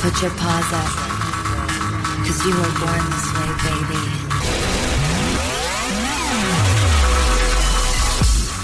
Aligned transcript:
Put 0.00 0.22
your 0.22 0.30
paws 0.30 0.72
up. 0.72 0.92
Cause 2.24 2.46
you 2.46 2.54
were 2.54 2.72
born 2.78 3.04
this 3.10 3.26
way, 3.34 3.50
baby. 3.64 4.28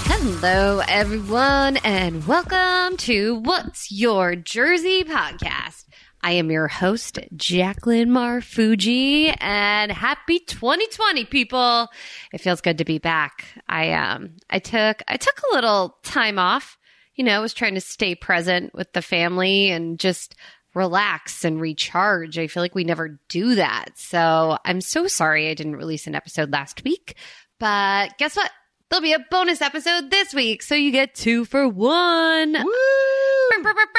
Hello, 0.07 0.81
everyone, 0.87 1.77
and 1.83 2.25
welcome 2.25 2.95
to 2.97 3.35
What's 3.35 3.91
Your 3.91 4.37
Jersey 4.37 5.03
podcast. 5.03 5.83
I 6.23 6.31
am 6.31 6.49
your 6.49 6.69
host, 6.69 7.19
Jacqueline 7.35 8.09
Marfuji, 8.09 9.35
and 9.39 9.91
happy 9.91 10.39
2020, 10.39 11.25
people. 11.25 11.89
It 12.31 12.39
feels 12.39 12.61
good 12.61 12.77
to 12.77 12.85
be 12.85 12.97
back. 12.97 13.45
I 13.67 13.91
um 13.91 14.37
I 14.49 14.59
took 14.59 15.03
I 15.07 15.17
took 15.17 15.37
a 15.39 15.55
little 15.55 15.97
time 16.01 16.39
off. 16.39 16.77
You 17.15 17.23
know, 17.23 17.35
I 17.37 17.39
was 17.39 17.53
trying 17.53 17.75
to 17.75 17.81
stay 17.81 18.15
present 18.15 18.73
with 18.73 18.91
the 18.93 19.01
family 19.01 19.69
and 19.69 19.99
just 19.99 20.35
relax 20.75 21.43
and 21.43 21.59
recharge. 21.59 22.37
I 22.37 22.47
feel 22.47 22.61
like 22.61 22.75
we 22.75 22.83
never 22.83 23.19
do 23.29 23.55
that. 23.55 23.91
So 23.95 24.57
I'm 24.63 24.81
so 24.81 25.07
sorry 25.07 25.49
I 25.49 25.55
didn't 25.55 25.77
release 25.77 26.05
an 26.05 26.13
episode 26.13 26.51
last 26.51 26.83
week. 26.83 27.15
But 27.59 28.17
guess 28.17 28.35
what? 28.35 28.51
There'll 28.89 29.01
be 29.01 29.13
a 29.13 29.25
bonus 29.31 29.61
episode 29.61 30.11
this 30.11 30.33
week, 30.33 30.61
so 30.61 30.75
you 30.75 30.91
get 30.91 31.15
two 31.15 31.43
for 31.45 31.67
one. 31.67 32.53
Brr, 32.53 32.63
brr, 33.63 33.73
brr. 33.73 33.89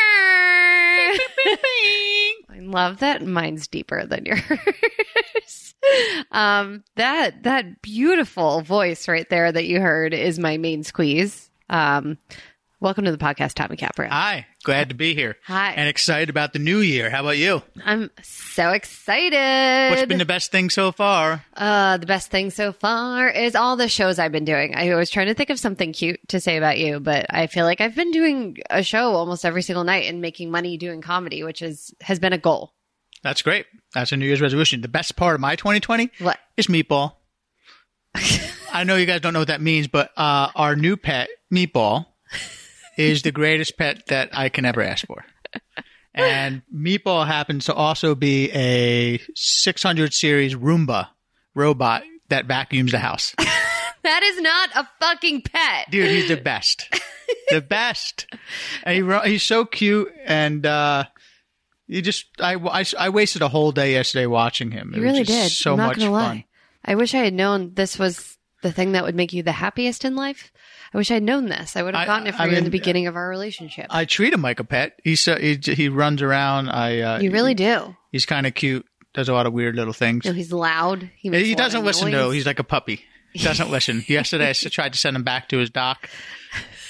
I 2.49 2.61
love 2.61 2.99
that 2.99 3.27
mine's 3.27 3.67
deeper 3.67 4.07
than 4.07 4.27
yours. 4.27 5.75
um, 6.31 6.85
that 6.95 7.43
that 7.43 7.83
beautiful 7.83 8.61
voice 8.61 9.09
right 9.09 9.29
there 9.29 9.51
that 9.51 9.67
you 9.67 9.81
heard 9.81 10.15
is 10.15 10.39
my 10.39 10.57
main 10.57 10.85
squeeze. 10.85 11.51
Um, 11.69 12.19
welcome 12.79 13.05
to 13.07 13.13
the 13.13 13.19
podcast, 13.19 13.55
Tommy 13.55 13.77
Capra. 13.77 14.09
Hi, 14.09 14.47
glad 14.67 14.89
to 14.89 14.95
be 14.97 15.15
here. 15.15 15.37
Hi. 15.45 15.73
And 15.73 15.89
excited 15.89 16.29
about 16.29 16.53
the 16.53 16.59
new 16.59 16.81
year. 16.81 17.09
How 17.09 17.21
about 17.21 17.39
you? 17.39 17.63
I'm 17.85 18.11
so 18.23 18.71
excited. 18.73 19.91
What's 19.97 20.07
been 20.09 20.19
the 20.19 20.25
best 20.25 20.51
thing 20.51 20.71
so 20.71 20.91
far? 20.91 21.45
Uh, 21.57 21.97
the 21.99 22.07
best 22.07 22.31
thing 22.33 22.51
so 22.51 22.73
far 22.73 23.29
is 23.29 23.55
all 23.55 23.77
the 23.77 23.89
shows 23.89 24.19
I've 24.19 24.33
been 24.33 24.45
doing. 24.45 24.75
I 24.75 24.93
was 24.97 25.09
trying 25.09 25.29
to 25.29 25.35
think 25.35 25.51
of 25.51 25.59
something 25.61 25.93
cute 25.93 26.19
to 26.29 26.41
say 26.41 26.57
about 26.57 26.79
you, 26.79 26.99
but 26.99 27.27
I 27.31 27.47
feel 27.47 27.65
like 27.65 27.81
I've 27.81 27.95
been 27.95 28.11
doing 28.11 28.59
a 28.69 28.83
show 28.83 29.13
almost 29.15 29.45
every 29.45 29.63
single 29.63 29.85
night 29.85 30.09
and 30.09 30.21
making 30.21 30.51
money 30.51 30.77
doing 30.77 31.01
comedy, 31.01 31.45
which 31.45 31.63
is 31.63 31.95
has 32.01 32.19
been 32.19 32.33
a 32.33 32.39
goal. 32.39 32.75
That's 33.23 33.43
great. 33.43 33.67
That's 33.95 34.11
a 34.11 34.17
New 34.17 34.27
Year's 34.27 34.41
resolution. 34.43 34.81
The 34.81 34.89
best 34.89 35.15
part 35.17 35.37
of 35.37 35.41
my 35.41 35.55
2020 35.57 36.11
What? 36.19 36.39
is 36.57 36.67
Meatball. 36.67 37.15
I 38.73 38.85
know 38.85 38.97
you 38.97 39.07
guys 39.07 39.21
don't 39.21 39.33
know 39.33 39.39
what 39.39 39.49
that 39.49 39.61
means, 39.61 39.87
but 39.87 40.11
uh, 40.17 40.49
our 40.55 40.75
new 40.77 40.97
pet, 40.97 41.29
Meatball, 41.53 42.07
is 42.97 43.23
the 43.23 43.33
greatest 43.33 43.77
pet 43.77 44.07
that 44.07 44.31
I 44.33 44.49
can 44.49 44.65
ever 44.65 44.83
ask 44.83 45.07
for. 45.07 45.25
And 46.19 46.63
Meatball 46.75 47.27
happens 47.27 47.67
to 47.67 47.75
also 47.75 48.15
be 48.15 48.51
a 48.53 49.21
600 49.35 50.15
series 50.15 50.55
Roomba 50.55 51.09
robot 51.55 52.05
that 52.31 52.47
vacuums 52.47 52.93
the 52.93 52.99
house. 52.99 53.35
That 54.03 54.23
is 54.23 54.41
not 54.41 54.71
a 54.77 54.89
fucking 55.01 55.43
pet. 55.43 55.91
Dude, 55.91 56.09
he's 56.09 56.29
the 56.29 56.37
best. 56.37 56.89
the 57.51 57.61
best. 57.61 58.29
And 58.85 58.95
he, 59.25 59.31
he's 59.31 59.43
so 59.43 59.65
cute. 59.65 60.13
And, 60.25 60.65
uh, 60.65 61.07
you 61.89 62.03
just, 62.03 62.27
I, 62.39 62.55
I, 62.55 62.85
I 62.97 63.09
wasted 63.09 63.43
a 63.43 63.49
whole 63.49 63.73
day 63.73 63.93
yesterday 63.95 64.27
watching 64.27 64.71
him. 64.71 64.93
It 64.95 64.99
You 64.99 65.03
was 65.03 65.13
really 65.13 65.25
just 65.25 65.43
did. 65.49 65.51
So 65.51 65.77
much 65.77 65.99
lie. 65.99 66.25
fun. 66.29 66.45
I 66.85 66.95
wish 66.95 67.15
I 67.15 67.25
had 67.25 67.35
known 67.35 67.75
this 67.75 67.99
was 67.99 68.39
the 68.63 68.71
thing 68.71 68.93
that 68.93 69.03
would 69.03 69.17
make 69.17 69.33
you 69.33 69.43
the 69.43 69.51
happiest 69.51 70.05
in 70.05 70.15
life. 70.15 70.53
I 70.97 70.99
wish 70.99 71.11
I'd 71.11 71.23
known 71.23 71.45
this. 71.51 71.77
I 71.77 71.83
would 71.83 71.95
have 71.95 72.05
I- 72.05 72.07
gotten 72.07 72.27
it 72.27 72.35
for 72.35 72.43
I 72.43 72.47
you 72.47 72.57
in 72.57 72.65
the 72.65 72.71
beginning 72.71 73.07
of 73.07 73.17
our 73.17 73.29
relationship. 73.29 73.85
I 73.91 74.07
treat 74.07 74.33
him 74.33 74.41
like 74.41 74.61
a 74.61 74.65
pet. 74.65 74.99
He's, 75.05 75.21
so, 75.21 75.37
he, 75.37 75.59
he 75.63 75.91
runs 75.91 76.23
around. 76.23 76.71
I, 76.71 77.01
uh, 77.01 77.19
you 77.21 77.31
really 77.31 77.53
do. 77.53 77.95
he's 78.13 78.25
kind 78.25 78.47
of 78.47 78.55
cute. 78.55 78.87
Does 79.13 79.29
a 79.29 79.35
lot 79.35 79.45
of 79.45 79.53
weird 79.53 79.77
little 79.77 79.93
things. 79.93 80.25
No, 80.25 80.33
he's 80.33 80.53
loud. 80.53 81.11
He, 81.19 81.29
he 81.31 81.55
doesn't 81.55 81.85
listen 81.85 82.11
noise. 82.11 82.13
though. 82.19 82.31
He's 82.31 82.47
like 82.47 82.61
a 82.61 82.65
puppy. 82.65 83.03
He 83.35 83.45
doesn't 83.45 83.71
listen. 83.71 84.05
Yesterday 84.09 84.49
I 84.49 84.53
tried 84.55 84.95
to 84.95 84.99
send 84.99 85.15
him 85.17 85.23
back 85.23 85.51
to 85.51 85.59
his 85.59 85.69
doc, 85.69 86.09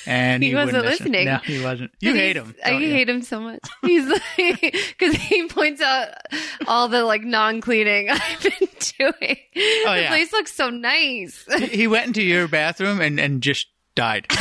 and 0.07 0.41
He 0.41 0.51
he, 0.51 0.55
wasn't 0.55 0.85
listening. 0.85 1.25
No, 1.27 1.39
he 1.39 1.61
wasn't. 1.61 1.91
You 2.01 2.15
hate 2.15 2.37
him. 2.37 2.55
I 2.65 2.71
you? 2.73 2.89
hate 2.91 3.09
him 3.09 3.23
so 3.23 3.41
much. 3.41 3.59
He's 3.83 4.07
like, 4.39 4.61
because 4.97 5.15
he 5.17 5.49
points 5.49 5.81
out 5.81 6.11
all 6.69 6.87
the 6.89 7.03
like 7.05 7.23
non 7.23 7.61
cleaning 7.61 8.09
I've 8.11 8.41
been 8.43 8.69
doing. 8.99 9.37
the 9.55 9.85
Oh, 9.87 9.95
yeah. 9.95 10.09
place 10.09 10.33
looks 10.33 10.53
so 10.53 10.71
nice. 10.71 11.45
he 11.71 11.89
went 11.89 12.07
into 12.07 12.23
your 12.23 12.47
bathroom 12.47 13.01
and, 13.01 13.19
and 13.19 13.41
just 13.43 13.67
died. 13.97 14.27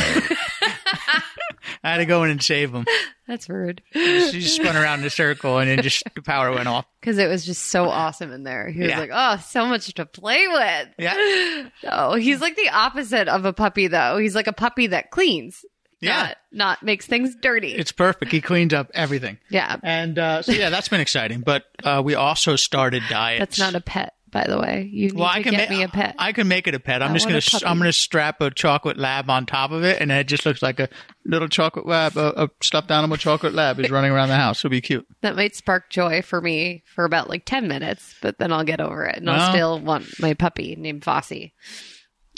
I 1.82 1.90
had 1.92 1.96
to 1.98 2.06
go 2.06 2.24
in 2.24 2.30
and 2.30 2.42
save 2.42 2.72
him. 2.72 2.84
That's 3.28 3.48
rude. 3.48 3.82
He 3.92 4.30
just 4.32 4.56
spun 4.56 4.76
around 4.76 5.00
in 5.00 5.06
a 5.06 5.10
circle 5.10 5.58
and 5.58 5.68
then 5.68 5.82
just 5.82 6.02
the 6.14 6.22
power 6.22 6.52
went 6.52 6.68
off. 6.68 6.86
Because 7.06 7.18
it 7.18 7.28
was 7.28 7.46
just 7.46 7.66
so 7.66 7.84
awesome 7.88 8.32
in 8.32 8.42
there. 8.42 8.68
He 8.68 8.80
was 8.80 8.88
Yeah. 8.88 8.98
like, 8.98 9.10
oh, 9.12 9.36
so 9.46 9.64
much 9.66 9.94
to 9.94 10.06
play 10.06 10.48
with. 10.48 10.88
Yeah. 10.98 11.68
Oh, 11.84 12.16
he's 12.16 12.40
like 12.40 12.56
the 12.56 12.68
opposite 12.70 13.28
of 13.28 13.44
a 13.44 13.52
puppy, 13.52 13.86
though. 13.86 14.18
He's 14.18 14.34
like 14.34 14.48
a 14.48 14.52
puppy 14.52 14.88
that 14.88 15.12
cleans. 15.12 15.64
Yeah. 16.00 16.16
Not, 16.16 16.36
not 16.50 16.82
makes 16.82 17.06
things 17.06 17.36
dirty. 17.40 17.74
It's 17.74 17.92
perfect. 17.92 18.32
He 18.32 18.40
cleans 18.40 18.74
up 18.74 18.90
everything. 18.92 19.38
yeah. 19.50 19.76
And 19.84 20.18
uh, 20.18 20.42
so, 20.42 20.50
yeah, 20.50 20.68
that's 20.70 20.88
been 20.88 20.98
exciting. 21.00 21.42
But 21.42 21.62
uh, 21.84 22.02
we 22.04 22.16
also 22.16 22.56
started 22.56 23.04
diets. 23.08 23.38
That's 23.38 23.58
not 23.60 23.76
a 23.76 23.80
pet, 23.80 24.12
by 24.36 24.46
the 24.46 24.58
way. 24.58 24.88
You 24.92 25.08
need 25.08 25.14
well, 25.14 25.28
to 25.28 25.34
I 25.34 25.42
can 25.42 25.52
get 25.52 25.70
ma- 25.70 25.76
me 25.76 25.82
a 25.82 25.88
pet. 25.88 26.14
I 26.18 26.32
can 26.32 26.46
make 26.46 26.66
it 26.66 26.74
a 26.74 26.80
pet. 26.80 27.02
I'm 27.02 27.12
I 27.12 27.14
just 27.14 27.26
gonna 27.26 27.70
I'm 27.70 27.78
gonna 27.78 27.92
strap 27.92 28.42
a 28.42 28.50
chocolate 28.50 28.98
lab 28.98 29.30
on 29.30 29.46
top 29.46 29.70
of 29.70 29.82
it, 29.82 30.02
and 30.02 30.12
it 30.12 30.26
just 30.26 30.44
looks 30.44 30.62
like 30.62 30.78
a 30.78 30.90
little 31.24 31.48
chocolate 31.48 31.86
lab, 31.86 32.18
a, 32.18 32.44
a 32.44 32.50
stuffed 32.60 32.90
animal 32.90 33.16
chocolate 33.16 33.54
lab 33.54 33.80
is 33.80 33.90
running 33.90 34.12
around 34.12 34.28
the 34.28 34.36
house. 34.36 34.60
It'll 34.60 34.70
be 34.70 34.82
cute. 34.82 35.06
that 35.22 35.36
might 35.36 35.56
spark 35.56 35.88
joy 35.88 36.20
for 36.20 36.40
me 36.40 36.84
for 36.94 37.04
about 37.04 37.30
like 37.30 37.46
10 37.46 37.66
minutes, 37.66 38.14
but 38.20 38.38
then 38.38 38.52
I'll 38.52 38.64
get 38.64 38.80
over 38.80 39.06
it 39.06 39.16
and 39.16 39.30
I'll 39.30 39.52
still 39.52 39.80
want 39.80 40.20
my 40.20 40.34
puppy 40.34 40.76
named 40.76 41.02
Fossy. 41.02 41.52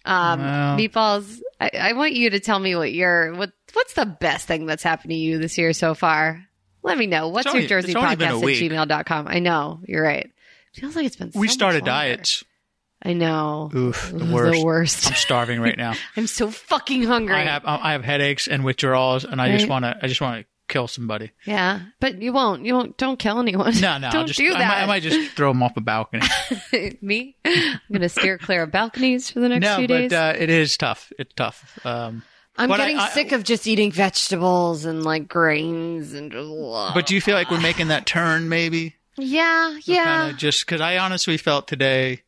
Um, 0.05 0.41
Well. 0.41 0.79
Meatballs, 0.79 1.41
I, 1.61 1.71
I 1.79 1.93
want 1.95 2.13
you 2.13 2.31
to 2.31 2.41
tell 2.41 2.59
me 2.59 2.77
what 2.77 2.93
your, 2.93 3.35
what, 3.35 3.51
what's 3.75 3.95
the 3.95 4.07
best 4.07 4.47
thing 4.47 4.67
that's 4.67 4.83
happened 4.83 5.11
to 5.11 5.17
you 5.17 5.39
this 5.39 5.59
year 5.59 5.73
so 5.73 5.95
far? 5.95 6.45
Let 6.83 6.97
me 6.97 7.07
know. 7.07 7.29
What's 7.29 7.53
your 7.53 7.67
Jersey 7.67 7.89
it's 7.89 7.97
only 7.97 8.17
been 8.17 8.29
a 8.29 8.33
podcast 8.35 8.71
at 8.73 8.89
gmail.com? 8.89 9.29
I 9.29 9.41
know. 9.41 9.81
You're 9.87 10.03
right. 10.03 10.31
Feels 10.78 10.97
like 10.97 11.06
it's 11.06 11.16
been 11.16 11.33
so 11.33 11.39
we 11.41 11.47
much 11.47 11.55
started 11.55 11.78
longer. 11.87 11.91
diets. 11.91 12.44
I 13.03 13.12
know. 13.12 13.71
Oof, 13.75 14.11
the 14.12 14.25
worst. 14.25 14.59
The 14.59 14.65
worst. 14.65 15.06
I'm 15.09 15.15
starving 15.15 15.61
right 15.61 15.77
now. 15.78 15.94
I'm 16.16 16.27
so 16.27 16.50
fucking 16.50 17.05
hungry. 17.05 17.37
I 17.37 17.44
have 17.44 17.62
I 17.65 17.93
have 17.93 18.03
headaches 18.05 18.49
and 18.49 18.65
withdrawals, 18.65 19.25
and 19.25 19.41
I 19.41 19.53
just 19.56 19.69
want 19.69 19.84
to 19.84 19.97
I 20.03 20.09
just 20.09 20.21
want 20.21 20.41
to 20.43 20.47
kill 20.67 20.88
somebody. 20.88 21.31
yeah, 21.47 21.81
but 22.00 22.21
you 22.21 22.33
won't. 22.33 22.65
You 22.67 22.75
won't. 22.75 22.97
Don't 22.99 23.17
kill 23.19 23.38
anyone. 23.38 23.72
No, 23.81 23.99
no, 23.99 24.11
don't 24.11 24.21
I'll 24.22 24.27
just 24.27 24.38
do 24.38 24.53
I, 24.53 24.59
that. 24.59 24.69
might, 24.69 24.83
I 24.83 24.87
might 24.87 25.03
just 25.03 25.31
throw 25.33 25.50
them 25.53 25.62
off 25.62 25.77
a 25.77 25.81
balcony. 25.81 26.27
Me? 27.00 27.37
I'm 27.44 27.78
gonna 27.93 28.09
steer 28.09 28.37
clear 28.37 28.65
of 28.65 28.72
balconies 28.72 29.31
for 29.31 29.38
the 29.41 29.49
next 29.49 29.62
no, 29.65 29.77
few 29.77 29.87
days. 29.87 30.11
but 30.11 30.37
uh, 30.37 30.38
it 30.38 30.50
is 30.50 30.77
tough. 30.77 31.12
It's 31.21 31.33
tough. 31.34 31.78
Um, 31.87 32.25
I'm 32.56 32.69
but 32.69 32.81
I- 32.81 32.87
getting 32.87 32.99
I- 32.99 33.09
sick 33.11 33.31
of 33.31 33.44
just 33.44 33.69
eating 33.69 33.93
vegetables 33.93 34.84
and 34.84 35.05
like 35.05 35.28
grains 35.28 36.15
and. 36.15 36.33
but 36.33 37.06
do 37.06 37.15
you 37.15 37.21
feel 37.21 37.37
like 37.37 37.49
we're 37.50 37.61
making 37.61 37.88
that 37.88 38.06
turn? 38.06 38.49
Maybe. 38.49 38.97
Yeah, 39.19 39.79
yeah, 39.84 40.05
kind 40.05 40.31
of 40.33 40.37
just 40.39 40.65
because 40.65 40.81
I 40.81 40.99
honestly 40.99 41.37
felt 41.37 41.69
today, 41.69 42.23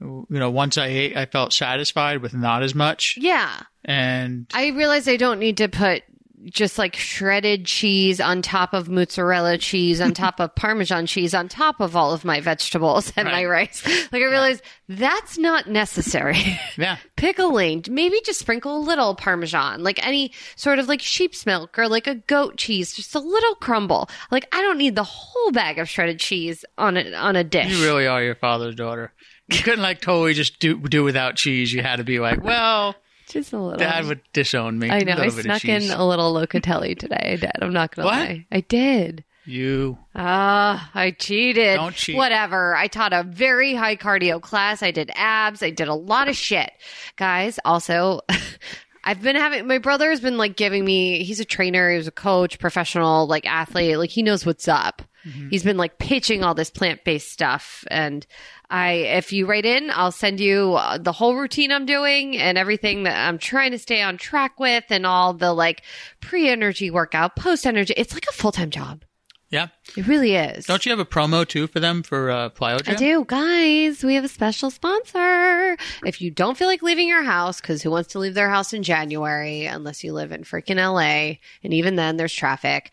you 0.00 0.26
know, 0.28 0.50
once 0.50 0.78
I 0.78 0.86
ate, 0.86 1.16
I 1.16 1.26
felt 1.26 1.52
satisfied 1.52 2.22
with 2.22 2.34
not 2.34 2.62
as 2.62 2.74
much, 2.74 3.18
yeah. 3.20 3.60
and 3.84 4.46
I 4.54 4.68
realized 4.68 5.08
I 5.08 5.16
don't 5.16 5.38
need 5.38 5.58
to 5.58 5.68
put 5.68 6.02
just 6.44 6.78
like 6.78 6.96
shredded 6.96 7.64
cheese 7.64 8.20
on 8.20 8.42
top 8.42 8.72
of 8.74 8.88
mozzarella 8.88 9.58
cheese 9.58 10.00
on 10.00 10.12
top 10.12 10.40
of 10.40 10.54
parmesan 10.54 11.06
cheese 11.06 11.34
on 11.34 11.48
top 11.48 11.80
of 11.80 11.94
all 11.94 12.12
of 12.12 12.24
my 12.24 12.40
vegetables 12.40 13.12
and 13.16 13.28
my 13.28 13.44
rice. 13.44 13.84
Like 14.12 14.22
I 14.22 14.26
realize 14.26 14.62
that's 14.88 15.38
not 15.38 15.68
necessary. 15.68 16.38
yeah, 16.76 16.96
pickling, 17.16 17.84
maybe 17.88 18.20
just 18.24 18.40
sprinkle 18.40 18.78
a 18.78 18.80
little 18.80 19.14
parmesan, 19.14 19.82
like 19.82 20.04
any 20.04 20.32
sort 20.56 20.78
of 20.78 20.88
like 20.88 21.00
sheep's 21.00 21.46
milk 21.46 21.78
or 21.78 21.88
like 21.88 22.06
a 22.06 22.16
goat 22.16 22.56
cheese, 22.56 22.94
just 22.94 23.14
a 23.14 23.20
little 23.20 23.54
crumble. 23.56 24.08
Like 24.30 24.48
I 24.52 24.62
don't 24.62 24.78
need 24.78 24.96
the 24.96 25.04
whole 25.04 25.52
bag 25.52 25.78
of 25.78 25.88
shredded 25.88 26.18
cheese 26.18 26.64
on 26.78 26.96
a 26.96 27.12
on 27.14 27.36
a 27.36 27.44
dish. 27.44 27.70
you 27.70 27.84
really 27.84 28.06
are 28.06 28.22
your 28.22 28.34
father's 28.34 28.74
daughter. 28.74 29.12
You 29.48 29.62
couldn't 29.62 29.82
like 29.82 30.00
totally 30.00 30.34
just 30.34 30.58
do 30.60 30.78
do 30.78 31.04
without 31.04 31.36
cheese. 31.36 31.72
You 31.72 31.82
had 31.82 31.96
to 31.96 32.04
be 32.04 32.20
like, 32.20 32.42
well, 32.42 32.94
just 33.32 33.52
a 33.52 33.58
little. 33.58 33.78
Dad 33.78 34.06
would 34.06 34.20
disown 34.32 34.78
me. 34.78 34.90
I 34.90 35.00
know. 35.00 35.12
I 35.12 35.26
little 35.26 35.36
bit 35.36 35.46
of 35.46 35.60
snuck 35.60 35.64
in 35.64 35.90
a 35.90 36.06
little 36.06 36.32
locatelli 36.34 36.98
today. 36.98 37.32
I 37.32 37.36
did. 37.36 37.50
I'm 37.60 37.72
not 37.72 37.94
gonna 37.94 38.06
What? 38.06 38.14
lie. 38.28 38.46
I 38.52 38.60
did. 38.60 39.24
You 39.44 39.98
Ah, 40.14 40.88
I 40.94 41.10
cheated. 41.10 41.76
Don't 41.76 41.94
cheat. 41.94 42.16
Whatever. 42.16 42.76
I 42.76 42.86
taught 42.86 43.12
a 43.12 43.24
very 43.24 43.74
high 43.74 43.96
cardio 43.96 44.40
class. 44.40 44.82
I 44.84 44.92
did 44.92 45.10
abs. 45.16 45.62
I 45.64 45.70
did 45.70 45.88
a 45.88 45.94
lot 45.94 46.28
of 46.28 46.36
shit. 46.36 46.70
Guys, 47.16 47.58
also, 47.64 48.20
I've 49.04 49.20
been 49.20 49.34
having, 49.34 49.66
my 49.66 49.78
brother 49.78 50.10
has 50.10 50.20
been 50.20 50.36
like 50.38 50.54
giving 50.56 50.84
me, 50.84 51.24
he's 51.24 51.40
a 51.40 51.44
trainer, 51.44 51.90
he 51.90 51.96
was 51.96 52.06
a 52.06 52.12
coach, 52.12 52.60
professional, 52.60 53.26
like 53.26 53.44
athlete, 53.44 53.98
like 53.98 54.10
he 54.10 54.22
knows 54.22 54.46
what's 54.46 54.68
up. 54.68 55.02
He's 55.50 55.62
been 55.62 55.76
like 55.76 55.98
pitching 55.98 56.42
all 56.42 56.54
this 56.54 56.70
plant 56.70 57.04
based 57.04 57.30
stuff. 57.30 57.84
And 57.90 58.26
I, 58.70 58.92
if 58.92 59.32
you 59.32 59.46
write 59.46 59.64
in, 59.64 59.90
I'll 59.90 60.12
send 60.12 60.40
you 60.40 60.74
uh, 60.74 60.98
the 60.98 61.12
whole 61.12 61.36
routine 61.36 61.70
I'm 61.70 61.86
doing 61.86 62.36
and 62.36 62.58
everything 62.58 63.04
that 63.04 63.28
I'm 63.28 63.38
trying 63.38 63.70
to 63.72 63.78
stay 63.78 64.02
on 64.02 64.16
track 64.16 64.58
with 64.58 64.84
and 64.90 65.06
all 65.06 65.34
the 65.34 65.52
like 65.52 65.82
pre 66.20 66.48
energy 66.48 66.90
workout, 66.90 67.36
post 67.36 67.66
energy. 67.66 67.94
It's 67.96 68.14
like 68.14 68.26
a 68.28 68.32
full 68.32 68.52
time 68.52 68.70
job. 68.70 69.04
Yeah. 69.52 69.68
It 69.98 70.08
really 70.08 70.34
is. 70.34 70.64
Don't 70.64 70.86
you 70.86 70.90
have 70.90 70.98
a 70.98 71.04
promo 71.04 71.46
too 71.46 71.66
for 71.66 71.78
them 71.78 72.02
for 72.02 72.30
uh, 72.30 72.48
Plyojam? 72.48 72.88
I 72.88 72.94
do. 72.94 73.22
Guys, 73.26 74.02
we 74.02 74.14
have 74.14 74.24
a 74.24 74.28
special 74.28 74.70
sponsor. 74.70 75.76
If 76.06 76.22
you 76.22 76.30
don't 76.30 76.56
feel 76.56 76.68
like 76.68 76.82
leaving 76.82 77.06
your 77.06 77.22
house, 77.22 77.60
because 77.60 77.82
who 77.82 77.90
wants 77.90 78.12
to 78.12 78.18
leave 78.18 78.32
their 78.32 78.48
house 78.48 78.72
in 78.72 78.82
January 78.82 79.66
unless 79.66 80.02
you 80.02 80.14
live 80.14 80.32
in 80.32 80.44
freaking 80.44 80.76
LA? 80.76 81.36
And 81.62 81.74
even 81.74 81.96
then, 81.96 82.16
there's 82.16 82.32
traffic. 82.32 82.92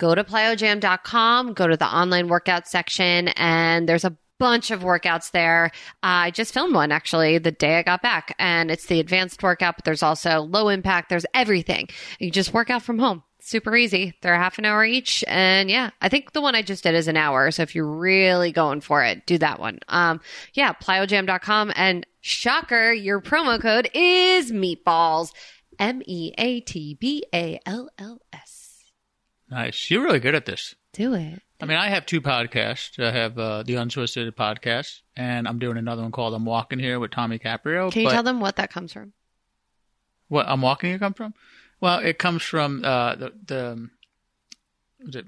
Go 0.00 0.14
to 0.14 0.24
plyojam.com, 0.24 1.52
go 1.52 1.66
to 1.66 1.76
the 1.76 1.84
online 1.84 2.28
workout 2.28 2.66
section, 2.66 3.28
and 3.36 3.86
there's 3.86 4.06
a 4.06 4.16
bunch 4.38 4.70
of 4.70 4.80
workouts 4.80 5.32
there. 5.32 5.66
Uh, 6.02 6.24
I 6.24 6.30
just 6.30 6.54
filmed 6.54 6.74
one 6.74 6.90
actually 6.90 7.36
the 7.36 7.52
day 7.52 7.78
I 7.78 7.82
got 7.82 8.00
back, 8.00 8.34
and 8.38 8.70
it's 8.70 8.86
the 8.86 8.98
advanced 8.98 9.42
workout, 9.42 9.76
but 9.76 9.84
there's 9.84 10.02
also 10.02 10.40
low 10.40 10.70
impact, 10.70 11.10
there's 11.10 11.26
everything. 11.34 11.90
You 12.18 12.30
just 12.30 12.54
work 12.54 12.70
out 12.70 12.80
from 12.80 12.98
home. 12.98 13.22
Super 13.42 13.76
easy. 13.76 14.14
They're 14.22 14.36
half 14.36 14.56
an 14.56 14.64
hour 14.64 14.86
each. 14.86 15.22
And 15.28 15.70
yeah, 15.70 15.90
I 16.00 16.08
think 16.08 16.32
the 16.32 16.40
one 16.40 16.54
I 16.54 16.62
just 16.62 16.82
did 16.82 16.94
is 16.94 17.06
an 17.06 17.18
hour. 17.18 17.50
So 17.50 17.62
if 17.62 17.74
you're 17.74 17.86
really 17.86 18.52
going 18.52 18.80
for 18.80 19.04
it, 19.04 19.26
do 19.26 19.36
that 19.36 19.60
one. 19.60 19.80
Um, 19.88 20.22
yeah, 20.54 20.72
plyojam.com. 20.72 21.72
And 21.76 22.06
shocker, 22.20 22.90
your 22.90 23.20
promo 23.20 23.60
code 23.60 23.90
is 23.92 24.50
meatballs. 24.50 25.32
M 25.78 26.02
E 26.06 26.32
A 26.38 26.60
T 26.60 26.94
B 26.98 27.24
A 27.34 27.60
L 27.66 27.88
L 27.98 28.20
S. 28.32 28.49
Nice. 29.50 29.90
You're 29.90 30.02
really 30.02 30.20
good 30.20 30.34
at 30.34 30.46
this. 30.46 30.74
Do 30.92 31.14
it. 31.14 31.42
I 31.60 31.66
mean, 31.66 31.76
I 31.76 31.88
have 31.88 32.06
two 32.06 32.20
podcasts. 32.20 33.02
I 33.04 33.10
have 33.10 33.38
uh, 33.38 33.62
the 33.62 33.76
Unsolicited 33.76 34.34
podcast, 34.36 35.00
and 35.16 35.46
I'm 35.46 35.58
doing 35.58 35.76
another 35.76 36.02
one 36.02 36.12
called 36.12 36.34
I'm 36.34 36.44
Walking 36.44 36.78
Here 36.78 36.98
with 36.98 37.10
Tommy 37.10 37.38
Caprio. 37.38 37.92
Can 37.92 38.02
you 38.02 38.08
but 38.08 38.14
tell 38.14 38.22
them 38.22 38.40
what 38.40 38.56
that 38.56 38.72
comes 38.72 38.92
from? 38.92 39.12
what 40.28 40.46
I'm 40.48 40.62
Walking 40.62 40.90
Here 40.90 40.98
come 40.98 41.12
from? 41.12 41.34
Well, 41.80 41.98
it 41.98 42.18
comes 42.18 42.42
from 42.42 42.82
uh, 42.84 43.16
the 43.16 43.32
the 43.46 43.90
was 45.04 45.16
it 45.16 45.26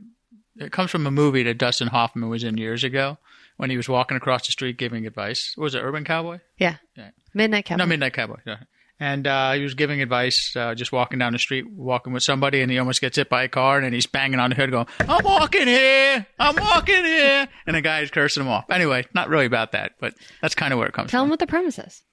it 0.57 0.73
comes 0.73 0.91
from 0.91 1.07
a 1.07 1.11
movie 1.11 1.43
that 1.43 1.59
Dustin 1.59 1.89
Hoffman 1.89 2.29
was 2.29 2.45
in 2.45 2.57
years 2.57 2.85
ago 2.85 3.19
when 3.57 3.71
he 3.71 3.77
was 3.77 3.89
walking 3.89 4.17
across 4.17 4.47
the 4.47 4.53
street 4.53 4.79
giving 4.79 5.07
advice. 5.07 5.55
Was 5.57 5.75
it 5.75 5.81
Urban 5.81 6.05
Cowboy? 6.05 6.39
Yeah. 6.59 6.77
Yeah. 6.97 7.11
Midnight 7.35 7.65
Cowboy. 7.65 7.79
No, 7.85 7.87
Midnight 7.87 8.13
Cowboy. 8.13 8.37
Yeah. 8.47 8.59
And 9.03 9.27
uh, 9.27 9.55
he 9.55 9.63
was 9.65 9.75
giving 9.75 10.01
advice, 10.01 10.55
uh, 10.55 10.77
just 10.77 10.93
walking 10.93 11.19
down 11.19 11.33
the 11.33 11.39
street, 11.41 11.69
walking 11.69 12.13
with 12.13 12.23
somebody, 12.23 12.61
and 12.61 12.71
he 12.71 12.79
almost 12.79 13.01
gets 13.01 13.17
hit 13.17 13.29
by 13.29 13.43
a 13.43 13.49
car, 13.49 13.81
and 13.81 13.93
he's 13.93 14.07
banging 14.07 14.39
on 14.39 14.51
the 14.51 14.55
hood, 14.55 14.71
going, 14.71 14.87
"I'm 15.01 15.25
walking 15.25 15.67
here, 15.67 16.25
I'm 16.39 16.55
walking 16.55 17.05
here," 17.05 17.49
and 17.67 17.75
the 17.75 17.81
guy 17.81 18.03
is 18.03 18.13
cursing 18.13 18.45
him 18.45 18.49
off. 18.49 18.71
Anyway, 18.71 19.05
not 19.13 19.29
really 19.29 19.47
about 19.47 19.73
that, 19.73 19.95
but 20.01 20.15
that's 20.41 20.55
kind 20.55 20.73
of 20.73 20.79
where 20.79 20.87
it 20.87 20.95
comes 20.95 21.11
Tell 21.11 21.23
from. 21.23 21.27
them 21.27 21.31
what 21.31 21.41
the 21.41 21.49
premise 21.49 21.81
is. 21.81 22.05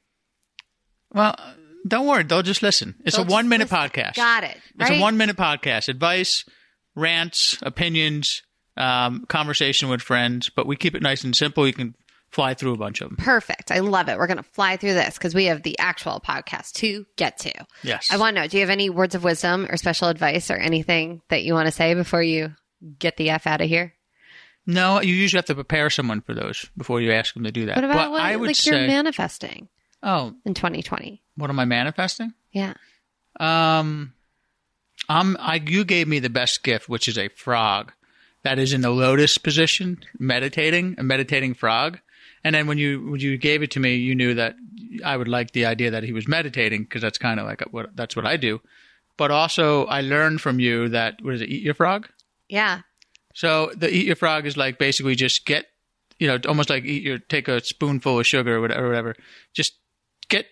Well, 1.14 1.36
don't 1.88 2.08
worry, 2.08 2.24
they'll 2.24 2.42
just 2.42 2.64
listen. 2.64 2.96
It's 3.06 3.16
They'll 3.18 3.26
a 3.26 3.30
one 3.30 3.50
minute 3.50 3.72
listen. 3.72 3.90
podcast. 3.92 4.16
Got 4.16 4.46
it. 4.46 4.58
It's 4.80 4.90
a 4.90 5.00
one 5.00 5.16
minute 5.16 5.38
podcast. 5.38 5.90
Advice, 5.90 6.44
rants, 6.96 7.60
opinions, 7.62 8.42
um, 8.78 9.26
conversation 9.30 9.90
with 9.90 10.02
friends, 10.02 10.50
but 10.50 10.66
we 10.66 10.76
keep 10.76 10.96
it 10.96 11.04
nice 11.04 11.24
and 11.24 11.36
simple. 11.36 11.68
You 11.68 11.74
can 11.74 11.94
fly 12.32 12.54
through 12.54 12.74
a 12.74 12.78
bunch 12.78 13.02
of 13.02 13.10
them. 13.10 13.18
Perfect. 13.18 13.72
I 13.72 13.80
love 13.80 14.10
it. 14.10 14.18
We're 14.18 14.28
going 14.28 14.38
to 14.38 14.44
fly 14.44 14.78
through 14.78 14.94
this 14.94 15.16
because 15.16 15.34
we 15.34 15.46
have 15.46 15.64
the 15.64 15.78
actual 15.80 16.20
podcast 16.20 16.74
to 16.74 17.06
get 17.16 17.38
to. 17.40 17.54
Yes. 17.84 18.10
I 18.12 18.18
want 18.18 18.36
to 18.36 18.42
know 18.42 18.48
do 18.48 18.58
you 18.58 18.62
have 18.62 18.70
any 18.70 18.90
words 18.90 19.16
of 19.16 19.24
wisdom 19.24 19.68
or 19.70 19.78
special 19.78 20.10
advice 20.10 20.52
or 20.52 20.56
anything 20.56 21.22
that 21.30 21.44
you 21.44 21.54
want 21.54 21.68
to 21.68 21.72
say 21.72 21.94
before 21.94 22.24
you 22.24 22.54
get 22.98 23.18
the 23.18 23.30
F 23.32 23.48
out 23.48 23.62
of 23.62 23.68
here? 23.68 23.94
no, 24.70 25.02
you 25.02 25.14
usually 25.14 25.40
have 25.40 25.46
to 25.46 25.56
prepare 25.56 25.90
someone 25.90 26.22
for 26.22 26.36
those 26.36 26.70
before 26.78 27.02
you 27.02 27.12
ask 27.12 27.34
them 27.34 27.44
to 27.44 27.52
do 27.52 27.66
that. 27.66 27.76
What 27.76 27.86
about 27.86 27.96
but 27.96 28.12
what 28.12 28.22
I 28.22 28.36
would 28.36 28.48
like 28.48 28.56
say, 28.56 28.78
you're 28.78 28.88
manifesting 28.88 29.68
oh, 30.04 30.36
in 30.46 30.54
2020? 30.54 31.24
what 31.36 31.50
am 31.50 31.60
I 31.60 31.66
manifesting? 31.66 32.34
Yeah. 32.52 32.74
Um, 33.40 34.14
I'm, 35.08 35.38
I, 35.40 35.56
you 35.56 35.86
gave 35.86 36.08
me 36.08 36.20
the 36.20 36.30
best 36.30 36.62
gift, 36.64 36.88
which 36.88 37.08
is 37.08 37.18
a 37.18 37.30
frog 37.30 37.94
that 38.44 38.60
is 38.60 38.74
in 38.74 38.82
the 38.82 38.92
lotus 38.92 39.38
position, 39.38 40.00
meditating, 40.20 40.96
a 41.00 41.04
meditating 41.04 41.56
frog. 41.56 42.00
And 42.44 42.56
then 42.56 42.68
when 42.68 42.78
you 42.78 43.12
when 43.12 43.20
you 43.20 43.38
gave 43.38 43.62
it 43.64 43.72
to 43.72 43.80
me, 43.80 43.96
you 43.96 44.16
knew 44.16 44.34
that 44.36 44.56
I 45.04 45.18
would 45.18 45.28
like 45.28 45.52
the 45.52 45.66
idea 45.66 45.92
that 45.92 46.04
he 46.04 46.14
was 46.14 46.28
meditating 46.28 46.84
because 46.84 47.02
that's 47.02 47.18
kind 47.18 47.40
of 47.40 47.46
like 47.46 47.62
what 47.72 47.96
that's 47.96 48.16
what 48.16 48.26
I 48.26 48.38
do. 48.38 48.62
But 49.18 49.32
also, 49.32 49.86
I 49.86 50.02
learned 50.02 50.40
from 50.42 50.60
you 50.60 50.90
that 50.90 51.16
what 51.22 51.34
is 51.34 51.42
it? 51.42 51.50
Eat 51.50 51.64
your 51.64 51.74
frog. 51.74 52.08
Yeah. 52.48 52.82
So 53.34 53.72
the 53.76 53.94
eat 53.94 54.06
your 54.06 54.16
frog 54.16 54.46
is 54.46 54.56
like 54.58 54.78
basically 54.80 55.16
just 55.16 55.46
get, 55.46 55.66
you 56.18 56.28
know, 56.28 56.40
almost 56.48 56.70
like 56.70 56.84
eat 56.86 57.04
your 57.04 57.18
take 57.20 57.48
a 57.48 57.64
spoonful 57.64 58.20
of 58.20 58.26
sugar 58.28 58.56
or 58.56 58.62
whatever, 58.62 58.86
or 58.86 58.90
whatever. 58.90 59.16
Just 59.54 59.74
get 60.30 60.48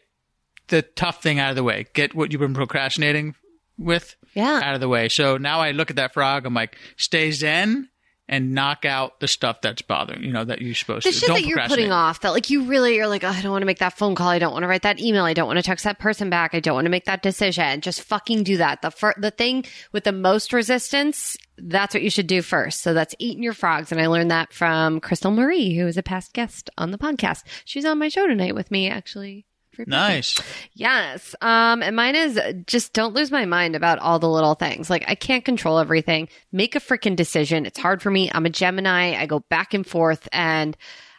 the 0.68 0.82
tough 0.82 1.24
thing 1.24 1.40
out 1.40 1.50
of 1.50 1.56
the 1.56 1.64
way. 1.64 1.86
Get 1.94 2.14
what 2.14 2.32
you've 2.32 2.42
been 2.42 2.54
procrastinating 2.54 3.36
with 3.78 4.16
Yeah. 4.34 4.60
out 4.64 4.76
of 4.76 4.82
the 4.82 4.90
way. 4.90 5.08
So 5.08 5.38
now 5.38 5.62
I 5.62 5.72
look 5.72 5.90
at 5.90 5.96
that 5.96 6.14
frog. 6.14 6.46
I'm 6.46 6.54
like, 6.54 6.78
stay 6.98 7.32
zen 7.32 7.90
and 8.30 8.54
knock 8.54 8.84
out 8.86 9.20
the 9.20 9.28
stuff 9.28 9.62
that's 9.62 9.82
bothering 9.82 10.24
you 10.24 10.32
know 10.32 10.44
that 10.44 10.62
you're 10.62 10.76
supposed 10.76 11.06
The 11.06 11.12
to. 11.12 11.18
shit 11.18 11.28
Don't 11.28 11.42
that 11.42 11.48
you're 11.48 11.68
putting 11.68 11.92
off 11.92 12.20
that 12.22 12.32
like 12.32 12.50
you 12.50 12.64
really 12.66 13.00
are 13.00 13.08
like, 13.08 13.24
oh, 13.24 13.30
I 13.30 13.42
don't 13.42 13.52
want 13.52 13.62
to 13.62 13.66
make 13.66 13.80
that 13.80 13.98
phone 13.98 14.16
call. 14.16 14.28
I 14.28 14.38
don't 14.40 14.52
want 14.52 14.64
to 14.64 14.68
write 14.68 14.82
that 14.84 15.00
email. 15.00 15.24
I 15.24 15.34
don't 15.34 15.48
want 15.48 15.58
to 15.58 15.64
text 15.64 15.84
that 15.86 15.98
person 15.98 16.30
back. 16.30 16.54
I 16.54 16.60
don't 16.60 16.76
want 16.76 16.86
to 16.86 16.92
make 16.92 17.06
that 17.06 17.24
decision. 17.24 17.82
Just 17.82 18.02
fucking 18.04 18.44
do 18.44 18.58
that. 18.58 18.82
The 18.82 18.92
fir- 18.92 19.16
the 19.18 19.32
thing 19.32 19.66
with 19.92 20.04
the 20.04 20.12
most 20.12 20.54
resistance, 20.54 21.36
that's 21.58 21.94
what 21.96 22.04
you 22.04 22.10
should 22.10 22.28
do 22.28 22.42
first. 22.42 22.82
So 22.82 22.94
that's 22.94 23.16
eating 23.18 23.42
your 23.44 23.54
frogs. 23.54 23.92
And 23.92 24.00
I 24.00 24.08
learned 24.08 24.30
that 24.32 24.54
from 24.54 25.00
Crystal 25.00 25.32
Marie, 25.32 25.76
who 25.76 25.88
is 25.88 25.98
a 25.98 26.04
past 26.04 26.34
guest 26.34 26.70
on 26.78 26.92
the 26.92 26.98
podcast. 27.00 27.44
She's 27.66 27.86
on 27.86 27.98
my 27.98 28.10
show 28.10 28.28
tonight 28.28 28.54
with 28.54 28.70
me, 28.70 28.88
actually. 28.90 29.47
Nice. 29.86 30.40
Yes. 30.74 31.36
Um, 31.42 31.84
and 31.84 31.96
mine 31.96 32.16
is 32.16 32.40
just 32.66 32.94
don't 32.94 33.14
lose 33.14 33.32
my 33.32 33.46
mind 33.46 33.76
about 33.76 34.00
all 34.00 34.20
the 34.20 34.30
little 34.30 34.56
things. 34.56 34.90
Like 34.90 35.04
I 35.08 35.16
can't 35.16 35.46
control 35.46 35.80
everything. 35.80 36.30
Make 36.52 36.76
a 36.76 36.80
freaking 36.80 37.16
decision. 37.16 37.66
It's 37.66 37.80
hard 37.80 38.02
for 38.02 38.10
me. 38.10 38.32
I'm 38.34 38.46
a 38.46 38.50
Gemini. 38.50 39.16
I 39.16 39.26
go 39.26 39.40
back 39.50 39.74
and 39.74 39.86
forth 39.86 40.28
and 40.32 40.76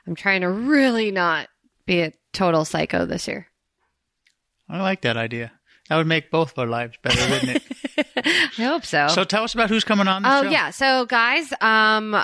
I'm 0.07 0.15
trying 0.15 0.41
to 0.41 0.51
really 0.51 1.11
not 1.11 1.49
be 1.87 2.01
a 2.01 2.13
total 2.33 2.65
psycho 2.65 3.07
this 3.07 3.29
year. 3.29 3.49
I 4.69 4.81
like 4.83 5.03
that 5.03 5.17
idea. 5.17 5.53
That 5.89 5.97
would 5.97 6.07
make 6.07 6.31
both 6.31 6.53
of 6.53 6.59
our 6.59 6.67
lives 6.67 6.97
better, 7.03 7.31
wouldn't 7.31 7.57
it? 7.57 7.63
I 8.59 8.63
hope 8.63 8.85
so. 8.85 9.09
so 9.09 9.25
tell 9.25 9.43
us 9.45 9.55
about 9.55 9.71
who's 9.71 9.85
coming 9.85 10.07
on 10.09 10.23
the 10.23 10.29
Oh 10.39 10.43
show. 10.43 10.51
yeah. 10.51 10.71
So 10.71 11.07
guys, 11.07 11.53
um 11.61 12.17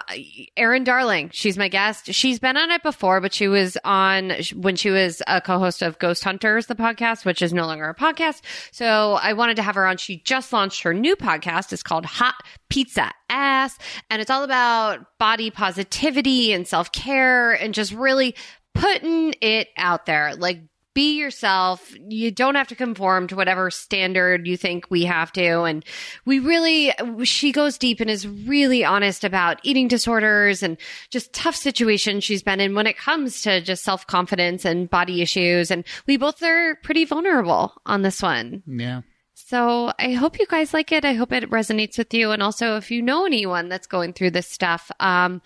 Erin 0.57 0.85
Darling, 0.85 1.31
she's 1.33 1.57
my 1.57 1.69
guest. 1.69 2.13
She's 2.13 2.39
been 2.39 2.57
on 2.57 2.71
it 2.71 2.83
before, 2.83 3.21
but 3.21 3.33
she 3.33 3.49
was 3.49 3.77
on 3.85 4.33
when 4.55 4.77
she 4.77 4.91
was 4.91 5.23
a 5.27 5.41
co-host 5.41 5.83
of 5.83 5.99
Ghost 5.99 6.23
Hunters 6.25 6.67
the 6.67 6.75
podcast, 6.75 7.25
which 7.25 7.41
is 7.43 7.53
no 7.53 7.67
longer 7.67 7.89
a 7.89 7.95
podcast. 7.95 8.43
So 8.73 9.15
I 9.23 9.33
wanted 9.33 9.57
to 9.57 9.63
have 9.63 9.75
her 9.77 9.87
on. 9.87 9.97
She 9.97 10.19
just 10.23 10.53
launched 10.53 10.83
her 10.83 10.93
new 10.93 11.17
podcast. 11.17 11.73
It's 11.73 11.83
called 11.83 12.07
Hot 12.07 12.35
Pizza 12.69 13.11
Ass, 13.31 13.79
and 14.11 14.21
it's 14.21 14.31
all 14.31 14.43
about 14.45 15.01
body 15.19 15.51
positivity 15.51 16.53
and 16.53 16.67
self-care 16.69 17.53
and 17.53 17.73
just 17.73 17.93
really 17.93 18.35
putting 18.75 19.35
it 19.41 19.69
out 19.77 20.07
there. 20.07 20.35
Like 20.37 20.61
be 20.95 21.19
yourself. 21.19 21.95
You 22.09 22.31
don't 22.31 22.55
have 22.55 22.69
to 22.69 22.75
conform 22.75 23.27
to 23.29 23.37
whatever 23.37 23.71
standard 23.71 24.47
you 24.47 24.57
think 24.57 24.87
we 24.89 25.05
have 25.05 25.33
to. 25.33 25.63
And 25.63 25.85
we 26.25 26.39
really, 26.39 26.93
she 27.25 27.53
goes 27.53 27.77
deep 27.77 28.01
and 28.01 28.09
is 28.09 28.27
really 28.27 28.85
honest 28.85 29.25
about 29.25 29.61
eating 29.63 29.89
disorders 29.89 30.63
and 30.63 30.77
just 31.11 31.33
tough 31.33 31.57
situations 31.57 32.25
she's 32.25 32.43
been 32.43 32.61
in 32.61 32.75
when 32.75 32.87
it 32.87 32.97
comes 32.97 33.43
to 33.43 33.61
just 33.61 33.85
self 33.85 34.07
confidence 34.07 34.65
and 34.65 34.89
body 34.89 35.21
issues. 35.21 35.71
And 35.71 35.85
we 36.07 36.17
both 36.17 36.43
are 36.43 36.77
pretty 36.77 37.05
vulnerable 37.05 37.75
on 37.85 38.03
this 38.03 38.23
one. 38.23 38.63
Yeah. 38.67 39.03
So 39.35 39.93
I 39.99 40.13
hope 40.13 40.39
you 40.39 40.47
guys 40.47 40.73
like 40.73 40.93
it. 40.93 41.05
I 41.05 41.13
hope 41.13 41.33
it 41.33 41.51
resonates 41.51 41.99
with 41.99 42.15
you. 42.15 42.31
And 42.31 42.43
also, 42.43 42.77
if 42.77 42.91
you 42.91 43.03
know 43.03 43.27
anyone 43.27 43.69
that's 43.69 43.87
going 43.87 44.13
through 44.13 44.31
this 44.31 44.49
stuff, 44.49 44.91
um, 45.01 45.43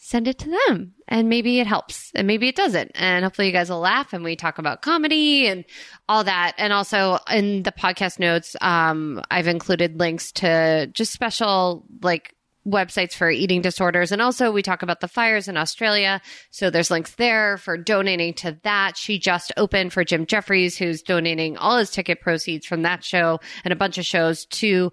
send 0.00 0.28
it 0.28 0.38
to 0.38 0.58
them 0.68 0.94
and 1.08 1.28
maybe 1.28 1.58
it 1.58 1.66
helps 1.66 2.12
and 2.14 2.26
maybe 2.26 2.48
it 2.48 2.54
doesn't. 2.54 2.92
And 2.94 3.24
hopefully 3.24 3.48
you 3.48 3.52
guys 3.52 3.68
will 3.68 3.80
laugh 3.80 4.12
and 4.12 4.22
we 4.22 4.36
talk 4.36 4.58
about 4.58 4.80
comedy 4.80 5.48
and 5.48 5.64
all 6.08 6.24
that. 6.24 6.54
And 6.56 6.72
also 6.72 7.18
in 7.30 7.64
the 7.64 7.72
podcast 7.72 8.20
notes, 8.20 8.54
um, 8.60 9.20
I've 9.30 9.48
included 9.48 9.98
links 9.98 10.32
to 10.32 10.88
just 10.92 11.12
special 11.12 11.84
like 12.00 12.34
websites 12.64 13.14
for 13.14 13.28
eating 13.28 13.60
disorders. 13.60 14.12
And 14.12 14.22
also 14.22 14.52
we 14.52 14.62
talk 14.62 14.82
about 14.82 15.00
the 15.00 15.08
fires 15.08 15.48
in 15.48 15.56
Australia. 15.56 16.20
So 16.50 16.70
there's 16.70 16.90
links 16.90 17.14
there 17.16 17.56
for 17.56 17.76
donating 17.76 18.34
to 18.34 18.56
that. 18.62 18.96
She 18.96 19.18
just 19.18 19.52
opened 19.56 19.92
for 19.92 20.04
Jim 20.04 20.26
Jefferies, 20.26 20.78
who's 20.78 21.02
donating 21.02 21.56
all 21.56 21.76
his 21.76 21.90
ticket 21.90 22.20
proceeds 22.20 22.66
from 22.66 22.82
that 22.82 23.02
show 23.02 23.40
and 23.64 23.72
a 23.72 23.76
bunch 23.76 23.98
of 23.98 24.06
shows 24.06 24.46
to 24.46 24.92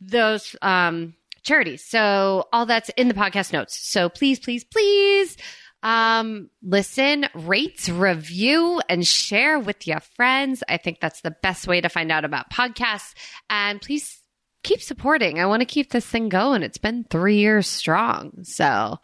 those, 0.00 0.56
um, 0.60 1.14
charities. 1.42 1.84
So 1.84 2.48
all 2.52 2.66
that's 2.66 2.90
in 2.90 3.08
the 3.08 3.14
podcast 3.14 3.52
notes. 3.52 3.76
So 3.76 4.08
please, 4.08 4.38
please, 4.38 4.64
please, 4.64 5.36
um, 5.82 6.48
listen, 6.62 7.26
rate, 7.34 7.88
review, 7.88 8.80
and 8.88 9.06
share 9.06 9.58
with 9.58 9.86
your 9.86 10.00
friends. 10.00 10.62
I 10.68 10.76
think 10.76 11.00
that's 11.00 11.22
the 11.22 11.36
best 11.42 11.66
way 11.66 11.80
to 11.80 11.88
find 11.88 12.12
out 12.12 12.24
about 12.24 12.50
podcasts. 12.50 13.14
And 13.50 13.80
please 13.80 14.20
keep 14.62 14.80
supporting. 14.80 15.40
I 15.40 15.46
want 15.46 15.60
to 15.60 15.66
keep 15.66 15.90
this 15.90 16.06
thing 16.06 16.28
going. 16.28 16.62
It's 16.62 16.78
been 16.78 17.04
three 17.04 17.38
years 17.38 17.66
strong. 17.66 18.44
So 18.44 18.98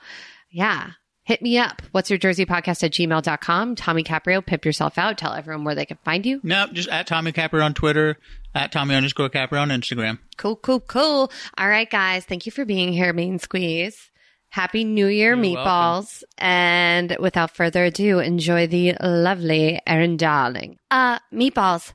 yeah, 0.51 0.93
hit 1.25 1.43
me 1.43 1.59
up. 1.59 1.83
What's 1.91 2.11
your 2.11 2.19
Jersey 2.19 2.47
podcast 2.47 2.85
at 2.85 2.93
gmail.com. 2.93 3.75
Tommy 3.75 4.05
Caprio, 4.05 4.45
pip 4.45 4.65
yourself 4.65 4.99
out. 4.99 5.19
Tell 5.19 5.35
everyone 5.35 5.65
where 5.65 5.75
they 5.75 5.87
can 5.87 5.99
find 6.05 6.25
you. 6.25 6.41
No, 6.43 6.67
just 6.73 6.89
at 6.89 7.07
Tommy 7.07 7.33
Caprio 7.33 7.65
on 7.65 7.75
Twitter, 7.75 8.19
at 8.55 8.73
Tommy 8.73 8.95
underscore 8.95 9.29
Capper 9.29 9.59
on 9.59 9.69
Instagram. 9.69 10.19
Cool, 10.37 10.57
cool, 10.57 10.81
cool. 10.81 11.33
All 11.57 11.69
right, 11.69 11.89
guys. 11.89 12.25
Thank 12.25 12.47
you 12.47 12.53
for 12.53 12.65
being 12.65 12.93
here, 12.93 13.13
Main 13.13 13.39
Squeeze. 13.39 14.11
Happy 14.51 14.83
New 14.85 15.07
Year, 15.07 15.35
You're 15.35 15.45
meatballs. 15.45 16.23
And 16.39 17.17
without 17.21 17.55
further 17.55 17.85
ado, 17.85 18.19
enjoy 18.19 18.67
the 18.67 18.95
lovely 19.01 19.81
Erin 19.87 20.17
Darling. 20.17 20.79
Uh, 20.91 21.19
meatballs. 21.33 21.93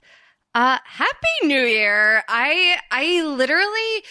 Uh, 0.53 0.77
Happy 0.85 1.47
New 1.47 1.63
Year. 1.63 2.23
I, 2.27 2.77
I 2.91 3.23
literally 3.23 4.03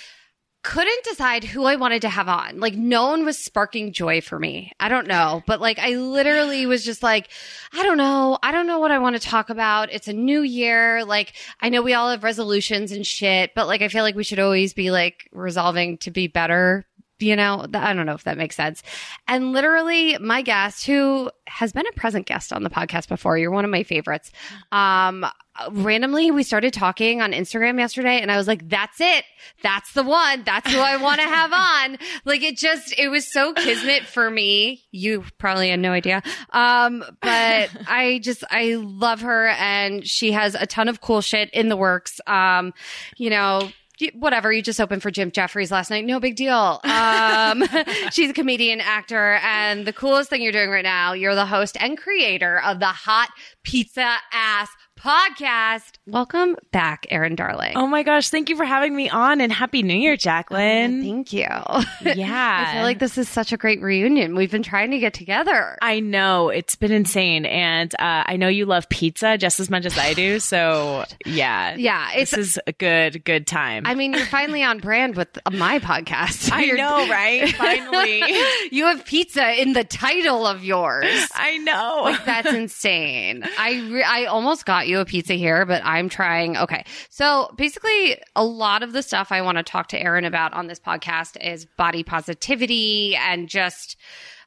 couldn't 0.63 1.05
decide 1.05 1.43
who 1.43 1.65
I 1.65 1.75
wanted 1.75 2.03
to 2.03 2.09
have 2.09 2.29
on. 2.29 2.61
Like 2.61 2.75
no 2.75 3.09
one 3.09 3.25
was 3.25 3.37
sparking 3.37 3.93
joy 3.93 4.21
for 4.21 4.39
me. 4.39 4.73
I 4.79 4.89
don't 4.89 5.09
know, 5.09 5.43
but 5.47 5.61
like 5.61 5.79
I 5.81 5.97
literally 5.97 6.67
was 6.67 6.85
just 6.85 7.03
like, 7.03 7.29
I 7.73 7.83
don't 7.83 7.97
know. 7.97 8.39
I 8.43 8.53
don't 8.53 8.69
know 8.69 8.79
what 8.79 8.93
I 8.93 9.01
want 9.01 9.17
to 9.17 9.23
talk 9.23 9.51
about. 9.51 9.93
It's 9.93 10.07
a 10.07 10.13
new 10.13 10.43
year. 10.43 11.05
Like 11.05 11.35
I 11.61 11.69
know 11.69 11.83
we 11.83 11.95
all 11.95 12.11
have 12.11 12.23
resolutions 12.23 12.93
and 12.93 13.05
shit, 13.05 13.55
but 13.55 13.67
like 13.67 13.83
I 13.83 13.89
feel 13.89 14.05
like 14.05 14.15
we 14.15 14.25
should 14.25 14.39
always 14.39 14.73
be 14.73 14.91
like 14.93 15.29
resolving 15.33 15.99
to 15.99 16.13
be 16.13 16.29
better. 16.29 16.87
You 17.23 17.37
know, 17.37 17.67
I 17.73 17.95
don't 17.95 18.07
know 18.07 18.15
if 18.15 18.25
that 18.25 18.37
makes 18.37 18.57
sense. 18.57 18.83
And 19.29 19.53
literally, 19.53 20.19
my 20.19 20.43
guest, 20.43 20.87
who 20.87 21.31
has 21.47 21.73
been 21.73 21.87
a 21.87 21.93
present 21.93 22.27
guest 22.27 22.53
on 22.53 22.63
the 22.63 22.71
podcast 22.71 23.09
before, 23.09 23.39
you're 23.39 23.51
one 23.51 23.65
of 23.65 23.71
my 23.71 23.85
favorites. 23.85 24.33
Um, 24.73 25.25
randomly, 25.71 26.31
we 26.31 26.43
started 26.43 26.73
talking 26.73 27.21
on 27.21 27.33
Instagram 27.33 27.79
yesterday, 27.79 28.21
and 28.21 28.31
I 28.31 28.37
was 28.37 28.49
like, 28.49 28.69
"That's 28.69 29.01
it. 29.01 29.25
That's 29.63 29.93
the 29.93 30.03
one. 30.03 30.43
That's 30.45 30.71
who 30.71 30.81
I 30.81 30.97
want 30.97 31.21
to 31.21 31.27
have 31.27 31.53
on." 31.93 31.99
Like 32.25 32.43
it 32.43 32.57
just, 32.57 32.95
it 32.99 33.09
was 33.09 33.31
so 33.31 33.53
kismet 33.53 34.05
for 34.05 34.31
me. 34.31 34.83
You 34.91 35.25
probably 35.39 35.71
had 35.71 35.81
no 35.81 35.93
idea. 35.93 36.23
Um, 36.51 37.05
but 37.21 37.71
I 37.87 38.21
just, 38.23 38.45
I 38.51 38.75
love 38.79 39.21
her, 39.23 39.49
and 39.49 40.07
she 40.07 40.33
has 40.33 40.55
a 40.55 40.67
ton 40.67 40.89
of 40.89 41.01
cool 41.01 41.21
shit 41.21 41.51
in 41.51 41.69
the 41.69 41.77
works. 41.77 42.21
Um, 42.27 42.73
you 43.17 43.31
know, 43.31 43.71
whatever 44.15 44.53
you 44.53 44.63
just 44.63 44.81
opened 44.81 45.03
for 45.03 45.11
jim 45.11 45.31
jefferies 45.31 45.71
last 45.71 45.91
night. 45.91 46.05
No 46.05 46.19
big 46.21 46.37
deal. 46.37 46.81
Um 46.85 47.65
she's 48.13 48.31
a 48.31 48.35
comedian 48.35 48.81
actor 48.81 49.39
and 49.43 49.87
the 49.87 49.93
coolest 49.93 50.31
thing 50.31 50.43
you're 50.43 50.53
doing 50.53 50.71
right 50.71 50.85
now 50.85 51.13
you're 51.13 51.35
the 51.35 51.47
host 51.47 51.77
and 51.81 51.97
creator 51.99 52.61
of 52.61 52.81
the 52.81 52.87
hot 52.87 53.29
pizza 53.63 54.17
ass 54.33 54.69
podcast 55.07 55.95
welcome 56.07 56.55
back 56.71 57.07
erin 57.11 57.35
darling 57.35 57.73
Oh 57.75 57.89
my 57.89 58.05
gosh, 58.05 58.29
thank 58.31 58.49
you 58.49 58.57
for 58.57 58.65
having 58.65 58.95
me 58.95 59.09
on 59.11 59.41
and 59.41 59.51
happy 59.53 59.83
new 59.83 59.95
year, 59.97 60.17
Jacqueline. 60.17 61.03
thank 61.03 61.33
you 61.33 61.41
yeah. 62.15 62.67
i 62.69 62.73
feel 62.75 62.83
like 62.85 63.01
this 63.01 63.19
is 63.19 63.29
such 63.29 63.53
a 63.53 63.57
great 63.57 63.83
reunion 63.83 64.37
we've 64.37 64.53
been 64.53 64.63
trying 64.63 64.93
to 64.93 65.01
get 65.01 65.13
together 65.13 65.77
I 65.83 65.99
know 65.99 66.51
it's 66.51 66.77
been 66.77 66.93
insane, 66.93 67.45
and 67.47 67.93
uh, 67.97 68.23
I 68.27 68.37
know 68.37 68.47
you 68.47 68.65
love 68.67 68.89
pizza 68.89 69.37
just 69.37 69.59
as 69.59 69.69
much 69.69 69.85
as 69.85 69.99
I 69.99 70.15
do. 70.15 70.39
So 70.39 71.05
yeah, 71.27 71.75
yeah 71.77 72.13
it's 72.15 72.31
this 72.31 72.39
is 72.51 72.59
a 72.69 72.73
good 72.73 73.25
good 73.25 73.47
time. 73.49 73.85
i 73.87 73.95
mean 73.97 74.13
you're 74.13 74.25
finally 74.27 74.63
on 74.63 74.79
brand 74.79 75.17
with 75.17 75.29
my 75.51 75.81
podcast 75.81 76.53
I 76.53 76.63
You're- 76.63 76.79
know, 76.79 77.09
right? 77.11 77.49
Finally, 77.57 78.23
you 78.71 78.85
have 78.85 79.05
pizza 79.05 79.61
in 79.61 79.73
the 79.73 79.83
title 79.85 80.47
of 80.47 80.63
yours 80.63 81.29
I 81.35 81.59
know. 81.59 82.03
Like 82.05 82.25
that's 82.25 82.53
insane. 82.53 83.43
I 83.59 83.81
re- 83.91 84.05
I 84.05 84.27
almost 84.27 84.65
got 84.65 84.87
you 84.87 84.92
a 85.01 85.05
pizza 85.05 85.35
here, 85.35 85.65
but 85.65 85.83
I'm 85.85 86.09
trying. 86.09 86.57
Okay, 86.57 86.85
so 87.09 87.53
basically, 87.57 88.21
a 88.37 88.45
lot 88.45 88.83
of 88.83 88.93
the 88.93 89.03
stuff 89.03 89.33
I 89.33 89.43
want 89.43 89.59
to 89.59 89.63
talk 89.63 89.89
to 89.89 90.01
Erin 90.01 90.25
about 90.25 90.53
on 90.53 90.67
this 90.67 90.81
podcast 90.81 91.43
is 91.43 91.65
body 91.65 92.03
positivity 92.03 93.17
and 93.17 93.49
just. 93.49 93.97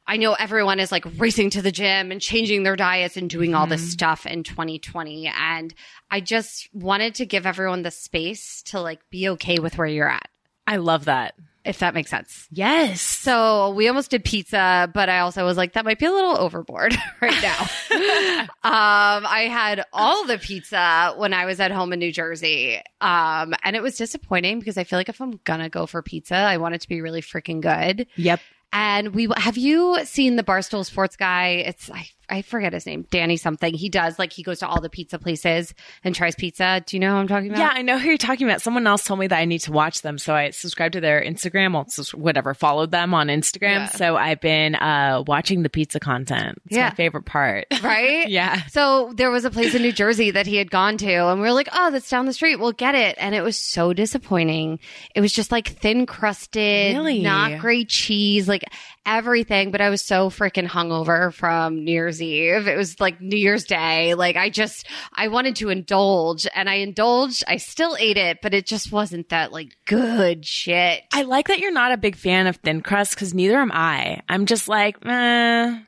I 0.08 0.18
know 0.18 0.34
everyone 0.34 0.78
is 0.78 0.92
like 0.92 1.04
racing 1.18 1.50
to 1.50 1.62
the 1.62 1.72
gym 1.72 2.12
and 2.12 2.20
changing 2.20 2.62
their 2.62 2.76
diets 2.76 3.16
and 3.16 3.28
doing 3.28 3.56
all 3.56 3.66
this 3.66 3.80
mm-hmm. 3.80 3.90
stuff 3.90 4.24
in 4.24 4.44
2020. 4.44 5.26
And 5.26 5.74
I 6.12 6.20
just 6.20 6.68
wanted 6.72 7.16
to 7.16 7.26
give 7.26 7.44
everyone 7.44 7.82
the 7.82 7.90
space 7.90 8.62
to 8.66 8.80
like 8.80 9.00
be 9.10 9.28
okay 9.30 9.58
with 9.58 9.78
where 9.78 9.88
you're 9.88 10.08
at, 10.08 10.28
I 10.66 10.76
love 10.76 11.06
that. 11.06 11.34
If 11.66 11.80
that 11.80 11.94
makes 11.94 12.10
sense. 12.10 12.46
Yes. 12.50 13.00
So 13.00 13.70
we 13.70 13.88
almost 13.88 14.10
did 14.10 14.24
pizza, 14.24 14.90
but 14.94 15.08
I 15.08 15.18
also 15.18 15.44
was 15.44 15.56
like, 15.56 15.72
that 15.72 15.84
might 15.84 15.98
be 15.98 16.06
a 16.06 16.12
little 16.12 16.38
overboard 16.38 16.94
right 17.20 17.42
now. 17.42 17.60
um, 18.62 19.26
I 19.26 19.48
had 19.50 19.84
all 19.92 20.26
the 20.26 20.38
pizza 20.38 21.14
when 21.16 21.34
I 21.34 21.44
was 21.44 21.58
at 21.60 21.72
home 21.72 21.92
in 21.92 21.98
New 21.98 22.12
Jersey. 22.12 22.80
Um, 23.00 23.54
and 23.64 23.74
it 23.74 23.82
was 23.82 23.96
disappointing 23.96 24.60
because 24.60 24.78
I 24.78 24.84
feel 24.84 24.98
like 24.98 25.08
if 25.08 25.20
I'm 25.20 25.40
gonna 25.44 25.68
go 25.68 25.86
for 25.86 26.02
pizza, 26.02 26.36
I 26.36 26.58
want 26.58 26.74
it 26.76 26.82
to 26.82 26.88
be 26.88 27.00
really 27.00 27.22
freaking 27.22 27.60
good. 27.60 28.06
Yep. 28.16 28.40
And 28.72 29.14
we 29.14 29.28
have 29.36 29.56
you 29.56 30.04
seen 30.04 30.36
the 30.36 30.42
Barstool 30.42 30.84
Sports 30.84 31.16
guy? 31.16 31.64
It's 31.66 31.90
I 31.90 32.08
I 32.28 32.42
forget 32.42 32.72
his 32.72 32.86
name, 32.86 33.06
Danny 33.10 33.36
something. 33.36 33.72
He 33.74 33.88
does 33.88 34.18
like 34.18 34.32
he 34.32 34.42
goes 34.42 34.58
to 34.60 34.68
all 34.68 34.80
the 34.80 34.90
pizza 34.90 35.18
places 35.18 35.72
and 36.02 36.14
tries 36.14 36.34
pizza. 36.34 36.82
Do 36.84 36.96
you 36.96 37.00
know 37.00 37.12
who 37.12 37.16
I'm 37.18 37.28
talking 37.28 37.50
about? 37.50 37.60
Yeah, 37.60 37.70
I 37.72 37.82
know 37.82 37.98
who 37.98 38.08
you're 38.08 38.18
talking 38.18 38.46
about. 38.48 38.62
Someone 38.62 38.86
else 38.86 39.04
told 39.04 39.20
me 39.20 39.26
that 39.28 39.38
I 39.38 39.44
need 39.44 39.60
to 39.60 39.72
watch 39.72 40.02
them, 40.02 40.18
so 40.18 40.34
I 40.34 40.50
subscribed 40.50 40.94
to 40.94 41.00
their 41.00 41.22
Instagram, 41.22 41.72
well, 41.74 41.86
whatever, 42.20 42.52
followed 42.54 42.90
them 42.90 43.14
on 43.14 43.28
Instagram. 43.28 43.62
Yeah. 43.62 43.86
So 43.90 44.16
I've 44.16 44.40
been 44.40 44.74
uh, 44.74 45.22
watching 45.26 45.62
the 45.62 45.68
pizza 45.68 46.00
content. 46.00 46.58
It's 46.66 46.76
Yeah. 46.76 46.88
my 46.88 46.94
favorite 46.94 47.26
part. 47.26 47.66
right? 47.82 48.28
Yeah. 48.28 48.62
So 48.66 49.12
there 49.14 49.30
was 49.30 49.44
a 49.44 49.50
place 49.50 49.74
in 49.74 49.82
New 49.82 49.92
Jersey 49.92 50.32
that 50.32 50.46
he 50.46 50.56
had 50.56 50.70
gone 50.70 50.96
to, 50.98 51.06
and 51.28 51.40
we 51.40 51.46
were 51.46 51.52
like, 51.54 51.68
"Oh, 51.72 51.90
that's 51.90 52.08
down 52.10 52.26
the 52.26 52.32
street. 52.32 52.56
We'll 52.56 52.72
get 52.72 52.94
it." 52.94 53.16
And 53.18 53.34
it 53.34 53.42
was 53.42 53.58
so 53.58 53.92
disappointing. 53.92 54.80
It 55.14 55.20
was 55.20 55.32
just 55.32 55.52
like 55.52 55.68
thin 55.68 56.06
crusted, 56.06 56.94
Really? 56.96 57.20
not 57.22 57.60
great 57.60 57.88
cheese, 57.88 58.48
like 58.48 58.64
everything. 59.06 59.70
But 59.70 59.80
I 59.80 59.88
was 59.88 60.02
so 60.02 60.28
freaking 60.28 60.66
hungover 60.66 61.32
from 61.32 61.84
New 61.84 61.92
Year's 61.92 62.20
Eve. 62.20 62.68
It 62.68 62.76
was 62.76 63.00
like 63.00 63.20
New 63.20 63.38
Year's 63.38 63.64
Day. 63.64 64.14
Like 64.14 64.36
I 64.36 64.50
just, 64.50 64.86
I 65.14 65.28
wanted 65.28 65.56
to 65.56 65.70
indulge, 65.70 66.46
and 66.54 66.68
I 66.68 66.74
indulged. 66.74 67.44
I 67.46 67.56
still 67.56 67.96
ate 67.98 68.18
it, 68.18 68.38
but 68.42 68.52
it 68.52 68.66
just 68.66 68.92
wasn't 68.92 69.30
that 69.30 69.52
like 69.52 69.76
good 69.86 70.44
shit. 70.44 71.02
I 71.12 71.22
like 71.22 71.48
that 71.48 71.60
you're 71.60 71.72
not 71.72 71.92
a 71.92 71.96
big 71.96 72.16
fan 72.16 72.46
of 72.46 72.56
thin 72.56 72.82
crust 72.82 73.14
because 73.14 73.32
neither 73.32 73.58
am 73.58 73.72
I. 73.72 74.20
I'm 74.28 74.46
just 74.46 74.68
like, 74.68 74.96
eh. 75.06 75.78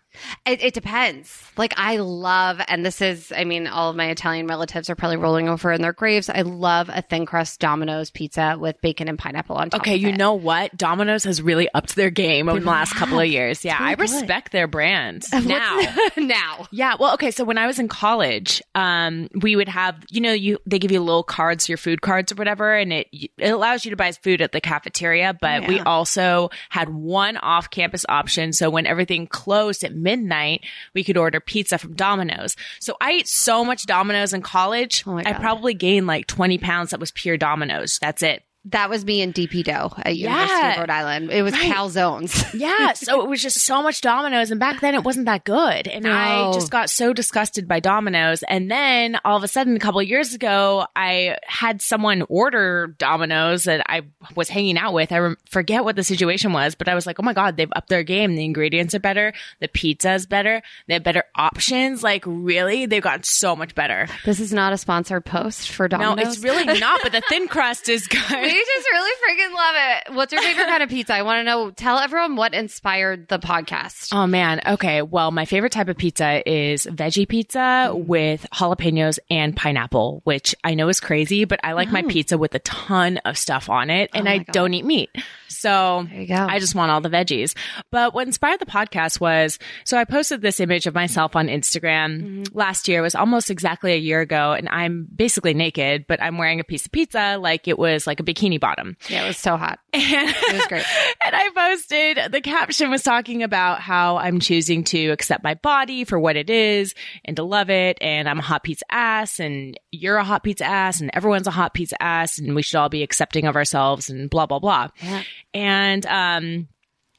It, 0.46 0.62
it 0.62 0.75
depends. 0.75 1.42
Like 1.56 1.75
I 1.76 1.96
love, 1.96 2.60
and 2.68 2.84
this 2.84 3.00
is, 3.00 3.32
I 3.37 3.44
mean, 3.44 3.66
all 3.66 3.90
of 3.90 3.96
my 3.96 4.10
Italian 4.10 4.46
relatives 4.46 4.90
are 4.90 4.94
probably 4.94 5.16
rolling 5.16 5.48
over 5.48 5.72
in 5.72 5.82
their 5.82 5.92
graves. 5.92 6.28
I 6.28 6.42
love 6.42 6.88
a 6.92 7.02
thin 7.02 7.26
crust 7.26 7.60
Domino's 7.60 8.10
pizza 8.10 8.56
with 8.58 8.80
bacon 8.80 9.08
and 9.08 9.18
pineapple 9.18 9.56
on 9.56 9.70
top. 9.70 9.80
Okay, 9.80 9.96
you 9.96 10.08
it. 10.08 10.16
know 10.16 10.34
what? 10.34 10.76
Domino's 10.76 11.25
has 11.25 11.42
really 11.42 11.68
upped 11.75 11.96
their 11.96 12.10
game 12.10 12.48
over 12.48 12.60
the 12.60 12.66
last 12.66 12.94
couple 12.94 13.18
of 13.18 13.26
years. 13.26 13.64
Yeah, 13.64 13.76
I 13.78 13.94
respect 13.94 14.52
their 14.52 14.66
brand 14.66 15.25
now. 15.44 15.80
now. 16.16 16.66
Yeah, 16.70 16.96
well, 16.98 17.14
okay. 17.14 17.30
So 17.30 17.44
when 17.44 17.58
I 17.58 17.66
was 17.66 17.78
in 17.78 17.88
college, 17.88 18.62
um, 18.75 19.28
we 19.40 19.56
would 19.56 19.68
have, 19.68 20.04
you 20.10 20.20
know, 20.20 20.32
you 20.32 20.58
they 20.66 20.78
give 20.78 20.92
you 20.92 21.00
little 21.00 21.22
cards, 21.22 21.68
your 21.68 21.78
food 21.78 22.00
cards 22.00 22.32
or 22.32 22.37
whatever, 22.37 22.75
and 22.75 22.92
it 22.92 23.08
it 23.12 23.50
allows 23.50 23.84
you 23.84 23.90
to 23.90 23.96
buy 23.96 24.12
food 24.12 24.40
at 24.40 24.52
the 24.52 24.60
cafeteria. 24.60 25.37
But 25.38 25.66
we 25.66 25.80
also 25.80 26.50
had 26.68 26.88
one 26.88 27.37
off-campus 27.37 28.06
option. 28.08 28.52
So 28.52 28.70
when 28.70 28.87
everything 28.87 29.26
closed 29.26 29.84
at 29.84 29.94
midnight, 30.09 30.65
we 30.95 31.05
could 31.05 31.17
order 31.17 31.41
pizza 31.41 31.77
from 31.77 31.95
Domino's. 31.95 32.57
So 32.81 32.97
I 33.00 33.12
ate 33.12 33.29
so 33.29 33.65
much 33.65 33.85
Domino's 33.85 34.33
in 34.33 34.41
college. 34.41 35.05
Oh 35.07 35.19
I 35.19 35.33
probably 35.35 35.75
gained 35.75 36.07
like 36.07 36.27
twenty 36.27 36.57
pounds. 36.57 36.91
That 36.91 37.00
was 37.00 37.11
pure 37.11 37.37
Domino's. 37.37 37.99
That's 38.00 38.23
it. 38.23 38.43
That 38.65 38.91
was 38.91 39.05
me 39.05 39.23
in 39.23 39.33
DP 39.33 39.62
Dough 39.65 39.93
at 40.05 40.17
University 40.17 40.53
Yeah. 40.59 40.73
of 40.75 40.79
Rhode 40.81 40.91
Island. 40.91 41.31
It 41.31 41.43
was 41.43 41.53
Right. 41.55 41.73
calzones. 41.73 42.45
Yeah, 42.59 42.93
so 42.93 43.23
it 43.23 43.29
was 43.29 43.41
just 43.41 43.61
so 43.61 43.83
much 43.83 44.00
Domino's, 44.00 44.50
and 44.50 44.59
back 44.59 44.81
then 44.81 44.95
it 44.95 45.05
wasn't 45.05 45.27
that 45.27 45.45
good, 45.45 45.87
and 45.87 46.07
I 46.07 46.53
just 46.53 46.71
got 46.71 46.91
so 46.91 47.12
disgusted 47.12 47.69
by 47.69 47.79
Domino's. 47.81 48.43
And 48.43 48.71
then 48.71 49.19
all 49.25 49.37
of 49.37 49.45
a 49.45 49.49
sudden, 49.49 49.77
a 49.77 49.79
couple 49.79 50.00
of 50.00 50.09
years 50.09 50.35
ago, 50.35 50.87
I 50.97 51.37
had 51.47 51.81
someone 51.81 52.25
order 52.29 52.95
Domino's 52.99 53.65
that 53.65 53.83
I 53.88 54.03
was 54.35 54.49
hanging 54.49 54.77
out 54.77 54.93
with. 54.93 55.12
I 55.12 55.19
rem- 55.19 55.37
forget 55.49 55.85
what 55.85 55.95
the 55.97 56.03
situation 56.05 56.53
was, 56.53 56.75
but 56.75 56.88
I 56.88 56.95
was 56.95 57.07
like, 57.07 57.21
"Oh 57.21 57.23
my 57.23 57.33
god, 57.35 57.57
they've 57.57 57.73
upped 57.77 57.88
their 57.88 58.03
game. 58.03 58.35
The 58.35 58.45
ingredients 58.45 58.95
are 58.95 58.99
better, 59.00 59.33
the 59.61 59.69
pizza 59.69 60.12
is 60.15 60.27
better, 60.27 60.62
they 60.88 60.95
have 60.95 61.05
better 61.05 61.25
options. 61.37 62.03
Like, 62.03 62.25
really, 62.27 62.87
they've 62.87 63.03
gotten 63.03 63.23
so 63.23 63.55
much 63.57 63.75
better." 63.75 64.09
this 64.25 64.41
is 64.41 64.53
not 64.53 64.73
a 64.73 64.77
sponsored 64.79 65.25
post 65.25 65.71
for 65.71 65.87
Domino's. 65.88 66.17
No, 66.17 66.31
it's 66.33 66.38
really 66.43 66.65
not, 66.81 67.00
but 67.03 67.12
the 67.12 67.23
thin 67.29 67.47
crust 67.49 67.88
is 67.88 68.07
good. 68.09 68.48
We 68.52 68.64
just 68.64 68.88
really 68.90 69.11
freaking 69.25 69.55
love 69.55 69.75
it. 69.76 70.14
What's 70.14 70.33
your 70.33 70.43
favorite 70.43 70.67
kind 70.67 70.83
of 70.83 70.88
pizza? 70.88 71.14
I 71.14 71.23
want 71.23 71.40
to 71.40 71.45
know. 71.45 71.71
Tell 71.71 71.99
everyone 71.99 72.37
what 72.37 72.55
inspired 72.55 73.28
the 73.28 73.38
podcast. 73.38 74.09
Oh 74.12 74.26
man. 74.26 74.61
Okay. 74.67 75.02
Well, 75.02 75.31
my 75.31 75.45
favorite 75.45 75.73
type 75.73 75.88
of 75.88 75.97
pizza 75.97 76.43
is 76.49 76.87
veggie 76.87 77.28
pizza 77.28 77.59
mm-hmm. 77.59 78.07
with 78.07 78.47
jalapenos 78.52 79.19
and 79.31 79.55
pineapple, 79.57 80.21
which 80.25 80.55
I 80.64 80.75
know 80.75 80.88
is 80.88 81.00
crazy, 81.00 81.45
but 81.45 81.61
I 81.62 81.73
like 81.73 81.90
my 81.90 82.02
pizza 82.02 82.38
with 82.38 82.55
a 82.55 82.61
ton 82.61 83.19
of 83.19 83.37
stuff 83.38 83.69
on 83.69 83.90
it 83.90 84.11
oh 84.14 84.19
and 84.19 84.28
Oh 84.28 84.31
I 84.31 84.38
God. 84.38 84.47
don't 84.52 84.75
eat 84.75 84.85
meat. 84.85 85.11
So 85.49 86.07
There 86.11 86.21
you 86.21 86.26
go. 86.28 86.35
I 86.49 86.59
just 86.59 86.75
want 86.75 86.90
all 86.90 87.00
the 87.00 87.11
veggies. 87.11 87.57
But 87.90 88.14
what 88.14 88.26
inspired 88.26 88.61
the 88.61 88.67
podcast 88.67 89.21
was 89.21 89.59
so 89.85 89.97
I 89.99 90.05
posted 90.05 90.40
this 90.43 90.61
image 90.61 90.87
of 90.87 90.95
myself 90.95 91.37
on 91.37 91.49
Instagram 91.49 91.99
Mm-hmm. 91.99 92.57
last 92.59 92.88
year. 92.88 92.99
It 93.00 93.02
was 93.02 93.14
almost 93.14 93.50
exactly 93.50 93.93
a 93.93 93.97
year 93.97 94.21
ago 94.21 94.52
and 94.52 94.69
I'm 94.69 95.07
basically 95.14 95.55
naked, 95.55 96.07
but 96.07 96.23
I'm 96.23 96.38
wearing 96.38 96.61
a 96.61 96.64
piece 96.64 96.87
of 96.87 96.93
pizza 96.93 97.37
like 97.40 97.69
it 97.69 97.78
was 97.78 98.07
like 98.07 98.21
a 98.21 98.23
bikini 98.23 98.59
bottom. 98.61 98.97
Yeah, 99.09 99.25
it 99.25 99.28
was 99.28 99.37
so 99.38 99.57
hot. 99.57 99.78
And 99.93 100.02
It 100.38 100.52
was 100.55 100.67
great. 100.67 100.85
and 101.25 101.35
I 101.37 101.49
posted, 101.55 102.33
the 102.33 102.40
caption 102.40 102.90
was 102.90 103.02
talking 103.02 103.43
about 103.43 103.81
how 103.81 104.17
I'm 104.19 104.40
choosing 104.40 104.85
to 104.85 105.09
accept 105.11 105.43
my 105.45 105.55
body 105.55 106.05
for 106.05 106.19
what 106.19 106.37
it 106.37 106.50
is 106.50 106.95
and 107.25 107.37
to 107.37 107.43
love 107.43 107.71
it. 107.71 107.99
And 108.00 108.28
I'm 108.28 108.38
a 108.38 108.43
hot 108.43 108.62
pizza 108.64 108.85
ass 108.90 109.38
and 109.40 109.78
you're 109.90 110.17
a 110.17 110.25
hot 110.25 110.43
pizza 110.43 110.64
ass 110.64 111.00
and 111.00 111.11
everyone's 111.14 111.47
a 111.47 111.50
hot 111.52 111.75
pizza 111.75 112.00
ass 112.02 112.38
and 112.38 112.55
we 112.55 112.62
should 112.62 112.76
all 112.78 112.88
be 112.88 113.02
accepting 113.02 113.47
of 113.47 113.57
ourselves 113.57 114.09
and 114.11 114.28
blah, 114.31 114.47
blah, 114.47 114.59
blah. 114.59 114.88
Yeah. 115.02 115.23
And, 115.54 116.04
um, 116.07 116.68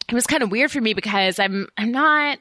it 0.08 0.14
was 0.14 0.28
kind 0.28 0.44
of 0.44 0.52
weird 0.52 0.72
for 0.72 0.82
me 0.82 0.94
because 0.94 1.40
I'm, 1.40 1.68
I'm 1.78 1.92
not, 1.92 2.40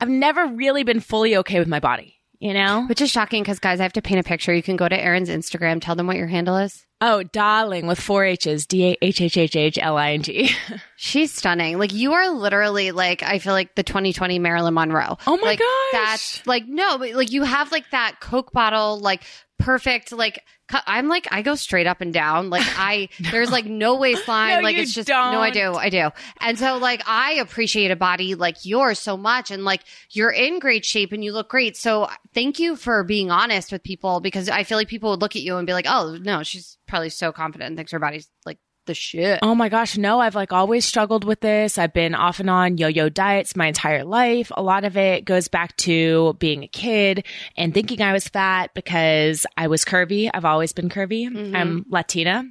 I've 0.00 0.08
never 0.08 0.46
really 0.46 0.82
been 0.82 1.00
fully 1.00 1.36
okay 1.36 1.58
with 1.58 1.68
my 1.68 1.80
body, 1.80 2.18
you 2.38 2.54
know? 2.54 2.86
Which 2.86 3.02
is 3.02 3.10
shocking 3.10 3.42
because, 3.42 3.58
guys, 3.58 3.80
I 3.80 3.82
have 3.82 3.92
to 3.94 4.02
paint 4.02 4.20
a 4.20 4.22
picture. 4.22 4.54
You 4.54 4.62
can 4.62 4.76
go 4.76 4.88
to 4.88 4.98
Erin's 4.98 5.28
Instagram, 5.28 5.80
tell 5.80 5.94
them 5.94 6.06
what 6.06 6.16
your 6.16 6.26
handle 6.26 6.56
is. 6.56 6.86
Oh, 7.02 7.22
darling 7.22 7.86
with 7.86 7.98
four 7.98 8.26
H's, 8.26 8.66
D 8.66 8.90
A 8.90 8.96
H 9.00 9.22
H 9.22 9.36
H 9.38 9.56
H 9.56 9.78
L 9.80 9.96
I 9.96 10.12
N 10.12 10.22
G. 10.22 10.50
She's 10.96 11.32
stunning. 11.32 11.78
Like 11.78 11.94
you 11.94 12.12
are 12.12 12.28
literally 12.28 12.90
like 12.90 13.22
I 13.22 13.38
feel 13.38 13.54
like 13.54 13.74
the 13.74 13.82
2020 13.82 14.38
Marilyn 14.38 14.74
Monroe. 14.74 15.16
Oh 15.26 15.38
my 15.38 15.48
like, 15.48 15.58
gosh. 15.60 15.92
That's 15.92 16.46
like 16.46 16.66
no, 16.66 16.98
but 16.98 17.12
like 17.14 17.32
you 17.32 17.42
have 17.42 17.72
like 17.72 17.90
that 17.92 18.16
Coke 18.20 18.52
bottle, 18.52 19.00
like 19.00 19.22
perfect. 19.60 20.12
Like 20.12 20.42
I'm 20.86 21.08
like 21.08 21.28
I 21.30 21.42
go 21.42 21.54
straight 21.54 21.86
up 21.86 22.00
and 22.00 22.12
down. 22.12 22.50
Like 22.50 22.64
I 22.76 23.08
there's 23.30 23.50
like 23.50 23.66
no 23.66 23.96
waistline. 23.96 24.56
No, 24.56 24.60
like 24.60 24.76
it's 24.76 24.92
just 24.92 25.08
don't. 25.08 25.32
no, 25.32 25.40
I 25.40 25.50
do, 25.50 25.74
I 25.74 25.88
do. 25.88 26.10
And 26.40 26.58
so 26.58 26.78
like 26.78 27.02
I 27.06 27.34
appreciate 27.34 27.90
a 27.90 27.96
body 27.96 28.34
like 28.34 28.64
yours 28.64 28.98
so 28.98 29.16
much, 29.16 29.50
and 29.50 29.64
like 29.64 29.82
you're 30.10 30.30
in 30.30 30.58
great 30.58 30.84
shape 30.84 31.12
and 31.12 31.22
you 31.22 31.32
look 31.32 31.48
great. 31.48 31.76
So 31.76 32.08
thank 32.34 32.58
you 32.58 32.76
for 32.76 33.04
being 33.04 33.30
honest 33.30 33.72
with 33.72 33.82
people 33.82 34.20
because 34.20 34.48
I 34.48 34.64
feel 34.64 34.78
like 34.78 34.88
people 34.88 35.10
would 35.10 35.20
look 35.20 35.36
at 35.36 35.42
you 35.42 35.56
and 35.56 35.66
be 35.66 35.72
like, 35.72 35.86
oh 35.88 36.18
no, 36.20 36.42
she's 36.42 36.78
probably 36.86 37.10
so 37.10 37.32
confident 37.32 37.68
and 37.68 37.76
thinks 37.76 37.92
her 37.92 37.98
body's 37.98 38.28
like 38.44 38.58
the 38.86 38.94
shit. 38.94 39.38
Oh 39.42 39.54
my 39.54 39.68
gosh, 39.68 39.96
no, 39.96 40.20
I've 40.20 40.34
like 40.34 40.52
always 40.52 40.84
struggled 40.84 41.24
with 41.24 41.40
this. 41.40 41.78
I've 41.78 41.92
been 41.92 42.14
off 42.14 42.40
and 42.40 42.50
on 42.50 42.78
yo-yo 42.78 43.08
diets 43.08 43.56
my 43.56 43.66
entire 43.66 44.04
life. 44.04 44.50
A 44.56 44.62
lot 44.62 44.84
of 44.84 44.96
it 44.96 45.24
goes 45.24 45.48
back 45.48 45.76
to 45.78 46.34
being 46.38 46.62
a 46.62 46.68
kid 46.68 47.26
and 47.56 47.72
thinking 47.74 48.02
I 48.02 48.12
was 48.12 48.28
fat 48.28 48.72
because 48.74 49.46
I 49.56 49.68
was 49.68 49.84
curvy. 49.84 50.30
I've 50.32 50.44
always 50.44 50.72
been 50.72 50.88
curvy. 50.88 51.28
Mm-hmm. 51.28 51.56
I'm 51.56 51.86
Latina. 51.88 52.44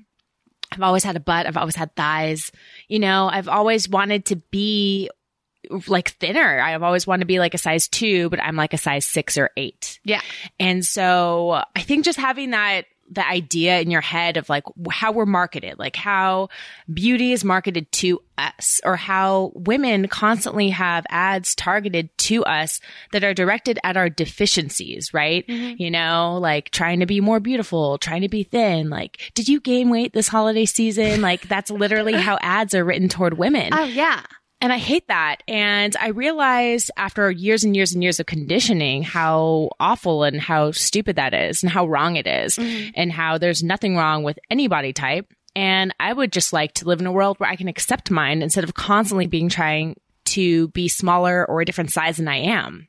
I've 0.71 0.83
always 0.83 1.03
had 1.03 1.15
a 1.15 1.19
butt. 1.19 1.47
I've 1.47 1.57
always 1.57 1.75
had 1.75 1.95
thighs. 1.95 2.51
You 2.87 2.99
know, 2.99 3.27
I've 3.31 3.47
always 3.47 3.89
wanted 3.89 4.25
to 4.25 4.35
be 4.35 5.09
like 5.87 6.11
thinner. 6.11 6.59
I've 6.59 6.83
always 6.83 7.05
wanted 7.05 7.21
to 7.21 7.25
be 7.27 7.39
like 7.39 7.53
a 7.53 7.57
size 7.57 7.87
two, 7.87 8.29
but 8.29 8.41
I'm 8.41 8.55
like 8.55 8.73
a 8.73 8.77
size 8.77 9.05
six 9.05 9.37
or 9.37 9.49
eight. 9.57 9.99
Yeah. 10.03 10.21
And 10.59 10.85
so 10.85 11.63
I 11.75 11.81
think 11.81 12.05
just 12.05 12.19
having 12.19 12.51
that 12.51 12.85
the 13.11 13.27
idea 13.27 13.79
in 13.79 13.91
your 13.91 14.01
head 14.01 14.37
of 14.37 14.49
like 14.49 14.63
how 14.91 15.11
we're 15.11 15.25
marketed, 15.25 15.79
like 15.79 15.95
how 15.95 16.49
beauty 16.91 17.31
is 17.31 17.43
marketed 17.43 17.91
to 17.91 18.21
us 18.37 18.79
or 18.85 18.95
how 18.95 19.51
women 19.55 20.07
constantly 20.07 20.69
have 20.69 21.05
ads 21.09 21.55
targeted 21.55 22.15
to 22.17 22.43
us 22.45 22.79
that 23.11 23.23
are 23.23 23.33
directed 23.33 23.79
at 23.83 23.97
our 23.97 24.09
deficiencies, 24.09 25.13
right? 25.13 25.45
Mm-hmm. 25.47 25.81
You 25.81 25.91
know, 25.91 26.37
like 26.41 26.69
trying 26.69 26.99
to 26.99 27.05
be 27.05 27.21
more 27.21 27.39
beautiful, 27.39 27.97
trying 27.97 28.21
to 28.21 28.29
be 28.29 28.43
thin. 28.43 28.89
Like, 28.89 29.31
did 29.33 29.47
you 29.47 29.59
gain 29.59 29.89
weight 29.89 30.13
this 30.13 30.27
holiday 30.27 30.65
season? 30.65 31.21
Like 31.21 31.47
that's 31.47 31.71
literally 31.71 32.13
how 32.21 32.37
ads 32.41 32.73
are 32.75 32.85
written 32.85 33.09
toward 33.09 33.37
women. 33.37 33.69
Oh 33.73 33.83
yeah. 33.83 34.23
And 34.61 34.73
I 34.73 34.77
hate 34.77 35.07
that. 35.07 35.37
And 35.47 35.95
I 35.99 36.09
realized 36.09 36.91
after 36.97 37.31
years 37.31 37.63
and 37.63 37.75
years 37.75 37.93
and 37.93 38.03
years 38.03 38.19
of 38.19 38.25
conditioning 38.25 39.03
how 39.03 39.69
awful 39.79 40.23
and 40.23 40.39
how 40.39 40.71
stupid 40.71 41.15
that 41.15 41.33
is 41.33 41.63
and 41.63 41.71
how 41.71 41.87
wrong 41.87 42.17
it 42.17 42.27
is 42.27 42.57
mm-hmm. 42.57 42.89
and 42.95 43.11
how 43.11 43.37
there's 43.37 43.63
nothing 43.63 43.95
wrong 43.95 44.23
with 44.23 44.37
any 44.49 44.67
body 44.67 44.91
type. 44.91 45.33
And 45.55 45.93
I 45.99 46.11
would 46.11 46.33
just 46.33 46.51
like 46.51 46.73
to 46.75 46.85
live 46.85 46.99
in 46.99 47.07
a 47.07 47.11
world 47.11 47.39
where 47.39 47.49
I 47.49 47.55
can 47.55 47.69
accept 47.69 48.11
mine 48.11 48.41
instead 48.41 48.65
of 48.65 48.73
constantly 48.73 49.27
being 49.27 49.47
trying 49.47 49.95
to 50.25 50.67
be 50.69 50.89
smaller 50.89 51.45
or 51.45 51.61
a 51.61 51.65
different 51.65 51.91
size 51.91 52.17
than 52.17 52.27
I 52.27 52.37
am. 52.37 52.88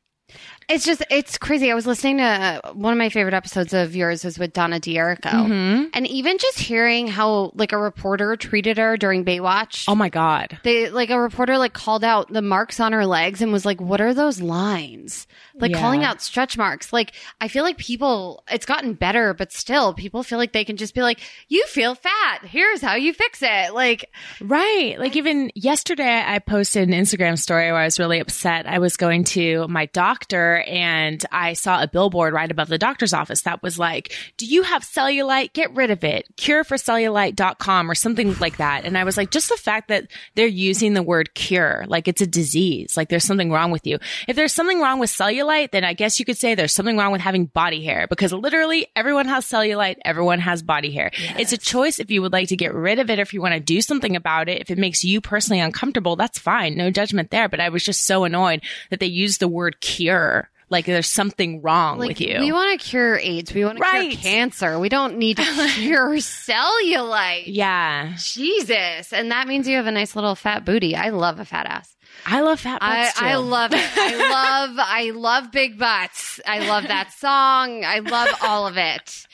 It's 0.71 0.85
just 0.85 1.03
it's 1.11 1.37
crazy. 1.37 1.71
I 1.71 1.75
was 1.75 1.87
listening 1.87 2.19
to 2.19 2.61
one 2.75 2.93
of 2.93 2.99
my 2.99 3.09
favorite 3.09 3.35
episodes 3.35 3.75
of 3.75 3.97
yours 3.97 4.25
was 4.25 4.39
with 4.39 4.53
Donna 4.53 4.79
D'Errico, 4.81 5.29
Mm-hmm. 5.29 5.89
and 5.95 6.07
even 6.07 6.39
just 6.39 6.59
hearing 6.61 7.09
how 7.09 7.51
like 7.55 7.73
a 7.73 7.79
reporter 7.79 8.37
treated 8.37 8.79
her 8.79 8.97
during 8.97 9.25
Baywatch. 9.25 9.85
Oh 9.89 9.95
my 9.95 10.09
God. 10.09 10.59
They 10.63 10.89
like 10.91 11.11
a 11.11 11.21
reporter 11.21 11.59
like 11.59 11.73
called 11.73 12.05
out 12.05 12.33
the 12.33 12.43
marks 12.43 12.79
on 12.81 12.93
her 12.93 13.05
legs 13.05 13.43
and 13.43 13.53
was 13.53 13.67
like, 13.67 13.81
"What 13.81 14.01
are 14.01 14.15
those 14.15 14.41
lines?" 14.41 15.27
Like 15.55 15.73
Yeah. 15.73 15.81
calling 15.81 16.05
out 16.05 16.23
stretch 16.23 16.57
marks. 16.57 16.93
Like 16.93 17.13
I 17.41 17.49
feel 17.49 17.65
like 17.65 17.77
people, 17.77 18.45
it's 18.51 18.65
gotten 18.67 18.95
better, 18.95 19.35
but 19.35 19.53
still, 19.53 19.93
people 19.93 20.23
feel 20.23 20.39
like 20.39 20.53
they 20.53 20.65
can 20.65 20.77
just 20.77 20.95
be 20.95 21.03
like, 21.03 21.21
"You 21.49 21.67
feel 21.67 21.95
fat. 21.95 22.41
Here's 22.45 22.81
how 22.81 22.95
you 22.95 23.13
fix 23.13 23.41
it." 23.43 23.75
Like, 23.75 24.09
Right. 24.41 24.99
Like 24.99 25.17
even 25.17 25.51
yesterday, 25.55 26.23
I 26.25 26.39
posted 26.39 26.89
an 26.89 26.95
Instagram 26.95 27.39
story 27.39 27.73
where 27.73 27.81
I 27.81 27.85
was 27.85 27.99
really 27.99 28.21
upset. 28.21 28.67
I 28.67 28.79
was 28.79 28.97
going 28.97 29.25
to 29.25 29.67
my 29.69 29.87
doctor 29.87 30.60
and 30.67 31.25
I 31.33 31.55
saw 31.55 31.83
a 31.83 31.89
billboard 31.89 32.35
right 32.35 32.51
above 32.51 32.69
the 32.69 32.79
doctor's 32.79 33.13
office 33.13 33.43
that 33.43 33.63
was 33.63 33.79
like, 33.79 34.15
do 34.37 34.47
you 34.47 34.63
have 34.63 34.83
cellulite? 34.83 35.53
Get 35.53 35.75
rid 35.75 35.91
of 35.91 36.05
it. 36.05 36.27
Cureforcellulite.com 36.37 37.91
or 37.91 37.95
something 37.95 38.35
like 38.39 38.59
that. 38.59 38.85
And 38.85 38.97
I 38.97 39.05
was 39.05 39.17
like, 39.17 39.31
just 39.31 39.49
the 39.49 39.57
fact 39.57 39.89
that 39.89 40.07
they're 40.35 40.47
using 40.47 40.95
the 40.95 41.03
word 41.03 41.35
cure, 41.35 41.85
like 41.89 42.09
it's 42.09 42.21
a 42.21 42.27
disease, 42.27 42.97
like 42.97 43.09
there's 43.09 43.25
something 43.25 43.51
wrong 43.51 43.71
with 43.71 43.87
you. 43.87 43.99
If 44.29 44.37
there's 44.37 44.53
something 44.53 44.81
wrong 44.81 44.99
with 44.99 45.11
cellulite, 45.11 45.71
then 45.71 45.85
I 45.85 45.95
guess 45.95 46.19
you 46.19 46.25
could 46.25 46.39
say 46.39 46.55
there's 46.55 46.75
something 46.75 46.97
wrong 46.97 47.13
with 47.13 47.21
having 47.21 47.47
body 47.47 47.83
hair 47.85 48.07
because 48.09 48.33
literally 48.33 48.87
everyone 48.95 49.27
has 49.27 49.47
cellulite. 49.47 49.97
Everyone 50.05 50.41
has 50.41 50.63
body 50.63 50.91
hair. 50.91 51.11
It's 51.39 51.53
a 51.53 51.59
choice 51.59 51.99
if 51.99 52.11
you 52.11 52.23
would 52.23 52.33
like 52.33 52.49
to 52.49 52.57
get 52.57 52.75
rid 52.75 52.99
of 52.99 53.11
it 53.11 53.19
if 53.19 53.33
you 53.33 53.41
want 53.41 53.55
to 53.55 53.61
do 53.61 53.81
something 53.81 54.17
about 54.17 54.49
it. 54.49 54.61
If 54.61 54.71
it 54.71 54.79
makes 54.79 55.05
you 55.05 55.21
personally 55.21 55.61
uncomfortable, 55.61 56.17
that's 56.17 56.39
fine. 56.39 56.77
No 56.77 56.91
judgment 56.91 57.31
there. 57.31 57.49
But 57.49 57.61
I 57.61 57.71
was 57.71 57.85
just 57.85 58.05
so 58.07 58.25
annoyed 58.25 58.63
that 58.91 59.01
they 59.01 59.07
used 59.07 59.41
the 59.41 59.49
word 59.49 59.81
cure. 59.81 60.50
Like 60.71 60.87
there's 60.87 61.09
something 61.09 61.63
wrong 61.63 61.99
like 61.99 62.09
with 62.11 62.21
you. 62.21 62.39
we 62.39 62.53
want 62.53 62.81
to 62.81 62.87
cure 62.87 63.19
AIDS. 63.19 63.53
We 63.53 63.65
want 63.65 63.79
to 63.79 63.85
cure 63.85 64.13
cancer. 64.13 64.79
We 64.79 64.89
don't 64.89 65.19
need 65.19 65.37
to 65.39 65.43
cure 65.75 66.17
cellulite. 66.17 67.45
yeah. 67.47 68.15
Jesus. 68.17 69.13
And 69.13 69.33
that 69.33 69.49
means 69.49 69.67
you 69.69 69.77
have 69.77 69.87
a 69.87 69.93
nice 69.93 70.15
little 70.15 70.35
fat 70.35 70.65
booty. 70.65 70.95
I 70.95 71.11
love 71.11 71.41
a 71.41 71.45
fat 71.45 71.67
ass. 71.67 71.97
I 72.27 72.41
love 72.41 72.61
fat 72.61 72.79
I, 72.83 73.05
butts 73.05 73.19
too. 73.19 73.25
I 73.25 73.35
love 73.37 73.73
it. 73.73 73.91
I 73.97 74.17
love 74.31 74.77
I 74.79 75.11
love 75.11 75.53
big 75.53 75.79
butts. 75.79 76.41
I 76.47 76.69
love 76.69 76.85
that 76.85 77.13
song. 77.13 77.85
I 77.85 78.01
love 78.01 78.29
all 78.43 78.67
of 78.67 78.77
it. 78.77 79.27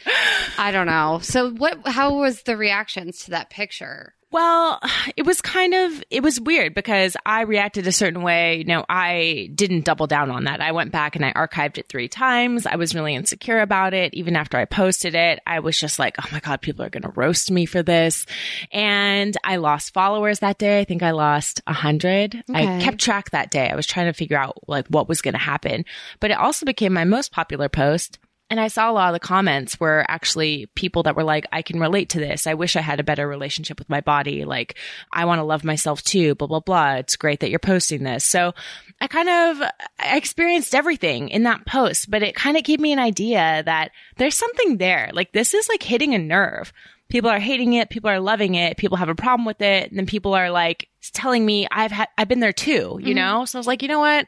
I 0.58 0.70
don't 0.72 0.86
know. 0.86 1.18
So 1.22 1.50
what 1.50 1.86
how 1.86 2.18
was 2.18 2.42
the 2.42 2.56
reactions 2.56 3.24
to 3.24 3.30
that 3.32 3.50
picture? 3.50 4.14
Well, 4.36 4.80
it 5.16 5.24
was 5.24 5.40
kind 5.40 5.72
of 5.72 6.04
it 6.10 6.22
was 6.22 6.38
weird 6.38 6.74
because 6.74 7.16
I 7.24 7.40
reacted 7.44 7.86
a 7.86 7.92
certain 7.92 8.20
way. 8.20 8.58
You 8.58 8.64
know, 8.64 8.84
I 8.86 9.48
didn't 9.54 9.86
double 9.86 10.06
down 10.06 10.30
on 10.30 10.44
that. 10.44 10.60
I 10.60 10.72
went 10.72 10.92
back 10.92 11.16
and 11.16 11.24
I 11.24 11.32
archived 11.32 11.78
it 11.78 11.88
three 11.88 12.06
times. 12.06 12.66
I 12.66 12.76
was 12.76 12.94
really 12.94 13.14
insecure 13.14 13.60
about 13.60 13.94
it. 13.94 14.12
Even 14.12 14.36
after 14.36 14.58
I 14.58 14.66
posted 14.66 15.14
it, 15.14 15.40
I 15.46 15.60
was 15.60 15.80
just 15.80 15.98
like, 15.98 16.16
"Oh 16.18 16.28
my 16.32 16.40
god, 16.40 16.60
people 16.60 16.84
are 16.84 16.90
going 16.90 17.04
to 17.04 17.12
roast 17.16 17.50
me 17.50 17.64
for 17.64 17.82
this." 17.82 18.26
And 18.72 19.34
I 19.42 19.56
lost 19.56 19.94
followers 19.94 20.40
that 20.40 20.58
day. 20.58 20.80
I 20.80 20.84
think 20.84 21.02
I 21.02 21.12
lost 21.12 21.62
a 21.66 21.72
hundred. 21.72 22.44
I 22.52 22.78
kept 22.82 22.98
track 22.98 23.30
that 23.30 23.50
day. 23.50 23.70
I 23.70 23.74
was 23.74 23.86
trying 23.86 24.08
to 24.08 24.12
figure 24.12 24.36
out 24.36 24.68
like 24.68 24.86
what 24.88 25.08
was 25.08 25.22
going 25.22 25.32
to 25.32 25.38
happen, 25.38 25.86
but 26.20 26.30
it 26.30 26.36
also 26.36 26.66
became 26.66 26.92
my 26.92 27.04
most 27.04 27.32
popular 27.32 27.70
post. 27.70 28.18
And 28.48 28.60
I 28.60 28.68
saw 28.68 28.88
a 28.88 28.92
lot 28.92 29.08
of 29.08 29.20
the 29.20 29.26
comments 29.26 29.80
were 29.80 30.04
actually 30.06 30.66
people 30.76 31.02
that 31.02 31.16
were 31.16 31.24
like, 31.24 31.46
I 31.50 31.62
can 31.62 31.80
relate 31.80 32.10
to 32.10 32.20
this. 32.20 32.46
I 32.46 32.54
wish 32.54 32.76
I 32.76 32.80
had 32.80 33.00
a 33.00 33.04
better 33.04 33.26
relationship 33.26 33.78
with 33.80 33.90
my 33.90 34.00
body. 34.00 34.44
Like, 34.44 34.76
I 35.12 35.24
want 35.24 35.40
to 35.40 35.44
love 35.44 35.64
myself 35.64 36.02
too, 36.04 36.36
blah, 36.36 36.46
blah, 36.46 36.60
blah. 36.60 36.94
It's 36.94 37.16
great 37.16 37.40
that 37.40 37.50
you're 37.50 37.58
posting 37.58 38.04
this. 38.04 38.24
So 38.24 38.54
I 39.00 39.08
kind 39.08 39.28
of 39.28 39.68
I 39.98 40.16
experienced 40.16 40.76
everything 40.76 41.28
in 41.30 41.42
that 41.42 41.66
post, 41.66 42.08
but 42.08 42.22
it 42.22 42.36
kind 42.36 42.56
of 42.56 42.62
gave 42.62 42.78
me 42.78 42.92
an 42.92 43.00
idea 43.00 43.64
that 43.64 43.90
there's 44.16 44.36
something 44.36 44.76
there. 44.76 45.10
Like, 45.12 45.32
this 45.32 45.52
is 45.52 45.68
like 45.68 45.82
hitting 45.82 46.14
a 46.14 46.18
nerve. 46.18 46.72
People 47.08 47.30
are 47.30 47.40
hating 47.40 47.72
it. 47.72 47.90
People 47.90 48.10
are 48.10 48.20
loving 48.20 48.54
it. 48.54 48.76
People 48.76 48.96
have 48.96 49.08
a 49.08 49.14
problem 49.14 49.44
with 49.44 49.60
it. 49.60 49.90
And 49.90 49.98
then 49.98 50.06
people 50.06 50.34
are 50.34 50.50
like 50.50 50.88
telling 51.12 51.44
me 51.44 51.66
I've 51.70 51.92
had, 51.92 52.08
I've 52.16 52.28
been 52.28 52.40
there 52.40 52.52
too, 52.52 52.98
you 53.00 53.08
mm-hmm. 53.08 53.14
know? 53.14 53.44
So 53.44 53.58
I 53.58 53.60
was 53.60 53.66
like, 53.66 53.82
you 53.82 53.88
know 53.88 54.00
what? 54.00 54.26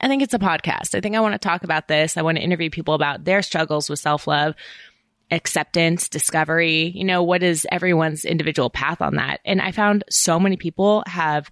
I 0.00 0.08
think 0.08 0.22
it's 0.22 0.34
a 0.34 0.38
podcast. 0.38 0.94
I 0.94 1.00
think 1.00 1.14
I 1.14 1.20
want 1.20 1.34
to 1.34 1.38
talk 1.38 1.64
about 1.64 1.88
this. 1.88 2.16
I 2.16 2.22
want 2.22 2.38
to 2.38 2.44
interview 2.44 2.70
people 2.70 2.94
about 2.94 3.24
their 3.24 3.42
struggles 3.42 3.90
with 3.90 3.98
self 3.98 4.26
love, 4.26 4.54
acceptance, 5.30 6.08
discovery. 6.08 6.92
You 6.94 7.04
know, 7.04 7.22
what 7.22 7.42
is 7.42 7.66
everyone's 7.70 8.24
individual 8.24 8.70
path 8.70 9.00
on 9.00 9.16
that? 9.16 9.40
And 9.44 9.60
I 9.60 9.72
found 9.72 10.04
so 10.10 10.40
many 10.40 10.56
people 10.56 11.02
have 11.06 11.50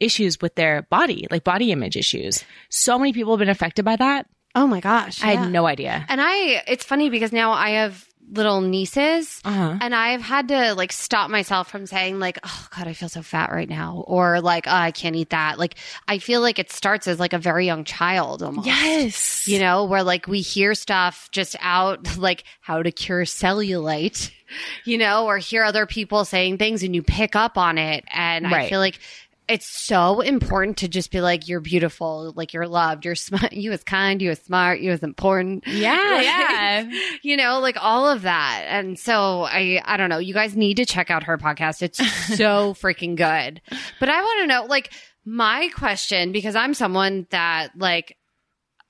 issues 0.00 0.40
with 0.40 0.54
their 0.56 0.82
body, 0.82 1.26
like 1.30 1.44
body 1.44 1.72
image 1.72 1.96
issues. 1.96 2.44
So 2.68 2.98
many 2.98 3.12
people 3.12 3.32
have 3.32 3.38
been 3.38 3.48
affected 3.48 3.84
by 3.84 3.96
that. 3.96 4.26
Oh 4.56 4.66
my 4.66 4.80
gosh. 4.80 5.22
I 5.22 5.34
had 5.34 5.50
no 5.50 5.66
idea. 5.66 6.04
And 6.08 6.20
I 6.20 6.62
it's 6.68 6.84
funny 6.84 7.10
because 7.10 7.32
now 7.32 7.52
I 7.52 7.70
have 7.70 8.06
little 8.32 8.60
nieces 8.60 9.40
Uh-huh. 9.44 9.76
and 9.80 9.94
I've 9.94 10.22
had 10.22 10.48
to 10.48 10.74
like 10.74 10.92
stop 10.92 11.30
myself 11.30 11.70
from 11.70 11.86
saying 11.86 12.18
like, 12.18 12.38
oh 12.44 12.66
God, 12.76 12.88
I 12.88 12.92
feel 12.92 13.08
so 13.08 13.22
fat 13.22 13.50
right 13.52 13.68
now. 13.68 14.02
Or 14.06 14.40
like, 14.40 14.66
oh, 14.66 14.70
I 14.72 14.90
can't 14.90 15.14
eat 15.14 15.30
that. 15.30 15.58
Like 15.58 15.76
I 16.08 16.18
feel 16.18 16.40
like 16.40 16.58
it 16.58 16.72
starts 16.72 17.06
as 17.06 17.20
like 17.20 17.32
a 17.32 17.38
very 17.38 17.66
young 17.66 17.84
child 17.84 18.42
almost. 18.42 18.66
Yes. 18.66 19.46
You 19.46 19.58
know, 19.60 19.84
where 19.84 20.02
like 20.02 20.26
we 20.26 20.40
hear 20.40 20.74
stuff 20.74 21.28
just 21.32 21.54
out 21.60 22.16
like 22.18 22.44
how 22.60 22.82
to 22.82 22.90
cure 22.90 23.24
cellulite. 23.24 24.30
you 24.84 24.98
know, 24.98 25.26
or 25.26 25.38
hear 25.38 25.64
other 25.64 25.84
people 25.86 26.24
saying 26.24 26.58
things 26.58 26.82
and 26.82 26.94
you 26.94 27.02
pick 27.02 27.34
up 27.34 27.58
on 27.58 27.76
it. 27.78 28.04
And 28.12 28.46
I 28.46 28.68
feel 28.68 28.78
like 28.78 29.00
it's 29.48 29.84
so 29.84 30.20
important 30.20 30.78
to 30.78 30.88
just 30.88 31.10
be 31.10 31.20
like, 31.20 31.48
you're 31.48 31.60
beautiful, 31.60 32.32
like 32.34 32.52
you're 32.52 32.66
loved, 32.66 33.04
you're 33.04 33.14
smart, 33.14 33.52
you 33.52 33.70
was 33.70 33.84
kind, 33.84 34.22
you 34.22 34.30
was 34.30 34.38
smart, 34.40 34.80
you 34.80 34.90
was 34.90 35.02
important. 35.02 35.64
Yeah, 35.74 36.20
yeah. 36.20 36.90
you 37.22 37.36
know, 37.36 37.58
like 37.58 37.76
all 37.78 38.08
of 38.08 38.22
that. 38.22 38.64
And 38.68 38.98
so 38.98 39.42
I, 39.42 39.82
I 39.84 39.96
don't 39.96 40.08
know. 40.08 40.18
You 40.18 40.32
guys 40.32 40.56
need 40.56 40.76
to 40.78 40.86
check 40.86 41.10
out 41.10 41.24
her 41.24 41.36
podcast. 41.36 41.82
It's 41.82 41.98
so 42.36 42.74
freaking 42.74 43.16
good. 43.16 43.60
But 44.00 44.08
I 44.08 44.22
want 44.22 44.40
to 44.42 44.46
know, 44.46 44.64
like, 44.64 44.92
my 45.24 45.68
question, 45.74 46.32
because 46.32 46.54
I'm 46.54 46.74
someone 46.74 47.26
that 47.30 47.70
like 47.76 48.16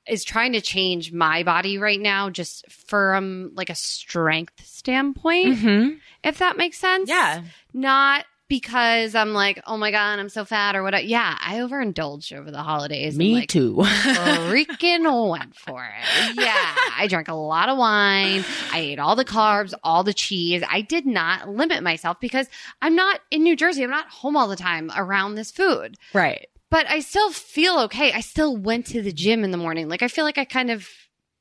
is 0.07 0.25
trying 0.25 0.53
to 0.53 0.61
change 0.61 1.13
my 1.13 1.43
body 1.43 1.79
right 1.79 2.01
now, 2.01 2.31
just 2.31 2.71
from 2.71 3.53
like 3.55 3.71
a 3.71 3.75
strength 3.75 4.55
standpoint, 4.65 5.59
hmm 5.59 5.89
if 6.23 6.39
that 6.39 6.57
makes 6.57 6.79
sense. 6.79 7.09
Yeah. 7.09 7.43
Not 7.73 8.25
because 8.55 9.17
I'm 9.17 9.33
like, 9.33 9.61
oh 9.67 9.77
my 9.77 9.91
God, 9.91 10.21
I'm 10.21 10.29
so 10.29 10.45
fat 10.45 10.77
or 10.77 10.85
what? 10.85 11.05
Yeah, 11.07 11.37
I 11.41 11.59
overindulged 11.59 12.33
over 12.33 12.53
the 12.53 12.63
holidays. 12.63 13.19
Me 13.19 13.35
like, 13.35 13.49
too. 13.49 13.75
freaking 13.79 15.29
went 15.29 15.57
for 15.57 15.85
it. 15.85 16.37
Yeah. 16.37 16.75
I 16.97 17.09
drank 17.09 17.27
a 17.27 17.35
lot 17.35 17.69
of 17.69 17.77
wine. 17.77 18.45
I 18.71 18.79
ate 18.79 19.01
all 19.01 19.17
the 19.17 19.25
carbs, 19.25 19.75
all 19.83 20.05
the 20.05 20.15
cheese. 20.15 20.63
I 20.71 20.83
did 20.83 21.05
not 21.05 21.49
limit 21.49 21.83
myself 21.83 22.21
because 22.21 22.47
I'm 22.81 22.95
not 22.95 23.19
in 23.33 23.43
New 23.43 23.57
Jersey. 23.57 23.83
I'm 23.83 23.91
not 23.91 24.07
home 24.07 24.37
all 24.37 24.47
the 24.47 24.55
time 24.55 24.93
around 24.97 25.35
this 25.35 25.51
food. 25.51 25.97
right. 26.13 26.47
But 26.71 26.89
I 26.89 27.01
still 27.01 27.31
feel 27.31 27.79
okay. 27.81 28.13
I 28.13 28.21
still 28.21 28.57
went 28.57 28.87
to 28.87 29.03
the 29.03 29.13
gym 29.13 29.43
in 29.43 29.51
the 29.51 29.57
morning. 29.57 29.89
Like 29.89 30.03
I 30.03 30.09
feel 30.09 30.25
like 30.25 30.39
I 30.39 30.45
kind 30.45 30.71
of 30.71 30.89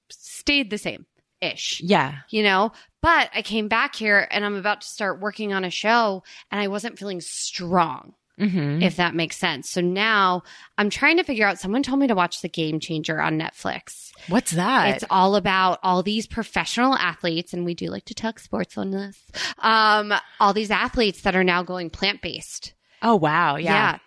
stayed 0.10 0.72
the 0.72 0.78
same 0.80 1.06
ish 1.44 1.82
Yeah. 1.84 2.20
you 2.30 2.42
know 2.44 2.72
but 3.02 3.30
i 3.36 3.42
came 3.42 3.68
back 3.68 3.96
here 3.96 4.28
and 4.32 4.46
i'm 4.46 4.56
about 4.56 4.82
to 4.82 4.88
start 4.88 5.20
working 5.20 5.54
on 5.54 5.64
a 5.64 5.70
show 5.70 6.24
and 6.52 6.62
i 6.62 6.68
wasn't 6.68 6.98
feeling 6.98 7.22
strong 7.22 8.14
hmm 8.40 8.82
if 8.82 8.96
that 8.96 9.14
makes 9.14 9.38
sense 9.38 9.70
so 9.70 9.80
now 9.80 10.42
i'm 10.80 10.90
trying 10.90 11.18
to 11.18 11.24
figure 11.24 11.46
out 11.46 11.60
someone 11.60 11.84
told 11.84 12.00
me 12.00 12.08
to 12.08 12.16
watch 12.16 12.42
the 12.42 12.50
game 12.50 12.80
changer 12.80 13.22
on 13.22 13.38
netflix 13.40 14.10
What's 14.28 14.52
that? 14.52 14.96
it's 14.96 15.04
all 15.10 15.36
about 15.36 15.80
all 15.84 16.02
these 16.02 16.26
professional 16.26 16.96
athletes 16.96 17.54
and 17.54 17.64
we 17.64 17.76
do 17.76 17.88
like 17.88 18.06
to 18.06 18.16
talk 18.16 18.40
sports 18.40 18.76
on 18.78 18.90
this 18.92 19.22
um 19.60 20.14
all 20.40 20.54
these 20.54 20.72
athletes 20.72 21.22
that 21.22 21.36
are 21.36 21.44
now 21.44 21.62
going 21.62 21.90
plant-based 21.92 22.74
oh 23.04 23.16
wow. 23.18 23.58
Yeah. 23.58 23.98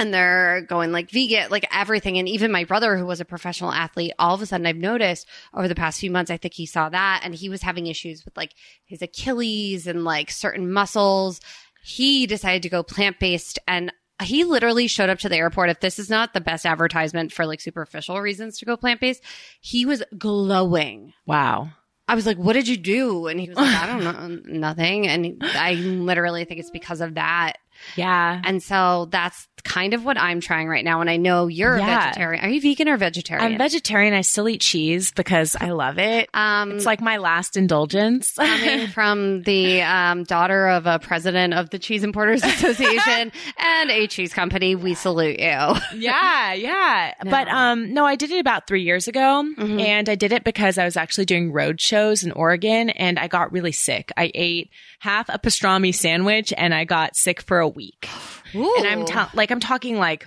And 0.00 0.14
they're 0.14 0.62
going 0.62 0.92
like 0.92 1.10
vegan, 1.10 1.50
like 1.50 1.66
everything. 1.70 2.16
And 2.16 2.26
even 2.26 2.50
my 2.50 2.64
brother, 2.64 2.96
who 2.96 3.04
was 3.04 3.20
a 3.20 3.24
professional 3.26 3.70
athlete, 3.70 4.12
all 4.18 4.34
of 4.34 4.40
a 4.40 4.46
sudden 4.46 4.66
I've 4.66 4.76
noticed 4.76 5.28
over 5.52 5.68
the 5.68 5.74
past 5.74 6.00
few 6.00 6.10
months, 6.10 6.30
I 6.30 6.38
think 6.38 6.54
he 6.54 6.64
saw 6.64 6.88
that 6.88 7.20
and 7.22 7.34
he 7.34 7.50
was 7.50 7.60
having 7.60 7.86
issues 7.86 8.24
with 8.24 8.34
like 8.34 8.54
his 8.86 9.02
Achilles 9.02 9.86
and 9.86 10.02
like 10.02 10.30
certain 10.30 10.72
muscles. 10.72 11.40
He 11.84 12.26
decided 12.26 12.62
to 12.62 12.70
go 12.70 12.82
plant 12.82 13.20
based 13.20 13.58
and 13.68 13.92
he 14.22 14.44
literally 14.44 14.86
showed 14.86 15.10
up 15.10 15.18
to 15.18 15.28
the 15.28 15.36
airport. 15.36 15.68
If 15.68 15.80
this 15.80 15.98
is 15.98 16.08
not 16.08 16.32
the 16.32 16.40
best 16.40 16.64
advertisement 16.64 17.30
for 17.30 17.44
like 17.44 17.60
superficial 17.60 18.22
reasons 18.22 18.58
to 18.58 18.64
go 18.64 18.78
plant 18.78 19.00
based, 19.00 19.22
he 19.60 19.84
was 19.84 20.02
glowing. 20.16 21.12
Wow. 21.26 21.72
I 22.08 22.14
was 22.14 22.26
like, 22.26 22.38
what 22.38 22.54
did 22.54 22.66
you 22.66 22.76
do? 22.76 23.28
And 23.28 23.38
he 23.38 23.48
was 23.48 23.56
like, 23.56 23.82
I 23.82 23.86
don't 23.86 24.02
know, 24.48 24.58
nothing. 24.58 25.06
And 25.06 25.42
I 25.42 25.74
literally 25.74 26.44
think 26.44 26.58
it's 26.58 26.70
because 26.70 27.02
of 27.02 27.14
that. 27.14 27.58
Yeah. 27.96 28.40
And 28.44 28.62
so 28.62 29.08
that's 29.10 29.46
kind 29.62 29.92
of 29.92 30.06
what 30.06 30.16
I'm 30.18 30.40
trying 30.40 30.68
right 30.68 30.84
now. 30.84 31.02
And 31.02 31.10
I 31.10 31.18
know 31.18 31.46
you're 31.46 31.76
a 31.76 31.80
vegetarian. 31.84 32.42
Are 32.42 32.48
you 32.48 32.62
vegan 32.62 32.88
or 32.88 32.96
vegetarian? 32.96 33.52
I'm 33.52 33.58
vegetarian. 33.58 34.14
I 34.14 34.22
still 34.22 34.48
eat 34.48 34.62
cheese 34.62 35.12
because 35.12 35.54
I 35.60 35.70
love 35.72 35.98
it. 35.98 36.30
um, 36.32 36.72
It's 36.72 36.86
like 36.86 37.02
my 37.02 37.18
last 37.18 37.58
indulgence. 37.58 38.32
coming 38.36 38.86
from 38.94 39.42
the 39.42 39.82
um, 39.82 40.24
daughter 40.24 40.66
of 40.68 40.86
a 40.86 40.98
president 40.98 41.52
of 41.52 41.68
the 41.68 41.78
Cheese 41.78 42.04
Importers 42.04 42.42
Association 42.44 43.32
and 43.58 43.90
a 43.90 44.06
cheese 44.06 44.32
company, 44.32 44.74
we 44.74 44.94
salute 44.94 45.38
you. 45.38 45.46
yeah, 45.94 46.54
yeah. 46.54 47.12
No. 47.22 47.30
But 47.30 47.48
um 47.48 47.92
no, 47.92 48.06
I 48.06 48.16
did 48.16 48.30
it 48.30 48.40
about 48.40 48.66
3 48.66 48.82
years 48.82 49.08
ago 49.08 49.44
Mhm. 49.58 49.80
and 49.80 50.08
I 50.08 50.14
did 50.14 50.32
it 50.32 50.42
because 50.42 50.78
I 50.78 50.84
was 50.86 50.96
actually 50.96 51.26
doing 51.26 51.52
road 51.52 51.80
shows 51.82 52.24
in 52.24 52.32
Oregon 52.32 52.88
and 52.90 53.18
I 53.18 53.28
got 53.28 53.52
really 53.52 53.72
sick. 53.72 54.10
I 54.16 54.30
ate 54.34 54.70
half 55.00 55.28
a 55.28 55.38
pastrami 55.38 55.94
sandwich 55.94 56.52
and 56.56 56.74
I 56.74 56.84
got 56.84 57.14
sick 57.16 57.42
for 57.42 57.58
a 57.60 57.68
week. 57.70 58.08
And 58.78 58.86
I'm 58.86 59.04
ta- 59.04 59.30
like 59.34 59.50
I'm 59.50 59.60
talking 59.60 59.96
like 59.96 60.26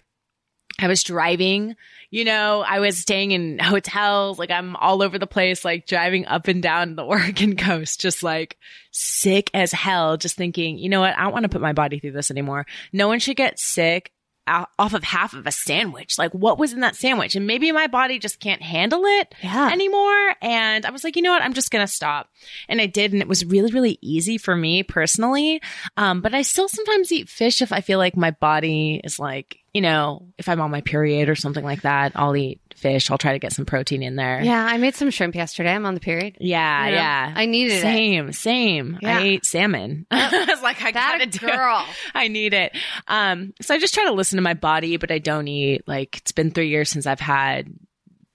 I 0.80 0.88
was 0.88 1.04
driving, 1.04 1.76
you 2.10 2.26
know, 2.26 2.64
I 2.68 2.80
was 2.80 2.98
staying 2.98 3.32
in 3.32 3.60
hotels, 3.60 4.40
like 4.40 4.50
I'm 4.50 4.76
all 4.76 5.04
over 5.04 5.20
the 5.20 5.28
place, 5.28 5.64
like 5.64 5.86
driving 5.86 6.26
up 6.26 6.48
and 6.48 6.64
down 6.64 6.96
the 6.96 7.04
Oregon 7.06 7.56
coast, 7.56 8.02
just 8.02 8.24
like 8.24 8.58
sick 8.92 9.52
as 9.54 9.72
hell, 9.72 10.18
just 10.18 10.36
thinking, 10.36 10.78
you 10.78 10.90
know 10.90 11.02
what, 11.02 11.18
I 11.18 11.24
don't 11.24 11.34
want 11.34 11.44
to 11.44 11.50
put 11.50 11.62
my 11.62 11.74
body 11.74 12.00
through 12.00 12.14
this 12.14 12.32
anymore. 12.32 12.66
No 12.92 13.08
one 13.08 13.20
should 13.20 13.38
get 13.38 13.60
sick 13.60 14.12
off 14.48 14.94
of 14.94 15.04
half 15.04 15.34
of 15.34 15.48
a 15.48 15.52
sandwich. 15.52 16.18
Like 16.18 16.32
what 16.34 16.58
was 16.58 16.74
in 16.74 16.82
that 16.82 16.96
sandwich? 16.96 17.36
And 17.36 17.48
maybe 17.48 17.72
my 17.72 17.88
body 17.88 18.20
just 18.20 18.40
can't 18.40 18.62
handle 18.62 19.04
it 19.06 19.34
yeah. 19.42 19.70
anymore. 19.72 20.36
And 20.42 20.86
I 20.86 20.92
was 20.92 21.04
like, 21.04 21.16
you 21.16 21.22
know 21.22 21.32
what? 21.32 21.42
I'm 21.42 21.54
just 21.54 21.72
going 21.72 21.86
to 21.86 21.92
stop. 21.92 22.28
And 22.68 22.82
I 22.82 22.86
did. 22.86 23.14
And 23.14 23.22
it 23.22 23.28
was 23.28 23.46
really, 23.46 23.72
really 23.72 23.98
easy 24.02 24.38
for 24.38 24.56
me 24.56 24.84
personally. 24.84 25.62
Um, 25.96 26.22
but 26.22 26.34
I 26.34 26.42
still 26.42 26.68
sometimes 26.68 27.12
eat 27.12 27.30
fish 27.30 27.62
if 27.62 27.72
I 27.72 27.82
feel 27.82 28.00
like 28.00 28.18
my 28.18 28.32
body 28.32 29.00
is 29.04 29.20
like, 29.20 29.58
you 29.74 29.82
know, 29.82 30.28
if 30.38 30.50
I'm 30.50 30.62
on 30.62 30.72
my 30.72 30.82
period 30.82 31.30
or 31.30 31.36
something 31.36 31.64
like 31.64 31.82
that, 31.82 32.12
I'll 32.16 32.36
eat 32.36 32.62
fish. 32.76 33.10
I'll 33.12 33.18
try 33.18 33.34
to 33.34 33.40
get 33.40 33.54
some 33.54 33.66
protein 33.66 34.04
in 34.04 34.16
there. 34.16 34.42
yeah, 34.42 34.66
I 34.66 34.78
made 34.78 34.96
some 34.96 35.10
shrimp 35.10 35.36
yesterday. 35.36 35.72
I'm 35.74 35.86
on 35.86 35.94
the 35.94 36.00
period. 36.00 36.38
Yeah. 36.40 36.86
You 36.86 36.92
know? 36.92 36.98
yeah. 36.98 37.34
I 37.36 37.46
needed 37.46 37.74
it. 37.74 37.82
same, 37.82 38.32
same. 38.34 39.00
Yeah. 39.02 39.18
I 39.20 39.22
ate 39.22 39.46
salmon. 39.46 40.06
I 40.12 40.46
was 40.48 40.62
like, 40.62 40.82
I 40.82 40.92
That 40.92 41.18
gotta 41.20 41.26
do 41.40 41.46
it. 41.48 41.52
girl. 41.56 41.86
I 42.14 42.28
need 42.28 42.54
it. 42.54 42.76
Um, 43.08 43.54
so 43.62 43.74
I 43.74 43.80
just 43.80 43.94
try 43.94 44.06
to 44.06 44.12
listen 44.14 44.38
to 44.38 44.42
my 44.44 44.54
body, 44.54 44.98
but 44.98 45.12
I 45.12 45.20
don't 45.20 45.48
eat 45.48 45.88
like 45.88 46.18
it's 46.18 46.32
been 46.32 46.52
three 46.52 46.70
years 46.70 46.90
since 46.90 47.06
I've 47.06 47.20
had 47.20 47.68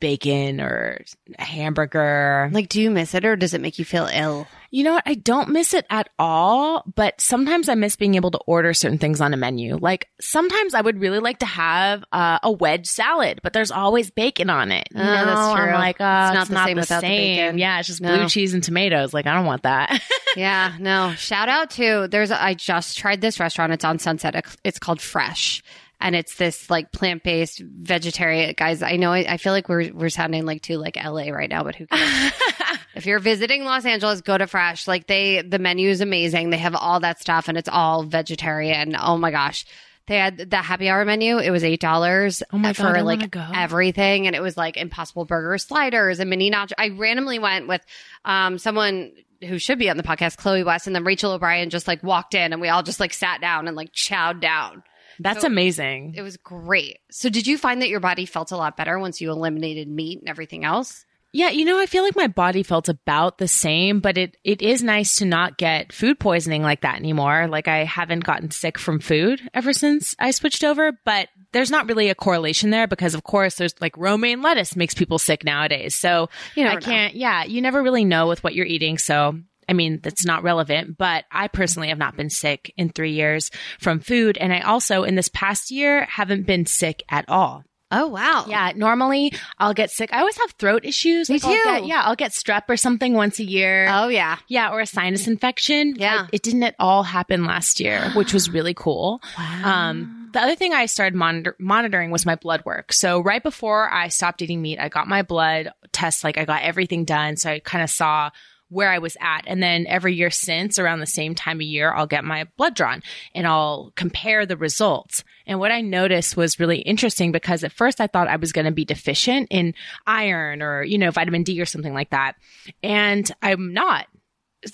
bacon 0.01 0.61
or 0.61 1.01
a 1.38 1.44
hamburger. 1.44 2.48
Like, 2.53 2.68
do 2.68 2.81
you 2.81 2.90
miss 2.90 3.14
it 3.14 3.24
or 3.24 3.37
does 3.37 3.55
it 3.55 3.61
make 3.61 3.79
you 3.79 3.85
feel 3.85 4.09
ill? 4.12 4.46
You 4.70 4.85
know 4.85 4.92
what? 4.92 5.02
I 5.07 5.14
don't 5.14 5.48
miss 5.48 5.72
it 5.72 5.87
at 5.88 6.11
all, 6.18 6.83
but 6.94 7.18
sometimes 7.20 7.70
I 7.70 7.74
miss 7.74 7.96
being 7.96 8.16
able 8.16 8.31
to 8.33 8.38
order 8.46 8.74
certain 8.74 8.98
things 8.98 9.20
on 9.20 9.33
a 9.33 9.37
menu. 9.38 9.76
Like 9.78 10.09
sometimes 10.20 10.74
I 10.74 10.83
would 10.83 11.00
really 11.00 11.20
like 11.20 11.38
to 11.38 11.46
have 11.46 12.04
uh, 12.12 12.38
a 12.42 12.52
wedge 12.52 12.87
salad, 12.87 13.40
but 13.42 13.54
there's 13.54 13.70
always 13.70 14.11
bacon 14.11 14.50
on 14.50 14.70
it. 14.70 14.87
You 14.94 15.00
Oh, 15.00 15.04
know? 15.04 15.24
that's 15.24 15.54
true. 15.54 15.70
I'm 15.70 15.74
like, 15.74 16.00
uh, 16.00 16.28
It's 16.28 16.35
not 16.35 16.40
it's 16.42 16.48
the 16.48 16.54
not 16.54 16.66
same 16.66 16.76
the 16.76 16.81
without 16.81 17.00
the 17.00 17.07
bacon. 17.09 17.59
Yeah, 17.59 17.78
it's 17.78 17.88
just 17.88 18.00
No. 18.02 18.14
blue 18.16 18.28
cheese 18.28 18.52
and 18.52 18.62
tomatoes. 18.62 19.14
Like 19.14 19.26
I 19.26 19.35
don't 19.35 19.46
want 19.46 19.62
that. 19.62 20.02
Yeah, 20.37 20.74
no. 20.78 21.14
Shout 21.16 21.48
out 21.48 21.70
to 21.70 22.07
there's 22.09 22.31
a, 22.31 22.40
I 22.40 22.52
just 22.54 22.96
tried 22.98 23.20
this 23.22 23.40
restaurant. 23.40 23.72
It's 23.72 23.85
on 23.85 23.98
Sunset. 23.98 24.44
It's 24.62 24.78
called 24.78 25.00
Fresh. 25.00 25.64
And 26.00 26.14
it's 26.14 26.37
this 26.37 26.70
like 26.70 26.92
plant 26.92 27.24
based 27.24 27.61
vegetarian 27.61 28.54
guys. 28.56 28.82
I 28.82 28.96
know 28.96 29.12
I, 29.12 29.26
I 29.28 29.37
feel 29.37 29.52
like 29.52 29.68
we're 29.68 29.92
we're 29.92 30.11
sounding 30.11 30.46
like 30.46 30.62
too 30.62 30.76
like 30.76 30.96
LA 30.96 31.30
right 31.30 31.50
now, 31.50 31.64
but 31.64 31.74
who 31.74 31.87
cares? 31.87 32.32
if 32.94 33.06
you're 33.06 33.18
visiting 33.18 33.64
Los 33.64 33.84
Angeles, 33.84 34.20
go 34.20 34.38
to 34.38 34.46
Fresh. 34.46 34.87
Like 34.87 35.08
they 35.08 35.42
the 35.42 35.58
menu 35.58 35.88
is 35.88 36.00
amazing. 36.00 36.50
They 36.50 36.58
have 36.58 36.76
all 36.76 37.00
that 37.00 37.20
stuff 37.20 37.48
and 37.48 37.58
it's 37.58 37.68
all 37.68 38.04
vegetarian. 38.04 38.94
Oh 38.96 39.18
my 39.18 39.30
gosh. 39.32 39.64
They 40.08 40.16
had 40.16 40.50
the 40.50 40.56
happy 40.56 40.88
hour 40.88 41.04
menu. 41.04 41.37
It 41.38 41.50
was 41.50 41.62
eight 41.62 41.80
dollars 41.80 42.42
Oh 42.50 42.58
my 42.58 42.72
for 42.72 42.94
God, 42.94 43.02
like 43.02 43.37
everything, 43.54 44.26
and 44.26 44.34
it 44.34 44.40
was 44.40 44.56
like 44.56 44.78
Impossible 44.78 45.26
Burger 45.26 45.58
sliders 45.58 46.18
and 46.18 46.30
mini 46.30 46.50
nacho. 46.50 46.72
I 46.78 46.88
randomly 46.88 47.38
went 47.38 47.68
with 47.68 47.84
um, 48.24 48.56
someone 48.56 49.12
who 49.46 49.58
should 49.58 49.78
be 49.78 49.90
on 49.90 49.98
the 49.98 50.02
podcast, 50.02 50.38
Chloe 50.38 50.64
West, 50.64 50.87
and 50.87 50.96
then 50.96 51.04
Rachel 51.04 51.32
O'Brien 51.32 51.68
just 51.68 51.87
like 51.87 52.02
walked 52.02 52.34
in, 52.34 52.52
and 52.54 52.61
we 52.62 52.70
all 52.70 52.82
just 52.82 53.00
like 53.00 53.12
sat 53.12 53.42
down 53.42 53.68
and 53.68 53.76
like 53.76 53.92
chowed 53.92 54.40
down. 54.40 54.82
That's 55.20 55.42
So- 55.42 55.46
amazing. 55.48 56.14
It 56.16 56.22
was 56.22 56.37
great. 56.37 56.98
So, 57.11 57.28
did 57.28 57.46
you 57.46 57.59
find 57.59 57.83
that 57.83 57.88
your 57.88 58.00
body 58.00 58.26
felt 58.26 58.52
a 58.52 58.57
lot 58.57 58.76
better 58.76 58.98
once 58.98 59.20
you 59.20 59.31
eliminated 59.31 59.88
meat 59.88 60.20
and 60.20 60.28
everything 60.28 60.64
else? 60.64 61.04
Yeah, 61.31 61.50
you 61.50 61.66
know, 61.66 61.78
I 61.78 61.85
feel 61.85 62.02
like 62.04 62.16
my 62.16 62.26
body 62.26 62.62
felt 62.62 62.88
about 62.88 63.37
the 63.37 63.48
same, 63.48 64.00
but 64.00 64.16
it 64.16 64.38
it 64.44 64.62
is 64.62 64.83
nice 64.83 65.16
to 65.16 65.26
not 65.26 65.59
get 65.59 65.92
food 65.92 66.18
poisoning 66.18 66.62
like 66.62 66.81
that 66.81 66.96
anymore. 66.96 67.48
Like 67.48 67.68
I 67.68 67.85
haven't 67.85 68.24
gotten 68.24 68.50
sick 68.50 68.78
from 68.78 68.98
food 68.98 69.42
ever 69.52 69.74
since 69.74 70.16
I 70.18 70.31
switched 70.31 70.64
over, 70.64 70.92
but 71.04 71.28
there's 71.52 71.70
not 71.70 71.87
really 71.87 72.09
a 72.09 72.14
correlation 72.14 72.70
there 72.70 72.87
because 72.87 73.14
of 73.14 73.24
course 73.24 73.57
there's 73.57 73.74
like 73.78 73.94
romaine 73.98 74.40
lettuce 74.40 74.74
makes 74.74 74.94
people 74.94 75.18
sick 75.18 75.44
nowadays. 75.44 75.94
So 75.94 76.31
You 76.54 76.64
know, 76.64 76.70
I 76.70 76.74
know. 76.74 76.81
can't 76.81 77.14
yeah, 77.14 77.44
you 77.44 77.61
never 77.61 77.83
really 77.83 78.07
know 78.07 78.26
with 78.26 78.42
what 78.42 78.54
you're 78.54 78.64
eating, 78.64 78.96
so 78.96 79.38
I 79.68 79.72
mean, 79.74 80.00
that's 80.02 80.24
not 80.24 80.42
relevant, 80.42 80.96
but 80.96 81.24
I 81.31 81.48
personally 81.48 81.88
have 81.88 81.98
not 81.98 82.16
been 82.16 82.31
sick 82.31 82.72
in 82.76 82.88
three 82.88 83.12
years 83.12 83.50
from 83.78 84.00
food. 84.00 84.38
And 84.38 84.52
I 84.52 84.61
also, 84.61 85.02
in 85.04 85.14
this 85.14 85.28
past 85.28 85.70
year, 85.70 86.04
haven't 86.07 86.46
been 86.46 86.66
sick 86.66 87.02
at 87.11 87.28
all. 87.28 87.64
Oh 87.90 88.07
wow! 88.09 88.44
Yeah, 88.46 88.72
normally 88.76 89.33
I'll 89.59 89.72
get 89.72 89.90
sick. 89.90 90.12
I 90.12 90.18
always 90.20 90.37
have 90.37 90.50
throat 90.59 90.85
issues. 90.85 91.31
Me 91.31 91.37
Like, 91.37 91.44
I'll 91.44 91.52
too. 91.54 91.81
get- 91.81 91.87
yeah, 91.87 92.02
I'll 92.04 92.16
get 92.16 92.33
strep 92.33 92.64
or 92.68 92.76
something 92.76 93.14
once 93.14 93.38
a 93.38 93.44
year. 93.44 93.87
Oh 93.90 94.09
yeah. 94.09 94.37
yeah, 94.46 94.70
or 94.72 94.81
a 94.81 94.87
sinus 94.87 95.26
infection. 95.26 95.94
Yeah. 95.96 96.24
I- 96.24 96.28
it 96.31 96.42
didn't 96.42 96.64
at 96.64 96.74
all 96.78 97.02
happen 97.02 97.46
last 97.46 97.81
year, 97.81 98.11
which 98.14 98.35
was 98.35 98.50
really 98.50 98.74
cool. 98.74 99.22
Um, 99.64 100.28
the 100.35 100.40
other 100.42 100.54
thing 100.54 100.74
I 100.74 100.85
started 100.85 101.14
monitor- 101.16 101.57
monitoring 101.59 102.11
was 102.11 102.26
my 102.26 102.35
blood 102.35 102.62
work. 102.66 102.92
So 102.92 103.20
right 103.20 103.42
before 103.42 103.90
I 103.90 104.09
stopped 104.09 104.42
eating 104.42 104.61
meat, 104.61 104.78
I 104.78 104.90
got 104.90 105.09
my 105.09 105.22
blood 105.22 105.70
test. 105.90 106.24
Like 106.24 106.37
I 106.37 106.44
got 106.44 106.62
everything 106.62 107.07
done. 107.07 107.37
So 107.38 107.50
I 107.52 107.59
kind 107.61 107.83
of 107.83 107.88
saw 107.88 108.28
where 108.68 108.90
I 108.90 108.98
was 108.98 109.16
at. 109.20 109.42
And 109.46 109.62
then 109.62 109.87
every 109.87 110.14
year 110.14 110.31
since 110.31 110.78
around 110.78 111.00
the 111.00 111.07
same 111.07 111.35
time 111.35 111.59
of 111.59 111.62
year, 111.62 111.92
I'll 111.92 112.07
get 112.07 112.24
my 112.24 112.46
blood 112.57 112.74
drawn 112.74 113.02
and 113.35 113.46
I'll 113.46 113.92
compare 113.96 114.44
the 114.44 114.57
results. 114.57 115.24
And 115.46 115.59
what 115.59 115.72
I 115.72 115.81
noticed 115.81 116.37
was 116.37 116.61
really 116.61 116.78
interesting 116.78 117.33
because 117.33 117.64
at 117.64 117.72
first 117.72 118.00
I 118.00 118.07
thought 118.07 118.28
I 118.28 118.37
was 118.37 118.52
going 118.52 118.66
to 118.66 118.70
be 118.70 118.85
deficient 118.85 119.48
in 119.50 119.74
iron 120.07 120.62
or, 120.62 120.83
you 120.83 120.98
know, 120.98 121.11
vitamin 121.11 121.42
D 121.42 121.61
or 121.61 121.66
something 121.66 121.94
like 121.94 122.11
that. 122.11 122.35
And 122.83 123.31
I'm 123.42 123.72
not. 123.72 124.07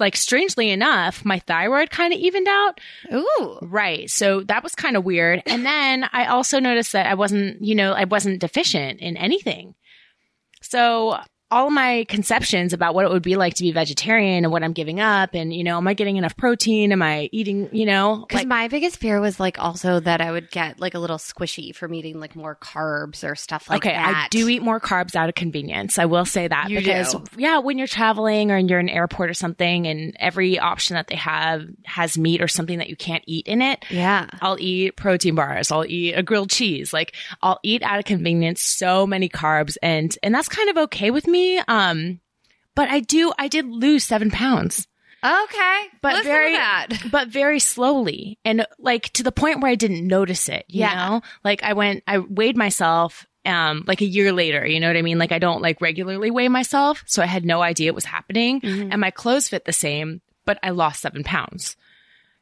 Like 0.01 0.17
strangely 0.17 0.71
enough, 0.71 1.27
my 1.27 1.41
thyroid 1.41 1.91
kind 1.91 2.15
of 2.15 2.19
evened 2.19 2.49
out. 2.49 2.81
Ooh. 3.13 3.59
Right. 3.61 4.09
So 4.09 4.41
that 4.45 4.63
was 4.63 4.75
kind 4.75 4.97
of 4.97 5.05
weird. 5.05 5.43
And 5.45 5.67
then 5.67 6.09
I 6.11 6.25
also 6.25 6.59
noticed 6.59 6.93
that 6.93 7.07
I 7.07 7.13
wasn't, 7.15 7.63
you 7.63 7.75
know, 7.75 7.93
I 7.93 8.05
wasn't 8.05 8.41
deficient 8.41 9.01
in 9.01 9.19
anything. 9.19 9.75
So 10.63 11.19
all 11.55 11.71
my 11.71 12.05
conceptions 12.09 12.73
about 12.73 12.95
what 12.95 13.05
it 13.05 13.11
would 13.13 13.23
be 13.23 13.37
like 13.37 13.55
to 13.55 13.63
be 13.63 13.71
vegetarian 13.71 14.45
and 14.45 14.51
what 14.53 14.65
I'm 14.65 14.73
giving 14.73 14.99
up 14.99 15.35
and, 15.35 15.55
you 15.55 15.63
know, 15.63 15.77
am 15.77 15.87
I 15.87 15.95
getting 15.95 16.17
enough 16.17 16.37
protein? 16.37 16.91
Am 16.91 17.01
I 17.01 17.29
eating, 17.31 17.69
you 17.71 17.87
know, 17.87 18.25
Because 18.29 18.41
like, 18.41 18.49
my 18.49 18.67
biggest 18.67 18.97
fear 18.97 19.21
was 19.21 19.39
like 19.39 19.59
also 19.61 20.01
that 20.01 20.21
I 20.21 20.33
would 20.33 20.51
get 20.51 20.81
like 20.81 20.95
a 20.95 20.99
little 20.99 21.17
squishy 21.19 21.73
from 21.73 21.95
eating 21.95 22.19
like 22.19 22.35
more 22.35 22.57
carbs 22.57 23.23
or 23.23 23.37
stuff 23.37 23.71
like 23.71 23.79
okay, 23.87 23.95
that. 23.95 24.09
Okay, 24.11 24.19
I 24.19 24.29
do 24.31 24.49
eat 24.49 24.63
more 24.63 24.81
carbs 24.81 25.15
out 25.15 25.29
of 25.29 25.37
convenience. 25.37 25.97
I 25.99 26.07
will 26.07 26.25
say 26.25 26.49
that 26.49 26.71
You 26.71 26.79
because 26.81 27.13
do. 27.15 27.23
yeah, 27.37 27.59
when 27.59 27.79
you're 27.79 27.87
traveling 27.87 28.51
or 28.51 28.59
you're 28.59 28.81
in 28.81 28.89
an 28.89 28.95
airport 28.95 29.31
or 29.31 29.35
something 29.35 29.87
and 29.87 30.17
every 30.19 30.59
option 30.59 30.95
that 30.95 31.07
they 31.07 31.15
have 31.17 31.63
has 31.85 32.19
meat 32.19 32.43
or 32.43 32.49
something 32.49 32.79
that 32.79 32.89
you 32.89 32.97
can't 32.97 33.23
eat 33.29 33.47
in 33.47 33.63
it, 33.63 33.85
Yeah. 33.91 34.27
I'll 34.43 34.59
eat 34.59 34.97
protein 34.97 35.37
bars. 35.37 35.71
I'll 35.71 35.87
eat 35.87 36.15
a 36.15 36.23
grilled 36.25 36.51
cheese. 36.51 36.93
Like 36.93 37.15
I'll 37.43 37.61
eat 37.63 37.85
out 37.85 38.01
of 38.01 38.05
convenience 38.07 38.61
so 38.61 39.07
many 39.07 39.29
carbs 39.29 39.77
and 39.83 40.17
and 40.25 40.35
that's 40.35 40.49
kind 40.49 40.69
of 40.69 40.77
okay 40.79 41.13
with 41.13 41.29
me. 41.29 41.44
Um 41.69 42.21
but 42.75 42.89
I 42.89 43.01
do 43.01 43.33
I 43.39 43.49
did 43.49 43.67
lose 43.67 44.05
seven 44.05 44.31
pounds. 44.31 44.87
Okay. 45.25 45.81
But 46.03 46.15
Listen 46.17 46.25
very 46.33 46.57
but 47.11 47.29
very 47.29 47.59
slowly 47.59 48.39
and 48.45 48.67
like 48.79 49.05
to 49.15 49.23
the 49.23 49.33
point 49.33 49.61
where 49.61 49.71
I 49.71 49.75
didn't 49.75 50.07
notice 50.07 50.49
it. 50.49 50.65
You 50.69 50.81
Yeah. 50.81 50.95
know? 50.95 51.23
Like 51.43 51.63
I 51.63 51.73
went 51.73 52.03
I 52.07 52.19
weighed 52.19 52.57
myself 52.57 53.27
um 53.47 53.85
like 53.87 54.01
a 54.01 54.07
year 54.07 54.33
later, 54.33 54.67
you 54.67 54.81
know 54.81 54.89
what 54.89 54.97
I 54.97 55.03
mean? 55.03 55.19
Like 55.19 55.33
I 55.33 55.39
don't 55.39 55.63
like 55.63 55.81
regularly 55.81 56.31
weigh 56.31 56.49
myself, 56.49 57.03
so 57.07 57.23
I 57.23 57.27
had 57.27 57.45
no 57.45 57.63
idea 57.63 57.89
it 57.89 57.95
was 57.95 58.05
happening. 58.05 58.61
Mm-hmm. 58.61 58.93
And 58.93 59.01
my 59.01 59.11
clothes 59.11 59.49
fit 59.49 59.65
the 59.65 59.73
same, 59.73 60.21
but 60.45 60.59
I 60.63 60.71
lost 60.71 61.01
seven 61.03 61.25
pounds. 61.25 61.77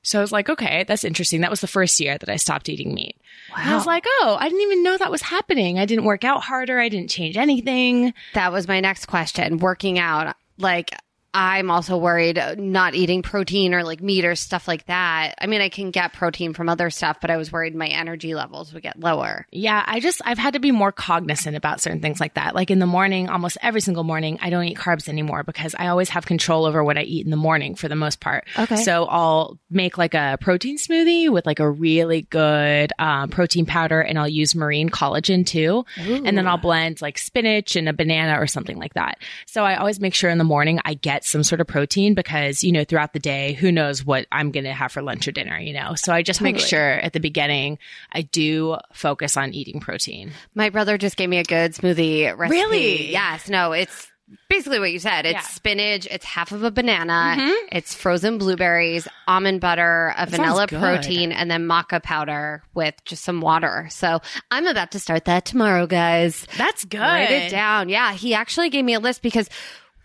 So 0.03 0.19
I 0.19 0.21
was 0.21 0.33
like, 0.33 0.49
okay, 0.49 0.85
that's 0.87 1.05
interesting. 1.05 1.41
That 1.43 1.51
was 1.51 1.61
the 1.61 1.67
first 1.67 2.01
year 2.01 2.19
that 2.19 2.29
I 2.29 2.37
stopped 2.37 2.69
eating 2.69 2.93
meat. 2.95 3.17
And 3.57 3.71
I 3.71 3.77
was 3.77 3.87
like, 3.87 4.05
oh, 4.07 4.37
I 4.39 4.49
didn't 4.49 4.63
even 4.63 4.83
know 4.83 4.97
that 4.97 5.11
was 5.11 5.23
happening. 5.23 5.79
I 5.79 5.85
didn't 5.85 6.05
work 6.05 6.25
out 6.25 6.43
harder. 6.43 6.81
I 6.81 6.89
didn't 6.89 7.11
change 7.11 7.37
anything. 7.37 8.13
That 8.35 8.53
was 8.53 8.67
my 8.67 8.81
next 8.81 9.07
question. 9.07 9.59
Working 9.59 9.99
out, 9.99 10.35
like 10.59 10.91
I'm 11.35 11.71
also 11.71 11.97
worried 11.97 12.39
uh, 12.39 12.57
not 12.59 12.95
eating 12.95 13.23
protein 13.23 13.73
or 13.73 13.85
like 13.85 14.03
meat 14.03 14.25
or 14.25 14.35
stuff 14.35 14.69
like 14.69 14.87
that. 14.87 15.35
I 15.41 15.47
mean, 15.47 15.63
I 15.63 15.71
can 15.71 15.91
get 15.91 16.13
protein 16.13 16.53
from 16.53 16.69
other 16.69 16.91
stuff, 16.91 17.19
but 17.21 17.31
I 17.31 17.39
was 17.39 17.51
worried 17.51 17.75
my 17.75 17.89
energy 17.89 18.35
levels 18.35 18.75
would 18.75 18.83
get 18.83 19.01
lower. 19.01 19.47
Yeah, 19.51 19.83
I 19.87 20.01
just, 20.01 20.21
I've 20.25 20.39
had 20.39 20.53
to 20.55 20.61
be 20.61 20.73
more 20.73 20.93
cognizant 20.93 21.57
about 21.57 21.81
certain 21.81 22.01
things 22.01 22.21
like 22.21 22.35
that. 22.35 22.55
Like 22.55 22.71
in 22.71 22.81
the 22.81 22.87
morning, 22.87 23.31
almost 23.31 23.57
every 23.63 23.81
single 23.81 24.05
morning, 24.05 24.39
I 24.43 24.51
don't 24.51 24.65
eat 24.65 24.77
carbs 24.77 25.09
anymore 25.09 25.43
because 25.43 25.75
I 25.79 25.89
always 25.89 26.11
have 26.11 26.27
control 26.27 26.67
over 26.67 26.85
what 26.85 26.99
I 26.99 27.03
eat 27.03 27.25
in 27.25 27.31
the 27.31 27.37
morning 27.37 27.77
for 27.77 27.89
the 27.89 27.97
most 27.97 28.21
part. 28.21 28.47
Okay. 28.59 28.77
So 28.77 29.07
I'll 29.07 29.59
make 29.71 29.97
like 29.97 30.15
a 30.15 30.37
protein 30.41 30.77
smoothie 30.77 31.31
with 31.31 31.47
like 31.47 31.61
a 31.61 31.71
really 31.71 32.23
good 32.23 32.93
um, 32.99 33.31
protein 33.31 33.65
powder 33.65 34.01
and 34.03 34.19
I'll 34.19 34.29
use 34.29 34.55
marine 34.55 34.91
collagen 34.91 35.47
too. 35.47 35.87
And 35.97 36.37
then 36.37 36.47
I'll 36.47 36.59
blend 36.59 37.01
like 37.01 37.17
spinach 37.17 37.75
and 37.75 37.89
a 37.89 37.93
banana 37.93 38.39
or 38.39 38.47
something 38.47 38.77
like 38.77 38.95
that. 38.95 39.19
So 39.47 39.65
I 39.65 39.77
always 39.77 39.99
make 39.99 40.15
sure 40.15 40.29
in 40.29 40.39
the 40.39 40.45
morning 40.45 40.79
I 40.85 40.95
get 40.95 41.22
some 41.25 41.43
sort 41.43 41.61
of 41.61 41.67
protein 41.67 42.15
because, 42.15 42.63
you 42.65 42.73
know, 42.73 42.85
throughout 42.85 43.13
the 43.13 43.19
day, 43.19 43.53
who 43.53 43.73
knows 43.73 44.05
what 44.05 44.27
I'm 44.33 44.51
going 44.51 44.65
to 44.65 44.73
have 44.73 44.93
for 44.93 45.03
lunch 45.03 45.27
or 45.29 45.33
dinner, 45.33 45.59
you 45.59 45.73
know? 45.73 45.95
So 45.95 46.13
I 46.13 46.23
just 46.23 46.41
make 46.41 46.59
sure 46.59 46.93
at 47.01 47.13
the 47.13 47.21
beginning 47.21 47.79
I 48.13 48.23
do 48.23 48.79
focus 48.93 49.37
on 49.37 49.53
eating 49.55 49.81
protein. 49.81 50.33
My 50.55 50.71
brother 50.71 50.99
just 50.99 51.17
gave 51.17 51.29
me 51.29 51.39
a 51.39 51.45
good 51.45 51.73
smoothie 51.73 52.37
recipe. 52.37 52.59
Really? 52.59 53.11
Yes. 53.13 53.49
No, 53.49 53.73
it's 53.73 54.09
basically 54.49 54.79
what 54.79 54.91
you 54.91 54.99
said. 54.99 55.27
It's 55.27 55.35
Yeah. 55.35 55.41
Mm-hmm. 55.41 55.55
spinach, 55.55 56.07
it's 56.11 56.25
half 56.25 56.53
of 56.53 56.63
a 56.63 56.71
banana, 56.71 57.37
it's 57.71 57.95
frozen 57.95 58.39
blueberries, 58.39 59.07
almond 59.29 59.61
butter, 59.61 60.15
a 60.17 60.21
sounds 60.21 60.31
vanilla 60.37 60.67
protein, 60.69 61.33
and 61.33 61.51
then 61.51 61.67
maca 61.69 62.03
powder 62.03 62.63
with 62.73 62.95
just 63.05 63.25
some 63.25 63.43
water. 63.43 63.89
So 63.91 64.21
I'm 64.51 64.67
about 64.67 64.93
to 64.93 64.99
start 64.99 65.27
that 65.27 65.45
tomorrow, 65.45 65.87
guys. 65.87 66.47
That's 66.57 66.85
good. 66.87 67.01
Write 67.01 67.31
it 67.31 67.51
down. 67.51 67.91
Yeah, 67.91 68.13
he 68.15 68.33
actually 68.33 68.71
gave 68.71 68.85
me 68.85 68.95
a 68.95 69.01
list 69.01 69.21
because 69.21 69.51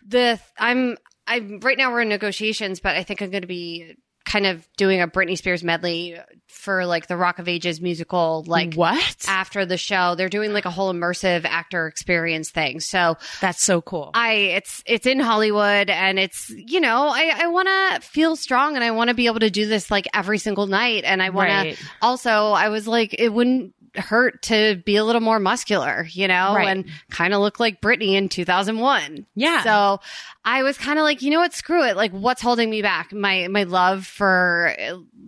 the 0.05 0.39
I'm 0.57 0.97
I'm 1.27 1.59
right 1.59 1.77
now 1.77 1.91
we're 1.91 2.01
in 2.01 2.09
negotiations, 2.09 2.79
but 2.79 2.95
I 2.95 3.03
think 3.03 3.21
I'm 3.21 3.29
going 3.29 3.41
to 3.41 3.47
be 3.47 3.95
kind 4.27 4.45
of 4.45 4.67
doing 4.75 5.01
a 5.01 5.07
Britney 5.07 5.37
Spears 5.37 5.63
medley 5.63 6.19
for 6.47 6.85
like 6.85 7.07
the 7.07 7.15
Rock 7.15 7.39
of 7.39 7.47
Ages 7.47 7.79
musical 7.79 8.43
like 8.45 8.73
what? 8.73 9.25
after 9.27 9.65
the 9.65 9.77
show. 9.77 10.15
They're 10.15 10.27
doing 10.27 10.51
like 10.51 10.65
a 10.65 10.69
whole 10.69 10.93
immersive 10.93 11.45
actor 11.45 11.87
experience 11.87 12.51
thing. 12.51 12.81
So 12.81 13.17
That's 13.39 13.63
so 13.63 13.81
cool. 13.81 14.11
I 14.13 14.33
it's 14.33 14.83
it's 14.85 15.05
in 15.05 15.19
Hollywood 15.19 15.89
and 15.89 16.19
it's 16.19 16.49
you 16.49 16.81
know, 16.81 17.07
I, 17.07 17.31
I 17.43 17.47
wanna 17.47 17.99
feel 18.01 18.35
strong 18.35 18.75
and 18.75 18.83
I 18.83 18.91
wanna 18.91 19.13
be 19.13 19.27
able 19.27 19.39
to 19.39 19.49
do 19.49 19.65
this 19.65 19.89
like 19.89 20.07
every 20.13 20.39
single 20.39 20.67
night. 20.67 21.05
And 21.05 21.23
I 21.23 21.29
wanna 21.29 21.75
also 22.01 22.29
I 22.29 22.67
was 22.67 22.85
like 22.85 23.15
it 23.17 23.29
wouldn't 23.29 23.73
hurt 23.97 24.41
to 24.43 24.81
be 24.85 24.95
a 24.95 25.03
little 25.03 25.21
more 25.21 25.39
muscular, 25.39 26.07
you 26.11 26.27
know, 26.27 26.53
Right. 26.55 26.67
and 26.67 26.85
kind 27.09 27.33
of 27.33 27.41
look 27.41 27.59
like 27.59 27.81
Britney 27.81 28.13
in 28.13 28.29
2001. 28.29 29.25
Yeah. 29.35 29.63
So 29.63 29.99
I 30.45 30.63
was 30.63 30.77
kind 30.77 30.99
of 30.99 31.03
like, 31.03 31.21
you 31.21 31.31
know 31.31 31.39
what, 31.39 31.53
screw 31.53 31.83
it. 31.85 31.95
Like, 31.97 32.11
what's 32.11 32.41
holding 32.41 32.69
me 32.69 32.81
back? 32.81 33.11
My 33.13 33.47
my 33.47 33.63
love 33.63 34.05
for 34.05 34.73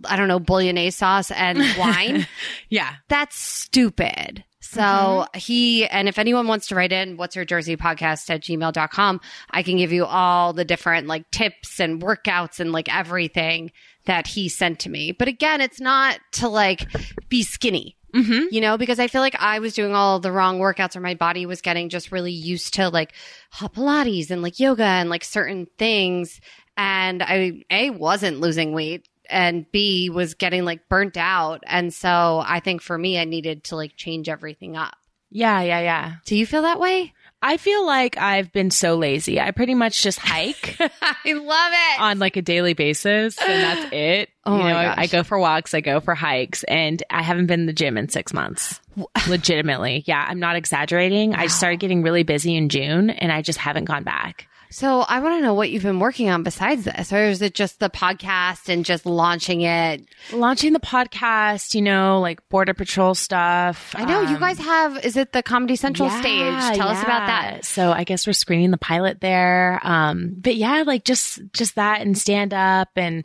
I 0.04 0.16
don't 0.16 0.28
know 0.28 0.40
bolognese 0.40 0.96
sauce 0.96 1.30
and 1.30 1.58
wine. 1.78 2.26
yeah. 2.68 2.94
That's 3.08 3.36
stupid. 3.36 4.44
So 4.62 4.80
Mm-hmm. 4.80 5.38
he, 5.38 5.86
and 5.86 6.08
if 6.08 6.16
anyone 6.18 6.46
wants 6.46 6.68
to 6.68 6.76
write 6.76 6.92
in, 6.92 7.16
what's 7.16 7.34
your 7.34 7.44
Jersey 7.44 7.76
podcast 7.76 8.30
at 8.30 8.42
gmail.com, 8.42 9.20
I 9.50 9.62
can 9.64 9.78
give 9.78 9.90
you 9.90 10.04
all 10.04 10.52
the 10.52 10.64
different 10.64 11.08
like 11.08 11.28
tips 11.32 11.80
and 11.80 12.00
workouts 12.00 12.60
and 12.60 12.70
like 12.70 12.94
everything 12.94 13.72
that 14.04 14.28
he 14.28 14.48
sent 14.48 14.78
to 14.80 14.88
me. 14.88 15.10
But 15.12 15.26
again, 15.28 15.60
it's 15.60 15.80
not 15.80 16.20
to 16.32 16.48
like 16.48 16.86
be 17.28 17.42
skinny. 17.42 17.96
Mm-hmm. 18.14 18.46
You 18.50 18.60
know, 18.60 18.76
because 18.76 18.98
I 18.98 19.06
feel 19.06 19.20
like 19.20 19.36
I 19.38 19.58
was 19.58 19.74
doing 19.74 19.94
all 19.94 20.20
the 20.20 20.32
wrong 20.32 20.58
workouts 20.58 20.96
or 20.96 21.00
my 21.00 21.14
body 21.14 21.46
was 21.46 21.60
getting 21.60 21.88
just 21.88 22.12
really 22.12 22.32
used 22.32 22.74
to 22.74 22.88
like 22.88 23.12
hot 23.50 23.74
Pilates 23.74 24.30
and 24.30 24.42
like 24.42 24.58
yoga 24.58 24.84
and 24.84 25.10
like 25.10 25.24
certain 25.24 25.66
things. 25.78 26.40
And 26.76 27.22
I, 27.22 27.64
A, 27.70 27.90
wasn't 27.90 28.40
losing 28.40 28.72
weight 28.72 29.08
and 29.28 29.66
B, 29.70 30.10
was 30.10 30.34
getting 30.34 30.64
like 30.64 30.88
burnt 30.88 31.16
out. 31.16 31.62
And 31.66 31.92
so 31.92 32.42
I 32.44 32.60
think 32.60 32.82
for 32.82 32.96
me, 32.98 33.18
I 33.18 33.24
needed 33.24 33.64
to 33.64 33.76
like 33.76 33.96
change 33.96 34.28
everything 34.28 34.76
up. 34.76 34.94
Yeah. 35.30 35.60
Yeah. 35.60 35.80
Yeah. 35.80 36.14
Do 36.24 36.36
you 36.36 36.46
feel 36.46 36.62
that 36.62 36.80
way? 36.80 37.12
I 37.42 37.56
feel 37.56 37.86
like 37.86 38.18
I've 38.18 38.52
been 38.52 38.70
so 38.70 38.96
lazy. 38.96 39.40
I 39.40 39.50
pretty 39.50 39.74
much 39.74 40.02
just 40.02 40.18
hike 40.18 40.76
I 40.80 41.32
love 41.32 41.72
it. 41.72 42.00
on 42.00 42.18
like 42.18 42.36
a 42.36 42.42
daily 42.42 42.74
basis 42.74 43.38
and 43.38 43.62
that's 43.62 43.92
it. 43.92 44.28
Oh 44.44 44.56
you 44.56 44.62
my 44.62 44.72
know, 44.72 44.78
I. 44.78 44.94
I 45.02 45.06
go 45.06 45.22
for 45.22 45.38
walks, 45.38 45.72
I 45.72 45.80
go 45.80 46.00
for 46.00 46.14
hikes, 46.14 46.64
and 46.64 47.02
I 47.08 47.22
haven't 47.22 47.46
been 47.46 47.60
in 47.60 47.66
the 47.66 47.72
gym 47.72 47.96
in 47.96 48.08
six 48.08 48.32
months. 48.34 48.80
Legitimately. 49.28 50.04
Yeah. 50.06 50.24
I'm 50.28 50.38
not 50.40 50.56
exaggerating. 50.56 51.34
I 51.34 51.46
started 51.46 51.80
getting 51.80 52.02
really 52.02 52.22
busy 52.24 52.56
in 52.56 52.68
June 52.68 53.08
and 53.10 53.32
I 53.32 53.40
just 53.42 53.58
haven't 53.58 53.84
gone 53.84 54.02
back. 54.04 54.46
So 54.72 55.00
I 55.00 55.18
want 55.18 55.36
to 55.38 55.42
know 55.42 55.52
what 55.54 55.70
you've 55.70 55.82
been 55.82 55.98
working 55.98 56.30
on 56.30 56.44
besides 56.44 56.84
this, 56.84 57.12
or 57.12 57.24
is 57.24 57.42
it 57.42 57.54
just 57.54 57.80
the 57.80 57.90
podcast 57.90 58.68
and 58.68 58.84
just 58.84 59.04
launching 59.04 59.62
it? 59.62 60.06
Launching 60.32 60.72
the 60.72 60.78
podcast, 60.80 61.74
you 61.74 61.82
know, 61.82 62.20
like 62.20 62.48
border 62.48 62.72
patrol 62.72 63.16
stuff. 63.16 63.92
I 63.98 64.04
know 64.04 64.20
you 64.22 64.36
Um, 64.36 64.40
guys 64.40 64.58
have, 64.58 65.04
is 65.04 65.16
it 65.16 65.32
the 65.32 65.42
Comedy 65.42 65.74
Central 65.74 66.08
Yeah, 66.08 66.20
stage? 66.20 66.76
Tell 66.78 66.86
us 66.88 67.02
about 67.02 67.26
that. 67.26 67.64
So 67.64 67.90
I 67.90 68.04
guess 68.04 68.28
we're 68.28 68.32
screening 68.32 68.70
the 68.70 68.78
pilot 68.78 69.20
there. 69.20 69.80
Um, 69.82 70.36
but 70.38 70.54
yeah, 70.54 70.84
like 70.86 71.04
just 71.04 71.40
just 71.52 71.74
that 71.74 72.00
and 72.02 72.16
stand 72.16 72.54
up 72.54 72.90
and 72.94 73.24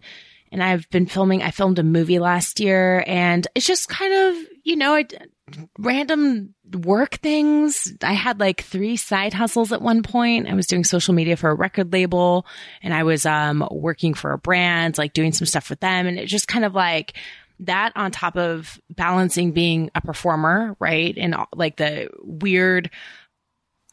and 0.51 0.63
I've 0.63 0.89
been 0.89 1.05
filming. 1.05 1.43
I 1.43 1.51
filmed 1.51 1.77
a 1.77 1.83
movie 1.83 2.17
last 2.17 2.59
year, 2.59 3.03
and 3.05 3.45
it's 3.53 3.67
just 3.67 3.87
kind 3.87 4.13
of 4.13 4.43
you 4.63 4.77
know 4.77 4.95
I 4.95 5.05
random 5.77 6.54
work 6.73 7.15
things. 7.15 7.93
I 8.03 8.13
had 8.13 8.39
like 8.39 8.61
three 8.63 8.95
side 8.97 9.33
hustles 9.33 9.71
at 9.71 9.81
one 9.81 10.01
point. 10.03 10.47
I 10.47 10.53
was 10.55 10.67
doing 10.67 10.83
social 10.83 11.13
media 11.13 11.37
for 11.37 11.49
a 11.49 11.55
record 11.55 11.93
label, 11.93 12.45
and 12.81 12.93
I 12.93 13.03
was 13.03 13.25
um 13.25 13.67
working 13.71 14.13
for 14.13 14.31
a 14.31 14.37
brand, 14.37 14.97
like 14.97 15.13
doing 15.13 15.31
some 15.31 15.45
stuff 15.45 15.69
with 15.69 15.79
them, 15.79 16.07
and 16.07 16.17
it 16.17 16.25
just 16.27 16.47
kind 16.47 16.65
of 16.65 16.73
like 16.73 17.13
that 17.61 17.93
on 17.95 18.11
top 18.11 18.35
of 18.35 18.79
balancing 18.89 19.51
being 19.51 19.89
a 19.95 20.01
performer, 20.01 20.75
right? 20.79 21.17
And 21.17 21.35
like 21.53 21.77
the 21.77 22.09
weird, 22.21 22.89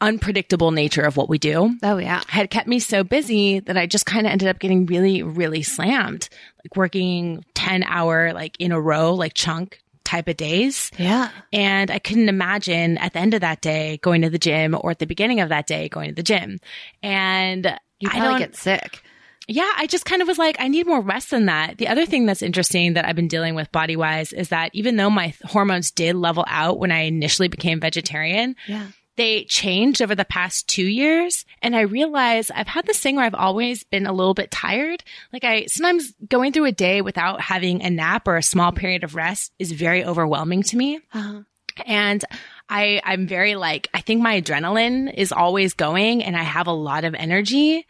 unpredictable 0.01 0.71
nature 0.71 1.03
of 1.03 1.15
what 1.15 1.29
we 1.29 1.37
do 1.37 1.77
Oh, 1.81 1.97
yeah. 1.97 2.21
had 2.27 2.49
kept 2.49 2.67
me 2.67 2.79
so 2.79 3.03
busy 3.05 3.59
that 3.61 3.77
I 3.77 3.85
just 3.85 4.05
kind 4.05 4.25
of 4.27 4.31
ended 4.33 4.49
up 4.49 4.59
getting 4.59 4.85
really, 4.85 5.23
really 5.23 5.63
slammed, 5.63 6.27
like 6.63 6.75
working 6.75 7.45
10 7.53 7.83
hour, 7.83 8.33
like 8.33 8.57
in 8.59 8.71
a 8.73 8.81
row, 8.81 9.13
like 9.13 9.33
chunk 9.33 9.79
type 10.13 10.27
of 10.27 10.37
days. 10.37 10.91
Yeah. 10.97 11.29
And 11.51 11.89
I 11.91 11.99
couldn't 11.99 12.29
imagine 12.29 12.97
at 12.99 13.13
the 13.13 13.19
end 13.19 13.33
of 13.33 13.41
that 13.41 13.61
day 13.61 13.97
going 14.01 14.21
to 14.21 14.29
the 14.29 14.37
gym 14.39 14.75
or 14.79 14.91
at 14.91 14.99
the 14.99 15.05
beginning 15.07 15.39
of 15.39 15.49
that 15.49 15.67
day 15.67 15.89
going 15.89 16.09
to 16.09 16.15
the 16.15 16.23
gym. 16.23 16.59
And 17.01 17.79
You 17.99 18.09
I 18.11 18.19
don't- 18.19 18.39
get 18.39 18.55
sick. 18.55 19.01
Yeah, 19.45 19.69
I 19.77 19.87
just 19.87 20.05
kind 20.05 20.21
of 20.21 20.27
was 20.29 20.37
like, 20.37 20.55
I 20.59 20.69
need 20.69 20.87
more 20.87 21.01
rest 21.01 21.29
than 21.31 21.47
that. 21.47 21.77
The 21.77 21.89
other 21.89 22.05
thing 22.05 22.25
that's 22.25 22.41
interesting 22.41 22.93
that 22.93 23.05
I've 23.05 23.15
been 23.17 23.27
dealing 23.27 23.55
with 23.55 23.69
body 23.73 23.97
wise 23.97 24.31
is 24.31 24.47
that 24.49 24.69
even 24.73 24.95
though 24.95 25.09
my 25.09 25.33
hormones 25.43 25.91
did 25.91 26.15
level 26.15 26.45
out 26.47 26.79
when 26.79 26.93
I 26.93 26.99
initially 27.01 27.49
became 27.49 27.81
vegetarian, 27.81 28.55
Yeah. 28.67 28.87
They 29.15 29.43
changed 29.45 30.01
over 30.01 30.15
the 30.15 30.25
past 30.25 30.67
two 30.67 30.85
years. 30.85 31.45
And 31.61 31.75
I 31.75 31.81
realize 31.81 32.51
I've 32.51 32.67
had 32.67 32.85
this 32.85 32.99
thing 32.99 33.15
where 33.15 33.25
I've 33.25 33.35
always 33.35 33.83
been 33.83 34.07
a 34.07 34.13
little 34.13 34.33
bit 34.33 34.51
tired. 34.51 35.03
Like 35.31 35.43
I 35.43 35.65
sometimes 35.65 36.13
going 36.27 36.51
through 36.51 36.65
a 36.65 36.71
day 36.71 37.01
without 37.01 37.41
having 37.41 37.83
a 37.83 37.89
nap 37.89 38.27
or 38.27 38.37
a 38.37 38.43
small 38.43 38.71
period 38.71 39.03
of 39.03 39.15
rest 39.15 39.51
is 39.59 39.71
very 39.71 40.03
overwhelming 40.03 40.63
to 40.63 40.77
me. 40.77 40.99
Uh-huh. 41.13 41.41
And 41.85 42.23
I, 42.69 43.01
I'm 43.03 43.27
very 43.27 43.55
like, 43.55 43.89
I 43.93 44.01
think 44.01 44.21
my 44.21 44.41
adrenaline 44.41 45.13
is 45.13 45.31
always 45.31 45.73
going 45.73 46.23
and 46.23 46.35
I 46.35 46.43
have 46.43 46.67
a 46.67 46.71
lot 46.71 47.03
of 47.03 47.15
energy. 47.15 47.85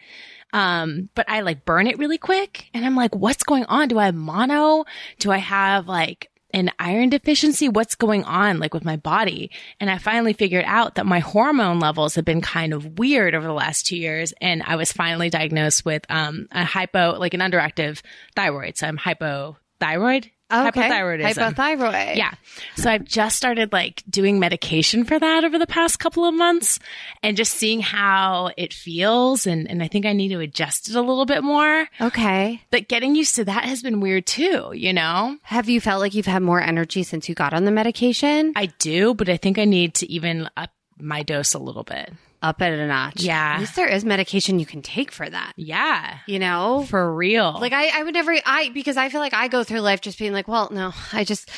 Um, 0.54 1.10
but 1.16 1.28
I 1.30 1.42
like 1.42 1.66
burn 1.66 1.88
it 1.88 1.98
really 1.98 2.18
quick. 2.18 2.68
And 2.74 2.86
I'm 2.86 2.96
like, 2.96 3.16
what's 3.16 3.44
going 3.44 3.66
on? 3.66 3.88
Do 3.88 3.98
I 3.98 4.06
have 4.06 4.16
mono? 4.16 4.86
Do 5.20 5.32
I 5.32 5.38
have 5.38 5.88
like 5.88 6.30
an 6.54 6.72
iron 6.80 7.10
deficiency? 7.10 7.68
What's 7.70 7.96
going 7.96 8.24
on 8.24 8.60
like 8.60 8.74
with 8.74 8.86
my 8.86 8.96
body? 8.96 9.52
And 9.80 9.90
I 9.90 9.98
finally 9.98 10.34
figured 10.34 10.66
out 10.68 10.96
that 10.96 11.06
my 11.06 11.20
hormone 11.20 11.80
levels 11.80 12.16
have 12.16 12.26
been 12.26 12.42
kind 12.42 12.74
of 12.74 13.00
weird 13.00 13.36
over 13.36 13.46
the 13.46 13.54
last 13.54 13.86
two 13.86 13.98
years. 13.98 14.34
And 14.40 14.64
I 14.64 14.76
was 14.76 14.92
finally 14.92 15.30
diagnosed 15.30 15.84
with, 15.86 16.06
um, 16.10 16.48
a 16.52 16.64
hypo, 16.64 17.18
like 17.18 17.34
an 17.34 17.42
underactive 17.42 18.02
thyroid. 18.36 18.78
So 18.78 18.88
I'm 18.88 18.98
hypothyroid. 18.98 20.30
Okay. 20.54 20.90
Hypothyroidism. 20.90 21.54
Hypothyroid. 21.54 22.16
Yeah. 22.16 22.34
So 22.76 22.90
I've 22.90 23.06
just 23.06 23.36
started 23.36 23.72
like 23.74 24.04
doing 24.10 24.40
medication 24.40 25.04
for 25.04 25.20
that 25.20 25.44
over 25.44 25.58
the 25.58 25.68
past 25.68 26.00
couple 26.00 26.26
of 26.26 26.34
months 26.34 26.80
and 27.22 27.36
just 27.36 27.54
seeing 27.54 27.82
how 27.82 28.52
it 28.58 28.74
feels. 28.74 29.48
And, 29.48 29.70
and 29.70 29.82
I 29.82 29.88
think 29.88 30.06
I 30.06 30.14
need 30.14 30.30
to 30.30 30.40
adjust 30.40 30.90
it 30.90 30.96
a 30.96 31.02
little 31.02 31.26
bit 31.26 31.44
more. 31.44 31.88
Okay. 32.00 32.62
But 32.72 32.88
getting 32.88 33.16
used 33.16 33.36
to 33.36 33.46
that 33.46 33.66
has 33.66 33.82
been 33.82 34.00
weird 34.00 34.26
too, 34.26 34.72
you 34.74 34.94
know? 34.94 35.38
Have 35.44 35.70
you 35.70 35.82
felt 35.82 36.02
like 36.02 36.14
you've 36.14 36.26
had 36.26 36.44
more 36.44 36.62
energy 36.62 37.04
since 37.04 37.28
you 37.28 37.36
got 37.36 37.54
on 37.54 37.66
the 37.66 37.72
medication? 37.72 38.54
I 38.56 38.68
do, 38.68 39.14
but 39.14 39.30
I 39.30 39.38
think 39.38 39.58
I 39.58 39.66
need 39.66 39.96
to 39.96 40.12
even 40.12 40.50
up 40.56 40.70
my 41.00 41.24
dose 41.24 41.54
a 41.54 41.60
little 41.60 41.84
bit. 41.84 42.12
Up 42.44 42.62
it 42.62 42.78
a 42.78 42.88
notch. 42.88 43.24
Yeah. 43.24 43.54
At 43.54 43.60
least 43.62 43.76
there 43.78 43.88
is 43.88 44.04
medication 44.04 44.60
you 44.60 44.66
can 44.66 44.82
take 44.82 45.14
for 45.14 45.28
that. 45.28 45.54
Yeah. 45.56 46.18
You 46.28 46.40
know? 46.40 46.86
For 46.90 47.16
real. 47.16 47.58
Like 47.60 47.72
I, 47.72 48.02
I 48.02 48.04
would 48.04 48.14
never 48.14 48.36
I 48.46 48.70
because 48.74 48.98
I 48.98 49.08
feel 49.08 49.22
like 49.22 49.34
I 49.34 49.48
go 49.48 49.64
through 49.64 49.80
life 49.80 50.02
just 50.02 50.20
being 50.20 50.34
like, 50.34 50.50
well, 50.50 50.68
no, 50.70 50.92
I 51.14 51.24
just 51.24 51.50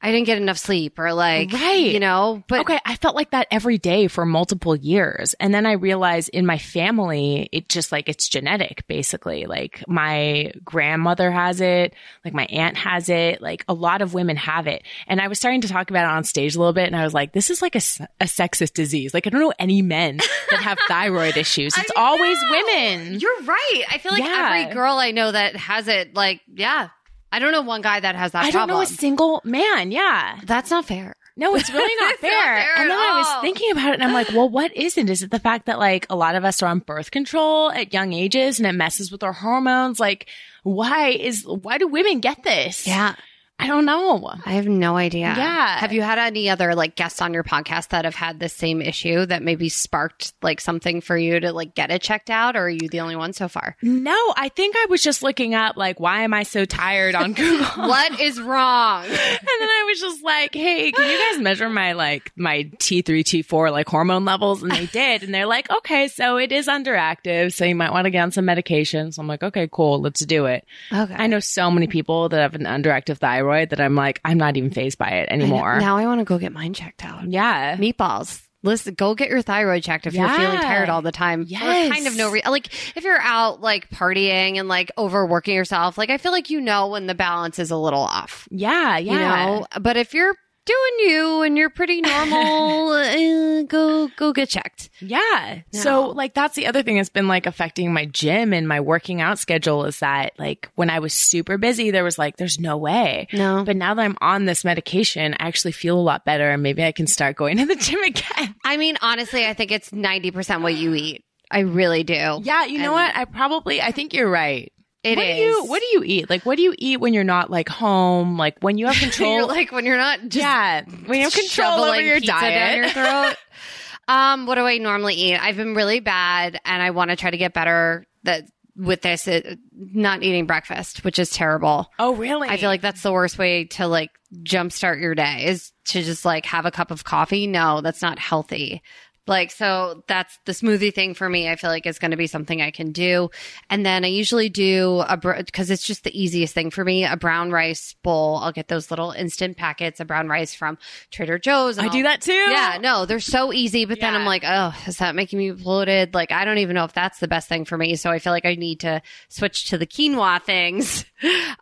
I 0.00 0.12
didn't 0.12 0.26
get 0.26 0.38
enough 0.38 0.58
sleep 0.58 0.98
or 0.98 1.12
like 1.12 1.52
Right. 1.52 1.90
you 1.92 1.98
know, 1.98 2.42
but 2.48 2.60
okay, 2.60 2.78
I 2.84 2.94
felt 2.96 3.16
like 3.16 3.30
that 3.32 3.48
every 3.50 3.78
day 3.78 4.06
for 4.06 4.24
multiple 4.24 4.76
years. 4.76 5.34
And 5.40 5.52
then 5.52 5.66
I 5.66 5.72
realized 5.72 6.28
in 6.30 6.46
my 6.46 6.58
family, 6.58 7.48
it 7.52 7.68
just 7.68 7.90
like 7.90 8.08
it's 8.08 8.28
genetic, 8.28 8.86
basically. 8.86 9.46
Like 9.46 9.82
my 9.88 10.52
grandmother 10.64 11.30
has 11.32 11.60
it, 11.60 11.94
like 12.24 12.32
my 12.32 12.44
aunt 12.46 12.76
has 12.76 13.08
it, 13.08 13.42
like 13.42 13.64
a 13.68 13.74
lot 13.74 14.00
of 14.00 14.14
women 14.14 14.36
have 14.36 14.66
it. 14.68 14.84
And 15.08 15.20
I 15.20 15.26
was 15.28 15.38
starting 15.38 15.62
to 15.62 15.68
talk 15.68 15.90
about 15.90 16.04
it 16.04 16.10
on 16.16 16.22
stage 16.24 16.54
a 16.54 16.58
little 16.58 16.72
bit, 16.72 16.86
and 16.86 16.94
I 16.96 17.02
was 17.02 17.12
like, 17.14 17.32
this 17.32 17.50
is 17.50 17.60
like 17.60 17.74
a, 17.74 17.82
a 18.20 18.24
sexist 18.26 18.74
disease. 18.74 19.12
Like, 19.12 19.26
I 19.26 19.30
don't 19.30 19.40
know 19.40 19.52
any 19.58 19.82
men 19.82 20.18
that 20.50 20.60
have 20.62 20.78
thyroid 20.88 21.36
issues. 21.36 21.76
It's 21.76 21.90
always 21.96 22.38
women. 22.50 23.18
You're 23.18 23.42
right. 23.42 23.82
I 23.90 23.98
feel 23.98 24.12
like 24.12 24.22
Yeah. 24.22 24.52
every 24.60 24.74
girl 24.74 24.94
I 24.98 25.10
know 25.10 25.32
that 25.32 25.56
has 25.56 25.88
it, 25.88 26.14
like, 26.14 26.40
yeah. 26.54 26.90
I 27.30 27.38
don't 27.38 27.52
know 27.52 27.62
one 27.62 27.82
guy 27.82 28.00
that 28.00 28.14
has 28.16 28.32
that 28.32 28.44
I 28.44 28.50
don't 28.50 28.68
know 28.68 28.80
a 28.80 28.86
single 28.86 29.40
man. 29.44 29.90
Yeah. 29.90 30.40
That's 30.44 30.70
not 30.70 30.86
fair. 30.86 31.14
No, 31.36 31.54
it's 31.54 31.70
really 31.70 31.94
not 32.00 32.14
It's 32.14 32.22
not 32.22 32.30
fair. 32.30 32.56
fair 32.62 32.74
and 32.78 32.90
then 32.90 32.98
I 32.98 33.18
was 33.18 33.42
thinking 33.42 33.70
about 33.70 33.90
it 33.90 33.94
and 33.94 34.04
I'm 34.04 34.12
like, 34.12 34.28
well, 34.30 34.48
what 34.48 34.74
is 34.76 34.96
it? 34.98 35.08
Is 35.10 35.22
it 35.22 35.30
the 35.30 35.38
fact 35.38 35.66
that 35.66 35.78
like 35.78 36.06
a 36.10 36.16
lot 36.16 36.34
of 36.34 36.44
us 36.44 36.62
are 36.62 36.66
on 36.66 36.80
birth 36.80 37.10
control 37.10 37.70
at 37.70 37.92
young 37.92 38.12
ages 38.12 38.58
and 38.58 38.66
it 38.66 38.72
messes 38.72 39.12
with 39.12 39.22
our 39.22 39.32
hormones? 39.32 40.00
Like, 40.00 40.28
why 40.62 41.10
is, 41.10 41.46
why 41.46 41.78
do 41.78 41.86
women 41.86 42.20
get 42.20 42.42
this? 42.42 42.86
Yeah. 42.86 43.14
I 43.60 43.66
don't 43.66 43.84
know. 43.86 44.32
I 44.46 44.52
have 44.52 44.68
no 44.68 44.96
idea. 44.96 45.34
Yeah. 45.36 45.78
Have 45.78 45.92
you 45.92 46.00
had 46.00 46.18
any 46.18 46.48
other 46.48 46.76
like 46.76 46.94
guests 46.94 47.20
on 47.20 47.34
your 47.34 47.42
podcast 47.42 47.88
that 47.88 48.04
have 48.04 48.14
had 48.14 48.38
the 48.38 48.48
same 48.48 48.80
issue 48.80 49.26
that 49.26 49.42
maybe 49.42 49.68
sparked 49.68 50.32
like 50.42 50.60
something 50.60 51.00
for 51.00 51.16
you 51.16 51.40
to 51.40 51.52
like 51.52 51.74
get 51.74 51.90
it 51.90 52.00
checked 52.00 52.30
out 52.30 52.54
or 52.54 52.66
are 52.66 52.70
you 52.70 52.88
the 52.88 53.00
only 53.00 53.16
one 53.16 53.32
so 53.32 53.48
far? 53.48 53.76
No, 53.82 54.16
I 54.36 54.48
think 54.48 54.76
I 54.76 54.86
was 54.88 55.02
just 55.02 55.24
looking 55.24 55.54
up 55.54 55.76
like, 55.76 55.98
why 55.98 56.22
am 56.22 56.32
I 56.34 56.44
so 56.44 56.64
tired 56.64 57.16
on 57.16 57.32
Google? 57.34 57.66
what 57.88 58.20
is 58.20 58.40
wrong? 58.40 59.04
And 59.48 59.62
then 59.62 59.68
I 59.70 59.84
was 59.88 60.00
just 60.00 60.22
like, 60.22 60.54
hey, 60.54 60.92
can 60.92 61.10
you 61.10 61.32
guys 61.32 61.42
measure 61.42 61.68
my 61.68 61.92
like 61.94 62.30
my 62.36 62.64
T3, 62.76 63.04
T4 63.24 63.72
like 63.72 63.88
hormone 63.88 64.24
levels? 64.24 64.62
And 64.62 64.70
they 64.70 64.86
did. 64.92 65.24
And 65.24 65.34
they're 65.34 65.46
like, 65.46 65.68
okay, 65.70 66.06
so 66.06 66.36
it 66.36 66.52
is 66.52 66.68
underactive. 66.68 67.52
So 67.52 67.64
you 67.64 67.74
might 67.74 67.90
want 67.92 68.04
to 68.04 68.10
get 68.10 68.22
on 68.22 68.30
some 68.30 68.44
medication. 68.44 69.10
So 69.10 69.20
I'm 69.20 69.26
like, 69.26 69.42
okay, 69.42 69.68
cool. 69.72 70.00
Let's 70.00 70.24
do 70.24 70.46
it. 70.46 70.64
Okay. 70.92 71.14
I 71.14 71.26
know 71.26 71.40
so 71.40 71.70
many 71.70 71.88
people 71.88 72.28
that 72.28 72.40
have 72.40 72.54
an 72.54 72.64
underactive 72.64 73.18
thyroid 73.18 73.47
that 73.48 73.80
I'm 73.80 73.94
like, 73.94 74.20
I'm 74.24 74.38
not 74.38 74.56
even 74.56 74.70
fazed 74.70 74.98
by 74.98 75.08
it 75.10 75.28
anymore. 75.30 75.78
Now 75.80 75.96
I 75.96 76.06
want 76.06 76.20
to 76.20 76.24
go 76.24 76.38
get 76.38 76.52
mine 76.52 76.74
checked 76.74 77.04
out. 77.04 77.28
Yeah. 77.28 77.76
Meatballs. 77.76 78.42
Listen, 78.64 78.94
go 78.94 79.14
get 79.14 79.28
your 79.28 79.40
thyroid 79.40 79.84
checked 79.84 80.06
if 80.08 80.14
you're 80.14 80.28
feeling 80.28 80.58
tired 80.58 80.88
all 80.88 81.00
the 81.00 81.12
time. 81.12 81.44
For 81.44 81.50
Yes. 81.50 81.92
kind 81.92 82.06
of 82.08 82.16
no 82.16 82.30
re- 82.32 82.42
like 82.44 82.66
if 82.96 83.04
you're 83.04 83.20
out 83.20 83.60
like 83.60 83.88
partying 83.90 84.58
and 84.58 84.66
like 84.68 84.90
overworking 84.98 85.54
yourself, 85.54 85.96
like 85.96 86.10
I 86.10 86.18
feel 86.18 86.32
like 86.32 86.50
you 86.50 86.60
know 86.60 86.88
when 86.88 87.06
the 87.06 87.14
balance 87.14 87.60
is 87.60 87.70
a 87.70 87.76
little 87.76 88.00
off. 88.02 88.48
Yeah. 88.50 88.98
Yeah. 88.98 89.12
You 89.12 89.18
know, 89.60 89.66
but 89.80 89.96
if 89.96 90.12
you're 90.12 90.34
doing 90.68 91.10
you 91.10 91.42
and 91.42 91.56
you're 91.58 91.70
pretty 91.70 92.00
normal, 92.00 92.90
uh, 92.92 93.62
go 93.62 94.08
go 94.16 94.32
get 94.32 94.48
checked. 94.48 94.90
Yeah. 95.00 95.62
No. 95.72 95.80
So 95.80 96.06
like 96.10 96.34
that's 96.34 96.54
the 96.54 96.66
other 96.66 96.82
thing 96.82 96.96
that's 96.96 97.08
been 97.08 97.28
like 97.28 97.46
affecting 97.46 97.92
my 97.92 98.04
gym 98.06 98.52
and 98.52 98.68
my 98.68 98.80
working 98.80 99.20
out 99.20 99.38
schedule 99.38 99.84
is 99.86 99.98
that 100.00 100.32
like 100.38 100.70
when 100.74 100.90
I 100.90 100.98
was 100.98 101.14
super 101.14 101.58
busy, 101.58 101.90
there 101.90 102.04
was 102.04 102.18
like, 102.18 102.36
there's 102.36 102.58
no 102.60 102.76
way. 102.76 103.28
No. 103.32 103.64
But 103.64 103.76
now 103.76 103.94
that 103.94 104.02
I'm 104.02 104.16
on 104.20 104.44
this 104.44 104.64
medication, 104.64 105.34
I 105.40 105.46
actually 105.48 105.72
feel 105.72 105.98
a 105.98 106.00
lot 106.00 106.24
better 106.24 106.50
and 106.50 106.62
maybe 106.62 106.84
I 106.84 106.92
can 106.92 107.06
start 107.06 107.36
going 107.36 107.56
to 107.58 107.66
the 107.66 107.76
gym 107.80 108.02
again. 108.02 108.54
I 108.64 108.76
mean, 108.76 108.96
honestly, 109.00 109.46
I 109.46 109.54
think 109.54 109.72
it's 109.72 109.90
90% 109.90 110.62
what 110.62 110.74
you 110.74 110.94
eat. 110.94 111.24
I 111.50 111.60
really 111.60 112.04
do. 112.04 112.40
Yeah, 112.42 112.66
you 112.66 112.78
know 112.78 112.84
And 112.84 112.92
what? 112.92 113.16
I 113.16 113.24
probably 113.24 113.80
I 113.80 113.90
think 113.90 114.12
you're 114.12 114.28
right. 114.30 114.70
It 115.12 115.16
what 115.16 115.26
is. 115.26 115.36
Do 115.36 115.42
you, 115.42 115.64
what 115.64 115.80
do 115.80 115.86
you 115.92 116.02
eat? 116.04 116.30
Like 116.30 116.44
what 116.46 116.56
do 116.56 116.62
you 116.62 116.74
eat 116.78 117.00
when 117.00 117.14
you're 117.14 117.24
not 117.24 117.50
like 117.50 117.68
home? 117.68 118.36
Like 118.36 118.58
when 118.60 118.78
you 118.78 118.86
have 118.86 118.96
control 119.00 119.46
like 119.46 119.72
when 119.72 119.84
you're 119.84 119.96
not 119.96 120.20
just 120.22 120.36
Yeah. 120.36 120.82
When 121.06 121.18
you 121.18 121.24
have 121.24 121.34
control 121.34 121.80
over 121.84 122.00
your 122.00 122.20
diet. 122.20 122.54
down 122.54 122.76
your 122.76 122.88
throat. 122.90 123.36
um, 124.08 124.46
what 124.46 124.56
do 124.56 124.62
I 124.62 124.78
normally 124.78 125.14
eat? 125.14 125.36
I've 125.36 125.56
been 125.56 125.74
really 125.74 126.00
bad, 126.00 126.60
and 126.64 126.82
I 126.82 126.90
want 126.90 127.10
to 127.10 127.16
try 127.16 127.30
to 127.30 127.36
get 127.36 127.52
better. 127.52 128.06
That 128.24 128.44
with 128.76 129.02
this, 129.02 129.26
it, 129.26 129.58
not 129.72 130.22
eating 130.22 130.46
breakfast, 130.46 131.04
which 131.04 131.18
is 131.18 131.30
terrible. 131.30 131.90
oh 131.98 132.14
really? 132.14 132.48
I 132.48 132.56
feel 132.56 132.68
like 132.68 132.80
that's 132.80 133.02
the 133.02 133.12
worst 133.12 133.38
way 133.38 133.64
to 133.64 133.86
like 133.88 134.10
jumpstart 134.42 135.00
your 135.00 135.14
day 135.14 135.46
is 135.46 135.72
to 135.86 136.02
just 136.02 136.24
like 136.24 136.46
have 136.46 136.66
a 136.66 136.70
cup 136.70 136.90
of 136.90 137.04
coffee. 137.04 137.46
No, 137.46 137.80
that's 137.80 138.02
not 138.02 138.18
healthy. 138.18 138.82
Like, 139.28 139.50
so 139.50 140.02
that's 140.08 140.38
the 140.46 140.52
smoothie 140.52 140.94
thing 140.94 141.14
for 141.14 141.28
me. 141.28 141.48
I 141.48 141.56
feel 141.56 141.70
like 141.70 141.86
is 141.86 141.98
going 141.98 142.10
to 142.12 142.16
be 142.16 142.26
something 142.26 142.60
I 142.62 142.70
can 142.70 142.92
do. 142.92 143.30
And 143.70 143.84
then 143.84 144.04
I 144.04 144.08
usually 144.08 144.48
do 144.48 145.04
a, 145.06 145.16
because 145.16 145.70
it's 145.70 145.84
just 145.86 146.04
the 146.04 146.20
easiest 146.20 146.54
thing 146.54 146.70
for 146.70 146.84
me, 146.84 147.04
a 147.04 147.16
brown 147.16 147.50
rice 147.50 147.94
bowl. 148.02 148.36
I'll 148.42 148.52
get 148.52 148.68
those 148.68 148.90
little 148.90 149.10
instant 149.12 149.56
packets 149.56 150.00
of 150.00 150.06
brown 150.06 150.28
rice 150.28 150.54
from 150.54 150.78
Trader 151.10 151.38
Joe's. 151.38 151.78
I 151.78 151.88
do 151.88 151.98
I'll- 151.98 152.04
that 152.04 152.22
too. 152.22 152.32
yeah, 152.32 152.78
no, 152.80 153.06
they're 153.06 153.20
so 153.20 153.52
easy, 153.52 153.84
but 153.84 154.00
then 154.00 154.14
I'm 154.14 154.24
like, 154.24 154.44
oh, 154.46 154.74
is 154.86 154.96
that 154.98 155.14
making 155.14 155.38
me 155.38 155.50
bloated? 155.50 156.14
Like, 156.14 156.32
I 156.32 156.44
don't 156.44 156.58
even 156.58 156.74
know 156.74 156.84
if 156.84 156.92
that's 156.94 157.18
the 157.18 157.28
best 157.28 157.48
thing 157.48 157.64
for 157.64 157.76
me. 157.76 157.96
So 157.96 158.10
I 158.10 158.18
feel 158.18 158.32
like 158.32 158.46
I 158.46 158.54
need 158.54 158.80
to 158.80 159.02
switch 159.28 159.70
to 159.70 159.78
the 159.78 159.86
quinoa 159.86 160.42
things. 160.42 161.04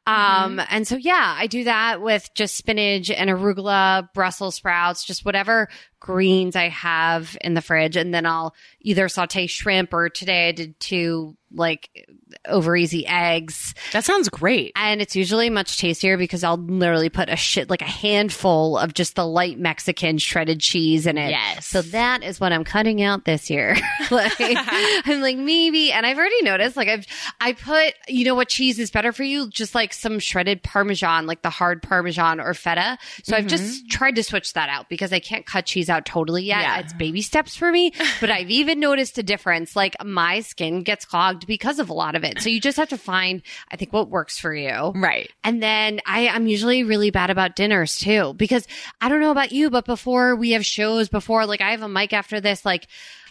Um, 0.06 0.60
and 0.68 0.86
so 0.86 0.96
yeah, 0.96 1.34
I 1.36 1.46
do 1.46 1.64
that 1.64 2.02
with 2.02 2.28
just 2.34 2.56
spinach 2.56 3.10
and 3.10 3.30
arugula, 3.30 4.12
Brussels 4.12 4.54
sprouts, 4.56 5.02
just 5.04 5.24
whatever 5.24 5.68
greens 5.98 6.54
I 6.54 6.68
have 6.68 7.36
in 7.40 7.54
the 7.56 7.62
fridge. 7.62 7.96
And 7.96 8.14
then 8.14 8.24
I'll 8.24 8.54
either 8.80 9.08
saute 9.08 9.48
shrimp 9.48 9.92
or 9.92 10.08
today 10.08 10.48
I 10.48 10.52
did 10.52 10.78
two 10.78 11.36
like 11.54 12.08
over 12.46 12.76
easy 12.76 13.06
eggs. 13.06 13.74
That 13.92 14.04
sounds 14.04 14.28
great. 14.28 14.72
And 14.76 15.00
it's 15.00 15.14
usually 15.16 15.48
much 15.48 15.78
tastier 15.78 16.16
because 16.18 16.44
I'll 16.44 16.56
literally 16.58 17.08
put 17.08 17.28
a 17.28 17.36
shit, 17.36 17.70
like 17.70 17.82
a 17.82 17.86
handful 17.86 18.76
of 18.78 18.94
just 18.94 19.14
the 19.14 19.24
light 19.26 19.58
Mexican 19.58 20.18
shredded 20.18 20.60
cheese 20.60 21.06
in 21.06 21.16
it. 21.18 21.30
Yes. 21.30 21.66
So 21.66 21.82
that 21.82 22.22
is 22.22 22.40
what 22.40 22.52
I'm 22.52 22.64
cutting 22.64 23.02
out 23.02 23.24
this 23.24 23.48
year. 23.48 23.76
like, 24.10 24.32
I'm 24.38 25.20
like, 25.20 25.36
maybe, 25.38 25.92
and 25.92 26.04
I've 26.04 26.18
already 26.18 26.42
noticed, 26.42 26.76
like 26.76 26.88
I've, 26.88 27.06
I 27.40 27.52
put, 27.52 27.94
you 28.08 28.24
know 28.24 28.34
what 28.34 28.48
cheese 28.48 28.78
is 28.78 28.90
better 28.90 29.12
for 29.12 29.22
you? 29.22 29.48
Just 29.48 29.74
like 29.74 29.92
some 29.92 30.18
shredded 30.18 30.62
Parmesan, 30.62 31.26
like 31.26 31.42
the 31.42 31.50
hard 31.50 31.82
Parmesan 31.82 32.40
or 32.40 32.52
feta. 32.54 32.98
So 33.22 33.34
I've 33.36 33.46
Mm-hmm. 33.46 33.48
just 33.48 33.88
tried 33.90 34.16
to 34.16 34.24
switch 34.24 34.54
that 34.54 34.68
out 34.68 34.88
because 34.88 35.12
I 35.12 35.20
can't 35.20 35.46
cut 35.46 35.66
cheese 35.66 35.88
out 35.88 36.04
totally 36.04 36.42
yet. 36.44 36.62
Yeah. 36.62 36.78
It's 36.80 36.92
baby 36.92 37.22
steps 37.22 37.54
for 37.54 37.70
me, 37.70 37.92
but 38.20 38.28
I've 38.30 38.50
even 38.50 38.80
noticed 38.80 39.16
a 39.18 39.22
difference. 39.22 39.76
Like 39.76 39.94
my 40.04 40.40
skin 40.40 40.82
gets 40.82 41.04
clogged 41.04 41.35
because 41.44 41.78
of 41.78 41.88
a 41.88 41.92
lot 41.92 42.14
of 42.14 42.22
it. 42.22 42.40
So 42.40 42.48
you 42.48 42.60
just 42.60 42.76
have 42.76 42.90
to 42.90 42.98
find, 42.98 43.42
I 43.70 43.76
think, 43.76 43.92
what 43.92 44.08
works 44.08 44.38
for 44.38 44.54
you. 44.54 44.92
Right. 44.94 45.30
And 45.42 45.62
then 45.62 46.00
I, 46.06 46.28
I'm 46.28 46.46
usually 46.46 46.84
really 46.84 47.10
bad 47.10 47.30
about 47.30 47.56
dinners 47.56 47.96
too, 47.98 48.34
because 48.34 48.66
I 49.00 49.08
don't 49.08 49.20
know 49.20 49.32
about 49.32 49.50
you, 49.50 49.70
but 49.70 49.84
before 49.84 50.36
we 50.36 50.52
have 50.52 50.64
shows, 50.64 51.08
before 51.08 51.46
like 51.46 51.60
I 51.60 51.72
have 51.72 51.82
a 51.82 51.88
mic 51.88 52.12
after 52.12 52.40
this, 52.40 52.64
like 52.64 52.86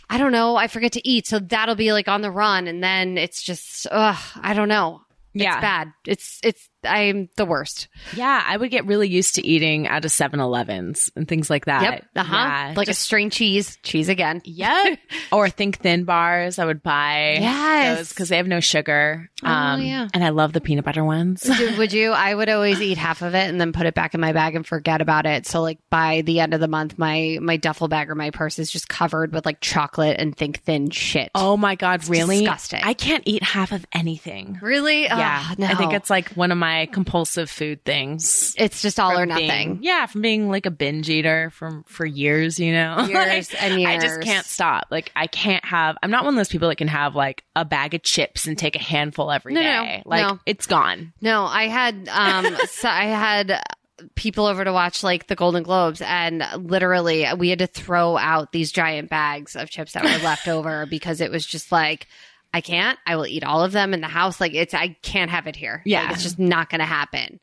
I 0.10 0.18
don't 0.18 0.32
know, 0.32 0.56
I 0.56 0.68
forget 0.68 0.92
to 0.92 1.08
eat. 1.08 1.26
So 1.26 1.40
that'll 1.40 1.76
be 1.76 1.94
like 1.94 2.08
on 2.08 2.22
the 2.22 2.32
run. 2.32 2.68
And 2.68 2.84
then 2.84 3.18
it's 3.18 3.42
just, 3.42 3.88
ugh, 3.90 4.22
I 4.40 4.54
don't 4.54 4.70
know. 4.70 5.02
Yeah. 5.34 5.54
It's 5.54 5.62
bad. 5.62 5.94
It's, 6.06 6.40
it's, 6.44 6.70
I'm 6.86 7.30
the 7.36 7.46
worst. 7.46 7.88
Yeah, 8.16 8.44
I 8.46 8.56
would 8.58 8.72
get 8.72 8.86
really 8.86 9.08
used 9.10 9.36
to 9.36 9.46
eating 9.46 9.88
out 9.88 10.06
of 10.06 10.12
7-Elevens 10.12 11.12
and 11.16 11.28
things 11.28 11.50
like 11.50 11.66
that. 11.66 11.82
Yep. 11.82 12.06
Uh 12.16 12.24
huh. 12.24 12.36
Yeah, 12.36 12.74
like 12.76 12.88
just- 12.88 13.02
a 13.02 13.04
string 13.04 13.30
cheese, 13.30 13.78
cheese 13.84 14.10
again. 14.10 14.42
Yep. 14.46 15.00
or 15.32 15.50
Think 15.50 15.80
Thin 15.80 16.04
bars, 16.04 16.60
I 16.60 16.66
would 16.66 16.84
buy. 16.84 17.38
Yes. 17.40 18.10
because 18.10 18.30
they 18.30 18.38
have 18.38 18.48
no 18.48 18.60
sugar. 18.60 19.30
Um, 19.44 19.80
Oh, 19.80 19.84
yeah. 19.84 20.08
And 20.14 20.24
I 20.24 20.30
love 20.30 20.54
the 20.54 20.62
peanut 20.62 20.86
butter 20.86 21.04
ones. 21.04 21.50
Would 21.78 21.92
you? 21.94 22.12
I 22.12 22.34
would 22.34 22.50
always 22.50 22.82
eat 22.82 22.98
half 22.98 23.22
of 23.22 23.34
it 23.36 23.50
and 23.50 23.60
then 23.60 23.74
put 23.74 23.86
it 23.86 23.94
back 23.96 24.14
in 24.14 24.22
my 24.22 24.32
bag 24.32 24.56
and 24.56 24.66
forget 24.66 25.02
about 25.02 25.26
it. 25.26 25.46
So 25.48 25.62
like 25.62 25.80
by 25.90 26.22
the 26.22 26.40
end 26.40 26.54
of 26.54 26.60
the 26.60 26.68
month, 26.68 26.98
my 26.98 27.38
my 27.42 27.58
duffel 27.58 27.88
bag 27.88 28.10
or 28.10 28.16
my 28.16 28.30
purse 28.32 28.60
is 28.60 28.72
just 28.72 28.88
covered 28.88 29.34
with 29.34 29.46
like 29.46 29.60
chocolate 29.62 30.18
and 30.20 30.36
think 30.36 30.62
thin 30.64 30.90
shit. 30.90 31.32
Oh 31.36 31.58
my 31.58 31.76
God, 31.76 32.08
really? 32.08 32.40
disgusting. 32.40 32.82
I 32.84 32.94
can't 32.94 33.24
eat 33.26 33.44
half 33.44 33.72
of 33.72 33.86
anything. 33.94 34.60
really? 34.62 35.04
Yeah. 35.04 35.48
Ugh, 35.52 35.60
no. 35.60 35.68
I 35.68 35.76
think 35.76 35.94
it's 35.94 36.10
like 36.10 36.30
one 36.34 36.52
of 36.52 36.58
my 36.58 36.75
compulsive 36.86 37.50
food 37.50 37.84
things. 37.86 38.54
it's 38.58 38.82
just 38.82 39.00
all 39.00 39.12
or 39.14 39.26
From 39.26 39.36
being- 39.36 39.48
nothing. 39.48 39.80
yeah, 39.82 40.06
from 40.06 40.22
being 40.22 40.50
like 40.50 40.66
a 40.66 40.72
binge 40.72 41.10
eater 41.10 41.50
from 41.52 41.84
for 41.84 42.06
years, 42.06 42.60
you 42.60 42.74
know. 42.74 43.06
Years 43.08 43.54
Like, 43.54 43.64
and 43.64 43.88
I 43.88 43.98
just 44.00 44.22
can't 44.22 44.46
stop. 44.46 44.88
Like 44.92 45.12
I 45.16 45.28
can't 45.28 45.64
have 45.66 45.98
I'm 46.04 46.12
not 46.12 46.26
one 46.26 46.34
of 46.34 46.38
those 46.38 46.50
people 46.50 46.68
that 46.70 46.76
can 46.78 46.88
have 46.90 47.16
like 47.16 47.44
a 47.56 47.64
bag 47.64 47.94
of 47.94 48.04
chips 48.04 48.46
and 48.48 48.58
take 48.58 48.76
a 48.76 48.80
handful 48.80 49.32
every 49.32 49.54
day. 49.54 49.64
No, 49.64 49.84
no, 49.84 49.86
no. 49.98 50.02
Like 50.06 50.28
No. 50.28 50.40
it's 50.46 50.66
gone. 50.68 51.14
No, 51.22 51.46
I 51.46 51.68
had 51.68 52.10
um 52.12 52.58
so 52.70 52.90
I 52.90 53.06
had 53.06 53.62
people 54.16 54.46
over 54.46 54.64
to 54.66 54.74
watch 54.74 55.04
like 55.04 55.28
the 55.28 55.36
Golden 55.36 55.64
Globes 55.64 56.02
and 56.02 56.44
literally 56.58 57.26
we 57.38 57.50
had 57.50 57.60
to 57.60 57.68
throw 57.68 58.18
out 58.18 58.52
these 58.52 58.72
giant 58.74 59.10
bags 59.10 59.56
of 59.56 59.70
chips 59.70 59.94
that 59.94 60.04
were 60.04 60.24
left 60.24 60.50
over 60.50 60.86
because 60.86 61.22
it 61.22 61.32
was 61.32 61.46
just 61.46 61.72
like 61.72 62.08
I 62.56 62.62
can't. 62.62 62.98
I 63.06 63.18
will 63.18 63.28
eat 63.28 63.44
all 63.44 63.62
of 63.64 63.74
them 63.74 63.94
in 63.94 64.00
the 64.00 64.08
house. 64.08 64.40
Like 64.40 64.54
it's 64.54 64.74
I 64.74 64.96
can't 65.04 65.30
have 65.30 65.46
it 65.46 65.58
here. 65.58 65.82
Yeah. 65.86 66.04
Like, 66.04 66.14
it's 66.14 66.24
just 66.24 66.40
not 66.40 66.70
going 66.70 66.80
to 66.80 66.86
happen. 66.86 67.42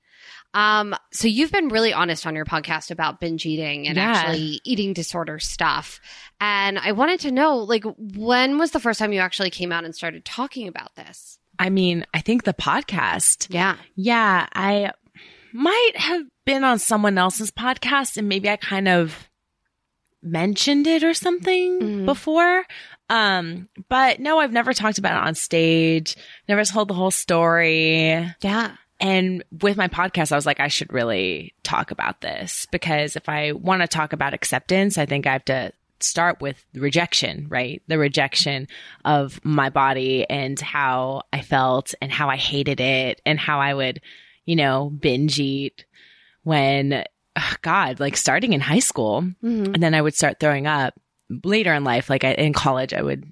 Um 0.54 0.94
so 1.12 1.28
you've 1.28 1.52
been 1.52 1.68
really 1.68 1.92
honest 1.92 2.26
on 2.26 2.34
your 2.34 2.44
podcast 2.46 2.90
about 2.90 3.20
binge 3.20 3.44
eating 3.44 3.86
and 3.88 3.96
Yeah. 3.96 4.10
actually 4.12 4.60
eating 4.64 4.94
disorder 4.94 5.38
stuff. 5.38 6.00
And 6.40 6.78
I 6.78 6.92
wanted 6.92 7.20
to 7.20 7.30
know 7.30 7.58
like 7.58 7.84
when 7.98 8.58
was 8.58 8.70
the 8.70 8.80
first 8.80 8.98
time 8.98 9.12
you 9.12 9.20
actually 9.20 9.50
came 9.50 9.70
out 9.70 9.84
and 9.84 9.94
started 9.94 10.24
talking 10.24 10.66
about 10.66 10.94
this? 10.96 11.38
I 11.58 11.68
mean, 11.68 12.06
I 12.14 12.20
think 12.20 12.44
the 12.44 12.54
podcast 12.54 13.48
Yeah. 13.50 13.76
Yeah, 13.96 14.46
I 14.54 14.92
might 15.52 15.92
have 15.96 16.22
been 16.46 16.64
on 16.64 16.78
someone 16.78 17.18
else's 17.18 17.50
podcast 17.50 18.16
and 18.16 18.28
maybe 18.28 18.48
I 18.48 18.56
kind 18.56 18.88
of 18.88 19.28
mentioned 20.22 20.86
it 20.86 21.02
or 21.02 21.14
something 21.14 21.80
Mhm. 21.80 22.06
before. 22.06 22.64
Um, 23.12 23.68
but 23.90 24.20
no, 24.20 24.38
I've 24.38 24.52
never 24.52 24.72
talked 24.72 24.96
about 24.96 25.22
it 25.22 25.28
on 25.28 25.34
stage, 25.34 26.16
never 26.48 26.64
told 26.64 26.88
the 26.88 26.94
whole 26.94 27.10
story. 27.10 28.26
Yeah. 28.40 28.76
And 29.00 29.44
with 29.60 29.76
my 29.76 29.88
podcast, 29.88 30.32
I 30.32 30.36
was 30.36 30.46
like, 30.46 30.60
I 30.60 30.68
should 30.68 30.92
really 30.94 31.52
talk 31.62 31.90
about 31.90 32.22
this 32.22 32.66
because 32.72 33.14
if 33.14 33.28
I 33.28 33.52
want 33.52 33.82
to 33.82 33.88
talk 33.88 34.14
about 34.14 34.32
acceptance, 34.32 34.96
I 34.96 35.04
think 35.04 35.26
I 35.26 35.32
have 35.32 35.44
to 35.46 35.72
start 36.00 36.40
with 36.40 36.64
rejection, 36.72 37.48
right? 37.50 37.82
The 37.86 37.98
rejection 37.98 38.66
of 39.04 39.44
my 39.44 39.68
body 39.68 40.24
and 40.30 40.58
how 40.58 41.24
I 41.34 41.42
felt 41.42 41.94
and 42.00 42.10
how 42.10 42.30
I 42.30 42.36
hated 42.36 42.80
it 42.80 43.20
and 43.26 43.38
how 43.38 43.60
I 43.60 43.74
would, 43.74 44.00
you 44.46 44.56
know, 44.56 44.88
binge 44.88 45.38
eat 45.38 45.84
when, 46.44 47.04
ugh, 47.36 47.58
God, 47.60 48.00
like 48.00 48.16
starting 48.16 48.54
in 48.54 48.60
high 48.60 48.78
school. 48.78 49.20
Mhm. 49.44 49.74
And 49.74 49.82
then 49.82 49.94
I 49.94 50.00
would 50.00 50.14
start 50.14 50.40
throwing 50.40 50.66
up 50.66 50.94
later 51.44 51.72
in 51.72 51.84
life. 51.84 52.10
Like 52.10 52.24
I, 52.24 52.32
in 52.32 52.52
college, 52.52 52.92
I 52.92 53.02
would 53.02 53.24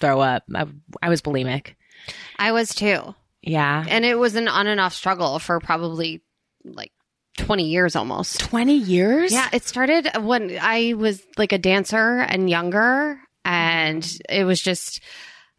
throw 0.00 0.20
up. 0.20 0.44
I, 0.54 0.66
I 1.02 1.08
was 1.08 1.22
bulimic. 1.22 1.74
I 2.38 2.52
was 2.52 2.74
too. 2.74 3.14
Yeah. 3.42 3.84
and 3.86 4.06
it 4.06 4.18
was 4.18 4.36
an 4.36 4.48
on 4.48 4.66
and 4.66 4.80
off 4.80 4.94
struggle 4.94 5.38
for 5.38 5.60
probably 5.60 6.22
like 6.64 6.92
20 7.36 7.64
years 7.64 7.94
almost 7.94 8.40
20 8.40 8.74
years? 8.74 9.32
yeah 9.32 9.48
it 9.52 9.64
started 9.64 10.08
when 10.22 10.56
i 10.62 10.94
was 10.94 11.22
like 11.36 11.52
a 11.52 11.58
dancer 11.58 12.20
and 12.20 12.48
younger 12.48 13.18
and 13.44 14.18
it 14.30 14.44
was 14.44 14.62
just 14.62 15.00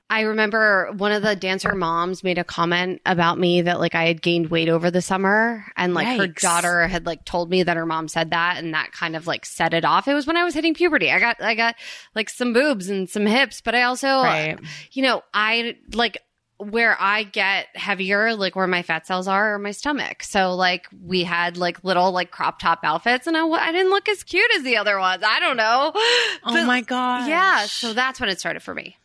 i 0.09 0.21
remember 0.21 0.91
one 0.97 1.11
of 1.11 1.21
the 1.23 1.35
dancer 1.35 1.73
moms 1.73 2.23
made 2.23 2.37
a 2.37 2.43
comment 2.43 3.01
about 3.05 3.39
me 3.39 3.61
that 3.61 3.79
like 3.79 3.95
i 3.95 4.05
had 4.05 4.21
gained 4.21 4.47
weight 4.49 4.69
over 4.69 4.91
the 4.91 5.01
summer 5.01 5.65
and 5.75 5.93
like 5.93 6.07
her 6.17 6.27
daughter 6.27 6.87
had 6.87 7.05
like 7.05 7.25
told 7.25 7.49
me 7.49 7.63
that 7.63 7.75
her 7.77 7.85
mom 7.85 8.07
said 8.07 8.29
that 8.31 8.57
and 8.57 8.73
that 8.73 8.91
kind 8.91 9.15
of 9.15 9.25
like 9.27 9.45
set 9.45 9.73
it 9.73 9.83
off 9.85 10.07
it 10.07 10.13
was 10.13 10.27
when 10.27 10.37
i 10.37 10.43
was 10.43 10.53
hitting 10.53 10.73
puberty 10.73 11.11
i 11.11 11.19
got 11.19 11.41
i 11.41 11.55
got 11.55 11.75
like 12.13 12.29
some 12.29 12.53
boobs 12.53 12.89
and 12.89 13.09
some 13.09 13.25
hips 13.25 13.61
but 13.61 13.73
i 13.75 13.81
also 13.83 14.07
Right. 14.07 14.59
you 14.91 15.01
know, 15.03 15.23
I 15.33 15.75
like 15.93 16.17
where 16.57 16.95
I 16.99 17.23
get 17.23 17.67
heavier, 17.75 18.33
like 18.33 18.55
where 18.55 18.65
my 18.65 18.81
fat 18.81 19.05
cells 19.05 19.27
are, 19.27 19.55
or 19.55 19.59
my 19.59 19.71
stomach. 19.71 20.23
So 20.23 20.55
like 20.55 20.87
we 21.05 21.23
had 21.25 21.57
like 21.57 21.83
little 21.83 22.11
like 22.13 22.31
crop 22.31 22.59
top 22.59 22.79
outfits, 22.83 23.27
and 23.27 23.35
I, 23.35 23.45
I 23.45 23.71
didn't 23.73 23.89
look 23.89 24.07
as 24.07 24.23
cute 24.23 24.49
as 24.55 24.63
the 24.63 24.77
other 24.77 24.97
ones. 24.97 25.21
I 25.25 25.41
don't 25.41 25.57
know. 25.57 25.91
Oh 26.47 26.53
But- 26.53 26.65
my 26.65 26.79
god. 26.81 27.27
Yeah, 27.27 27.65
so 27.65 27.91
that's 27.93 28.19
when 28.21 28.29
it 28.29 28.39
started 28.39 28.63
for 28.63 28.73
me. 28.73 28.95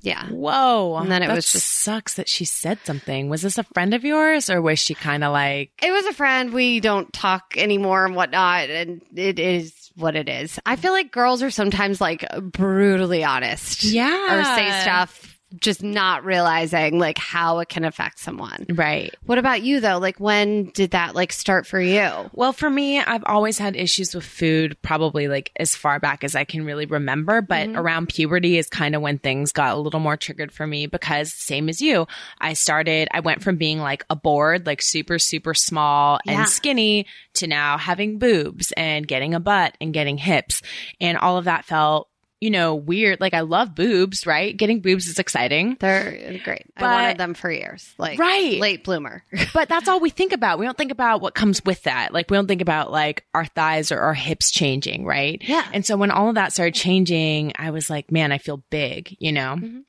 Yeah. 0.00 0.26
Whoa. 0.28 0.96
And 0.96 1.10
then 1.10 1.22
it 1.22 1.28
That 1.28 1.34
was 1.34 1.50
just- 1.50 1.66
sucks 1.82 2.14
that 2.14 2.28
she 2.28 2.44
said 2.44 2.78
something. 2.84 3.28
Was 3.28 3.42
this 3.42 3.58
a 3.58 3.64
friend 3.64 3.92
of 3.94 4.04
yours 4.04 4.48
or 4.50 4.60
was 4.62 4.78
she 4.78 4.94
kind 4.94 5.24
of 5.24 5.32
like 5.32 5.70
It 5.82 5.90
was 5.90 6.06
a 6.06 6.12
friend. 6.12 6.52
We 6.52 6.80
don't 6.80 7.12
talk 7.12 7.54
anymore 7.56 8.04
and 8.04 8.14
whatnot, 8.14 8.70
and 8.70 9.02
it 9.14 9.38
is 9.38 9.72
what 9.96 10.14
it 10.14 10.28
is. 10.28 10.60
I 10.66 10.76
feel 10.76 10.92
like 10.92 11.10
girls 11.10 11.42
are 11.42 11.50
sometimes 11.50 12.00
like 12.00 12.24
brutally 12.52 13.24
honest. 13.24 13.82
Yeah. 13.84 14.38
Or 14.40 14.44
say 14.44 14.80
stuff 14.82 15.35
just 15.60 15.82
not 15.82 16.24
realizing 16.24 16.98
like 16.98 17.18
how 17.18 17.58
it 17.60 17.68
can 17.68 17.84
affect 17.84 18.18
someone. 18.18 18.66
right? 18.74 19.14
What 19.24 19.38
about 19.38 19.62
you 19.62 19.80
though? 19.80 19.98
Like 19.98 20.18
when 20.20 20.66
did 20.70 20.92
that 20.92 21.14
like 21.14 21.32
start 21.32 21.66
for 21.66 21.80
you? 21.80 22.10
Well, 22.32 22.52
for 22.52 22.68
me, 22.70 22.98
I've 23.00 23.24
always 23.26 23.58
had 23.58 23.76
issues 23.76 24.14
with 24.14 24.24
food, 24.24 24.76
probably 24.82 25.28
like 25.28 25.52
as 25.56 25.74
far 25.76 25.98
back 26.00 26.24
as 26.24 26.34
I 26.34 26.44
can 26.44 26.64
really 26.64 26.86
remember. 26.86 27.42
But 27.42 27.56
Mm-hmm. 27.66 27.76
around 27.78 28.08
puberty 28.10 28.58
is 28.58 28.68
kind 28.68 28.94
of 28.94 29.00
when 29.02 29.18
things 29.18 29.50
got 29.50 29.74
a 29.74 29.80
little 29.80 29.98
more 30.00 30.16
triggered 30.16 30.52
for 30.52 30.66
me 30.66 30.86
because, 30.86 31.32
same 31.32 31.68
as 31.68 31.80
you, 31.80 32.06
I 32.38 32.52
started, 32.52 33.08
I 33.12 33.20
went 33.20 33.42
from 33.42 33.56
being 33.56 33.78
like 33.80 34.04
a 34.10 34.14
board, 34.16 34.66
like 34.66 34.82
super, 34.82 35.18
super 35.18 35.54
small 35.54 36.20
Yeah. 36.24 36.40
and 36.40 36.48
skinny 36.48 37.06
to 37.34 37.46
now 37.46 37.78
having 37.78 38.18
boobs 38.18 38.72
and 38.76 39.08
getting 39.08 39.34
a 39.34 39.40
butt 39.40 39.74
and 39.80 39.92
getting 39.94 40.18
hips. 40.18 40.60
And 41.00 41.16
all 41.18 41.38
of 41.38 41.44
that 41.46 41.64
felt, 41.64 42.08
you 42.40 42.50
know, 42.50 42.74
weird. 42.74 43.20
Like 43.20 43.32
I 43.34 43.40
love 43.40 43.74
boobs, 43.74 44.26
right? 44.26 44.54
Getting 44.56 44.80
boobs 44.80 45.06
is 45.06 45.18
exciting. 45.18 45.76
They're 45.80 46.38
great. 46.44 46.66
I 46.76 46.82
wanted 46.82 47.18
them 47.18 47.34
for 47.34 47.50
years. 47.50 47.94
Like 47.98 48.18
Right. 48.18 48.60
late 48.60 48.84
bloomer. 48.84 49.24
but 49.54 49.68
that's 49.68 49.88
all 49.88 50.00
we 50.00 50.10
think 50.10 50.32
about. 50.32 50.58
We 50.58 50.66
don't 50.66 50.76
think 50.76 50.92
about 50.92 51.20
what 51.22 51.34
comes 51.34 51.64
with 51.64 51.82
that. 51.84 52.12
Like 52.12 52.30
we 52.30 52.36
don't 52.36 52.46
think 52.46 52.60
about 52.62 52.90
like 52.92 53.24
our 53.32 53.46
thighs 53.46 53.90
or 53.90 53.98
our 54.00 54.14
hips 54.14 54.50
changing, 54.50 55.06
right? 55.06 55.40
Yeah. 55.42 55.66
And 55.72 55.84
so 55.86 55.96
when 55.96 56.10
all 56.10 56.28
of 56.28 56.34
that 56.34 56.52
started 56.52 56.74
changing, 56.74 57.52
I 57.58 57.70
was 57.70 57.88
like, 57.88 58.12
man, 58.12 58.32
I 58.32 58.38
feel 58.38 58.62
big, 58.70 59.16
you 59.18 59.32
know? 59.32 59.56
Mhm. 59.58 59.82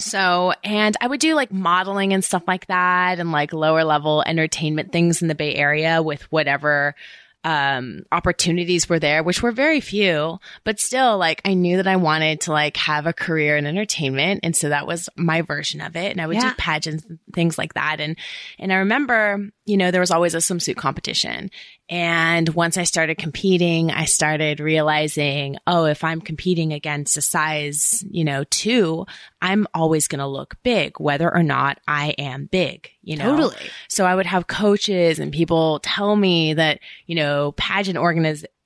So, 0.00 0.52
and 0.64 0.96
I 1.00 1.06
would 1.06 1.20
do 1.20 1.34
like 1.36 1.52
modeling 1.52 2.12
and 2.12 2.24
stuff 2.24 2.42
like 2.48 2.66
that 2.66 3.20
and 3.20 3.30
like 3.30 3.52
lower 3.52 3.84
level 3.84 4.24
entertainment 4.26 4.90
things 4.90 5.22
in 5.22 5.28
the 5.28 5.36
Bay 5.36 5.54
Area 5.54 6.02
with 6.02 6.22
whatever 6.32 6.96
um 7.44 8.04
opportunities 8.10 8.88
were 8.88 8.98
there 8.98 9.22
which 9.22 9.42
were 9.42 9.52
very 9.52 9.80
few 9.80 10.38
but 10.64 10.80
still 10.80 11.18
like 11.18 11.42
I 11.44 11.54
knew 11.54 11.76
that 11.76 11.86
I 11.86 11.96
wanted 11.96 12.40
to 12.42 12.52
like 12.52 12.76
have 12.78 13.06
a 13.06 13.12
career 13.12 13.56
in 13.56 13.66
entertainment. 13.66 14.40
And 14.42 14.56
so 14.56 14.70
that 14.70 14.86
was 14.86 15.08
my 15.16 15.42
version 15.42 15.80
of 15.80 15.94
it. 15.96 16.10
And 16.10 16.20
I 16.20 16.26
would 16.26 16.36
Yeah. 16.36 16.50
do 16.50 16.54
pageants 16.56 17.04
and 17.04 17.18
things 17.34 17.58
like 17.58 17.74
that. 17.74 18.00
And 18.00 18.16
and 18.58 18.72
I 18.72 18.76
remember 18.76 19.50
you 19.66 19.76
know 19.76 19.90
there 19.90 20.00
was 20.00 20.10
always 20.10 20.34
a 20.34 20.38
swimsuit 20.38 20.76
competition 20.76 21.50
and 21.88 22.48
once 22.50 22.76
I 22.76 22.84
started 22.84 23.18
competing 23.18 23.90
I 23.90 24.04
started 24.04 24.60
realizing 24.60 25.56
oh 25.66 25.84
if 25.84 26.04
I'm 26.04 26.20
competing 26.20 26.72
against 26.72 27.16
a 27.16 27.22
size 27.22 28.04
you 28.08 28.24
know 28.24 28.44
2 28.44 29.06
I'm 29.40 29.66
always 29.74 30.08
going 30.08 30.20
to 30.20 30.26
look 30.26 30.56
big 30.62 30.98
whether 30.98 31.32
or 31.32 31.42
not 31.42 31.80
I 31.86 32.10
am 32.18 32.46
big 32.46 32.90
you 33.02 33.16
know 33.16 33.36
Totally. 33.36 33.70
so 33.88 34.04
I 34.04 34.14
would 34.14 34.26
have 34.26 34.46
coaches 34.46 35.18
and 35.18 35.32
people 35.32 35.80
tell 35.80 36.14
me 36.14 36.54
that, 36.54 36.80
you 37.06 37.14
know, 37.14 37.52
pageant 37.52 37.98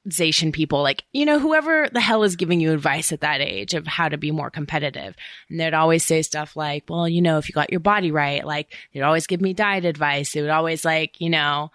organization 0.08 0.52
people, 0.52 0.82
like, 0.82 1.04
you 1.12 1.26
know, 1.26 1.38
whoever 1.38 1.88
the 1.92 2.00
hell 2.00 2.22
is 2.22 2.36
giving 2.36 2.60
you 2.60 2.72
advice 2.72 3.12
at 3.12 3.20
that 3.20 3.40
age 3.42 3.74
of 3.74 3.86
how 3.86 4.08
to 4.08 4.16
be 4.16 4.30
more 4.30 4.50
competitive. 4.50 5.14
And 5.50 5.60
they'd 5.60 5.74
always 5.74 6.04
say 6.04 6.22
stuff 6.22 6.56
like, 6.56 6.84
well, 6.88 7.06
you 7.08 7.20
know, 7.20 7.36
if 7.38 7.48
you 7.48 7.52
got 7.52 7.70
your 7.70 7.80
body 7.80 8.10
right, 8.10 8.44
like 8.44 8.72
they'd 8.92 9.02
always 9.02 9.26
give 9.26 9.40
me 9.42 9.52
diet 9.52 9.84
advice. 9.84 10.32
They 10.32 10.40
would 10.40 10.50
always 10.50 10.84
like, 10.84 11.20
you 11.20 11.28
know, 11.30 11.70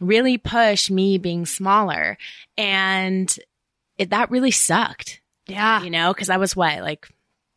really 0.00 0.38
push 0.38 0.90
me 0.90 1.18
being 1.18 1.44
smaller. 1.44 2.18
And 2.56 3.34
it, 3.98 4.10
that 4.10 4.30
really 4.30 4.52
sucked 4.52 5.20
Yeah. 5.48 5.82
you 5.82 5.90
know, 5.90 6.12
because 6.14 6.30
I 6.30 6.36
was 6.36 6.54
what, 6.54 6.80
like 6.82 7.08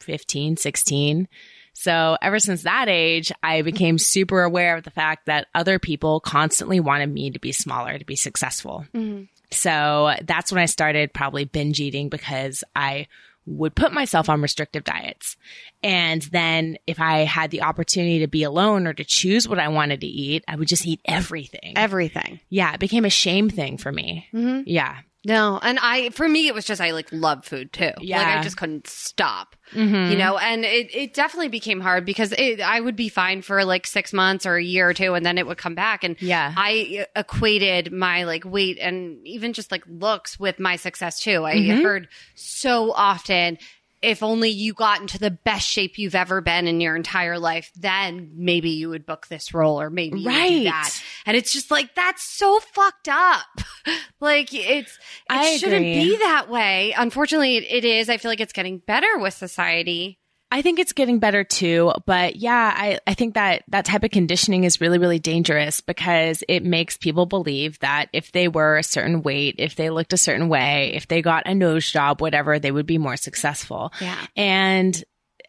15, 0.01 0.57
16. 0.57 1.27
So 1.73 2.17
ever 2.21 2.39
since 2.39 2.63
that 2.63 2.87
age, 2.87 3.31
I 3.43 3.61
became 3.61 3.97
super 3.99 4.41
aware 4.43 4.77
of 4.77 4.83
the 4.85 4.91
fact 4.91 5.25
that 5.25 5.47
other 5.53 5.77
people 5.77 6.19
constantly 6.21 6.79
wanted 6.79 7.13
me 7.13 7.31
to 7.31 7.39
be 7.39 7.51
smaller, 7.51 7.97
to 7.99 8.05
be 8.05 8.15
successful. 8.15 8.85
Mhm. 8.93 9.27
So 9.51 10.13
that's 10.23 10.51
when 10.51 10.61
I 10.61 10.65
started 10.65 11.13
probably 11.13 11.45
binge 11.45 11.79
eating 11.79 12.09
because 12.09 12.63
I 12.75 13.07
would 13.45 13.75
put 13.75 13.93
myself 13.93 14.27
on 14.27 14.41
restrictive 14.41 14.83
diets. 14.83 15.37
And 15.83 16.21
then 16.23 16.77
if 16.87 16.99
I 16.99 17.19
had 17.19 17.51
the 17.51 17.61
opportunity 17.61 18.19
to 18.19 18.27
be 18.27 18.43
alone 18.43 18.87
or 18.87 18.93
to 18.93 19.03
choose 19.03 19.47
what 19.47 19.59
I 19.59 19.67
wanted 19.67 20.01
to 20.01 20.07
eat, 20.07 20.43
I 20.47 20.55
would 20.55 20.67
just 20.67 20.85
eat 20.85 20.99
everything. 21.05 21.73
Everything. 21.75 22.39
yeah, 22.49 22.73
it 22.73 22.79
became 22.79 23.05
a 23.05 23.09
shame 23.09 23.49
thing 23.49 23.77
for 23.77 23.91
me. 23.91 24.27
Mm-hmm. 24.33 24.63
Yeah. 24.65 24.97
No, 25.25 25.59
and 25.61 25.79
I 25.81 26.09
for 26.11 26.29
me 26.29 26.47
it 26.47 26.53
was 26.53 26.65
just 26.65 26.79
I 26.79 26.91
like 26.91 27.07
love 27.11 27.43
food 27.45 27.73
too. 27.73 27.85
Like 27.85 27.95
Yeah. 28.01 28.39
I 28.39 28.43
just 28.43 28.57
couldn't 28.57 28.87
stop. 28.87 29.55
Mhm. 29.73 30.11
You 30.11 30.17
know, 30.17 30.37
and 30.37 30.63
it, 30.63 30.95
it 30.95 31.13
definitely 31.15 31.47
became 31.49 31.81
hard 31.81 32.05
because 32.05 32.31
it, 32.33 32.61
I 32.61 32.79
would 32.79 32.95
be 32.95 33.09
fine 33.09 33.41
for 33.41 33.65
like 33.65 33.87
six 33.87 34.13
months 34.13 34.45
or 34.45 34.55
a 34.55 34.63
year 34.63 34.87
or 34.89 34.93
two, 34.93 35.15
and 35.15 35.25
then 35.25 35.37
it 35.39 35.47
would 35.47 35.57
come 35.57 35.73
back. 35.75 36.03
And 36.03 36.15
Yeah. 36.21 36.53
I 36.55 37.07
equated 37.15 37.91
my 37.91 38.23
like 38.25 38.45
weight 38.45 38.77
and 38.79 39.25
even 39.25 39.53
just 39.53 39.71
like 39.71 39.83
looks 39.87 40.39
with 40.39 40.59
my 40.59 40.75
success 40.75 41.19
too. 41.19 41.43
I 41.43 41.55
Mm-hmm. 41.55 41.81
heard 41.83 42.07
so 42.35 42.91
often. 42.93 43.57
If 44.05 44.21
only 44.23 44.49
you 44.49 44.73
got 44.73 45.01
into 45.01 45.17
the 45.19 45.31
best 45.31 45.67
shape 45.67 45.97
you've 45.97 46.15
ever 46.15 46.39
been 46.41 46.67
in 46.67 46.79
your 46.79 46.95
entire 46.95 47.39
life, 47.39 47.71
then 47.75 48.31
maybe 48.35 48.69
you 48.69 48.89
would 48.89 49.05
book 49.05 49.27
this 49.27 49.53
role 49.53 49.81
or 49.81 49.89
maybe 49.89 50.19
you 50.19 50.25
would 50.25 50.31
do 50.31 50.37
Right. 50.39 50.63
that. 50.65 51.03
And 51.25 51.35
it's 51.35 51.51
just 51.51 51.71
like 51.71 51.95
that's 51.95 52.23
so 52.23 52.59
fucked 52.59 53.07
up. 53.09 53.45
like 54.19 54.53
it's 54.53 54.91
it 54.97 54.99
I 55.29 55.57
shouldn't 55.57 55.81
agree. 55.87 55.93
be 55.93 56.17
that 56.19 56.49
way. 56.49 56.93
Unfortunately, 56.97 57.57
it, 57.57 57.65
it 57.69 57.85
is. 57.85 58.09
I 58.09 58.17
feel 58.17 58.29
like 58.31 58.39
it's 58.39 58.53
getting 58.53 58.77
better 58.79 59.17
with 59.17 59.33
society. 59.33 60.19
I 60.51 60.61
think 60.61 60.79
it's 60.79 60.93
getting 60.93 61.19
better 61.19 61.43
too, 61.43 61.91
but 62.05 62.35
yeah, 62.35 62.73
I, 62.75 62.99
I 63.07 63.13
think 63.13 63.33
that 63.33 63.63
that 63.69 63.85
type 63.85 64.03
of 64.03 64.11
conditioning 64.11 64.63
is 64.63 64.79
really, 64.79 64.99
really 64.99 65.19
dangerous 65.19 65.81
because 65.81 66.43
it 66.47 66.63
makes 66.63 66.97
people 66.97 67.25
believe 67.25 67.79
that 67.79 68.09
if 68.13 68.31
they 68.31 68.47
were 68.47 68.77
a 68.77 68.83
certain 68.83 69.21
weight, 69.23 69.55
if 69.57 69.75
they 69.75 69.89
looked 69.89 70.13
a 70.13 70.17
certain 70.17 70.47
way, 70.47 70.93
if 70.93 71.07
they 71.07 71.21
got 71.21 71.47
a 71.47 71.55
nose 71.55 71.91
job, 71.91 72.21
whatever, 72.21 72.59
they 72.59 72.71
would 72.71 72.85
be 72.85 72.97
more 72.97 73.17
successful. 73.17 73.91
Yeah. 73.99 74.23
And 74.35 75.03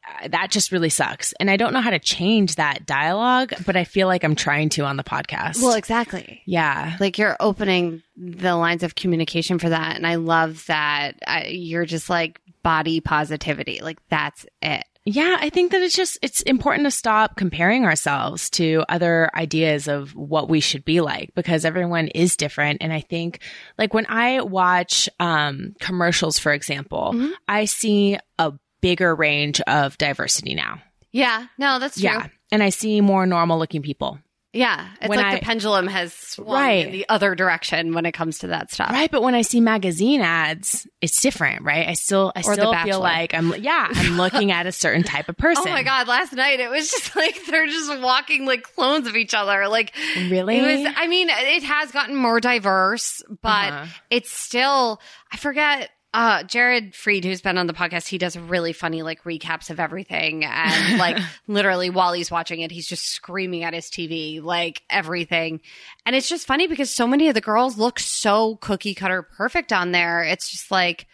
uh, 0.06 0.28
that 0.28 0.50
just 0.50 0.72
really 0.72 0.88
sucks. 0.88 1.34
And 1.40 1.50
I 1.50 1.56
don't 1.56 1.72
know 1.72 1.80
how 1.80 1.90
to 1.90 1.98
change 1.98 2.54
that 2.56 2.86
dialogue, 2.86 3.52
but 3.66 3.76
I 3.76 3.84
feel 3.84 4.06
like 4.06 4.24
I'm 4.24 4.36
trying 4.36 4.70
to 4.70 4.84
on 4.84 4.96
the 4.96 5.04
podcast. 5.04 5.60
Well, 5.60 5.74
exactly. 5.74 6.42
yeah. 6.46 6.96
Like 7.00 7.18
you're 7.18 7.36
opening 7.38 8.02
the 8.16 8.56
lines 8.56 8.82
of 8.82 8.94
communication 8.94 9.58
for 9.58 9.68
that, 9.68 9.96
and 9.96 10.06
I 10.06 10.14
love 10.14 10.64
that 10.66 11.16
uh, 11.26 11.42
you're 11.46 11.84
just 11.84 12.08
like 12.08 12.40
body 12.66 13.00
positivity. 13.00 13.78
Like 13.80 13.98
that's 14.08 14.44
it. 14.60 14.82
Yeah, 15.04 15.36
I 15.38 15.50
think 15.50 15.70
that 15.70 15.82
it's 15.82 15.94
just 15.94 16.18
it's 16.20 16.42
important 16.42 16.84
to 16.86 16.90
stop 16.90 17.36
comparing 17.36 17.84
ourselves 17.84 18.50
to 18.50 18.82
other 18.88 19.30
ideas 19.36 19.86
of 19.86 20.16
what 20.16 20.48
we 20.48 20.58
should 20.58 20.84
be 20.84 21.00
like 21.00 21.30
because 21.36 21.64
everyone 21.64 22.08
is 22.08 22.36
different 22.36 22.78
and 22.82 22.92
I 22.92 23.02
think 23.02 23.40
like 23.78 23.94
when 23.94 24.06
I 24.08 24.40
watch 24.40 25.08
um 25.20 25.76
commercials 25.78 26.40
for 26.40 26.52
example, 26.52 27.12
Mm-hmm. 27.14 27.30
I 27.46 27.66
see 27.66 28.18
a 28.40 28.52
bigger 28.80 29.14
range 29.14 29.60
of 29.60 29.96
diversity 29.96 30.56
now. 30.56 30.82
Yeah. 31.12 31.46
No, 31.58 31.78
that's 31.78 32.00
true. 32.00 32.10
Yeah. 32.10 32.26
And 32.50 32.64
I 32.64 32.70
see 32.70 33.00
more 33.00 33.26
normal 33.26 33.60
looking 33.60 33.82
people. 33.82 34.18
Yeah. 34.56 34.86
It's 35.00 35.08
When 35.08 35.18
like 35.18 35.26
I- 35.26 35.34
the 35.36 35.40
pendulum 35.44 35.86
has 35.86 36.14
swung 36.14 36.48
Right. 36.60 36.86
in 36.86 36.92
the 36.92 37.06
other 37.08 37.34
direction 37.34 37.92
when 37.94 38.06
it 38.06 38.12
comes 38.12 38.38
to 38.38 38.46
that 38.48 38.72
stuff. 38.72 38.90
Right, 38.90 39.10
but 39.10 39.22
when 39.22 39.34
I 39.34 39.42
see 39.42 39.60
magazine 39.60 40.20
ads, 40.22 40.86
it's 41.00 41.20
different, 41.20 41.62
right? 41.62 41.86
I 41.88 41.92
still 41.92 42.32
I 42.34 42.40
Or 42.40 42.54
still 42.54 42.74
feel 42.84 43.00
like 43.00 43.34
I'm 43.34 43.54
yeah, 43.56 43.88
I'm 43.94 44.16
looking 44.16 44.52
at 44.52 44.66
a 44.66 44.72
certain 44.72 45.02
type 45.02 45.28
of 45.28 45.36
person. 45.36 45.64
Oh 45.68 45.70
my 45.70 45.82
god! 45.82 46.08
Last 46.08 46.32
night 46.32 46.58
it 46.60 46.70
was 46.70 46.90
just 46.90 47.14
like 47.16 47.38
they're 47.46 47.66
just 47.66 48.00
walking 48.00 48.46
like 48.46 48.62
clones 48.74 49.06
of 49.06 49.14
each 49.16 49.34
other. 49.34 49.68
Like 49.68 49.92
Really? 50.28 50.58
it 50.58 50.84
was. 50.84 50.94
I 50.96 51.06
mean, 51.06 51.28
it 51.30 51.62
has 51.64 51.92
gotten 51.92 52.16
more 52.16 52.40
diverse, 52.40 53.22
but 53.42 53.72
Uh-huh. 53.72 53.86
it's 54.10 54.30
still. 54.32 55.00
I 55.32 55.36
forget. 55.36 55.90
Uh, 56.14 56.42
Jared 56.44 56.92
Freid, 56.94 57.24
who's 57.24 57.42
been 57.42 57.58
on 57.58 57.66
the 57.66 57.74
podcast, 57.74 58.08
he 58.08 58.16
does 58.16 58.38
really 58.38 58.72
funny 58.72 59.02
like 59.02 59.22
recaps 59.24 59.68
of 59.68 59.78
everything, 59.78 60.44
and 60.46 60.98
like 60.98 61.18
literally 61.46 61.90
while 61.90 62.14
he's 62.14 62.30
watching 62.30 62.60
it, 62.60 62.70
he's 62.70 62.86
just 62.86 63.06
screaming 63.10 63.64
at 63.64 63.74
his 63.74 63.86
TV 63.86 64.42
like 64.42 64.82
everything, 64.88 65.60
and 66.06 66.16
it's 66.16 66.28
just 66.28 66.46
funny 66.46 66.66
because 66.68 66.90
so 66.90 67.06
many 67.06 67.28
of 67.28 67.34
the 67.34 67.40
girls 67.42 67.76
look 67.76 67.98
so 67.98 68.56
cookie 68.56 68.94
cutter 68.94 69.22
perfect 69.22 69.72
on 69.72 69.92
there. 69.92 70.22
It's 70.22 70.50
just 70.50 70.70
like. 70.70 71.06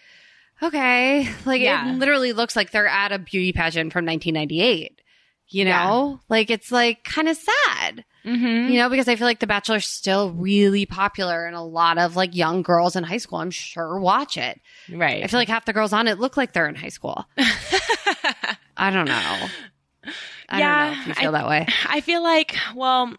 Okay. 0.63 1.29
Like 1.45 1.61
Yeah. 1.61 1.91
it 1.93 1.99
literally 1.99 2.33
looks 2.33 2.55
like 2.55 2.71
they're 2.71 2.87
at 2.87 3.11
a 3.11 3.19
beauty 3.19 3.53
pageant 3.53 3.93
from 3.93 4.07
1998. 4.07 5.02
You 5.55 5.65
know? 5.65 6.21
Like 6.29 6.51
it's 6.51 6.71
like 6.73 7.05
kind 7.05 7.29
of 7.29 7.37
sad. 7.37 8.05
Mhm. 8.25 8.71
You 8.71 8.79
know, 8.79 8.89
because 8.89 9.09
I 9.09 9.17
feel 9.17 9.27
like 9.27 9.41
The 9.41 9.47
Bachelor's 9.49 9.87
still 9.87 10.31
really 10.31 10.87
popular 10.87 11.45
and 11.47 11.57
a 11.57 11.61
lot 11.61 11.99
of 11.99 12.15
like 12.15 12.37
young 12.37 12.63
girls 12.63 12.95
in 12.95 13.03
high 13.05 13.17
school, 13.19 13.39
I'm 13.39 13.51
sure, 13.51 13.99
watch 13.99 14.37
it. 14.37 14.61
Right. 14.91 15.25
I 15.25 15.27
feel 15.27 15.41
like 15.41 15.49
half 15.49 15.65
the 15.65 15.73
girls 15.73 15.93
on 15.93 16.07
it 16.09 16.19
look 16.21 16.37
like 16.37 16.53
they're 16.53 16.69
in 16.69 16.77
high 16.77 16.89
school. 16.89 17.27
I 18.77 18.91
don't 18.91 19.07
know. 19.07 19.47
I 20.49 20.59
Yeah, 20.59 20.87
don't 20.87 20.95
know 20.97 21.01
if 21.03 21.07
you 21.09 21.15
feel 21.15 21.33
that 21.33 21.49
way. 21.49 21.67
I 21.89 22.01
feel 22.01 22.23
like, 22.23 22.57
well, 22.75 23.13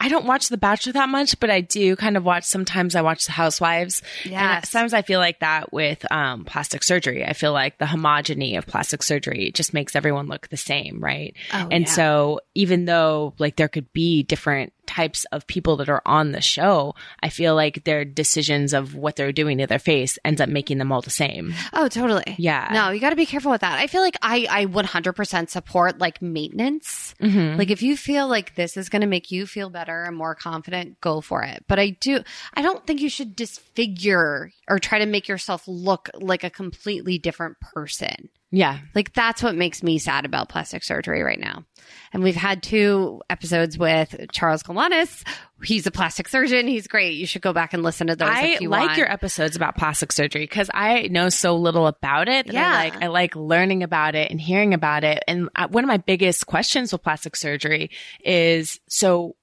I 0.00 0.08
don't 0.08 0.26
watch 0.26 0.48
The 0.48 0.56
Bachelor 0.56 0.92
that 0.92 1.08
much, 1.08 1.38
but 1.40 1.50
I 1.50 1.60
do 1.60 1.96
kind 1.96 2.16
of 2.16 2.24
watch. 2.24 2.44
Sometimes 2.44 2.94
I 2.94 3.02
watch 3.02 3.24
The 3.24 3.32
Housewives. 3.32 4.02
Yeah. 4.24 4.60
Sometimes 4.62 4.94
I 4.94 5.02
feel 5.02 5.18
like 5.18 5.40
that 5.40 5.72
with 5.72 6.10
um, 6.12 6.44
plastic 6.44 6.84
surgery. 6.84 7.24
I 7.24 7.32
feel 7.32 7.52
like 7.52 7.78
the 7.78 7.84
homogeny 7.84 8.56
of 8.56 8.66
plastic 8.66 9.02
surgery 9.02 9.50
just 9.52 9.74
makes 9.74 9.96
everyone 9.96 10.28
look 10.28 10.48
the 10.48 10.56
same, 10.56 11.00
right? 11.00 11.34
Oh, 11.52 11.68
and 11.70 11.86
yeah. 11.86 11.92
so 11.92 12.40
even 12.54 12.84
though 12.84 13.34
like 13.38 13.56
there 13.56 13.68
could 13.68 13.92
be 13.92 14.22
different 14.22 14.72
types 14.88 15.26
of 15.26 15.46
people 15.46 15.76
that 15.76 15.88
are 15.88 16.02
on 16.06 16.32
the 16.32 16.40
show, 16.40 16.94
I 17.22 17.28
feel 17.28 17.54
like 17.54 17.84
their 17.84 18.04
decisions 18.04 18.72
of 18.72 18.94
what 18.94 19.14
they're 19.16 19.32
doing 19.32 19.58
to 19.58 19.66
their 19.66 19.78
face 19.78 20.18
ends 20.24 20.40
up 20.40 20.48
making 20.48 20.78
them 20.78 20.90
all 20.90 21.02
the 21.02 21.10
same. 21.10 21.54
Oh, 21.74 21.88
totally. 21.88 22.34
Yeah. 22.38 22.70
No, 22.72 22.90
you 22.90 23.00
got 23.00 23.10
to 23.10 23.16
be 23.16 23.26
careful 23.26 23.52
with 23.52 23.60
that. 23.60 23.78
I 23.78 23.86
feel 23.86 24.00
like 24.00 24.16
I, 24.22 24.46
I 24.50 24.66
100% 24.66 25.50
support 25.50 25.98
like 25.98 26.22
maintenance. 26.22 27.14
Mm-hmm. 27.20 27.58
Like 27.58 27.70
if 27.70 27.82
you 27.82 27.96
feel 27.96 28.26
like 28.26 28.54
this 28.54 28.76
is 28.76 28.88
going 28.88 29.02
to 29.02 29.06
make 29.06 29.30
you 29.30 29.46
feel 29.46 29.68
better 29.68 30.04
and 30.04 30.16
more 30.16 30.34
confident, 30.34 31.00
go 31.00 31.20
for 31.20 31.42
it. 31.42 31.64
But 31.68 31.78
I 31.78 31.90
do, 31.90 32.20
I 32.54 32.62
don't 32.62 32.86
think 32.86 33.00
you 33.00 33.10
should 33.10 33.36
disfigure 33.36 34.50
or 34.68 34.78
try 34.78 34.98
to 34.98 35.06
make 35.06 35.28
yourself 35.28 35.64
look 35.68 36.08
like 36.14 36.42
a 36.42 36.50
completely 36.50 37.18
different 37.18 37.60
person. 37.60 38.30
Yeah. 38.50 38.78
Like 38.94 39.12
that's 39.12 39.42
what 39.42 39.54
makes 39.54 39.82
me 39.82 39.98
sad 39.98 40.24
about 40.24 40.48
plastic 40.48 40.82
surgery 40.82 41.22
right 41.22 41.38
now. 41.38 41.64
And 42.12 42.22
we've 42.22 42.34
had 42.36 42.62
two 42.62 43.20
episodes 43.28 43.76
with 43.76 44.16
Charles 44.32 44.62
Galanis. 44.62 45.26
He's 45.62 45.86
a 45.86 45.90
plastic 45.90 46.28
surgeon. 46.28 46.66
He's 46.66 46.86
great. 46.86 47.14
You 47.14 47.26
should 47.26 47.42
go 47.42 47.52
back 47.52 47.74
and 47.74 47.82
listen 47.82 48.06
to 48.06 48.16
those. 48.16 48.28
I 48.30 48.46
if 48.46 48.60
you 48.62 48.70
like 48.70 48.88
want. 48.88 48.98
your 48.98 49.10
episodes 49.10 49.54
about 49.54 49.76
plastic 49.76 50.12
surgery 50.12 50.44
because 50.44 50.70
I 50.72 51.08
know 51.08 51.28
so 51.28 51.56
little 51.56 51.86
about 51.86 52.28
it. 52.28 52.46
That 52.46 52.54
Yeah. 52.54 52.70
I 52.70 52.84
like 52.84 53.02
I 53.02 53.06
like 53.08 53.36
learning 53.36 53.82
about 53.82 54.14
it 54.14 54.30
and 54.30 54.40
hearing 54.40 54.72
about 54.72 55.04
it. 55.04 55.22
And 55.28 55.50
uh, 55.54 55.68
one 55.68 55.84
of 55.84 55.88
my 55.88 55.98
biggest 55.98 56.46
questions 56.46 56.90
with 56.92 57.02
plastic 57.02 57.36
surgery 57.36 57.90
is 58.24 58.80
so 58.88 59.36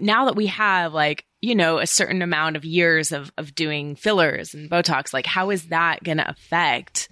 now 0.00 0.26
that 0.26 0.36
we 0.36 0.46
have 0.46 0.94
like 0.94 1.24
you 1.40 1.54
know 1.54 1.78
a 1.78 1.86
certain 1.86 2.22
amount 2.22 2.56
of 2.56 2.64
years 2.64 3.10
of 3.10 3.32
of 3.36 3.56
doing 3.56 3.96
fillers 3.96 4.54
and 4.54 4.70
Botox, 4.70 5.12
like 5.12 5.26
how 5.26 5.50
is 5.50 5.68
that 5.68 6.04
going 6.04 6.18
to 6.18 6.28
affect 6.28 7.08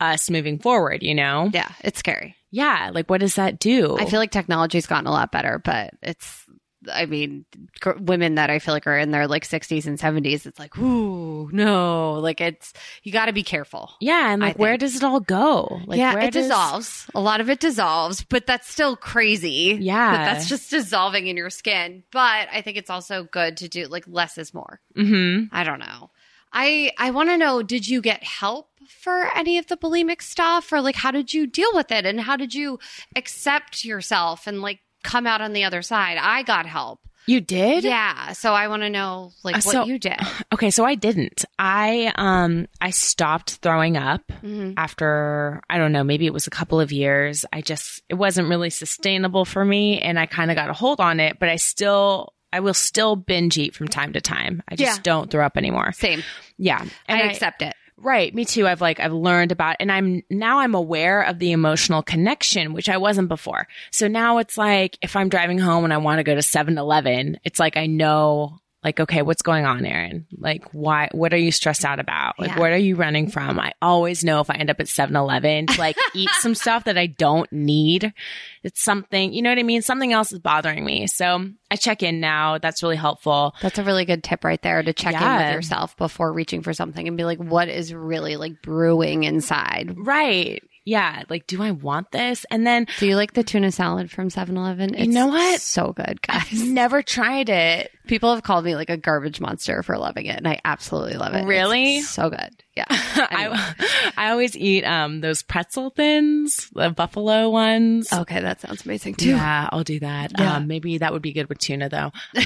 us 0.00 0.28
moving 0.30 0.58
forward? 0.58 1.02
You 1.02 1.14
know? 1.14 1.50
yeah, 1.52 1.70
it's 1.82 1.98
scary. 1.98 2.36
Yeah. 2.50 2.90
Like 2.94 3.10
what 3.10 3.20
does 3.20 3.34
that 3.36 3.58
do? 3.58 3.96
I 3.98 4.06
feel 4.06 4.18
like 4.20 4.30
technology's 4.30 4.86
gotten 4.86 5.06
a 5.06 5.10
lot 5.12 5.32
better, 5.32 5.60
but 5.62 5.92
it's, 6.02 6.42
I 6.90 7.04
mean, 7.06 7.44
gr- 7.80 7.98
women 7.98 8.36
that 8.36 8.48
I 8.48 8.60
feel 8.60 8.72
like 8.72 8.86
are 8.86 8.96
in 8.96 9.10
their 9.10 9.26
like 9.26 9.46
60s 9.46 9.86
and 9.86 9.98
70s, 9.98 10.46
it's 10.46 10.58
like, 10.58 10.78
ooh, 10.78 11.50
no, 11.52 12.14
like 12.14 12.40
it's, 12.40 12.72
you 13.02 13.12
got 13.12 13.26
to 13.26 13.32
be 13.32 13.42
careful. 13.42 13.90
yeah. 14.00 14.30
And 14.32 14.40
like 14.40 14.58
where 14.58 14.76
does 14.78 14.94
it 14.96 15.02
all 15.02 15.18
go? 15.20 15.80
Like 15.86 15.98
yeah, 15.98 16.16
it 16.20 16.32
does- 16.32 16.44
dissolves. 16.44 17.06
A 17.14 17.20
lot 17.20 17.40
of 17.40 17.50
it 17.50 17.58
dissolves, 17.60 18.22
but 18.24 18.46
that's 18.46 18.70
still 18.70 18.96
crazy. 18.96 19.76
Yeah. 19.80 20.12
That 20.16 20.34
that's 20.34 20.48
just 20.48 20.70
dissolving 20.70 21.26
in 21.26 21.36
your 21.36 21.50
skin. 21.50 22.04
But 22.12 22.48
I 22.52 22.62
think 22.62 22.76
it's 22.76 22.90
also 22.90 23.24
good 23.24 23.56
to 23.58 23.68
do 23.68 23.86
like 23.86 24.04
less 24.06 24.38
is 24.38 24.54
more. 24.54 24.80
Mhm. 24.96 25.48
I 25.52 25.64
don't 25.64 25.80
know. 25.80 26.10
I 26.52 26.92
I 26.96 27.10
want 27.10 27.28
to 27.30 27.36
know 27.36 27.62
did 27.62 27.86
you 27.88 28.00
get 28.00 28.22
help 28.22 28.70
for 28.88 29.28
any 29.36 29.58
of 29.58 29.66
the 29.66 29.76
bulimic 29.76 30.22
stuff 30.22 30.72
or 30.72 30.80
like 30.80 30.96
how 30.96 31.10
did 31.10 31.32
you 31.34 31.46
deal 31.46 31.70
with 31.74 31.90
it 31.92 32.04
and 32.06 32.20
how 32.20 32.36
did 32.36 32.54
you 32.54 32.78
accept 33.14 33.84
yourself 33.84 34.46
and 34.46 34.62
like 34.62 34.80
come 35.02 35.26
out 35.26 35.40
on 35.40 35.52
the 35.52 35.64
other 35.64 35.82
side? 35.82 36.18
I 36.20 36.42
got 36.42 36.66
help. 36.66 37.00
You 37.28 37.40
did? 37.40 37.82
Yeah, 37.82 38.32
so 38.34 38.52
I 38.54 38.68
want 38.68 38.82
to 38.82 38.90
know 38.90 39.32
like 39.42 39.56
what 39.56 39.62
so- 39.72 39.84
you 39.84 39.98
did. 39.98 40.16
Okay, 40.54 40.70
so 40.70 40.84
I 40.84 40.94
didn't. 40.94 41.44
I 41.58 42.12
um 42.14 42.66
I 42.80 42.90
stopped 42.90 43.56
throwing 43.56 43.96
up 43.96 44.22
Mhm. 44.44 44.74
after 44.76 45.60
I 45.68 45.78
don't 45.78 45.92
know, 45.92 46.04
maybe 46.04 46.26
it 46.26 46.32
was 46.32 46.46
a 46.46 46.50
couple 46.50 46.80
of 46.80 46.92
years. 46.92 47.44
I 47.52 47.60
just 47.62 48.02
it 48.08 48.14
wasn't 48.14 48.48
really 48.48 48.70
sustainable 48.70 49.44
for 49.44 49.64
me 49.64 50.00
and 50.00 50.18
I 50.20 50.26
kind 50.26 50.50
of 50.50 50.56
got 50.56 50.70
a 50.70 50.72
hold 50.72 51.00
on 51.00 51.18
it, 51.20 51.38
but 51.40 51.48
I 51.48 51.56
still 51.56 52.32
I 52.52 52.60
will 52.60 52.74
still 52.74 53.16
binge 53.16 53.58
eat 53.58 53.74
from 53.74 53.88
time 53.88 54.12
to 54.12 54.20
time. 54.20 54.62
I 54.68 54.76
just 54.76 54.98
Yeah. 54.98 55.02
don't 55.02 55.30
throw 55.30 55.44
up 55.44 55.56
anymore. 55.56 55.90
Same. 55.92 56.22
Yeah. 56.58 56.80
And 57.08 57.20
I 57.20 57.24
accept 57.26 57.60
it. 57.60 57.74
Right, 57.98 58.34
me 58.34 58.44
too. 58.44 58.66
I've 58.66 58.82
like 58.82 59.00
I've 59.00 59.12
learned 59.12 59.52
about 59.52 59.76
and 59.80 59.90
I'm 59.90 60.22
now 60.28 60.58
I'm 60.58 60.74
aware 60.74 61.22
of 61.22 61.38
the 61.38 61.52
emotional 61.52 62.02
connection 62.02 62.74
which 62.74 62.90
I 62.90 62.98
wasn't 62.98 63.28
before. 63.28 63.68
So 63.90 64.06
now 64.06 64.36
it's 64.36 64.58
like 64.58 64.98
if 65.00 65.16
I'm 65.16 65.30
driving 65.30 65.58
home 65.58 65.84
and 65.84 65.94
I 65.94 65.96
want 65.96 66.18
to 66.18 66.24
go 66.24 66.34
to 66.34 66.42
7-Eleven, 66.42 67.40
it's 67.42 67.58
like 67.58 67.78
I 67.78 67.86
know 67.86 68.58
like, 68.86 69.00
okay, 69.00 69.20
what's 69.22 69.42
going 69.42 69.66
on, 69.66 69.84
Erin? 69.84 70.26
Like, 70.38 70.64
why, 70.72 71.08
what 71.10 71.34
are 71.34 71.38
you 71.38 71.50
stressed 71.50 71.84
out 71.84 71.98
about? 71.98 72.38
Like, 72.38 72.50
Yeah. 72.50 72.60
what 72.60 72.70
are 72.70 72.76
you 72.78 72.94
running 72.94 73.28
from? 73.28 73.58
I 73.58 73.72
always 73.82 74.22
know 74.22 74.40
if 74.40 74.48
I 74.48 74.54
end 74.54 74.70
up 74.70 74.78
at 74.78 74.86
7 74.86 75.16
Eleven 75.16 75.66
to 75.66 75.80
like 75.80 75.96
eat 76.14 76.30
some 76.38 76.54
stuff 76.54 76.84
that 76.84 76.96
I 76.96 77.08
don't 77.08 77.50
need, 77.52 78.14
it's 78.62 78.80
something, 78.80 79.32
you 79.32 79.42
know 79.42 79.50
what 79.50 79.58
I 79.58 79.64
mean? 79.64 79.82
Something 79.82 80.12
else 80.12 80.30
is 80.30 80.38
bothering 80.38 80.84
me. 80.84 81.08
So 81.08 81.48
I 81.68 81.74
check 81.74 82.04
in 82.04 82.20
now. 82.20 82.58
That's 82.58 82.80
really 82.84 82.94
helpful. 82.94 83.56
That's 83.60 83.78
a 83.78 83.82
really 83.84 84.04
good 84.04 84.22
tip 84.22 84.44
right 84.44 84.62
there 84.62 84.80
to 84.80 84.92
check 84.92 85.14
in 85.20 85.36
with 85.46 85.52
yourself 85.52 85.96
before 85.96 86.32
reaching 86.32 86.62
for 86.62 86.72
something 86.72 87.08
and 87.08 87.16
be 87.16 87.24
like, 87.24 87.38
what 87.38 87.68
is 87.68 87.92
really 87.92 88.36
like 88.36 88.62
brewing 88.62 89.24
inside? 89.24 89.96
Right. 89.98 90.62
Yeah. 90.86 91.24
Like, 91.28 91.46
do 91.46 91.62
I 91.62 91.72
want 91.72 92.12
this? 92.12 92.46
And 92.50 92.66
then 92.66 92.86
Do 92.98 93.06
you 93.06 93.16
like 93.16 93.34
the 93.34 93.42
tuna 93.44 93.70
salad 93.72 94.10
from 94.10 94.30
7 94.30 94.56
Eleven? 94.56 94.94
You 94.94 95.08
know 95.08 95.26
what? 95.26 95.60
So 95.60 95.92
good, 95.92 96.22
guys. 96.22 96.44
I've 96.50 96.64
never 96.68 97.02
tried 97.02 97.48
it. 97.50 97.90
People 98.06 98.32
have 98.32 98.44
called 98.44 98.64
me 98.64 98.76
like 98.76 98.88
a 98.88 98.96
garbage 98.96 99.40
monster 99.40 99.82
for 99.82 99.98
loving 99.98 100.26
it, 100.26 100.36
and 100.36 100.46
I 100.46 100.60
absolutely 100.64 101.14
love 101.18 101.34
it. 101.34 101.38
It's 101.38 101.46
Really? 101.46 102.00
so 102.02 102.30
good. 102.30 102.50
Yeah. 102.76 102.84
Anyway. 103.30 103.56
I, 103.58 104.12
I 104.16 104.30
always 104.30 104.56
eat 104.56 104.84
um 104.84 105.20
those 105.20 105.42
pretzel 105.42 105.90
thins, 105.90 106.70
the 106.74 106.90
buffalo 106.90 107.50
ones. 107.50 108.12
okay, 108.12 108.40
that 108.40 108.60
sounds 108.60 108.84
amazing 108.84 109.14
too. 109.16 109.30
Yeah, 109.30 109.68
I'll 109.72 109.82
do 109.84 109.98
that. 110.00 110.32
Yeah. 110.38 110.56
Um, 110.56 110.68
maybe 110.68 110.98
that 110.98 111.12
would 111.12 111.22
be 111.22 111.32
good 111.32 111.48
with 111.48 111.58
tuna 111.58 111.88
though. 111.88 112.12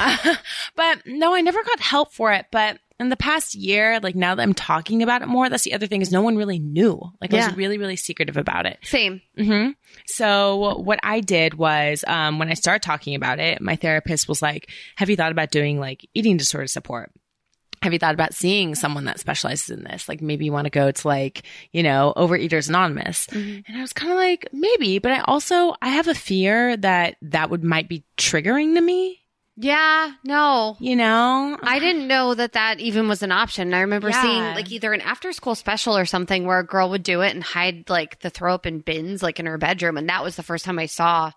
but 0.77 1.03
no, 1.07 1.35
I 1.35 1.41
never 1.43 1.63
got 1.63 1.81
help 1.81 2.13
for 2.15 2.33
it. 2.33 2.47
But 2.51 2.79
in 3.01 3.09
the 3.09 3.17
past 3.17 3.55
year, 3.55 3.99
like 4.01 4.15
now 4.15 4.35
that 4.35 4.43
I'm 4.43 4.55
talking 4.55 5.03
about 5.03 5.23
it 5.23 5.27
more, 5.27 5.49
that's 5.49 5.65
the 5.65 5.75
other 5.75 5.87
thing 5.87 6.03
is 6.03 6.13
no 6.13 6.23
one 6.23 6.37
really 6.37 6.59
knew. 6.59 7.01
Like 7.21 7.33
I 7.33 7.39
was 7.49 7.57
really, 7.57 7.79
really 7.79 7.97
secretive 7.97 8.37
about 8.37 8.67
it. 8.67 8.79
Same. 8.83 9.23
hmm 9.37 9.71
So 10.07 10.79
what 10.81 11.01
I 11.03 11.21
did 11.21 11.55
was, 11.55 12.05
um, 12.07 12.39
when 12.39 12.51
I 12.51 12.55
started 12.55 12.83
talking 12.83 13.15
about 13.15 13.41
it, 13.41 13.61
my 13.61 13.77
therapist 13.77 14.29
was 14.29 14.43
like, 14.43 14.71
"Have 14.97 15.11
you 15.11 15.17
thought 15.17 15.33
about 15.33 15.51
doing 15.51 15.81
like 15.81 16.07
eating 16.15 16.37
disorder 16.37 16.67
support?" 16.67 17.11
Have 17.83 17.95
you 17.95 17.99
thought 17.99 18.13
about 18.13 18.35
seeing 18.35 18.75
someone 18.75 19.07
that 19.07 19.19
specializes 19.21 19.71
in 19.71 19.85
this? 19.85 20.07
Like 20.07 20.21
maybe 20.21 20.45
you 20.45 20.53
want 20.53 20.67
to 20.67 20.71
go 20.71 20.91
to 20.91 21.09
like, 21.09 21.45
you 21.73 21.83
know, 21.83 22.13
Overeaters 22.15 22.69
Anonymous. 22.69 23.27
And 23.29 23.65
I 23.75 23.81
was 23.81 23.95
kind 23.95 24.13
of 24.13 24.19
like, 24.19 24.47
maybe, 24.53 24.99
but 24.99 25.13
I 25.13 25.21
also, 25.21 25.75
I 25.81 25.89
have 25.89 26.07
a 26.07 26.15
fear 26.15 26.77
that 26.77 27.17
that 27.23 27.49
would 27.49 27.65
might 27.65 27.89
be 27.89 28.05
triggering 28.19 28.75
to 28.75 28.83
me, 28.83 29.20
Yeah. 29.63 30.13
No. 30.25 30.77
you 30.81 30.97
know? 30.97 31.59
I 31.63 31.79
didn't 31.79 32.09
know 32.09 32.35
that 32.35 32.53
that 32.55 32.81
even 32.81 33.09
was 33.09 33.23
an 33.23 33.31
option. 33.33 33.75
I 33.75 33.81
remember 33.81 34.09
Yeah. 34.11 34.23
seeing 34.23 34.43
like 34.43 34.71
either 34.73 34.93
an 34.93 35.01
after 35.03 35.33
school 35.33 35.55
special 35.55 35.97
or 35.97 36.07
something 36.07 36.47
where 36.47 36.59
a 36.61 36.67
girl 36.67 36.91
would 36.91 37.03
do 37.03 37.21
it 37.21 37.35
and 37.35 37.43
hide 37.45 37.91
like 37.91 38.21
the 38.21 38.31
throw 38.31 38.55
up 38.55 38.65
in 38.67 38.81
bins 38.81 39.23
like 39.23 39.39
in 39.39 39.47
her 39.47 39.59
bedroom. 39.59 39.97
And 39.97 40.09
that 40.09 40.25
was 40.25 40.37
the 40.37 40.43
first 40.43 40.65
time 40.65 40.79
I 40.79 40.87
saw 40.87 41.33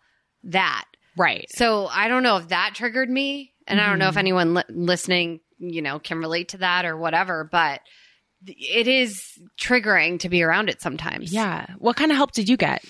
that. 0.46 0.86
right. 1.18 1.46
So 1.52 1.88
I 1.88 2.08
don't 2.08 2.24
know 2.24 2.38
if 2.38 2.48
that 2.50 2.72
triggered 2.76 3.10
me. 3.10 3.54
And 3.68 3.80
I 3.80 3.84
don't 3.86 3.94
Mm-hmm. 3.94 4.00
know 4.00 4.10
if 4.10 4.18
anyone 4.18 4.54
li- 4.56 4.64
listening, 4.70 5.40
you 5.60 5.82
know, 5.82 6.00
can 6.00 6.18
relate 6.20 6.50
to 6.50 6.58
that 6.58 6.86
or 6.86 6.98
whatever, 6.98 7.44
but 7.50 7.82
it 8.46 8.88
is 8.90 9.40
triggering 9.58 10.20
to 10.20 10.28
be 10.30 10.44
around 10.44 10.70
it 10.70 10.82
sometimes. 10.82 11.32
Yeah. 11.32 11.66
What 11.78 11.96
kind 11.96 12.12
of 12.12 12.18
help 12.18 12.32
did 12.34 12.50
you 12.50 12.58
get? 12.58 12.84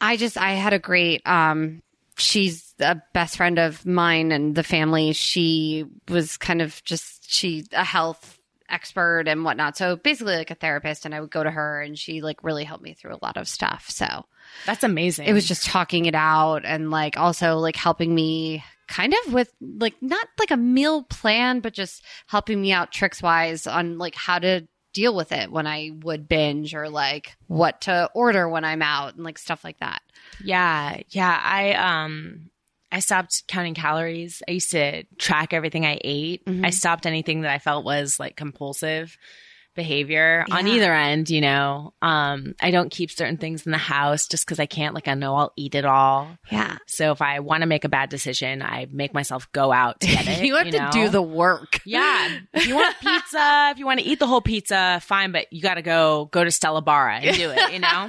I 0.00 0.16
just 0.16 0.36
I 0.36 0.52
had 0.54 0.72
a 0.72 0.78
great 0.80 1.26
um 1.26 1.82
she's 2.18 2.65
a 2.80 3.00
best 3.12 3.36
friend 3.36 3.58
of 3.58 3.84
mine 3.86 4.32
and 4.32 4.54
the 4.54 4.62
family. 4.62 5.12
She 5.12 5.86
was 6.08 6.36
kind 6.36 6.62
of 6.62 6.82
just 6.84 7.30
she 7.30 7.64
a 7.72 7.84
health 7.84 8.38
expert 8.68 9.28
and 9.28 9.44
whatnot. 9.44 9.76
So 9.76 9.96
basically 9.96 10.36
like 10.36 10.50
a 10.50 10.54
therapist 10.56 11.04
and 11.04 11.14
I 11.14 11.20
would 11.20 11.30
go 11.30 11.42
to 11.44 11.50
her 11.50 11.80
and 11.82 11.98
she 11.98 12.20
like 12.20 12.42
really 12.42 12.64
helped 12.64 12.82
me 12.82 12.94
through 12.94 13.14
a 13.14 13.22
lot 13.24 13.36
of 13.36 13.46
stuff. 13.48 13.86
So 13.88 14.24
That's 14.66 14.82
amazing. 14.84 15.26
it 15.28 15.32
was 15.32 15.46
just 15.46 15.66
talking 15.66 16.06
it 16.06 16.14
out 16.16 16.64
and 16.64 16.90
like 16.90 17.16
also 17.16 17.58
like 17.58 17.76
helping 17.76 18.14
me 18.14 18.64
kind 18.88 19.14
of 19.26 19.32
with 19.32 19.52
like 19.60 19.94
not 20.00 20.26
like 20.38 20.50
a 20.50 20.56
meal 20.56 21.02
plan, 21.04 21.60
but 21.60 21.74
just 21.74 22.02
helping 22.26 22.60
me 22.60 22.72
out 22.72 22.92
tricks 22.92 23.22
wise 23.22 23.66
on 23.68 23.98
like 23.98 24.14
how 24.16 24.38
to 24.40 24.66
deal 24.92 25.14
with 25.14 25.30
it 25.30 25.52
when 25.52 25.66
I 25.66 25.90
would 26.02 26.26
binge 26.28 26.74
or 26.74 26.88
like 26.88 27.36
what 27.46 27.82
to 27.82 28.10
order 28.14 28.48
when 28.48 28.64
I'm 28.64 28.82
out 28.82 29.14
and 29.14 29.22
like 29.24 29.38
stuff 29.38 29.62
like 29.62 29.78
that. 29.78 30.02
Yeah, 30.42 31.02
yeah. 31.10 31.40
I 31.42 31.74
um 31.74 32.50
I 32.92 33.00
stopped 33.00 33.44
counting 33.48 33.74
calories. 33.74 34.42
I 34.48 34.52
used 34.52 34.70
to 34.70 35.04
track 35.18 35.52
everything 35.52 35.84
I 35.84 35.98
ate. 36.02 36.44
Mhm. 36.46 36.64
I 36.64 36.70
stopped 36.70 37.06
anything 37.06 37.40
that 37.42 37.52
I 37.52 37.58
felt 37.58 37.84
was 37.84 38.18
like 38.20 38.36
compulsive 38.36 39.16
behavior 39.74 40.46
on 40.50 40.66
either 40.66 40.90
end, 40.90 41.28
you 41.28 41.42
know. 41.42 41.92
Um 42.00 42.54
I 42.62 42.70
don't 42.70 42.90
keep 42.90 43.10
certain 43.10 43.36
things 43.36 43.66
in 43.66 43.72
the 43.72 43.78
house 43.78 44.26
just 44.26 44.46
cuz 44.46 44.58
I 44.58 44.64
can't 44.64 44.94
like 44.94 45.06
I 45.06 45.12
know 45.12 45.34
I'll 45.36 45.52
eat 45.54 45.74
it 45.74 45.84
all. 45.84 46.38
Yeah. 46.50 46.78
So 46.86 47.10
if 47.12 47.20
I 47.20 47.40
want 47.40 47.60
to 47.60 47.66
make 47.66 47.84
a 47.84 47.88
bad 47.90 48.08
decision, 48.08 48.62
I 48.62 48.86
make 48.90 49.12
myself 49.12 49.52
go 49.52 49.72
out 49.72 50.00
to 50.00 50.06
get 50.06 50.26
it. 50.28 50.44
you 50.46 50.56
have 50.56 50.70
to 50.70 50.78
know? 50.78 50.90
do 50.92 51.08
the 51.10 51.20
work. 51.20 51.80
Yeah. 51.84 52.38
If 52.54 52.66
you 52.66 52.74
want 52.76 52.96
pizza, 53.00 53.68
if 53.72 53.78
you 53.78 53.84
want 53.84 54.00
to 54.00 54.06
eat 54.06 54.18
the 54.18 54.26
whole 54.26 54.40
pizza, 54.40 54.98
fine, 55.04 55.30
but 55.30 55.52
you 55.52 55.60
got 55.60 55.74
to 55.74 55.82
go 55.82 56.30
go 56.32 56.42
to 56.42 56.50
Stella 56.50 56.80
Barra 56.80 57.16
and 57.20 57.36
do 57.36 57.50
it, 57.50 57.72
you 57.74 57.78
know? 57.78 58.08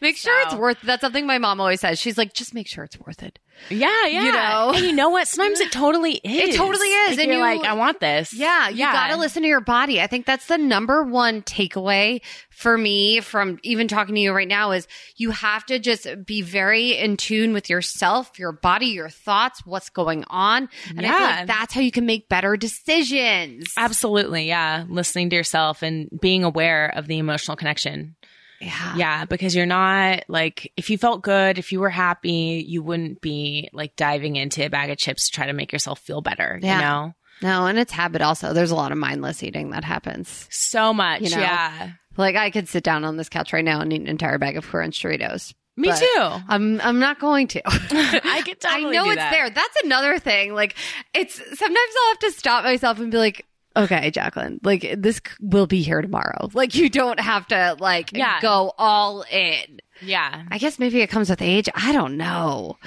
make 0.00 0.16
sure 0.16 0.38
it's 0.40 0.50
So- 0.50 0.58
worth 0.58 0.80
That's 0.82 1.00
something 1.00 1.26
my 1.28 1.38
mom 1.38 1.60
always 1.60 1.80
says. 1.80 2.00
She's 2.00 2.18
like, 2.18 2.34
just 2.34 2.54
make 2.54 2.66
sure 2.66 2.82
it's 2.82 2.98
worth 2.98 3.22
it. 3.22 3.38
Yeah, 3.70 4.06
yeah. 4.06 4.24
You 4.24 4.32
know? 4.32 4.72
and 4.74 4.84
you 4.86 4.92
know 4.92 5.08
what? 5.10 5.28
Sometimes 5.28 5.60
it 5.60 5.70
totally 5.72 6.12
is. 6.24 6.54
It 6.54 6.56
totally 6.56 6.88
is, 6.88 7.10
Like, 7.16 7.18
and 7.20 7.28
you're 7.28 7.36
you- 7.52 7.58
like, 7.60 7.68
I 7.68 7.74
want 7.74 8.00
this. 8.00 8.32
Yeah, 8.34 8.68
you 8.68 8.78
got 8.78 9.08
to 9.08 9.16
listen 9.16 9.42
to 9.42 9.48
your 9.48 9.60
body. 9.60 10.00
I 10.00 10.06
think 10.08 10.26
that's 10.26 10.46
the 10.46 10.58
number 10.58 11.02
one 11.04 11.42
takeaway 11.42 12.20
for 12.50 12.76
me 12.76 13.20
from 13.20 13.58
even 13.62 13.88
talking 13.88 14.14
to 14.14 14.20
you 14.20 14.32
right 14.32 14.48
now 14.48 14.72
is 14.72 14.86
you 15.16 15.30
have 15.30 15.64
to 15.66 15.78
just 15.78 16.06
be 16.26 16.42
very 16.42 16.96
in 16.98 17.16
tune 17.16 17.52
with 17.52 17.70
yourself, 17.70 18.38
your 18.38 18.52
body, 18.52 18.86
your 18.86 19.08
thoughts, 19.08 19.64
what's 19.64 19.88
going 19.90 20.24
on. 20.28 20.68
And 20.96 21.06
I 21.06 21.10
feel 21.10 21.26
like 21.26 21.46
that's 21.46 21.74
how 21.74 21.80
you 21.80 21.90
can 21.92 22.04
make 22.06 22.28
better 22.28 22.56
decisions. 22.56 23.72
Absolutely, 23.76 24.46
yeah. 24.48 24.84
Listening 24.88 25.30
to 25.30 25.36
yourself 25.36 25.82
and 25.82 26.08
being 26.20 26.44
aware 26.44 26.86
of 26.94 27.06
the 27.06 27.18
emotional 27.18 27.56
connection. 27.56 28.16
Yeah. 28.62 28.94
Yeah, 28.96 29.24
because 29.24 29.54
you're 29.54 29.66
not 29.66 30.24
like 30.28 30.72
if 30.76 30.88
you 30.90 30.96
felt 30.98 31.22
good, 31.22 31.58
if 31.58 31.72
you 31.72 31.80
were 31.80 31.90
happy, 31.90 32.64
you 32.66 32.82
wouldn't 32.82 33.20
be 33.20 33.68
like 33.72 33.96
diving 33.96 34.36
into 34.36 34.64
a 34.64 34.70
bag 34.70 34.90
of 34.90 34.98
chips 34.98 35.26
to 35.28 35.32
try 35.36 35.46
to 35.46 35.52
make 35.52 35.72
yourself 35.72 35.98
feel 36.00 36.20
better. 36.20 36.58
Yeah. 36.62 36.76
You 36.76 36.82
know, 36.82 37.14
No, 37.42 37.66
and 37.66 37.78
it's 37.78 37.92
habit 37.92 38.22
also. 38.22 38.52
There's 38.52 38.70
a 38.70 38.76
lot 38.76 38.92
of 38.92 38.98
mindless 38.98 39.42
eating 39.42 39.70
that 39.70 39.84
happens. 39.84 40.46
so 40.50 40.94
much. 40.94 41.22
You 41.22 41.30
know? 41.30 41.38
Yeah, 41.38 41.90
Like 42.16 42.36
I 42.36 42.50
could 42.50 42.68
sit 42.68 42.84
down 42.84 43.04
on 43.04 43.16
this 43.16 43.28
couch 43.28 43.52
right 43.52 43.64
now 43.64 43.80
and 43.80 43.92
eat 43.92 44.00
an 44.00 44.06
entire 44.08 44.38
bag 44.38 44.56
of 44.56 44.66
Crunch 44.68 45.02
Doritos. 45.02 45.52
me 45.76 45.88
But 45.88 45.98
too. 45.98 46.44
I'm 46.48 46.80
I'm 46.82 46.98
not 47.00 47.18
going 47.18 47.48
to. 47.48 47.62
I 47.66 48.42
could 48.44 48.58
I 48.64 48.80
know 48.82 49.06
it's 49.06 49.16
that. 49.16 49.30
there. 49.32 49.50
That's 49.50 49.76
another 49.84 50.18
thing. 50.18 50.54
Like 50.54 50.76
it's 51.14 51.34
sometimes 51.34 51.58
I'll 52.04 52.10
have 52.12 52.18
to 52.20 52.32
stop 52.32 52.64
myself 52.64 53.00
and 53.00 53.10
be 53.10 53.18
like, 53.18 53.44
okay, 53.76 54.10
Jacqueline, 54.10 54.60
like 54.62 54.94
this 54.98 55.20
will 55.40 55.66
be 55.66 55.82
here 55.82 56.02
tomorrow. 56.02 56.48
Like 56.52 56.74
you 56.74 56.88
don't 56.90 57.20
have 57.20 57.46
to 57.48 57.76
like 57.80 58.12
Yeah. 58.12 58.40
go 58.40 58.72
all 58.78 59.24
in. 59.30 59.80
Yeah. 60.00 60.42
I 60.50 60.58
guess 60.58 60.78
maybe 60.78 61.00
it 61.00 61.08
comes 61.10 61.30
with 61.30 61.42
age. 61.42 61.68
I 61.74 61.92
don't 61.92 62.16
know. 62.16 62.78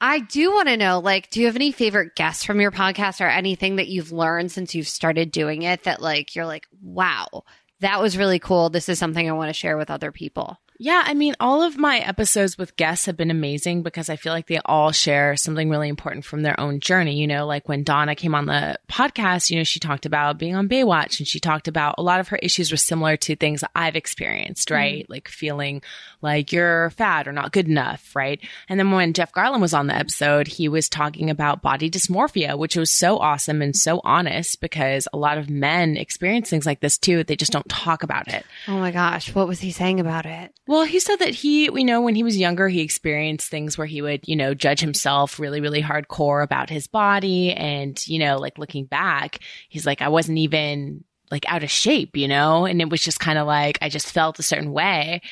I 0.00 0.20
do 0.20 0.50
want 0.52 0.68
to 0.68 0.78
know, 0.78 0.98
like, 1.00 1.28
do 1.28 1.40
you 1.40 1.46
have 1.46 1.56
any 1.56 1.72
favorite 1.72 2.14
guests 2.14 2.42
from 2.42 2.58
your 2.60 2.70
podcast 2.70 3.20
or 3.20 3.28
anything 3.28 3.76
that 3.76 3.88
you've 3.88 4.12
learned 4.12 4.50
since 4.50 4.74
you've 4.74 4.88
started 4.88 5.30
doing 5.30 5.60
it 5.62 5.82
that 5.84 6.00
like 6.00 6.34
you're 6.34 6.46
like, 6.46 6.66
wow, 6.82 7.44
that 7.80 8.00
was 8.00 8.16
really 8.16 8.38
cool. 8.38 8.70
This 8.70 8.88
is 8.88 8.98
something 8.98 9.28
I 9.28 9.32
want 9.32 9.50
to 9.50 9.54
share 9.54 9.76
with 9.76 9.90
other 9.90 10.10
people. 10.10 10.56
Yeah, 10.82 11.02
I 11.04 11.12
mean, 11.12 11.34
all 11.40 11.62
of 11.62 11.76
my 11.76 11.98
episodes 11.98 12.56
with 12.56 12.74
guests 12.74 13.04
have 13.04 13.14
been 13.14 13.30
amazing 13.30 13.82
because 13.82 14.08
I 14.08 14.16
feel 14.16 14.32
like 14.32 14.46
they 14.46 14.60
all 14.64 14.92
share 14.92 15.36
something 15.36 15.68
really 15.68 15.90
important 15.90 16.24
from 16.24 16.40
their 16.40 16.58
own 16.58 16.80
journey. 16.80 17.20
You 17.20 17.26
know, 17.26 17.44
like 17.44 17.68
when 17.68 17.84
Donna 17.84 18.14
came 18.14 18.34
on 18.34 18.46
the 18.46 18.78
podcast, 18.90 19.50
you 19.50 19.58
know, 19.58 19.62
she 19.62 19.78
talked 19.78 20.06
about 20.06 20.38
being 20.38 20.54
on 20.54 20.70
Baywatch 20.70 21.18
and 21.18 21.28
she 21.28 21.38
talked 21.38 21.68
about 21.68 21.96
a 21.98 22.02
lot 22.02 22.18
of 22.18 22.28
her 22.28 22.38
issues 22.38 22.70
were 22.70 22.78
similar 22.78 23.18
to 23.18 23.36
things 23.36 23.62
I've 23.74 23.94
experienced, 23.94 24.68
mm-hmm. 24.68 24.74
right? 24.76 25.10
Like 25.10 25.28
feeling 25.28 25.82
like 26.22 26.50
you're 26.50 26.88
fat 26.88 27.28
or 27.28 27.32
not 27.32 27.52
good 27.52 27.68
enough, 27.68 28.16
right? 28.16 28.40
And 28.70 28.80
then 28.80 28.90
when 28.90 29.12
Jeff 29.12 29.32
Garlin 29.32 29.60
was 29.60 29.74
on 29.74 29.86
the 29.86 29.94
episode, 29.94 30.48
he 30.48 30.66
was 30.66 30.88
talking 30.88 31.28
about 31.28 31.60
body 31.60 31.90
dysmorphia, 31.90 32.56
which 32.56 32.76
was 32.76 32.90
so 32.90 33.18
awesome 33.18 33.60
and 33.60 33.76
so 33.76 34.00
honest 34.02 34.62
because 34.62 35.06
a 35.12 35.18
lot 35.18 35.36
of 35.36 35.50
men 35.50 35.98
experience 35.98 36.48
things 36.48 36.64
like 36.64 36.80
this 36.80 36.96
too. 36.96 37.22
They 37.22 37.36
just 37.36 37.52
don't 37.52 37.68
talk 37.68 38.02
about 38.02 38.28
it. 38.28 38.46
Oh 38.66 38.78
my 38.78 38.92
gosh, 38.92 39.34
what 39.34 39.46
was 39.46 39.60
he 39.60 39.72
saying 39.72 40.00
about 40.00 40.24
it? 40.24 40.54
Well, 40.70 40.84
he 40.84 41.00
said 41.00 41.16
that 41.16 41.34
he, 41.34 41.64
you 41.64 41.82
know, 41.84 42.00
when 42.00 42.14
he 42.14 42.22
was 42.22 42.36
younger, 42.36 42.68
he 42.68 42.80
experienced 42.80 43.50
things 43.50 43.76
where 43.76 43.88
he 43.88 44.02
would, 44.02 44.20
you 44.28 44.36
know, 44.36 44.54
judge 44.54 44.78
himself 44.78 45.40
really, 45.40 45.60
really 45.60 45.82
hardcore 45.82 46.44
about 46.44 46.70
his 46.70 46.86
body. 46.86 47.52
And, 47.52 48.00
you 48.06 48.20
know, 48.20 48.38
like 48.38 48.56
looking 48.56 48.84
back, 48.84 49.40
he's 49.68 49.84
like, 49.84 50.00
I 50.00 50.06
wasn't 50.06 50.38
even 50.38 51.02
like 51.28 51.44
out 51.50 51.64
of 51.64 51.72
shape, 51.72 52.16
you 52.16 52.28
know? 52.28 52.66
And 52.66 52.80
it 52.80 52.88
was 52.88 53.02
just 53.02 53.18
kind 53.18 53.36
of 53.36 53.48
like, 53.48 53.78
I 53.82 53.88
just 53.88 54.12
felt 54.12 54.38
a 54.38 54.44
certain 54.44 54.70
way. 54.70 55.22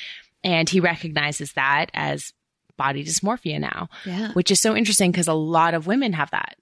And 0.43 0.69
he 0.69 0.81
recognizes 0.81 1.53
that 1.53 1.93
as 1.95 2.33
body 2.77 3.05
dysmorphia 3.05 3.61
now, 3.61 3.91
Yeah. 4.05 4.33
which 4.33 4.51
is 4.51 4.61
so 4.61 4.75
interesting 4.75 5.13
because 5.13 5.29
a 5.29 5.35
lot 5.35 5.73
of 5.73 5.87
women 5.87 6.15
have 6.15 6.33
that. 6.33 6.57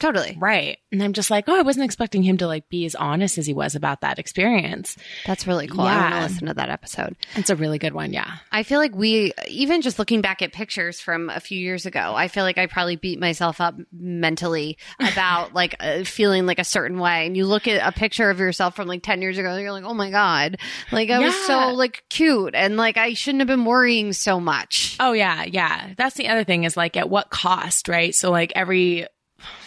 Totally. 0.00 0.36
Right. 0.38 0.78
And 0.92 1.02
I'm 1.02 1.12
just 1.12 1.30
like, 1.30 1.48
oh, 1.48 1.58
I 1.58 1.62
wasn't 1.62 1.84
expecting 1.84 2.22
him 2.22 2.36
to 2.38 2.46
like 2.46 2.68
be 2.68 2.84
as 2.86 2.94
honest 2.94 3.36
as 3.36 3.46
he 3.46 3.52
was 3.52 3.74
about 3.74 4.02
that 4.02 4.18
experience. 4.18 4.96
That's 5.26 5.46
really 5.46 5.66
cool. 5.66 5.80
I 5.80 5.84
want 5.96 6.10
Yeah. 6.14 6.16
to 6.20 6.22
listen 6.32 6.46
to 6.46 6.54
that 6.54 6.70
episode. 6.70 7.16
It's 7.34 7.50
a 7.50 7.56
really 7.56 7.78
good 7.78 7.92
one. 7.94 8.12
Yeah. 8.12 8.30
I 8.52 8.62
feel 8.62 8.78
like 8.78 8.94
we, 8.94 9.32
even 9.48 9.82
just 9.82 9.98
looking 9.98 10.20
back 10.20 10.40
at 10.40 10.52
pictures 10.52 11.00
from 11.00 11.30
a 11.30 11.40
few 11.40 11.58
years 11.58 11.84
ago, 11.84 12.14
I 12.14 12.28
feel 12.28 12.44
like 12.44 12.58
I 12.58 12.66
probably 12.66 12.94
beat 12.96 13.18
myself 13.18 13.60
up 13.60 13.74
mentally 13.92 14.78
about 15.00 15.52
like 15.54 15.74
uh, 15.80 16.04
feeling 16.04 16.46
like 16.46 16.58
a 16.60 16.64
certain 16.64 16.98
way. 17.00 17.26
And 17.26 17.36
you 17.36 17.44
look 17.46 17.66
at 17.66 17.86
a 17.86 17.90
picture 17.92 18.30
of 18.30 18.38
yourself 18.38 18.76
from 18.76 18.86
like 18.88 19.02
10 19.02 19.20
years 19.20 19.36
ago, 19.36 19.50
and 19.50 19.60
you're 19.60 19.72
like, 19.72 19.84
oh 19.84 19.94
my 19.94 20.10
God, 20.10 20.58
like 20.92 21.10
I 21.10 21.18
was 21.18 21.34
so 21.46 21.70
like 21.74 22.04
cute 22.08 22.54
and 22.54 22.76
like 22.76 22.96
I 22.96 23.14
shouldn't 23.14 23.40
have 23.40 23.48
been 23.48 23.64
worrying 23.64 24.12
so 24.12 24.38
much. 24.38 24.96
Oh 25.00 25.12
yeah, 25.12 25.44
yeah. 25.44 25.94
That's 25.96 26.14
the 26.14 26.28
other 26.28 26.44
thing 26.44 26.64
is 26.64 26.76
like 26.76 26.96
at 26.96 27.10
what 27.10 27.30
cost, 27.30 27.88
right? 27.88 28.14
So 28.14 28.30
like 28.30 28.52
every 28.54 29.06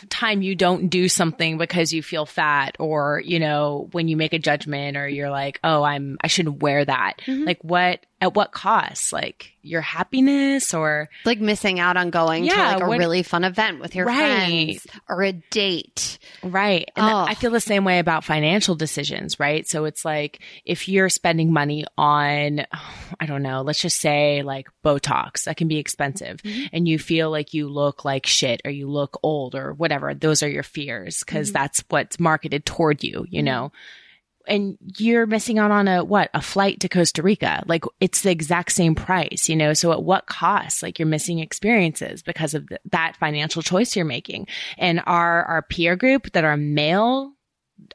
time 0.10 0.41
you 0.41 0.56
don't 0.56 0.88
do 0.89 1.08
something 1.08 1.58
because 1.58 1.93
you 1.93 2.02
feel 2.04 2.26
fat 2.26 2.76
or, 2.80 3.22
you 3.24 3.39
know, 3.39 3.88
when 3.91 4.08
you 4.08 4.18
make 4.18 4.34
a 4.34 4.39
judgment 4.39 4.97
or 4.97 5.08
you're 5.08 5.30
like, 5.30 5.60
"Oh, 5.64 5.84
I'm 5.84 6.18
I 6.22 6.28
shouldn't 6.28 6.62
wear 6.62 6.84
that." 6.86 7.16
Mm-hmm. 7.26 7.43
Like 7.45 7.60
what 7.64 7.99
at 8.20 8.36
what 8.36 8.52
cost? 8.52 9.12
Like 9.12 9.54
your 9.64 9.82
happiness 9.82 10.74
or 10.74 11.10
Like 11.26 11.39
missing 11.39 11.80
out 11.80 11.97
on 11.97 12.10
going 12.10 12.47
to 12.47 12.56
like 12.56 12.82
a 12.82 12.88
what- 12.88 12.97
really 12.99 13.24
fun 13.24 13.43
event 13.43 13.80
with 13.80 13.95
your 13.95 14.06
Right. 14.06 14.80
friends 14.80 14.88
or 15.10 15.22
a 15.24 15.34
date. 15.34 16.20
Right. 16.43 16.89
And 16.95 17.06
Oh. 17.06 17.26
I 17.28 17.34
feel 17.36 17.49
the 17.52 17.60
same 17.60 17.84
way 17.84 17.99
about 17.99 18.24
financial 18.24 18.76
decisions, 18.76 19.39
right? 19.39 19.68
So 19.68 19.86
it's 19.86 20.04
like 20.06 20.39
if 20.66 20.88
you're 20.88 21.10
spending 21.10 21.52
money 21.54 21.86
on, 21.97 22.66
I 23.20 23.26
don't 23.28 23.41
know, 23.43 23.62
let's 23.62 23.82
just 23.82 23.99
say 23.99 24.41
like 24.43 24.68
Botox, 24.84 25.43
that 25.45 25.58
can 25.58 25.68
be 25.68 25.78
expensive, 25.78 26.39
and 26.74 26.88
you 26.88 26.97
feel 26.99 27.30
like 27.32 27.54
you 27.54 27.68
look 27.70 28.04
like 28.06 28.26
shit 28.26 28.62
or 28.66 28.72
you 28.72 28.88
look 28.89 29.20
old 29.24 29.54
or 29.56 29.74
whatever, 29.74 29.90
those 30.13 30.43
are 30.43 30.49
your 30.49 30.63
fears 30.63 31.19
because 31.19 31.49
mm-hmm. 31.49 31.61
that's 31.61 31.83
what's 31.89 32.19
marketed 32.19 32.65
toward 32.65 33.03
you, 33.03 33.25
you 33.29 33.39
mm-hmm. 33.39 33.45
know? 33.45 33.71
And 34.47 34.77
you're 34.97 35.27
missing 35.27 35.59
out 35.59 35.69
on 35.69 35.87
a 35.87 36.03
what 36.03 36.31
a 36.33 36.41
flight 36.41 36.79
to 36.79 36.89
Costa 36.89 37.21
Rica. 37.21 37.63
Like 37.67 37.85
it's 37.99 38.21
the 38.21 38.31
exact 38.31 38.71
same 38.71 38.95
price, 38.95 39.47
you 39.47 39.55
know. 39.55 39.73
So 39.73 39.91
at 39.91 40.01
what 40.01 40.25
cost? 40.25 40.81
Like 40.81 40.97
you're 40.97 41.07
missing 41.07 41.37
experiences 41.37 42.23
because 42.23 42.55
of 42.55 42.67
th- 42.67 42.81
that 42.91 43.17
financial 43.17 43.61
choice 43.61 43.95
you're 43.95 44.03
making 44.03 44.47
and 44.79 45.01
our 45.05 45.43
our 45.43 45.61
peer 45.61 45.95
group 45.95 46.31
that 46.31 46.43
are 46.43 46.57
male 46.57 47.33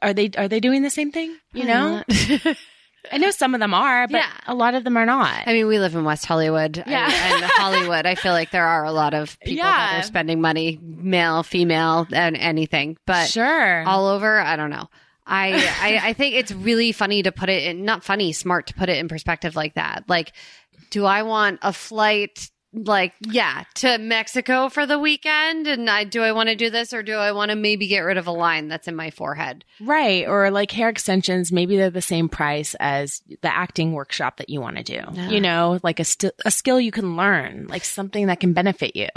are 0.01 0.13
they 0.13 0.29
are 0.37 0.47
they 0.47 0.59
doing 0.59 0.81
the 0.81 0.89
same 0.89 1.11
thing 1.11 1.35
you 1.53 1.65
know 1.65 2.03
i 3.11 3.17
know 3.17 3.31
some 3.31 3.53
of 3.53 3.59
them 3.59 3.73
are 3.73 4.07
but 4.07 4.17
Yeah. 4.17 4.31
a 4.47 4.53
lot 4.55 4.75
of 4.75 4.83
them 4.83 4.97
are 4.97 5.05
not 5.05 5.43
I 5.47 5.53
mean, 5.53 5.67
we 5.67 5.79
live 5.79 5.95
in 5.95 6.03
West 6.03 6.25
Hollywood 6.25 6.83
Yeah. 6.85 7.05
and 7.05 7.43
Hollywood. 7.45 8.05
I 8.05 8.15
feel 8.15 8.33
like 8.33 8.51
there 8.51 8.65
are 8.65 8.83
a 8.83 8.91
lot 8.91 9.13
of 9.13 9.39
people 9.39 9.63
that 9.63 9.99
are 9.99 10.03
spending 10.03 10.41
money, 10.41 10.79
male, 10.81 11.43
female, 11.43 12.05
and 12.11 12.35
anything. 12.35 12.97
But 13.05 13.29
sure 13.29 13.83
all 13.87 14.07
over, 14.07 14.39
I 14.39 14.55
don't 14.57 14.69
know. 14.69 14.89
I, 15.25 15.53
I 15.81 16.09
I 16.09 16.13
think 16.13 16.35
it's 16.35 16.51
really 16.51 16.91
funny 16.91 17.23
to 17.23 17.31
put 17.31 17.49
it 17.49 17.63
in 17.63 17.83
not 17.85 18.03
funny, 18.03 18.31
smart 18.33 18.67
to 18.67 18.73
put 18.73 18.87
it 18.89 18.97
in 18.97 19.07
perspective 19.07 19.55
like 19.55 19.73
that. 19.75 20.03
Like, 20.07 20.33
do 20.89 21.05
I 21.05 21.23
want 21.23 21.59
a 21.61 21.73
flight 21.73 22.49
like 22.85 23.13
yeah 23.21 23.63
to 23.75 23.97
Mexico 23.97 24.69
for 24.69 24.85
the 24.85 24.99
weekend 24.99 25.67
and 25.67 25.89
I 25.89 26.03
do 26.03 26.21
I 26.21 26.31
want 26.31 26.49
to 26.49 26.55
do 26.55 26.69
this 26.69 26.93
or 26.93 27.03
do 27.03 27.13
I 27.13 27.31
want 27.31 27.51
to 27.51 27.55
maybe 27.55 27.87
get 27.87 27.99
rid 27.99 28.17
of 28.17 28.27
a 28.27 28.31
line 28.31 28.67
that's 28.67 28.87
in 28.87 28.95
my 28.95 29.09
forehead? 29.11 29.63
right 29.79 30.27
or 30.27 30.49
like 30.51 30.71
hair 30.71 30.89
extensions 30.89 31.51
maybe 31.51 31.77
they're 31.77 31.89
the 31.89 32.01
same 32.01 32.29
price 32.29 32.75
as 32.79 33.21
the 33.41 33.53
acting 33.53 33.93
workshop 33.93 34.37
that 34.37 34.49
you 34.49 34.59
want 34.61 34.77
to 34.77 34.83
do. 34.83 35.01
Yeah. 35.13 35.29
you 35.29 35.41
know 35.41 35.79
like 35.83 35.99
a, 35.99 36.05
st- 36.05 36.33
a 36.45 36.51
skill 36.51 36.79
you 36.79 36.91
can 36.91 37.15
learn 37.15 37.67
like 37.69 37.83
something 37.83 38.27
that 38.27 38.39
can 38.39 38.53
benefit 38.53 38.95
you. 38.95 39.09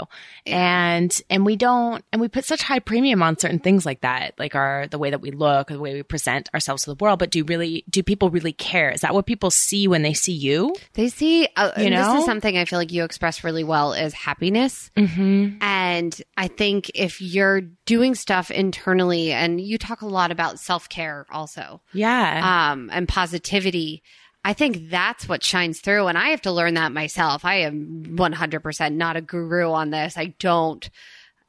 And 0.45 1.21
and 1.29 1.45
we 1.45 1.55
don't 1.55 2.03
and 2.11 2.21
we 2.21 2.27
put 2.27 2.45
such 2.45 2.61
high 2.63 2.79
premium 2.79 3.21
on 3.23 3.37
certain 3.37 3.59
things 3.59 3.85
like 3.85 4.01
that 4.01 4.33
like 4.39 4.55
our 4.55 4.87
the 4.87 4.97
way 4.97 5.09
that 5.09 5.21
we 5.21 5.31
look 5.31 5.67
the 5.67 5.79
way 5.79 5.93
we 5.93 6.03
present 6.03 6.49
ourselves 6.53 6.83
to 6.83 6.89
the 6.91 7.03
world. 7.03 7.19
But 7.19 7.31
do 7.31 7.43
really 7.43 7.83
do 7.89 8.03
people 8.03 8.29
really 8.29 8.53
care? 8.53 8.89
Is 8.91 9.01
that 9.01 9.13
what 9.13 9.25
people 9.25 9.51
see 9.51 9.87
when 9.87 10.01
they 10.01 10.13
see 10.13 10.33
you? 10.33 10.75
They 10.93 11.09
see, 11.09 11.47
uh, 11.55 11.71
You 11.77 11.89
know 11.89 12.13
this 12.13 12.21
is 12.21 12.25
something 12.25 12.57
I 12.57 12.65
feel 12.65 12.79
like 12.79 12.91
you 12.91 13.03
express 13.03 13.43
really 13.51 13.63
well 13.65 13.91
is 13.91 14.13
happiness. 14.13 14.89
mm-hmm. 14.95 15.57
And 15.59 16.21
I 16.37 16.47
think 16.47 16.89
if 16.95 17.21
you're 17.21 17.61
doing 17.85 18.15
stuff 18.15 18.49
internally, 18.49 19.33
and 19.33 19.59
you 19.59 19.77
talk 19.77 20.01
a 20.01 20.07
lot 20.07 20.31
about 20.31 20.59
self 20.59 20.87
care 20.87 21.25
also, 21.31 21.81
yeah 21.93 22.71
um, 22.71 22.89
and 22.93 23.07
positivity. 23.07 24.03
I 24.43 24.53
think 24.53 24.89
that's 24.89 25.29
what 25.29 25.43
shines 25.43 25.81
through. 25.81 26.07
And 26.07 26.17
I 26.17 26.29
have 26.29 26.41
to 26.41 26.51
learn 26.51 26.73
that 26.73 26.91
myself. 26.91 27.45
I 27.45 27.57
am 27.57 28.05
100% 28.17 28.93
not 28.95 29.15
a 29.15 29.21
guru 29.21 29.69
on 29.69 29.91
this. 29.91 30.17
I 30.17 30.33
don't, 30.39 30.89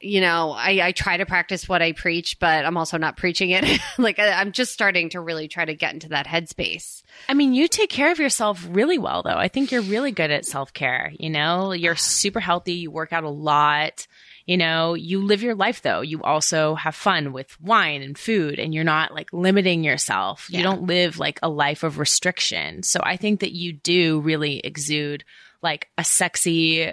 you 0.03 0.21
know, 0.21 0.51
I, 0.51 0.87
I 0.87 0.91
try 0.91 1.17
to 1.17 1.25
practice 1.25 1.67
what 1.67 1.81
I 1.81 1.93
preach, 1.93 2.39
but 2.39 2.65
I'm 2.65 2.77
also 2.77 2.97
not 2.97 3.17
preaching 3.17 3.51
it. 3.51 3.79
like 3.97 4.19
I, 4.19 4.33
I'm 4.33 4.51
just 4.51 4.73
starting 4.73 5.09
to 5.09 5.19
really 5.19 5.47
try 5.47 5.65
to 5.65 5.73
get 5.73 5.93
into 5.93 6.09
that 6.09 6.27
headspace. 6.27 7.03
I 7.29 7.33
mean, 7.33 7.53
you 7.53 7.67
take 7.67 7.89
care 7.89 8.11
of 8.11 8.19
yourself 8.19 8.65
really 8.69 8.97
well, 8.97 9.23
though. 9.23 9.31
I 9.31 9.47
think 9.47 9.71
you're 9.71 9.81
really 9.81 10.11
good 10.11 10.31
at 10.31 10.45
self 10.45 10.73
care. 10.73 11.11
You 11.17 11.29
know, 11.29 11.71
you're 11.71 11.95
super 11.95 12.39
healthy. 12.39 12.73
You 12.73 12.91
work 12.91 13.13
out 13.13 13.23
a 13.23 13.29
lot. 13.29 14.07
You 14.45 14.57
know, 14.57 14.93
you 14.93 15.21
live 15.21 15.41
your 15.41 15.55
life, 15.55 15.81
though. 15.81 16.01
You 16.01 16.21
also 16.21 16.75
have 16.75 16.95
fun 16.95 17.31
with 17.31 17.59
wine 17.61 18.01
and 18.01 18.17
food, 18.17 18.59
and 18.59 18.73
you're 18.73 18.83
not 18.83 19.13
like 19.13 19.31
limiting 19.31 19.85
yourself. 19.85 20.47
Yeah. 20.49 20.57
You 20.59 20.63
don't 20.63 20.83
live 20.83 21.17
like 21.17 21.39
a 21.41 21.49
life 21.49 21.83
of 21.83 21.97
restriction. 21.97 22.83
So 22.83 22.99
I 23.01 23.15
think 23.15 23.39
that 23.39 23.53
you 23.53 23.71
do 23.71 24.19
really 24.19 24.59
exude 24.59 25.23
like 25.61 25.87
a 25.97 26.03
sexy, 26.03 26.91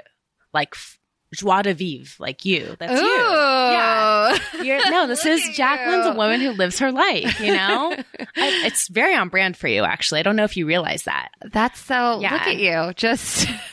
like 0.54 0.70
f- 0.74 0.99
joie 1.32 1.62
de 1.62 1.74
vivre, 1.74 2.16
like 2.18 2.44
you. 2.44 2.76
That's 2.78 3.00
you. 3.00 3.06
Yeah. 3.06 4.38
You're, 4.62 4.90
no, 4.90 5.06
this 5.06 5.24
is 5.26 5.56
Jacqueline's 5.56 6.06
a 6.06 6.14
woman 6.14 6.40
who 6.40 6.50
lives 6.52 6.78
her 6.78 6.92
life, 6.92 7.40
you 7.40 7.54
know? 7.54 7.94
I, 8.36 8.62
it's 8.66 8.88
very 8.88 9.14
on 9.14 9.28
brand 9.28 9.56
for 9.56 9.68
you, 9.68 9.84
actually. 9.84 10.20
I 10.20 10.22
don't 10.22 10.36
know 10.36 10.44
if 10.44 10.56
you 10.56 10.66
realize 10.66 11.04
that. 11.04 11.30
That's 11.52 11.78
so. 11.80 12.20
Yeah. 12.20 12.32
Look 12.32 12.42
at 12.42 12.58
you. 12.58 12.92
Just 12.94 13.48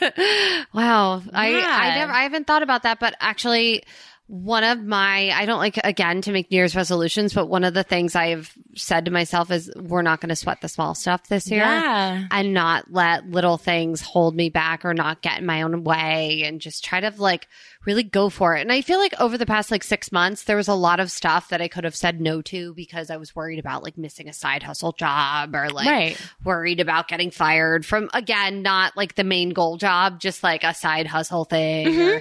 wow. 0.72 1.22
I 1.32 1.54
I 1.54 1.94
never. 1.96 2.12
I 2.12 2.22
haven't 2.22 2.46
thought 2.46 2.62
about 2.62 2.82
that, 2.84 3.00
but 3.00 3.14
actually. 3.20 3.84
One 4.28 4.62
of 4.62 4.78
my, 4.84 5.30
I 5.30 5.46
don't 5.46 5.58
like 5.58 5.78
again 5.82 6.20
to 6.22 6.32
make 6.32 6.50
New 6.50 6.58
Year's 6.58 6.76
resolutions, 6.76 7.32
but 7.32 7.46
one 7.46 7.64
of 7.64 7.72
the 7.72 7.82
things 7.82 8.14
I've 8.14 8.52
said 8.76 9.06
to 9.06 9.10
myself 9.10 9.50
is 9.50 9.72
we're 9.74 10.02
not 10.02 10.20
going 10.20 10.28
to 10.28 10.36
sweat 10.36 10.60
the 10.60 10.68
small 10.68 10.94
stuff 10.94 11.28
this 11.28 11.50
year 11.50 11.60
Yeah. 11.62 12.26
and 12.30 12.52
not 12.52 12.92
let 12.92 13.28
little 13.30 13.56
things 13.56 14.02
hold 14.02 14.36
me 14.36 14.50
back 14.50 14.84
or 14.84 14.92
not 14.92 15.22
get 15.22 15.38
in 15.38 15.46
my 15.46 15.62
own 15.62 15.82
way 15.82 16.42
and 16.44 16.60
just 16.60 16.84
try 16.84 17.00
to 17.00 17.10
like 17.16 17.48
really 17.86 18.02
go 18.02 18.28
for 18.28 18.54
it. 18.54 18.60
And 18.60 18.70
I 18.70 18.82
feel 18.82 18.98
like 18.98 19.18
over 19.18 19.38
the 19.38 19.46
past 19.46 19.70
like 19.70 19.82
six 19.82 20.12
months, 20.12 20.44
there 20.44 20.56
was 20.58 20.68
a 20.68 20.74
lot 20.74 21.00
of 21.00 21.10
stuff 21.10 21.48
that 21.48 21.62
I 21.62 21.68
could 21.68 21.84
have 21.84 21.96
said 21.96 22.20
no 22.20 22.42
to 22.42 22.74
because 22.74 23.08
I 23.08 23.16
was 23.16 23.34
worried 23.34 23.58
about 23.58 23.82
like 23.82 23.96
missing 23.96 24.28
a 24.28 24.34
side 24.34 24.62
hustle 24.62 24.92
job 24.92 25.54
or 25.54 25.70
like 25.70 25.86
Right. 25.86 26.20
worried 26.44 26.80
about 26.80 27.08
getting 27.08 27.30
fired 27.30 27.86
from 27.86 28.10
again 28.12 28.60
not 28.60 28.94
like 28.94 29.14
the 29.14 29.24
main 29.24 29.50
goal 29.50 29.78
job 29.78 30.20
just 30.20 30.42
like 30.42 30.64
a 30.64 30.74
side 30.74 31.06
hustle 31.06 31.46
thing 31.46 31.86
Mm-hmm. 31.88 32.16
or 32.18 32.20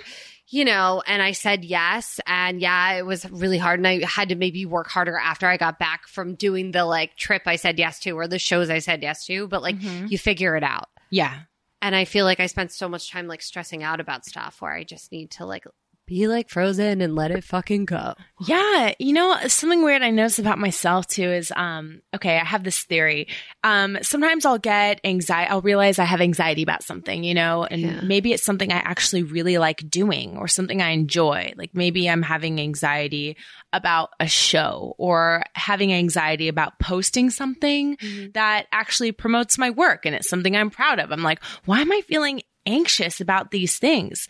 you 0.49 0.63
know 0.65 1.01
and 1.05 1.21
i 1.21 1.31
said 1.31 1.65
yes 1.65 2.19
and 2.25 2.61
yeah 2.61 2.93
it 2.93 3.05
was 3.05 3.29
really 3.31 3.57
hard 3.57 3.79
and 3.79 3.87
i 3.87 4.03
had 4.05 4.29
to 4.29 4.35
maybe 4.35 4.65
work 4.65 4.87
harder 4.87 5.17
after 5.17 5.45
i 5.47 5.57
got 5.57 5.77
back 5.79 6.07
from 6.07 6.35
doing 6.35 6.71
the 6.71 6.85
like 6.85 7.15
trip 7.17 7.41
i 7.45 7.55
said 7.57 7.77
yes 7.77 7.99
to 7.99 8.11
or 8.11 8.27
the 8.27 8.39
shows 8.39 8.69
i 8.69 8.79
said 8.79 9.01
yes 9.03 9.25
to 9.25 9.47
but 9.47 9.61
like 9.61 9.77
Mhm. 9.77 10.09
you 10.09 10.17
figure 10.17 10.55
it 10.55 10.63
out 10.63 10.87
Yeah. 11.09 11.33
and 11.81 11.95
i 11.95 12.05
feel 12.05 12.25
like 12.25 12.39
i 12.39 12.45
spent 12.47 12.71
so 12.71 12.87
much 12.87 13.11
time 13.11 13.27
like 13.27 13.41
stressing 13.41 13.83
out 13.83 13.99
about 13.99 14.25
stuff 14.25 14.61
where 14.61 14.71
i 14.73 14.83
just 14.83 15.11
need 15.11 15.31
to 15.31 15.45
like 15.45 15.65
be 16.07 16.27
like 16.27 16.49
frozen 16.49 17.01
and 17.01 17.15
let 17.15 17.29
it 17.31 17.43
fucking 17.43 17.85
go 17.85 18.13
Yeah. 18.45 18.93
You 18.97 19.13
know, 19.13 19.37
something 19.47 19.83
weird 19.83 20.01
I 20.01 20.09
notice 20.09 20.39
about 20.39 20.57
myself 20.57 21.05
too 21.07 21.29
is, 21.29 21.51
um, 21.55 22.01
okay, 22.15 22.37
I 22.37 22.43
have 22.45 22.63
this 22.63 22.79
theory. 22.83 23.27
Um, 23.63 23.97
sometimes 24.01 24.45
I'll 24.45 24.57
get 24.57 25.01
anxiety. 25.03 25.49
I'll 25.51 25.61
realize 25.61 25.99
I 25.99 26.05
have 26.05 26.21
anxiety 26.21 26.63
about 26.63 26.83
something, 26.83 27.23
you 27.23 27.33
know, 27.33 27.65
and 27.65 27.81
Yeah. 27.81 28.01
maybe 28.01 28.31
it's 28.33 28.43
something 28.43 28.71
I 28.71 28.77
actually 28.77 29.23
really 29.23 29.57
like 29.57 29.89
doing 29.89 30.37
or 30.37 30.47
something 30.47 30.81
I 30.81 30.91
enjoy. 30.91 31.53
Like 31.57 31.71
maybe 31.73 32.09
I'm 32.09 32.21
having 32.21 32.59
anxiety 32.61 33.35
about 33.73 34.09
a 34.19 34.27
show 34.27 34.95
or 34.97 35.43
having 35.55 35.91
anxiety 35.91 36.47
about 36.47 36.79
posting 36.79 37.29
something 37.29 37.97
that 38.33 38.67
actually 38.71 39.11
promotes 39.11 39.57
my 39.57 39.71
work 39.71 40.05
and 40.05 40.15
it's 40.15 40.29
something 40.29 40.55
I'm 40.55 40.69
proud 40.69 40.99
of. 40.99 41.11
I'm 41.11 41.23
like, 41.23 41.43
why 41.65 41.81
am 41.81 41.91
I 41.91 42.01
feeling 42.01 42.41
anxious 42.65 43.19
about 43.21 43.51
these 43.51 43.77
things? 43.79 44.27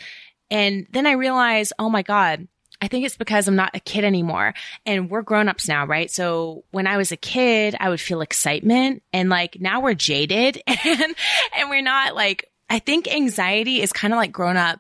And 0.50 0.88
then 0.92 1.06
I 1.06 1.12
realize, 1.12 1.74
oh 1.78 1.90
my 1.90 2.02
God, 2.02 2.48
I 2.82 2.88
think 2.88 3.06
it's 3.06 3.18
because 3.18 3.48
I'm 3.48 3.56
not 3.56 3.76
a 3.76 3.80
kid 3.80 4.04
anymore 4.04 4.54
and 4.86 5.10
we're 5.10 5.24
grown 5.24 5.50
ups 5.50 5.68
now, 5.68 5.86
right? 5.86 6.12
So 6.12 6.64
when 6.72 6.86
I 6.86 6.98
was 6.98 7.12
a 7.12 7.18
kid, 7.18 7.76
I 7.80 7.90
would 7.90 8.00
feel 8.00 8.22
excitement 8.22 9.02
and 9.12 9.30
like 9.30 9.60
now 9.60 9.82
we're 9.82 9.96
jaded 9.96 10.62
and, 10.68 11.16
and 11.58 11.70
we're 11.70 11.82
not 11.82 12.16
like, 12.16 12.46
I 12.70 12.80
think 12.80 13.08
anxiety 13.08 13.82
is 13.82 13.92
kind 13.92 14.14
of 14.14 14.18
like 14.18 14.32
grown 14.32 14.58
up 14.58 14.80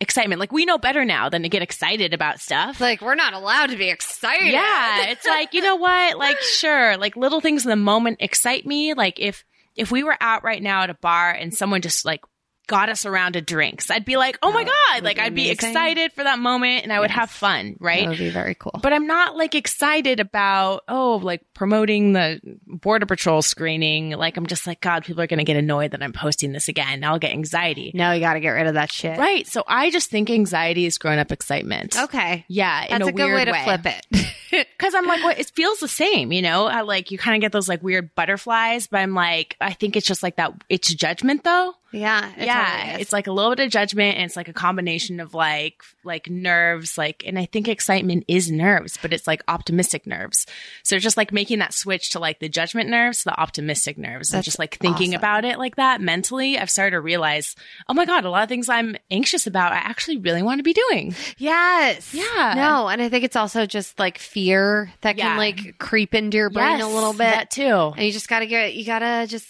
excitement. 0.00 0.40
Like 0.40 0.52
we 0.52 0.64
know 0.64 0.78
better 0.78 1.04
now 1.04 1.28
than 1.28 1.42
to 1.42 1.48
get 1.48 1.62
excited 1.62 2.12
about 2.12 2.40
stuff. 2.40 2.80
like 2.80 3.00
we're 3.00 3.14
not 3.14 3.32
allowed 3.32 3.68
to 3.68 3.76
be 3.76 3.90
excited 3.90 4.48
Yeah, 4.48 5.04
it's 5.10 5.26
like, 5.26 5.54
you 5.54 5.60
know 5.60 5.76
what? 5.76 6.18
Like 6.18 6.40
sure, 6.40 6.96
like 6.96 7.16
little 7.16 7.40
things 7.40 7.64
in 7.64 7.70
the 7.70 7.76
moment 7.76 8.18
excite 8.20 8.66
me. 8.66 8.94
Like 8.94 9.20
if 9.20 9.44
if 9.76 9.90
we 9.92 10.02
were 10.02 10.16
out 10.20 10.42
right 10.42 10.62
now 10.62 10.82
at 10.82 10.90
a 10.90 10.94
bar 10.94 11.30
and 11.30 11.54
someone 11.54 11.82
just 11.82 12.04
like 12.04 12.22
got 12.66 12.88
us 12.88 13.06
around 13.06 13.34
to 13.34 13.40
drinks. 13.40 13.90
I'd 13.90 14.04
be 14.04 14.16
like, 14.16 14.38
oh 14.42 14.52
my 14.52 14.64
That 14.64 14.72
God. 14.94 15.04
Like 15.04 15.16
be 15.16 15.22
I'd 15.22 15.34
be 15.34 15.50
excited 15.50 16.12
for 16.12 16.24
that 16.24 16.38
moment 16.38 16.82
and 16.82 16.92
I 16.92 17.00
would 17.00 17.10
Yes. 17.10 17.18
have 17.18 17.30
fun, 17.30 17.76
right? 17.78 18.02
That 18.02 18.08
would 18.10 18.18
be 18.18 18.30
very 18.30 18.54
cool. 18.54 18.78
But 18.82 18.92
I'm 18.92 19.06
not 19.06 19.36
like 19.36 19.54
excited 19.54 20.20
about, 20.20 20.82
oh, 20.88 21.20
like 21.22 21.42
promoting 21.54 22.12
the 22.12 22.40
Border 22.66 23.06
Patrol 23.06 23.42
screening. 23.42 24.10
Like 24.10 24.36
I'm 24.36 24.46
just 24.46 24.66
like, 24.66 24.80
God, 24.80 25.04
people 25.04 25.22
are 25.22 25.26
going 25.26 25.38
to 25.38 25.44
get 25.44 25.56
annoyed 25.56 25.92
that 25.92 26.02
I'm 26.02 26.12
posting 26.12 26.52
this 26.52 26.68
again. 26.68 27.04
I'll 27.04 27.18
get 27.18 27.32
anxiety. 27.32 27.92
no, 27.94 28.12
you 28.12 28.20
got 28.20 28.34
to 28.34 28.40
get 28.40 28.50
rid 28.50 28.66
of 28.66 28.74
that 28.74 28.90
shit. 28.92 29.18
Right. 29.18 29.46
So 29.46 29.62
I 29.66 29.90
just 29.90 30.10
think 30.10 30.30
anxiety 30.30 30.86
is 30.86 30.98
grown 30.98 31.18
up 31.18 31.32
excitement. 31.32 31.96
Okay. 31.96 32.44
Yeah. 32.48 32.84
in 32.84 32.90
That's 32.90 33.04
a, 33.04 33.08
a, 33.08 33.12
good 33.12 33.32
way 33.32 33.44
to 33.44 33.64
flip 33.64 33.86
it. 33.86 34.26
Because 34.48 34.94
I'm 34.94 35.06
like, 35.06 35.22
what? 35.22 35.38
It 35.38 35.50
feels 35.50 35.80
the 35.80 35.88
same, 35.88 36.32
you 36.32 36.40
know? 36.40 36.66
I, 36.66 36.82
like 36.82 37.10
you 37.10 37.18
kind 37.18 37.34
of 37.36 37.40
get 37.40 37.52
those 37.52 37.68
like 37.68 37.82
weird 37.82 38.14
butterflies, 38.14 38.86
but 38.86 38.98
I'm 38.98 39.12
like, 39.12 39.56
I 39.60 39.72
think 39.72 39.96
it's 39.96 40.06
just 40.06 40.22
like 40.22 40.36
that. 40.36 40.52
It's 40.68 40.94
judgment 40.94 41.44
though. 41.44 41.74
Yeah. 41.96 42.30
It 42.36 42.46
yeah, 42.46 42.76
totally 42.86 43.02
it's 43.02 43.12
like 43.12 43.26
a 43.26 43.32
little 43.32 43.54
bit 43.54 43.66
of 43.66 43.72
judgment, 43.72 44.16
and 44.16 44.24
it's 44.24 44.36
like 44.36 44.48
a 44.48 44.52
combination 44.52 45.20
of 45.20 45.34
like 45.34 45.82
like 46.04 46.30
nerves, 46.30 46.96
like, 46.96 47.24
and 47.26 47.38
I 47.38 47.46
think 47.46 47.66
excitement 47.68 48.24
is 48.28 48.50
nerves, 48.50 48.98
but 49.02 49.12
it's 49.12 49.26
like 49.26 49.42
optimistic 49.48 50.06
nerves. 50.06 50.46
So 50.84 50.98
just 50.98 51.16
like 51.16 51.32
making 51.32 51.58
that 51.58 51.74
switch 51.74 52.10
to 52.10 52.18
like 52.20 52.38
the 52.38 52.48
judgment 52.48 52.88
nerves, 52.90 53.24
the 53.24 53.38
optimistic 53.38 53.98
nerves, 53.98 54.32
and 54.32 54.44
just 54.44 54.58
like 54.58 54.78
thinking 54.78 55.10
awesome. 55.10 55.18
about 55.20 55.44
it 55.44 55.58
like 55.58 55.76
that 55.76 56.00
mentally. 56.00 56.58
I've 56.58 56.70
started 56.70 56.92
to 56.92 57.00
realize, 57.00 57.56
oh 57.88 57.94
my 57.94 58.04
god, 58.04 58.24
a 58.24 58.30
lot 58.30 58.42
of 58.44 58.48
things 58.48 58.68
I'm 58.68 58.96
anxious 59.10 59.46
about, 59.46 59.72
I 59.72 59.76
actually 59.76 60.18
really 60.18 60.42
want 60.42 60.58
to 60.58 60.62
be 60.62 60.72
doing. 60.74 61.14
Yes. 61.38 62.14
Yeah. 62.14 62.54
No, 62.56 62.88
and 62.88 63.02
I 63.02 63.08
think 63.08 63.24
it's 63.24 63.36
also 63.36 63.66
just 63.66 63.98
like 63.98 64.18
fear 64.18 64.92
that 65.00 65.16
Yeah. 65.16 65.28
can 65.28 65.38
like 65.38 65.78
creep 65.78 66.14
into 66.14 66.36
your 66.36 66.50
brain 66.50 66.80
a 66.80 66.88
little 66.88 67.12
bit. 67.12 67.18
that 67.18 67.50
too. 67.50 67.62
and 67.96 68.04
you 68.04 68.12
just 68.12 68.28
got 68.28 68.40
to 68.40 68.46
get 68.46 68.74
you 68.74 68.84
got 68.84 69.00
to 69.00 69.26
just 69.28 69.46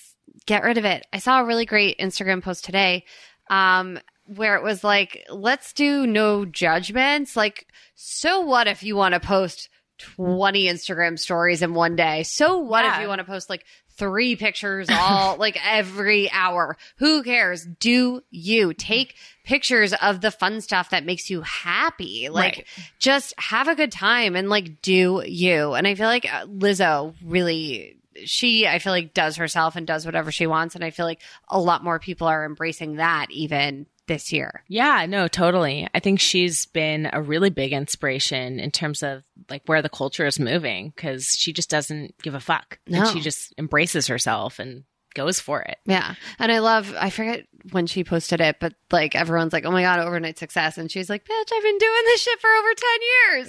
get 0.47 0.63
rid 0.65 0.79
of 0.79 0.85
it. 0.85 1.07
I 1.13 1.19
saw 1.19 1.41
a 1.41 1.45
really 1.45 1.67
great 1.67 1.99
Instagram 1.99 2.43
post 2.43 2.65
today 2.65 3.05
um 3.49 3.99
where 4.25 4.57
it 4.57 4.63
was 4.63 4.83
like 4.83 5.25
let's 5.31 5.73
do 5.73 6.07
no 6.07 6.45
judgments. 6.45 7.37
Like 7.37 7.67
so 7.95 8.41
what 8.41 8.67
if 8.67 8.83
you 8.83 8.97
want 8.97 9.15
to 9.15 9.21
post 9.21 9.69
20 9.99 10.67
Instagram 10.67 11.19
stories 11.19 11.63
in 11.63 11.75
one 11.75 11.97
day? 11.97 12.23
So 12.25 12.59
what 12.59 12.85
if 12.85 13.01
you 13.03 13.09
want 13.09 13.21
to 13.21 13.25
post 13.25 13.49
like 13.49 13.65
three 13.97 14.37
pictures 14.37 14.91
all 14.91 15.37
like 15.39 15.59
every 15.65 16.31
hour? 16.31 16.77
Who 16.99 17.23
cares? 17.23 17.65
Do 17.65 18.21
you 18.31 18.75
take 18.75 19.15
pictures 19.45 19.95
of 19.95 20.21
the 20.21 20.31
fun 20.31 20.61
stuff 20.61 20.91
that 20.91 21.07
makes 21.07 21.31
you 21.31 21.41
happy? 21.43 22.29
Like 22.29 22.57
Right. 22.57 22.67
just 22.99 23.33
have 23.39 23.69
a 23.69 23.75
good 23.75 23.93
time 23.93 24.37
and 24.37 24.51
like 24.51 24.83
do 24.83 25.23
you. 25.25 25.73
And 25.73 25.87
I 25.87 25.95
feel 25.95 26.09
like 26.09 26.27
uh, 26.31 26.47
Lizzo 26.47 27.15
really 27.25 27.96
she 28.25 28.67
I 28.67 28.79
feel 28.79 28.93
like 28.93 29.15
does 29.15 29.37
herself 29.37 29.77
and 29.77 29.87
does 29.87 30.07
whatever 30.07 30.31
she 30.31 30.47
wants 30.47 30.75
and 30.75 30.85
I 30.85 30.91
feel 30.91 31.07
like 31.07 31.21
a 31.49 31.61
lot 31.61 31.85
more 31.85 31.99
people 31.99 32.27
are 32.27 32.45
embracing 32.45 32.97
that 32.97 33.27
even 33.31 33.87
this 34.07 34.33
year. 34.33 34.63
Yeah, 34.69 35.07
no, 35.07 35.29
totally. 35.29 35.89
I 35.95 36.01
think 36.01 36.21
she's 36.21 36.67
been 36.67 37.11
a 37.13 37.21
really 37.21 37.51
big 37.51 37.73
inspiration 37.73 38.61
in 38.61 38.71
terms 38.71 39.03
of 39.03 39.23
like 39.51 39.63
where 39.67 39.83
the 39.83 39.89
culture 39.89 40.27
is 40.27 40.39
moving 40.39 40.93
because 40.95 41.35
she 41.37 41.53
just 41.53 41.71
doesn't 41.71 42.15
give 42.23 42.35
a 42.35 42.41
fuck. 42.41 42.79
No. 42.87 43.01
And 43.01 43.09
she 43.09 43.21
just 43.21 43.53
embraces 43.59 44.07
herself 44.07 44.59
and 44.59 44.85
goes 45.17 45.41
for 45.41 45.63
it. 45.63 45.79
Yeah. 45.87 46.15
And 46.39 46.53
I 46.53 46.59
love 46.61 46.95
I 46.97 47.11
forget 47.11 47.47
when 47.73 47.87
she 47.87 48.05
posted 48.05 48.41
it, 48.41 48.57
but 48.61 48.75
like 48.93 49.17
everyone's 49.17 49.53
like, 49.53 49.65
"Oh 49.65 49.73
my 49.73 49.83
god, 49.83 49.99
overnight 49.99 50.39
success." 50.39 50.79
And 50.79 50.91
she's 50.91 51.11
like, 51.11 51.25
"Bitch, 51.25 51.53
I've 51.53 51.63
been 51.63 51.79
doing 51.79 52.03
this 52.05 52.23
shit 52.23 52.41
for 52.41 52.49
over 52.49 52.69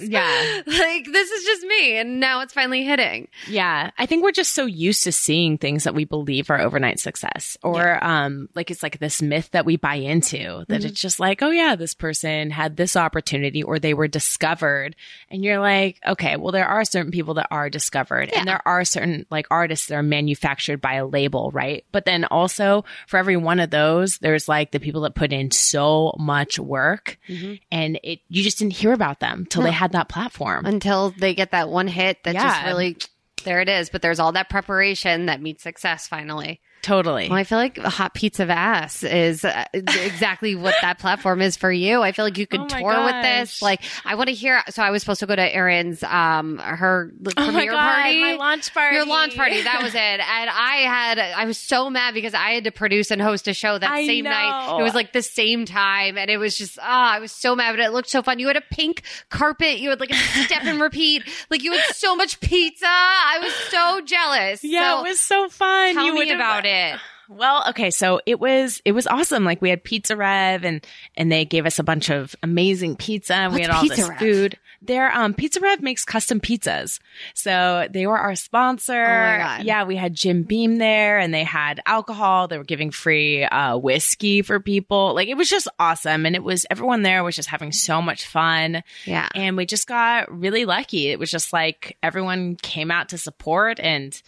years." 0.00 0.08
Yeah. 0.08 0.62
like 0.66 1.04
this 1.12 1.30
is 1.30 1.44
just 1.44 1.62
me 1.64 1.96
and 1.98 2.18
now 2.18 2.40
it's 2.40 2.52
finally 2.52 2.82
hitting. 2.82 3.28
Yeah. 3.46 3.90
I 3.98 4.06
think 4.06 4.24
we're 4.24 4.32
just 4.32 4.52
so 4.52 4.64
used 4.64 5.04
to 5.04 5.12
seeing 5.12 5.58
things 5.58 5.84
that 5.84 5.94
we 5.94 6.04
believe 6.04 6.50
are 6.50 6.60
overnight 6.60 6.98
success 6.98 7.56
or 7.62 8.02
um 8.02 8.48
like 8.54 8.70
it's 8.70 8.82
like 8.82 8.98
this 8.98 9.22
myth 9.22 9.50
that 9.52 9.66
we 9.66 9.76
buy 9.76 9.96
into 9.96 10.64
that 10.68 10.84
it's 10.84 11.00
just 11.00 11.20
like, 11.20 11.42
oh 11.42 11.50
yeah, 11.50 11.76
this 11.76 11.94
person 11.94 12.50
had 12.50 12.76
this 12.76 12.96
opportunity 12.96 13.62
or 13.62 13.78
they 13.78 13.94
were 13.94 14.08
discovered 14.08 14.96
and 15.30 15.44
you're 15.44 15.60
like, 15.60 16.00
okay, 16.06 16.36
well 16.36 16.52
there 16.52 16.66
are 16.66 16.84
certain 16.84 17.12
people 17.12 17.34
that 17.34 17.48
are 17.50 17.70
discovered 17.70 18.32
and 18.32 18.48
there 18.48 18.66
are 18.66 18.84
certain 18.84 19.26
like 19.30 19.46
artists 19.50 19.86
that 19.86 19.94
are 19.94 20.02
manufactured 20.02 20.80
by 20.80 20.94
a 20.94 21.06
label, 21.06 21.50
right? 21.58 21.84
But 21.90 22.04
then 22.04 22.24
also 22.24 22.84
for 23.08 23.16
every 23.16 23.36
one 23.36 23.58
of 23.58 23.70
those, 23.70 24.18
there's 24.18 24.48
like 24.48 24.70
the 24.70 24.78
people 24.78 25.00
that 25.02 25.16
put 25.16 25.32
in 25.32 25.50
so 25.50 26.14
much 26.18 26.58
work 26.58 27.18
mm-hmm. 27.28 27.54
and 27.72 27.98
it 28.04 28.20
you 28.28 28.44
just 28.44 28.58
didn't 28.58 28.74
hear 28.74 28.92
about 28.92 29.18
them 29.18 29.44
till 29.44 29.62
they 29.62 29.72
had 29.72 29.92
that 29.92 30.08
platform. 30.08 30.64
Until 30.64 31.10
they 31.10 31.34
get 31.34 31.50
that 31.50 31.68
one 31.68 31.88
hit 31.88 32.22
that 32.22 32.34
just 32.34 32.64
really 32.64 32.96
there 33.44 33.60
it 33.60 33.68
is, 33.68 33.90
but 33.90 34.02
there's 34.02 34.20
all 34.20 34.32
that 34.32 34.50
preparation 34.50 35.26
that 35.26 35.42
meets 35.42 35.62
success 35.62 36.06
finally. 36.06 36.60
Totally. 36.82 37.28
Well, 37.28 37.38
I 37.38 37.44
feel 37.44 37.58
like 37.58 37.78
hot 37.78 38.14
pizza 38.14 38.42
of 38.44 38.50
ass 38.50 39.02
is 39.02 39.44
uh, 39.44 39.64
exactly 39.72 40.54
what 40.54 40.74
that 40.82 40.98
platform 41.00 41.40
is 41.42 41.56
for 41.56 41.70
you. 41.70 42.02
I 42.02 42.12
feel 42.12 42.24
like 42.24 42.38
you 42.38 42.46
could 42.46 42.60
Oh 42.60 42.66
tour 42.66 43.04
with 43.04 43.22
this. 43.22 43.62
Like, 43.62 43.80
I 44.04 44.14
want 44.14 44.28
to 44.28 44.34
hear. 44.34 44.62
So 44.70 44.82
I 44.82 44.90
was 44.90 45.02
supposed 45.02 45.20
to 45.20 45.26
go 45.26 45.36
to 45.36 45.54
Erin's, 45.54 46.02
um, 46.02 46.58
her 46.58 47.12
like, 47.20 47.34
Oh 47.36 47.44
premiere 47.44 47.72
God, 47.72 47.94
party, 47.94 48.20
my 48.20 48.34
launch 48.34 48.72
party. 48.72 48.96
Your 48.96 49.06
launch 49.06 49.36
party. 49.36 49.62
That 49.62 49.82
was 49.82 49.94
it. 49.94 49.98
And 49.98 50.20
I 50.50 50.76
had, 50.86 51.18
I 51.18 51.44
was 51.44 51.58
so 51.58 51.90
mad 51.90 52.14
because 52.14 52.34
I 52.34 52.50
had 52.50 52.64
to 52.64 52.70
produce 52.72 53.10
and 53.10 53.20
host 53.20 53.48
a 53.48 53.54
show 53.54 53.78
that 53.78 53.90
I 53.90 54.06
same 54.06 54.24
night. 54.24 54.78
It 54.78 54.82
was 54.82 54.94
like 54.94 55.12
the 55.12 55.22
same 55.22 55.64
time, 55.64 56.18
and 56.18 56.30
it 56.30 56.38
was 56.38 56.56
just, 56.56 56.78
ah, 56.80 57.14
I 57.14 57.18
was 57.20 57.32
so 57.32 57.54
mad. 57.56 57.72
But 57.72 57.80
it 57.80 57.92
looked 57.92 58.10
so 58.10 58.22
fun. 58.22 58.38
You 58.38 58.46
had 58.48 58.56
a 58.56 58.62
pink 58.70 59.02
carpet. 59.30 59.78
You 59.78 59.90
had 59.90 60.00
like 60.00 60.10
a 60.10 60.14
step 60.14 60.64
and 60.64 60.80
repeat. 60.80 61.22
Like 61.50 61.62
you 61.62 61.72
had 61.72 61.94
so 61.94 62.14
much 62.16 62.40
pizza. 62.40 62.86
I 62.86 63.38
was 63.42 63.52
so 63.70 64.00
jealous. 64.04 64.62
Yeah, 64.64 64.96
So 64.98 65.04
it 65.04 65.08
was 65.08 65.20
so 65.20 65.48
fun. 65.48 65.94
Tell 65.94 66.04
You 66.04 66.14
me 66.14 66.30
about 66.30 66.64
it. 66.66 66.67
Well, 67.30 67.62
okay, 67.68 67.90
so 67.90 68.22
it 68.24 68.40
was 68.40 68.80
it 68.86 68.92
was 68.92 69.06
awesome. 69.06 69.44
Like 69.44 69.60
we 69.60 69.68
had 69.68 69.84
Pizza 69.84 70.16
Rev 70.16 70.64
and 70.64 70.82
and 71.14 71.30
they 71.30 71.44
gave 71.44 71.66
us 71.66 71.78
a 71.78 71.82
bunch 71.84 72.08
of 72.08 72.34
amazing 72.42 72.96
pizza. 72.96 73.34
and 73.34 73.52
we 73.52 73.60
had 73.60 73.68
all 73.70 73.82
Pizza 73.82 73.96
this 73.96 74.08
Rev? 74.08 74.18
food. 74.18 74.58
Their 74.80 75.14
um 75.14 75.34
Pizza 75.34 75.60
Rev 75.60 75.82
makes 75.82 76.06
custom 76.06 76.40
pizzas. 76.40 77.00
So 77.34 77.86
they 77.90 78.06
were 78.06 78.16
our 78.16 78.34
sponsor. 78.34 79.04
Oh 79.04 79.06
my 79.32 79.36
God. 79.36 79.64
Yeah, 79.64 79.84
we 79.84 79.94
had 79.96 80.14
Jim 80.14 80.42
Beam 80.42 80.78
there 80.78 81.18
and 81.18 81.34
they 81.34 81.44
had 81.44 81.80
alcohol. 81.84 82.48
They 82.48 82.56
were 82.56 82.64
giving 82.64 82.90
free 82.90 83.44
uh 83.44 83.76
whiskey 83.76 84.40
for 84.40 84.58
people. 84.58 85.14
Like 85.14 85.28
it 85.28 85.36
was 85.36 85.50
just 85.50 85.68
awesome 85.78 86.24
and 86.24 86.34
it 86.34 86.42
was 86.42 86.64
everyone 86.70 87.02
there 87.02 87.22
was 87.22 87.36
just 87.36 87.50
having 87.50 87.72
so 87.72 88.00
much 88.00 88.24
fun. 88.26 88.82
Yeah. 89.04 89.28
And 89.34 89.54
we 89.58 89.66
just 89.66 89.86
got 89.86 90.32
really 90.34 90.64
lucky. 90.64 91.08
It 91.08 91.18
was 91.18 91.30
just 91.30 91.52
like 91.52 91.98
everyone 92.02 92.56
came 92.56 92.90
out 92.90 93.10
to 93.10 93.18
support 93.18 93.78
and 93.80 94.18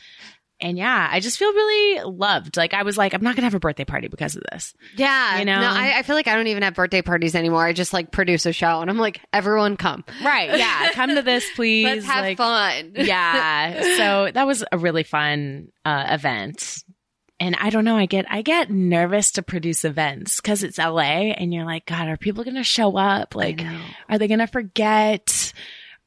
and 0.60 0.76
yeah, 0.78 1.08
I 1.10 1.20
just 1.20 1.38
feel 1.38 1.52
really 1.52 2.02
loved. 2.04 2.56
Like 2.56 2.74
I 2.74 2.82
was 2.82 2.96
like, 2.98 3.14
I'm 3.14 3.22
not 3.22 3.36
gonna 3.36 3.46
have 3.46 3.54
a 3.54 3.60
birthday 3.60 3.84
party 3.84 4.08
because 4.08 4.36
of 4.36 4.42
this. 4.52 4.74
Yeah, 4.96 5.38
You 5.38 5.44
know? 5.44 5.60
No, 5.60 5.66
I, 5.68 5.98
I 5.98 6.02
feel 6.02 6.16
like 6.16 6.28
I 6.28 6.34
don't 6.34 6.46
even 6.46 6.62
have 6.62 6.74
birthday 6.74 7.02
parties 7.02 7.34
anymore. 7.34 7.64
I 7.64 7.72
just 7.72 7.92
like 7.92 8.10
produce 8.12 8.46
a 8.46 8.52
show, 8.52 8.80
and 8.80 8.90
I'm 8.90 8.98
like, 8.98 9.20
everyone 9.32 9.76
come, 9.76 10.04
Right. 10.24 10.56
Yeah. 10.58 10.90
Come 10.94 11.14
to 11.14 11.22
this, 11.22 11.44
please. 11.54 11.84
let's 11.84 12.06
have 12.06 12.24
Like, 12.24 12.36
fun. 12.36 12.92
Yeah. 12.96 13.96
So 13.96 14.30
that 14.32 14.46
was 14.46 14.64
a 14.70 14.76
really 14.78 15.02
fun 15.04 15.68
uh, 15.84 16.06
event. 16.10 16.82
And 17.42 17.56
I 17.58 17.70
don't 17.70 17.86
know, 17.86 17.96
I 17.96 18.04
get 18.04 18.26
I 18.30 18.42
get 18.42 18.70
nervous 18.70 19.32
to 19.32 19.42
produce 19.42 19.86
events 19.86 20.42
because 20.42 20.62
it's 20.62 20.76
LA 20.76 21.32
and 21.32 21.54
you're 21.54 21.64
like, 21.64 21.86
God, 21.86 22.06
are 22.08 22.18
people 22.18 22.44
gonna 22.44 22.62
show 22.62 22.98
up? 22.98 23.34
Like, 23.34 23.62
are 24.10 24.18
they 24.18 24.28
gonna 24.28 24.46
forget? 24.46 25.52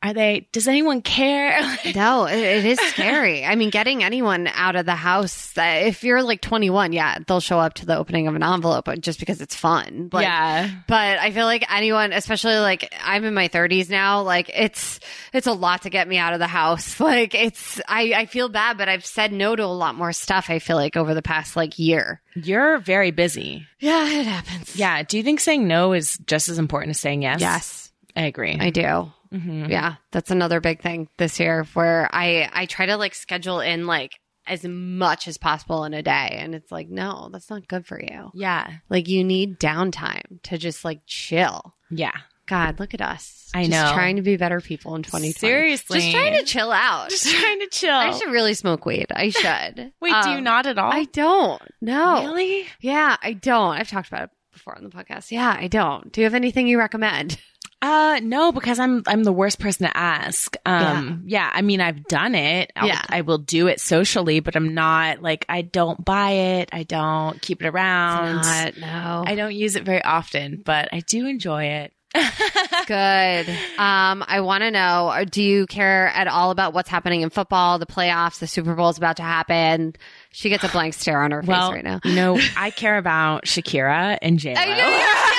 Are 0.04 0.14
they 0.14 0.48
does 0.52 0.68
anyone 0.68 1.02
care? 1.02 1.62
No, 1.96 2.26
it, 2.26 2.38
it 2.40 2.66
is 2.66 2.80
scary. 2.80 3.46
I 3.46 3.56
mean, 3.56 3.70
getting 3.70 4.04
anyone 4.04 4.48
out 4.48 4.76
of 4.76 4.86
the 4.86 4.96
house, 4.96 5.56
uh, 5.58 5.62
if 5.86 6.04
you're 6.04 6.24
like 6.24 6.42
21, 6.42 6.92
yeah, 6.92 7.20
they'll 7.28 7.40
show 7.40 7.60
up 7.60 7.76
to 7.76 7.86
the 7.86 7.98
opening 7.98 8.28
of 8.28 8.36
an 8.36 8.42
envelope 8.42 8.88
uh, 8.88 8.96
just 8.96 9.20
because 9.20 9.42
it's 9.42 9.56
fun. 9.56 10.10
Like, 10.12 10.24
yeah. 10.24 10.70
But 10.88 11.20
I 11.20 11.32
feel 11.32 11.46
like 11.46 11.66
anyone, 11.72 12.12
especially 12.12 12.56
like 12.56 12.94
I'm 13.02 13.24
in 13.26 13.34
my 13.34 13.48
30s 13.48 13.90
now, 13.90 14.24
like 14.24 14.50
it's 14.54 15.00
it's 15.34 15.46
a 15.48 15.54
lot 15.54 15.84
to 15.84 15.90
get 15.90 16.08
me 16.08 16.18
out 16.18 16.34
of 16.34 16.40
the 16.40 16.48
house. 16.48 17.00
Like 17.04 17.36
it's 17.36 17.82
I 17.88 18.14
I 18.16 18.26
feel 18.26 18.50
bad, 18.50 18.78
but 18.78 18.88
I've 18.90 19.06
said 19.06 19.32
no 19.34 19.56
to 19.56 19.64
a 19.64 19.66
lot 19.66 19.96
more 19.96 20.14
stuff. 20.14 20.50
I 20.50 20.60
feel 20.60 20.78
like 20.78 20.96
over 20.98 21.14
the 21.14 21.22
past 21.22 21.56
like 21.56 21.78
year. 21.78 22.22
You're 22.36 22.80
very 22.80 23.12
busy. 23.12 23.68
Yeah, 23.80 24.08
it 24.08 24.26
happens. 24.26 24.76
Yeah. 24.76 25.04
Do 25.04 25.18
you 25.18 25.24
think 25.24 25.40
saying 25.42 25.68
no 25.68 25.94
is 25.94 26.18
just 26.26 26.50
as 26.50 26.58
important 26.60 26.92
as 26.92 27.00
saying 27.00 27.22
yes? 27.22 27.42
Yes. 27.42 27.92
I 28.16 28.24
agree. 28.24 28.58
I 28.60 28.70
do. 28.70 29.12
Mhm. 29.34 29.70
Yeah, 29.70 29.96
that's 30.12 30.32
another 30.32 30.60
big 30.60 30.82
thing 30.82 31.10
this 31.18 31.40
year 31.40 31.64
where 31.74 32.08
I 32.14 32.50
I 32.54 32.66
try 32.66 32.86
to 32.86 32.98
like 32.98 33.16
schedule 33.16 33.60
in 33.60 33.88
like 33.88 34.12
as 34.46 34.64
much 34.66 35.28
as 35.28 35.38
possible 35.38 35.86
in 35.86 35.94
a 35.94 36.02
day 36.04 36.38
and 36.40 36.54
it's 36.54 36.72
like 36.72 36.90
no, 36.90 37.30
that's 37.32 37.50
not 37.50 37.68
good 37.68 37.86
for 37.86 38.00
you. 38.02 38.30
Yeah. 38.34 38.70
Like 38.90 39.08
you 39.08 39.24
need 39.24 39.60
downtime 39.60 40.42
to 40.44 40.58
just 40.58 40.84
like 40.86 41.02
chill. 41.08 41.74
Yeah. 41.90 42.12
God, 42.46 42.78
look 42.78 42.94
at 42.94 43.00
us. 43.02 43.50
I 43.56 43.62
Just 43.68 43.72
know. 43.72 43.92
trying 43.94 44.18
to 44.18 44.22
be 44.22 44.36
better 44.36 44.60
people 44.60 44.96
in 44.96 45.04
2020. 45.04 45.32
Seriously. 45.32 46.00
Just 46.00 46.12
trying 46.12 46.34
to 46.38 46.44
chill 46.44 46.74
out. 46.74 47.10
Just 47.10 47.26
trying 47.34 47.60
to 47.62 47.68
chill. 47.72 47.96
I 47.96 48.12
should 48.12 48.32
really 48.34 48.54
smoke 48.54 48.86
weed. 48.86 49.06
I 49.16 49.30
should. 49.30 49.94
Wait, 50.02 50.14
do 50.24 50.30
you 50.32 50.38
Um, 50.40 50.44
not 50.44 50.66
at 50.66 50.78
all? 50.78 50.92
I 50.92 51.06
don't. 51.06 51.62
No. 51.80 52.20
Really? 52.26 52.66
Yeah, 52.82 53.16
I 53.24 53.32
don't. 53.32 53.76
I've 53.78 53.88
talked 53.90 54.10
about 54.10 54.24
it 54.24 54.30
before 54.52 54.76
on 54.76 54.84
the 54.84 54.90
podcast. 54.90 55.32
Yeah, 55.32 55.56
I 55.58 55.68
don't. 55.68 56.12
Do 56.12 56.20
you 56.20 56.26
have 56.26 56.34
anything 56.34 56.68
you 56.68 56.78
recommend? 56.80 57.40
Uh, 57.84 58.20
no, 58.24 58.54
because 58.54 58.80
I'm 58.80 59.04
I'm 59.08 59.26
the 59.26 59.34
worst 59.34 59.60
person 59.60 59.86
to 59.88 59.96
ask. 59.98 60.56
Um, 60.66 61.24
yeah, 61.26 61.50
I 61.54 61.62
mean, 61.62 61.82
I've 61.82 62.06
done 62.06 62.34
it. 62.34 62.72
I'll, 62.78 62.88
Yeah. 62.88 63.02
I 63.10 63.22
will 63.22 63.40
do 63.40 63.68
it 63.68 63.82
socially, 63.82 64.40
but 64.40 64.56
I'm 64.56 64.74
not 64.74 65.22
like 65.22 65.46
I 65.50 65.64
don't 65.64 66.04
buy 66.06 66.30
it. 66.32 66.70
I 66.72 66.84
don't 66.84 67.42
keep 67.42 67.62
it 67.62 67.68
around. 67.68 68.38
Not, 68.38 68.78
no. 68.78 69.24
I 69.28 69.36
don't 69.36 69.54
use 69.54 69.76
it 69.76 69.84
very 69.84 70.02
often, 70.02 70.62
but 70.64 70.88
I 70.94 71.02
do 71.02 71.28
enjoy 71.28 71.66
it. 71.66 71.94
Good. 72.88 73.50
Um, 73.78 74.24
I 74.28 74.40
want 74.42 74.62
to 74.64 74.72
know: 74.72 75.10
uh, 75.10 75.24
Do 75.26 75.42
you 75.44 75.66
care 75.66 76.08
at 76.10 76.28
all 76.28 76.52
about 76.52 76.74
what's 76.74 76.88
happening 76.90 77.22
in 77.22 77.30
football, 77.32 77.80
the 77.80 77.86
playoffs, 77.86 78.40
the 78.40 78.48
Super 78.48 78.76
Bowl 78.76 78.90
is 78.90 78.98
about 78.98 79.18
to 79.18 79.24
happen? 79.24 79.94
She 80.32 80.50
gets 80.50 80.64
a 80.64 80.70
blank 80.70 80.94
stare 80.94 81.22
on 81.22 81.32
her 81.32 81.42
face 81.42 81.50
right 81.50 81.84
now. 81.84 82.00
you 82.06 82.16
know, 82.16 82.40
I 82.56 82.70
care 82.72 82.98
about 82.98 83.46
Shakira 83.46 84.18
and 84.22 84.40
J 84.40 84.54
Lo. 84.54 84.62
I 84.62 84.66
know, 84.66 84.74
yes, 84.76 85.38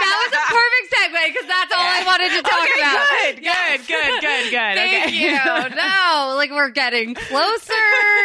that 0.00 0.30
was 0.30 0.32
a 0.38 0.45
perfect 0.56 0.86
segue 0.94 1.26
because 1.32 1.48
that's 1.48 1.72
all 1.72 1.84
I 1.84 2.02
wanted 2.06 2.30
to 2.36 2.42
talk 2.42 2.68
about. 2.78 3.06
Good, 3.24 3.36
good, 3.44 3.86
good, 3.86 4.20
good, 4.20 4.44
good. 4.50 4.74
Thank 4.76 5.06
okay. 5.06 5.14
you. 5.14 5.36
No, 5.76 6.34
like 6.36 6.50
we're 6.50 6.70
getting 6.70 7.14
closer. 7.14 7.72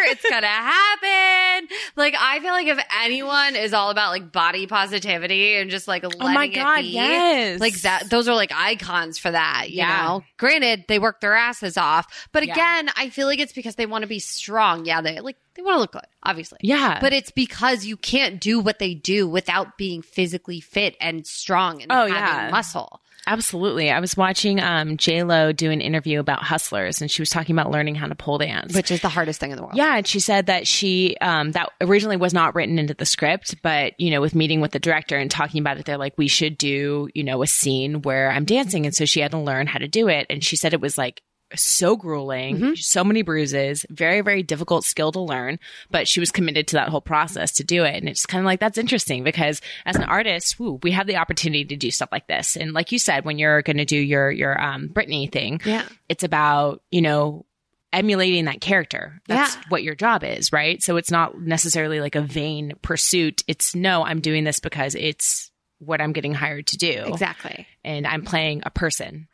it's 0.09 0.27
gonna 0.29 0.47
happen. 0.47 1.67
Like 1.95 2.15
I 2.19 2.39
feel 2.39 2.51
like 2.51 2.67
if 2.67 2.79
anyone 3.03 3.55
is 3.55 3.73
all 3.73 3.89
about 3.89 4.11
like 4.11 4.31
body 4.31 4.67
positivity 4.67 5.55
and 5.55 5.69
just 5.69 5.87
like 5.87 6.03
oh 6.03 6.07
letting 6.09 6.21
Oh 6.27 6.33
my 6.33 6.45
it 6.45 6.53
God, 6.55 6.81
be, 6.81 6.87
yes. 6.89 7.59
like 7.59 7.73
that. 7.81 8.09
Those 8.09 8.27
are 8.27 8.35
like 8.35 8.51
icons 8.53 9.17
for 9.17 9.31
that. 9.31 9.67
You 9.69 9.77
Yeah. 9.77 10.07
know, 10.07 10.23
granted 10.37 10.85
they 10.87 10.99
work 10.99 11.19
their 11.21 11.35
asses 11.35 11.77
off, 11.77 12.27
but 12.31 12.45
Yeah. 12.45 12.53
again, 12.53 12.89
I 12.95 13.09
feel 13.09 13.27
like 13.27 13.39
it's 13.39 13.53
because 13.53 13.75
they 13.75 13.85
want 13.85 14.03
to 14.03 14.07
be 14.07 14.19
strong. 14.19 14.85
Yeah, 14.85 15.01
they 15.01 15.19
like 15.19 15.37
they 15.55 15.61
want 15.61 15.75
to 15.75 15.79
look 15.81 15.91
good, 15.91 16.01
obviously. 16.23 16.59
Yeah. 16.61 16.99
But 17.01 17.13
it's 17.13 17.31
because 17.31 17.85
you 17.85 17.97
can't 17.97 18.39
do 18.39 18.59
what 18.59 18.79
they 18.79 18.93
do 18.93 19.27
without 19.27 19.77
being 19.77 20.01
physically 20.01 20.59
fit 20.61 20.95
and 21.01 21.25
strong 21.27 21.81
and 21.81 21.91
Oh, 21.91 22.07
having 22.07 22.45
yeah. 22.45 22.49
muscle. 22.51 23.01
Absolutely. 23.27 23.91
I 23.91 23.99
was 23.99 24.17
watching 24.17 24.59
um, 24.59 24.97
J 24.97 25.21
Lo 25.21 25.51
do 25.51 25.69
an 25.69 25.79
interview 25.79 26.19
about 26.19 26.41
hustlers, 26.41 27.01
and 27.01 27.11
she 27.11 27.21
was 27.21 27.29
talking 27.29 27.53
about 27.55 27.69
learning 27.69 27.93
how 27.93 28.07
to 28.07 28.15
pole 28.15 28.39
dance. 28.39 28.73
Which 28.73 28.89
is 28.89 29.01
the 29.01 29.09
hardest 29.09 29.39
thing 29.39 29.51
in 29.51 29.57
the 29.57 29.61
world. 29.63 29.75
yeah, 29.75 29.95
and 29.97 30.07
she 30.07 30.19
said 30.19 30.47
that 30.47 30.65
she 30.67 31.15
um, 31.21 31.51
that 31.51 31.69
originally 31.81 32.17
was 32.17 32.33
not 32.33 32.55
written 32.55 32.79
into 32.79 32.95
the 32.95 33.05
script, 33.05 33.61
but 33.61 33.93
you 33.99 34.09
know, 34.09 34.21
with 34.21 34.33
meeting 34.33 34.59
with 34.59 34.71
the 34.71 34.79
director 34.79 35.17
and 35.17 35.29
talking 35.29 35.61
about 35.61 35.77
it, 35.77 35.85
they're 35.85 35.99
like, 35.99 36.17
we 36.17 36.27
should 36.27 36.57
do 36.57 37.09
you 37.13 37.23
know 37.23 37.43
a 37.43 37.47
scene 37.47 38.01
where 38.01 38.31
I'm 38.31 38.43
dancing, 38.43 38.87
and 38.87 38.95
so 38.95 39.05
she 39.05 39.19
had 39.19 39.31
to 39.31 39.37
learn 39.39 39.67
how 39.67 39.77
to 39.77 39.87
do 39.87 40.07
it, 40.07 40.25
and 40.31 40.43
she 40.43 40.55
said 40.55 40.73
it 40.73 40.81
was 40.81 40.97
like 40.97 41.21
so 41.55 41.95
grueling, 41.95 42.75
so 42.75 43.03
many 43.03 43.21
bruises, 43.21 43.85
very 43.89 44.21
very 44.21 44.43
difficult 44.43 44.83
skill 44.85 45.11
to 45.11 45.19
learn, 45.19 45.59
but 45.89 46.07
she 46.07 46.19
was 46.19 46.31
committed 46.31 46.67
to 46.67 46.75
that 46.75 46.89
whole 46.89 47.01
process 47.01 47.51
to 47.53 47.63
do 47.63 47.83
it, 47.83 47.95
and 47.95 48.07
it's 48.09 48.25
kind 48.25 48.39
of 48.41 48.45
like 48.45 48.59
that's 48.59 48.77
interesting 48.77 49.23
because 49.23 49.61
as 49.85 49.95
an 49.95 50.03
artist, 50.03 50.59
woo, 50.59 50.79
we 50.83 50.91
have 50.91 51.07
the 51.07 51.17
opportunity 51.17 51.65
to 51.65 51.75
do 51.75 51.91
stuff 51.91 52.09
like 52.11 52.27
this, 52.27 52.55
and 52.55 52.73
like 52.73 52.91
you 52.91 52.99
said, 52.99 53.25
when 53.25 53.37
you're 53.39 53.61
going 53.61 53.77
to 53.77 53.85
do 53.85 53.97
your 53.97 54.31
your 54.31 54.59
um, 54.61 54.89
Britney 54.89 55.31
thing, 55.31 55.61
Yeah. 55.65 55.85
it's 56.09 56.23
about 56.23 56.81
you 56.91 57.01
know 57.01 57.45
emulating 57.93 58.45
that 58.45 58.61
character. 58.61 59.21
That's 59.27 59.55
Yeah. 59.55 59.61
what 59.69 59.83
your 59.83 59.95
job 59.95 60.23
is 60.23 60.53
right? 60.53 60.81
So 60.81 60.95
it's 60.95 61.11
not 61.11 61.39
necessarily 61.41 61.99
like 61.99 62.15
a 62.15 62.21
vain 62.21 62.73
pursuit. 62.81 63.43
It's 63.47 63.75
no 63.75 64.03
i'm 64.05 64.21
doing 64.21 64.45
this 64.45 64.59
because 64.61 64.95
it's 64.95 65.51
what 65.79 65.99
i'm 65.99 66.13
getting 66.13 66.33
hired 66.33 66.67
to 66.67 66.77
do. 66.77 67.03
Exactly. 67.07 67.67
and 67.83 68.07
i'm 68.07 68.23
playing 68.23 68.61
a 68.65 68.69
person 68.69 69.27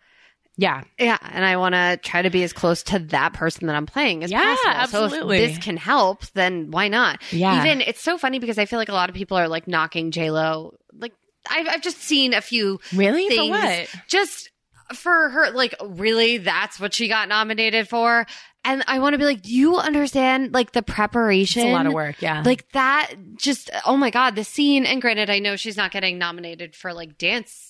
yeah 0.57 0.83
Yeah, 0.99 1.17
and 1.21 1.45
I 1.45 1.57
want 1.57 1.73
to 1.75 1.97
try 2.01 2.21
to 2.21 2.29
be 2.29 2.43
as 2.43 2.51
close 2.53 2.83
to 2.83 2.99
that 2.99 3.33
person 3.33 3.67
that 3.67 3.75
I'm 3.75 3.85
playing 3.85 4.23
as 4.23 4.31
Yeah, 4.31 4.55
possible. 4.63 4.87
So 4.99 5.03
absolutely. 5.05 5.37
if 5.39 5.55
this 5.55 5.63
can 5.63 5.77
help, 5.77 6.25
then 6.33 6.71
why 6.71 6.87
not? 6.87 7.21
Yeah. 7.31 7.63
Even 7.63 7.81
it's 7.81 8.01
so 8.01 8.17
funny 8.17 8.39
because 8.39 8.57
I 8.57 8.65
feel 8.65 8.79
like 8.79 8.89
a 8.89 8.93
lot 8.93 9.09
of 9.09 9.15
people 9.15 9.37
are 9.37 9.47
like 9.47 9.67
knocking 9.67 10.11
J 10.11 10.31
Lo. 10.31 10.73
Like 10.93 11.13
I've 11.49 11.67
I've 11.67 11.81
just 11.81 11.99
seen 12.01 12.33
a 12.33 12.41
few 12.41 12.79
really 12.93 13.27
things 13.27 13.55
for 13.55 13.61
what 13.63 13.89
just 14.07 14.49
for 14.95 15.29
her. 15.29 15.51
Like 15.51 15.75
really, 15.85 16.37
that's 16.37 16.79
what 16.79 16.93
she 16.93 17.07
got 17.07 17.29
nominated 17.29 17.87
for. 17.87 18.25
And 18.65 18.83
I 18.85 18.99
want 18.99 19.13
to 19.13 19.17
be 19.17 19.23
like, 19.23 19.43
do 19.43 19.53
you 19.53 19.77
understand 19.77 20.53
like 20.53 20.73
the 20.73 20.81
preparation? 20.83 21.61
it's 21.61 21.69
a 21.69 21.73
lot 21.73 21.85
of 21.85 21.93
work 21.93 22.21
yeah 22.21 22.41
Like 22.45 22.69
that, 22.73 23.13
just 23.37 23.69
oh 23.85 23.95
my 23.95 24.09
god, 24.09 24.35
the 24.35 24.43
scene. 24.43 24.85
And 24.85 25.01
granted, 25.01 25.29
I 25.29 25.39
know 25.39 25.55
she's 25.55 25.77
not 25.77 25.91
getting 25.91 26.17
nominated 26.17 26.75
for 26.75 26.93
like 26.93 27.17
dance 27.17 27.66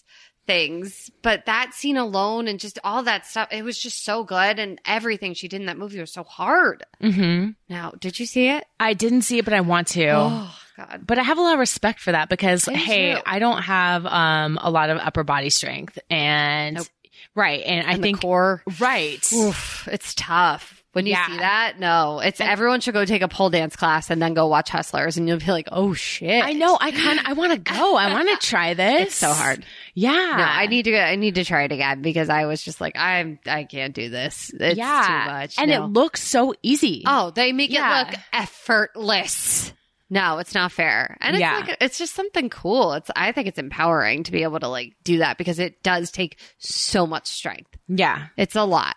things, 0.48 1.12
but 1.22 1.46
that 1.46 1.74
scene 1.74 1.98
alone 1.98 2.48
and 2.48 2.60
just 2.60 2.80
all 2.84 3.04
that 3.04 3.26
stuff, 3.28 3.50
it 3.52 3.64
was 3.64 3.78
just 3.78 4.04
so 4.04 4.24
good. 4.24 4.58
And 4.58 4.80
everything 4.86 5.34
she 5.36 5.48
did 5.48 5.60
in 5.60 5.68
that 5.68 5.78
movie 5.78 6.00
was 6.00 6.12
so 6.12 6.24
hard. 6.24 6.84
Mm-hmm. 7.04 7.50
Now, 7.70 7.92
did 8.00 8.20
you 8.20 8.26
see 8.26 8.48
it? 8.48 8.66
i 8.80 8.94
didn't 8.94 9.24
see 9.24 9.38
it 9.40 9.46
but 9.46 9.54
i 9.54 9.62
want 9.62 9.88
to 9.90 10.08
Oh 10.10 10.56
god, 10.78 11.04
but 11.06 11.18
I 11.20 11.24
have 11.24 11.38
a 11.38 11.42
lot 11.42 11.54
of 11.54 11.60
respect 11.60 12.00
for 12.00 12.12
that 12.12 12.30
because 12.30 12.68
I 12.68 12.74
hey. 12.74 13.22
I 13.26 13.40
don't 13.40 13.62
have 13.64 14.06
um 14.06 14.58
a 14.62 14.70
lot 14.72 14.90
of 14.90 14.98
upper 15.00 15.24
body 15.24 15.50
strength 15.50 15.98
and 16.10 16.76
Nope. 16.78 16.88
right 17.36 17.62
and 17.66 17.88
I 17.88 17.94
and 17.94 18.02
think 18.02 18.18
the 18.18 18.22
core. 18.22 18.64
right 18.80 19.28
Oof, 19.34 19.88
it's 19.92 20.14
tough. 20.16 20.77
When 20.98 21.06
you 21.06 21.12
Yeah. 21.12 21.28
see 21.28 21.38
that, 21.38 21.80
no, 21.80 22.20
it's 22.22 22.42
everyone 22.42 22.82
should 22.82 22.96
go 22.96 23.06
take 23.06 23.22
a 23.22 23.28
pole 23.28 23.52
dance 23.52 23.76
class 23.76 24.10
and 24.10 24.20
then 24.20 24.34
go 24.34 24.48
watch 24.48 24.72
Hustlers, 24.72 25.16
and 25.16 25.28
you'll 25.28 25.38
be 25.38 25.46
like, 25.52 25.68
"Oh 25.72 25.94
shit!" 25.94 26.44
I 26.44 26.54
know 26.54 26.76
I 26.82 26.90
kind 26.90 27.20
of 27.20 27.26
I 27.28 27.34
want 27.34 27.52
to 27.54 27.60
go 27.60 27.96
I 27.96 28.12
want 28.12 28.28
to 28.30 28.38
try 28.48 28.74
this 28.74 29.08
It's 29.10 29.16
so 29.16 29.32
hard. 29.32 29.64
yeah 29.94 30.12
No, 30.38 30.44
I 30.44 30.66
need 30.66 30.86
to. 30.86 31.00
I 31.00 31.16
need 31.18 31.36
to 31.36 31.46
try 31.46 31.64
it 31.66 31.72
again 31.72 32.02
because 32.02 32.30
I 32.30 32.46
was 32.48 32.64
just 32.64 32.82
like, 32.82 32.98
I'm. 32.98 33.38
I 33.46 33.64
can't 33.66 33.94
do 33.94 34.10
this. 34.10 34.52
It's 34.60 34.78
yeah. 34.78 35.06
too 35.26 35.32
much. 35.32 35.56
And 35.60 35.70
No. 35.70 35.84
it 35.86 35.88
looks 35.92 36.24
so 36.24 36.56
easy. 36.64 37.04
oh, 37.06 37.30
they 37.30 37.52
make 37.54 37.72
Yeah. 37.72 38.02
it 38.02 38.08
look 38.08 38.16
effortless. 38.34 39.74
No, 40.10 40.38
it's 40.38 40.56
not 40.56 40.72
fair. 40.72 41.18
And 41.20 41.36
it's 41.36 41.42
Yeah. 41.42 41.58
like 41.60 41.78
it's 41.82 41.98
just 41.98 42.16
something 42.16 42.50
cool. 42.50 42.94
It's. 42.94 43.12
I 43.16 43.34
think 43.34 43.48
it's 43.48 43.60
empowering 43.60 44.24
to 44.24 44.32
be 44.32 44.44
able 44.44 44.60
to 44.62 44.68
like 44.70 44.94
do 45.04 45.18
that 45.20 45.38
because 45.38 45.60
it 45.60 45.84
does 45.84 46.12
take 46.12 46.40
so 46.60 47.06
much 47.06 47.28
strength. 47.28 47.78
yeah. 47.90 48.28
It's 48.38 48.56
a 48.56 48.64
lot. 48.64 48.96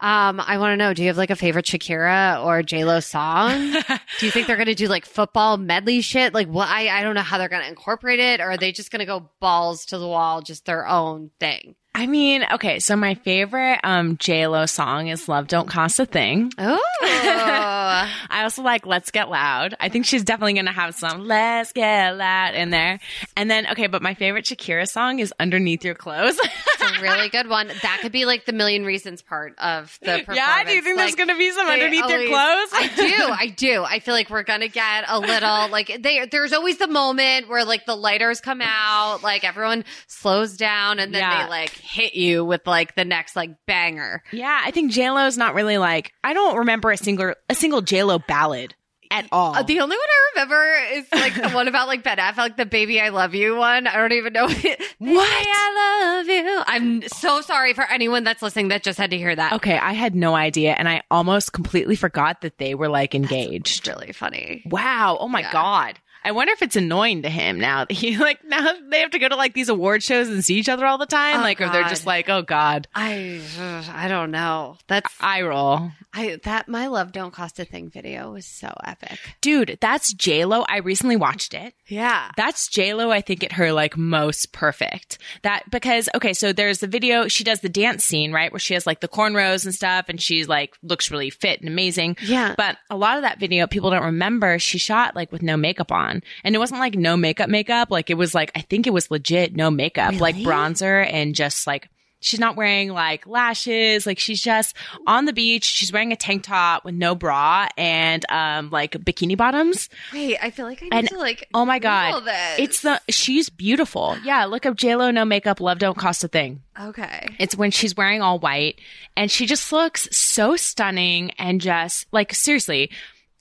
Um, 0.00 0.40
I 0.40 0.58
want 0.58 0.72
to 0.72 0.76
know, 0.76 0.94
do 0.94 1.02
you 1.02 1.08
have 1.08 1.16
like 1.16 1.30
a 1.30 1.36
favorite 1.36 1.64
Shakira 1.66 2.44
or 2.44 2.62
J 2.62 2.84
Lo 2.84 3.00
song? 3.00 3.72
do 4.18 4.26
you 4.26 4.30
think 4.30 4.46
they're 4.46 4.56
gonna 4.56 4.74
do 4.74 4.86
like 4.86 5.04
football 5.06 5.56
medley 5.56 6.00
shit? 6.00 6.34
Like 6.34 6.48
what 6.48 6.68
I 6.68 6.88
I 6.88 7.02
don't 7.02 7.14
know 7.14 7.22
how 7.22 7.38
they're 7.38 7.48
gonna 7.48 7.66
incorporate 7.66 8.20
it, 8.20 8.40
or 8.40 8.50
are 8.50 8.56
they 8.56 8.72
just 8.72 8.90
gonna 8.90 9.06
go 9.06 9.28
balls 9.40 9.86
to 9.86 9.98
the 9.98 10.06
wall, 10.06 10.40
just 10.42 10.64
their 10.66 10.86
own 10.86 11.30
thing? 11.40 11.74
I 11.98 12.06
mean, 12.06 12.44
okay, 12.52 12.78
so 12.78 12.94
my 12.94 13.14
favorite 13.14 13.80
um 13.82 14.16
Lo 14.28 14.66
song 14.66 15.08
is 15.08 15.28
Love 15.28 15.48
Don't 15.48 15.66
Cost 15.68 15.98
a 15.98 16.06
Thing. 16.06 16.52
Oh, 16.56 16.80
I 17.02 18.42
also 18.44 18.62
like 18.62 18.86
Let's 18.86 19.10
Get 19.10 19.28
Loud. 19.28 19.74
I 19.80 19.88
think 19.88 20.06
she's 20.06 20.22
definitely 20.22 20.52
going 20.52 20.66
to 20.66 20.72
have 20.72 20.94
some 20.94 21.26
Let's 21.26 21.72
Get 21.72 22.16
Loud 22.16 22.54
in 22.54 22.70
there. 22.70 23.00
And 23.36 23.50
then 23.50 23.66
okay, 23.72 23.88
but 23.88 24.00
my 24.00 24.14
favorite 24.14 24.44
Shakira 24.44 24.88
song 24.88 25.18
is 25.18 25.34
Underneath 25.40 25.84
Your 25.84 25.96
Clothes. 25.96 26.38
it's 26.40 26.98
a 26.98 27.02
really 27.02 27.28
good 27.30 27.48
one. 27.48 27.66
That 27.66 27.98
could 28.00 28.12
be 28.12 28.26
like 28.26 28.44
the 28.44 28.52
million 28.52 28.84
reasons 28.84 29.20
part 29.20 29.58
of 29.58 29.98
the 30.00 30.18
performance. 30.20 30.36
yeah, 30.36 30.62
do 30.64 30.72
you 30.74 30.82
think 30.82 30.98
there's 30.98 31.16
going 31.16 31.30
to 31.30 31.36
be 31.36 31.50
some 31.50 31.66
Underneath 31.66 32.08
Your 32.08 32.28
Clothes? 32.28 32.70
I 32.72 32.90
do. 32.94 33.32
I 33.32 33.46
do. 33.56 33.82
I 33.82 33.98
feel 33.98 34.14
like 34.14 34.30
we're 34.30 34.44
gonna 34.44 34.68
get 34.68 35.04
a 35.08 35.18
little 35.18 35.68
like 35.70 35.98
they. 36.00 36.26
There's 36.30 36.52
always 36.52 36.78
the 36.78 36.86
moment 36.86 37.48
where 37.48 37.64
like 37.64 37.86
the 37.86 37.96
lighters 37.96 38.40
come 38.40 38.60
out, 38.62 39.24
like 39.24 39.42
everyone 39.42 39.84
slows 40.06 40.56
down, 40.56 41.00
and 41.00 41.12
then 41.12 41.22
Yeah. 41.22 41.42
they 41.44 41.50
like 41.50 41.70
hit 41.88 42.14
you 42.14 42.44
with 42.44 42.66
like 42.66 42.94
the 42.96 43.04
next 43.04 43.34
like 43.34 43.50
banger. 43.66 44.22
yeah, 44.32 44.60
I 44.64 44.70
think 44.70 44.92
J 44.92 45.10
Lo's 45.10 45.38
not 45.38 45.54
really 45.54 45.78
like 45.78 46.12
I 46.22 46.34
don't 46.34 46.58
remember 46.58 46.90
a 46.90 46.96
single 46.96 47.34
a 47.48 47.54
single 47.54 47.82
Lo 48.06 48.18
ballad 48.18 48.74
at 49.10 49.26
all. 49.32 49.54
Uh, 49.54 49.62
the 49.62 49.80
only 49.80 49.96
one 49.96 50.06
I 50.06 50.30
remember 50.34 50.74
is 50.92 51.06
like 51.12 51.34
the 51.34 51.48
one 51.56 51.66
about 51.66 51.88
like 51.88 52.02
Ben 52.02 52.18
Affleck, 52.18 52.58
the 52.58 52.66
"Baby 52.66 53.00
I 53.00 53.08
Love 53.08 53.34
You" 53.34 53.56
one. 53.56 53.86
I 53.86 53.96
don't 53.96 54.12
even 54.12 54.34
know 54.34 54.44
what. 54.48 54.62
Baby, 54.62 54.78
I 55.00 56.14
love 56.18 56.28
you. 56.28 56.62
I'm 56.66 57.08
so 57.08 57.40
sorry 57.40 57.72
for 57.72 57.84
anyone 57.84 58.22
that's 58.24 58.42
listening 58.42 58.68
that 58.68 58.82
just 58.82 58.98
had 58.98 59.10
to 59.12 59.16
hear 59.16 59.34
that. 59.34 59.54
okay, 59.54 59.78
I 59.78 59.92
had 59.94 60.14
no 60.14 60.34
idea 60.34 60.72
and 60.74 60.86
I 60.88 61.00
almost 61.10 61.54
completely 61.54 61.96
forgot 61.96 62.42
that 62.42 62.58
they 62.58 62.74
were 62.74 62.88
like 62.90 63.14
engaged. 63.14 63.78
It's 63.78 63.88
really 63.88 64.12
funny. 64.12 64.62
Wow. 64.66 65.16
Oh 65.20 65.28
my 65.28 65.40
Yeah. 65.40 65.52
God. 65.52 65.98
I 66.24 66.32
wonder 66.32 66.52
if 66.52 66.62
it's 66.62 66.76
annoying 66.76 67.22
to 67.22 67.30
him 67.30 67.58
now 67.58 67.84
that 67.84 67.94
he 67.94 68.16
like 68.18 68.44
now 68.44 68.72
they 68.90 69.00
have 69.00 69.10
to 69.10 69.18
go 69.18 69.28
to 69.28 69.36
like 69.36 69.54
these 69.54 69.68
award 69.68 70.02
shows 70.02 70.28
and 70.28 70.44
see 70.44 70.56
each 70.56 70.68
other 70.68 70.86
all 70.86 70.98
the 70.98 71.06
time. 71.06 71.40
Oh, 71.40 71.42
like, 71.42 71.60
or 71.60 71.68
they're 71.68 71.88
just 71.88 72.06
like, 72.06 72.28
oh 72.28 72.42
God, 72.42 72.88
I 72.94 73.40
I 73.58 74.08
don't 74.08 74.30
know. 74.30 74.76
That's 74.86 75.12
eye 75.20 75.42
roll. 75.42 75.90
I 76.12 76.38
that 76.44 76.68
my 76.68 76.86
love 76.86 77.12
don't 77.12 77.32
cost 77.32 77.58
a 77.60 77.64
thing 77.64 77.90
video 77.90 78.32
was 78.32 78.46
so 78.46 78.72
epic. 78.84 79.18
Dude, 79.40 79.78
that's 79.80 80.12
J 80.12 80.44
Lo. 80.44 80.64
I 80.68 80.78
recently 80.78 81.16
watched 81.16 81.54
it. 81.54 81.74
Yeah. 81.86 82.30
That's 82.36 82.68
J 82.68 82.94
Lo. 82.94 83.10
I 83.10 83.20
think 83.20 83.44
at 83.44 83.52
her 83.52 83.72
like 83.72 83.96
most 83.96 84.52
perfect. 84.52 85.18
That 85.42 85.70
because 85.70 86.08
okay, 86.14 86.32
so 86.32 86.52
there's 86.52 86.80
the 86.80 86.86
video. 86.86 87.28
She 87.28 87.44
does 87.44 87.60
the 87.60 87.68
dance 87.68 88.04
scene 88.04 88.32
right 88.32 88.50
where 88.50 88.58
she 88.58 88.74
has 88.74 88.86
like 88.86 89.00
the 89.00 89.08
cornrows 89.08 89.64
and 89.64 89.74
stuff, 89.74 90.06
and 90.08 90.20
she's 90.20 90.48
like 90.48 90.74
looks 90.82 91.10
really 91.10 91.30
fit 91.30 91.60
and 91.60 91.68
amazing. 91.68 92.16
Yeah. 92.22 92.54
But 92.56 92.78
a 92.88 92.96
lot 92.96 93.16
of 93.18 93.22
that 93.22 93.38
video, 93.38 93.66
people 93.66 93.90
don't 93.90 94.04
remember. 94.04 94.58
She 94.58 94.78
shot 94.78 95.14
like 95.14 95.30
with 95.30 95.42
no 95.42 95.56
makeup 95.56 95.92
on, 95.92 96.07
and 96.44 96.54
it 96.54 96.58
wasn't 96.58 96.80
like 96.80 96.94
no 96.94 97.16
makeup 97.16 97.48
makeup. 97.48 97.88
Like 97.90 98.10
it 98.10 98.14
was 98.14 98.34
like 98.34 98.50
I 98.54 98.60
think 98.62 98.86
it 98.86 98.92
was 98.92 99.10
legit 99.10 99.54
no 99.56 99.70
makeup, 99.70 100.20
like 100.20 100.36
bronzer 100.36 101.06
and 101.10 101.34
just 101.34 101.66
like 101.66 101.88
She's 102.20 102.40
not 102.40 102.56
wearing 102.56 102.88
like 102.88 103.28
lashes. 103.28 104.04
Like 104.04 104.18
she's 104.18 104.42
just 104.42 104.74
on 105.06 105.24
the 105.26 105.32
beach. 105.32 105.62
She's 105.62 105.92
wearing 105.92 106.10
a 106.10 106.16
tank 106.16 106.42
top 106.42 106.84
with 106.84 106.96
no 106.96 107.14
bra 107.14 107.68
and 107.78 108.24
um 108.28 108.70
like 108.70 108.90
bikini 108.90 109.36
bottoms. 109.36 109.88
Wait, 110.12 110.36
I 110.42 110.50
feel 110.50 110.66
like 110.66 110.82
I 110.82 110.86
need 110.86 110.94
And- 110.94 111.08
to 111.10 111.16
like. 111.16 111.48
Oh 111.54 111.64
my 111.64 111.78
god. 111.78 112.24
this. 112.24 112.58
It's 112.58 112.80
the 112.80 113.00
she's 113.08 113.48
beautiful. 113.50 114.16
Yeah, 114.24 114.46
look 114.46 114.66
up 114.66 114.74
JLo 114.76 115.14
no 115.14 115.24
makeup 115.24 115.60
love 115.60 115.78
don't 115.78 115.96
cost 115.96 116.24
a 116.24 116.28
thing. 116.28 116.60
okay. 116.80 117.28
It's 117.38 117.54
when 117.56 117.70
she's 117.70 117.96
wearing 117.96 118.20
all 118.20 118.40
white 118.40 118.80
and 119.16 119.30
she 119.30 119.46
just 119.46 119.70
looks 119.72 120.08
so 120.10 120.56
stunning 120.56 121.30
and 121.38 121.60
just 121.60 122.06
like 122.10 122.34
seriously, 122.34 122.90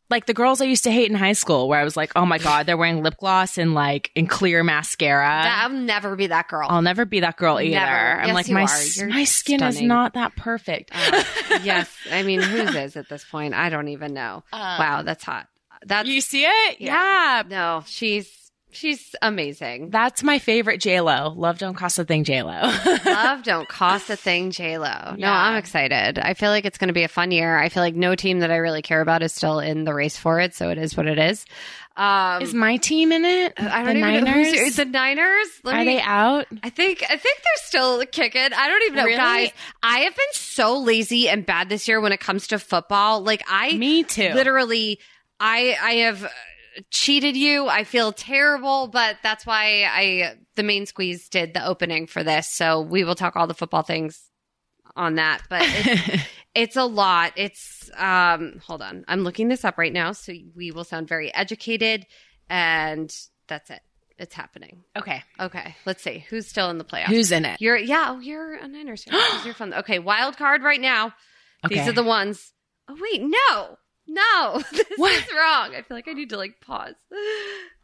like 0.10 0.26
the 0.26 0.34
girls 0.34 0.62
I 0.62 0.66
used 0.66 0.84
to 0.86 0.91
hate 0.91 1.10
in 1.10 1.16
high 1.18 1.34
school 1.34 1.68
where 1.68 1.80
I 1.80 1.84
was 1.84 1.97
like, 1.97 2.12
"Oh 2.16 2.26
my 2.26 2.38
god, 2.38 2.66
they're 2.66 2.78
wearing 2.78 3.03
lip 3.03 3.16
gloss 3.18 3.58
and 3.58 3.74
like 3.74 4.12
in 4.16 4.28
clear 4.28 4.64
mascara." 4.64 5.26
That- 5.43 5.64
I'll 5.64 5.70
never 5.70 6.16
be 6.16 6.28
that 6.28 6.47
girl. 6.47 6.68
I'll 6.70 6.82
never 6.82 7.05
be 7.05 7.20
that 7.22 7.38
girl 7.38 7.60
either. 7.60 7.76
Never. 7.76 8.22
I'm 8.22 8.28
Yes, 8.28 8.36
like 8.36 8.49
my 8.49 8.64
are. 8.64 8.84
You're 8.95 9.10
my 9.10 9.24
skin 9.24 9.64
is 9.64 9.82
not 9.82 10.14
that 10.14 10.36
perfect. 10.36 10.91
Uh, 10.93 11.24
yes, 11.64 11.93
I 12.12 12.24
mean, 12.24 12.41
whose 12.41 12.76
is 12.76 12.95
at 12.95 13.10
this 13.10 13.26
point? 13.26 13.53
I 13.53 13.70
don't 13.70 13.89
even 13.89 14.14
know. 14.14 14.43
wow, 14.53 15.01
that's 15.03 15.24
hot. 15.24 15.47
That's 15.86 16.08
you 16.10 16.22
see 16.22 16.43
it? 16.45 16.80
Yeah. 16.80 17.41
yeah. 17.41 17.43
no, 17.47 17.84
she's 17.86 18.46
she's 18.72 19.15
amazing. 19.22 19.89
That's 19.89 20.24
my 20.24 20.39
favorite 20.39 20.80
J 20.82 21.01
Lo. 21.01 21.34
Love 21.36 21.57
don't 21.57 21.74
cost 21.76 21.97
a 21.99 22.05
thing, 22.05 22.24
J 22.24 22.43
Lo. 22.43 22.59
Love 23.05 23.43
don't 23.43 23.68
cost 23.68 24.09
a 24.09 24.15
thing, 24.15 24.51
J 24.51 24.78
Lo. 24.78 24.86
No, 24.88 25.15
Yeah. 25.18 25.32
I'm 25.34 25.55
excited. 25.57 26.20
I 26.20 26.34
feel 26.34 26.49
like 26.51 26.65
it's 26.65 26.78
going 26.78 26.89
to 26.89 26.93
be 26.93 27.03
a 27.03 27.07
fun 27.07 27.32
year. 27.32 27.57
I 27.57 27.70
feel 27.70 27.84
like 27.84 27.95
no 27.95 28.15
team 28.15 28.39
that 28.41 28.51
I 28.51 28.57
really 28.57 28.82
care 28.82 29.01
about 29.01 29.24
is 29.24 29.34
still 29.34 29.59
in 29.59 29.84
the 29.84 29.93
race 29.93 30.18
for 30.18 30.39
it, 30.39 30.53
so 30.53 30.70
it 30.70 30.78
is 30.78 30.95
what 30.97 31.07
it 31.07 31.18
is. 31.20 31.45
Um, 31.95 32.43
is 32.43 32.53
my 32.53 32.78
team 32.78 33.11
in 33.11 33.26
it? 33.26 33.53
I 33.57 33.84
don't 33.84 33.97
even 33.97 34.24
know 34.24 34.32
Niners? 34.32 34.53
who's 34.53 34.76
the 34.76 34.86
Niners. 34.86 35.47
Let 35.63 35.76
Are 35.76 35.80
me- 35.80 35.95
they 35.95 36.01
out? 36.01 36.45
I 36.61 36.70
think 36.70 37.01
I 37.03 37.18
think 37.18 37.39
they're 37.43 37.65
still 37.65 38.05
kicking. 38.05 38.53
I 38.55 38.68
don't 38.68 38.84
even 38.84 38.95
know, 38.97 39.05
Really? 39.05 39.18
guys. 39.18 39.49
I 39.82 39.99
have 40.01 40.15
been 40.15 40.26
so 40.34 40.78
lazy 40.78 41.28
and 41.28 41.43
bad 41.43 41.70
this 41.70 41.88
year 41.88 41.99
when 41.99 42.11
it 42.11 42.20
comes 42.20 42.45
to 42.49 42.59
football. 42.59 43.22
Like 43.22 43.41
I 43.49 43.74
Me 43.78 44.03
too. 44.03 44.32
literally 44.36 44.99
I 45.39 45.76
I 45.82 45.91
have 46.05 46.32
cheated 46.91 47.36
you. 47.36 47.67
I 47.67 47.84
feel 47.84 48.11
terrible, 48.11 48.88
but 48.88 49.17
that's 49.23 49.45
why 49.45 49.86
I 49.89 50.36
the 50.55 50.63
main 50.63 50.86
squeeze 50.86 51.30
did 51.30 51.53
the 51.53 51.65
opening 51.65 52.07
for 52.07 52.23
this. 52.23 52.47
So 52.51 52.82
we 52.82 53.03
will 53.03 53.15
talk 53.15 53.36
all 53.36 53.47
the 53.47 53.53
football 53.53 53.84
things 53.84 54.21
on 54.95 55.15
that, 55.15 55.41
but 55.49 55.61
it's, 55.63 56.23
it's 56.55 56.75
a 56.75 56.86
lot. 56.86 57.34
It's 57.36 57.89
um 57.95 58.61
hold 58.65 58.82
on. 58.82 59.05
I'm 59.07 59.21
looking 59.21 59.47
this 59.47 59.65
up 59.65 59.78
right 59.78 59.93
now 59.93 60.11
so 60.11 60.34
we 60.55 60.71
will 60.71 60.84
sound 60.84 61.07
very 61.07 61.34
educated 61.34 62.05
and 62.49 63.11
that's 63.47 63.69
it. 63.69 63.82
It's 64.19 64.34
happening. 64.34 64.84
okay. 64.95 65.21
Okay, 65.39 65.75
let's 65.86 66.01
see. 66.01 66.25
Who's 66.30 66.47
still 66.47 66.71
in 66.71 66.80
the 66.80 66.84
playoffs? 66.84 67.07
Who's 67.09 67.32
in 67.32 67.45
it? 67.45 67.61
You're 67.61 67.78
yeah, 67.78 68.07
oh, 68.09 68.19
you're 68.19 68.55
a 68.55 68.67
Niners 68.67 69.03
fan 69.03 69.19
you're 69.45 69.53
from. 69.53 69.73
Okay, 69.73 69.99
wild 69.99 70.38
card 70.38 70.63
right 70.63 70.82
now. 70.82 71.13
These 71.69 71.88
are 71.88 71.91
the 71.91 72.03
ones. 72.03 72.53
Oh 72.88 72.97
wait, 72.99 73.21
no, 73.21 73.78
no, 74.08 74.62
this 74.72 74.86
What? 74.97 75.14
is 75.14 75.28
wrong. 75.36 75.76
I 75.76 75.82
feel 75.82 75.97
like 75.97 76.08
I 76.08 76.14
need 76.14 76.30
to 76.30 76.38
like 76.38 76.60
pause. 76.62 76.95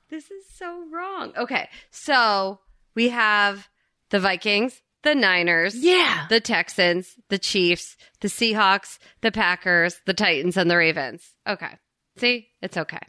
This 0.10 0.30
is 0.30 0.44
so 0.58 0.86
wrong. 0.92 1.34
Okay, 1.36 1.70
so 1.90 2.60
we 2.94 3.10
have 3.10 3.68
the 4.12 4.20
Vikings, 4.20 4.80
the 5.02 5.16
Niners, 5.16 5.74
Yeah. 5.76 6.28
the 6.30 6.40
Texans, 6.40 7.16
the 7.30 7.40
Chiefs, 7.40 7.98
the 8.22 8.28
Seahawks, 8.28 9.00
the 9.22 9.32
Packers, 9.32 10.02
the 10.06 10.14
Titans, 10.14 10.56
and 10.56 10.70
the 10.70 10.78
Ravens. 10.78 11.24
Okay, 11.48 11.80
see, 12.18 12.48
it's 12.62 12.78
okay. 12.78 13.00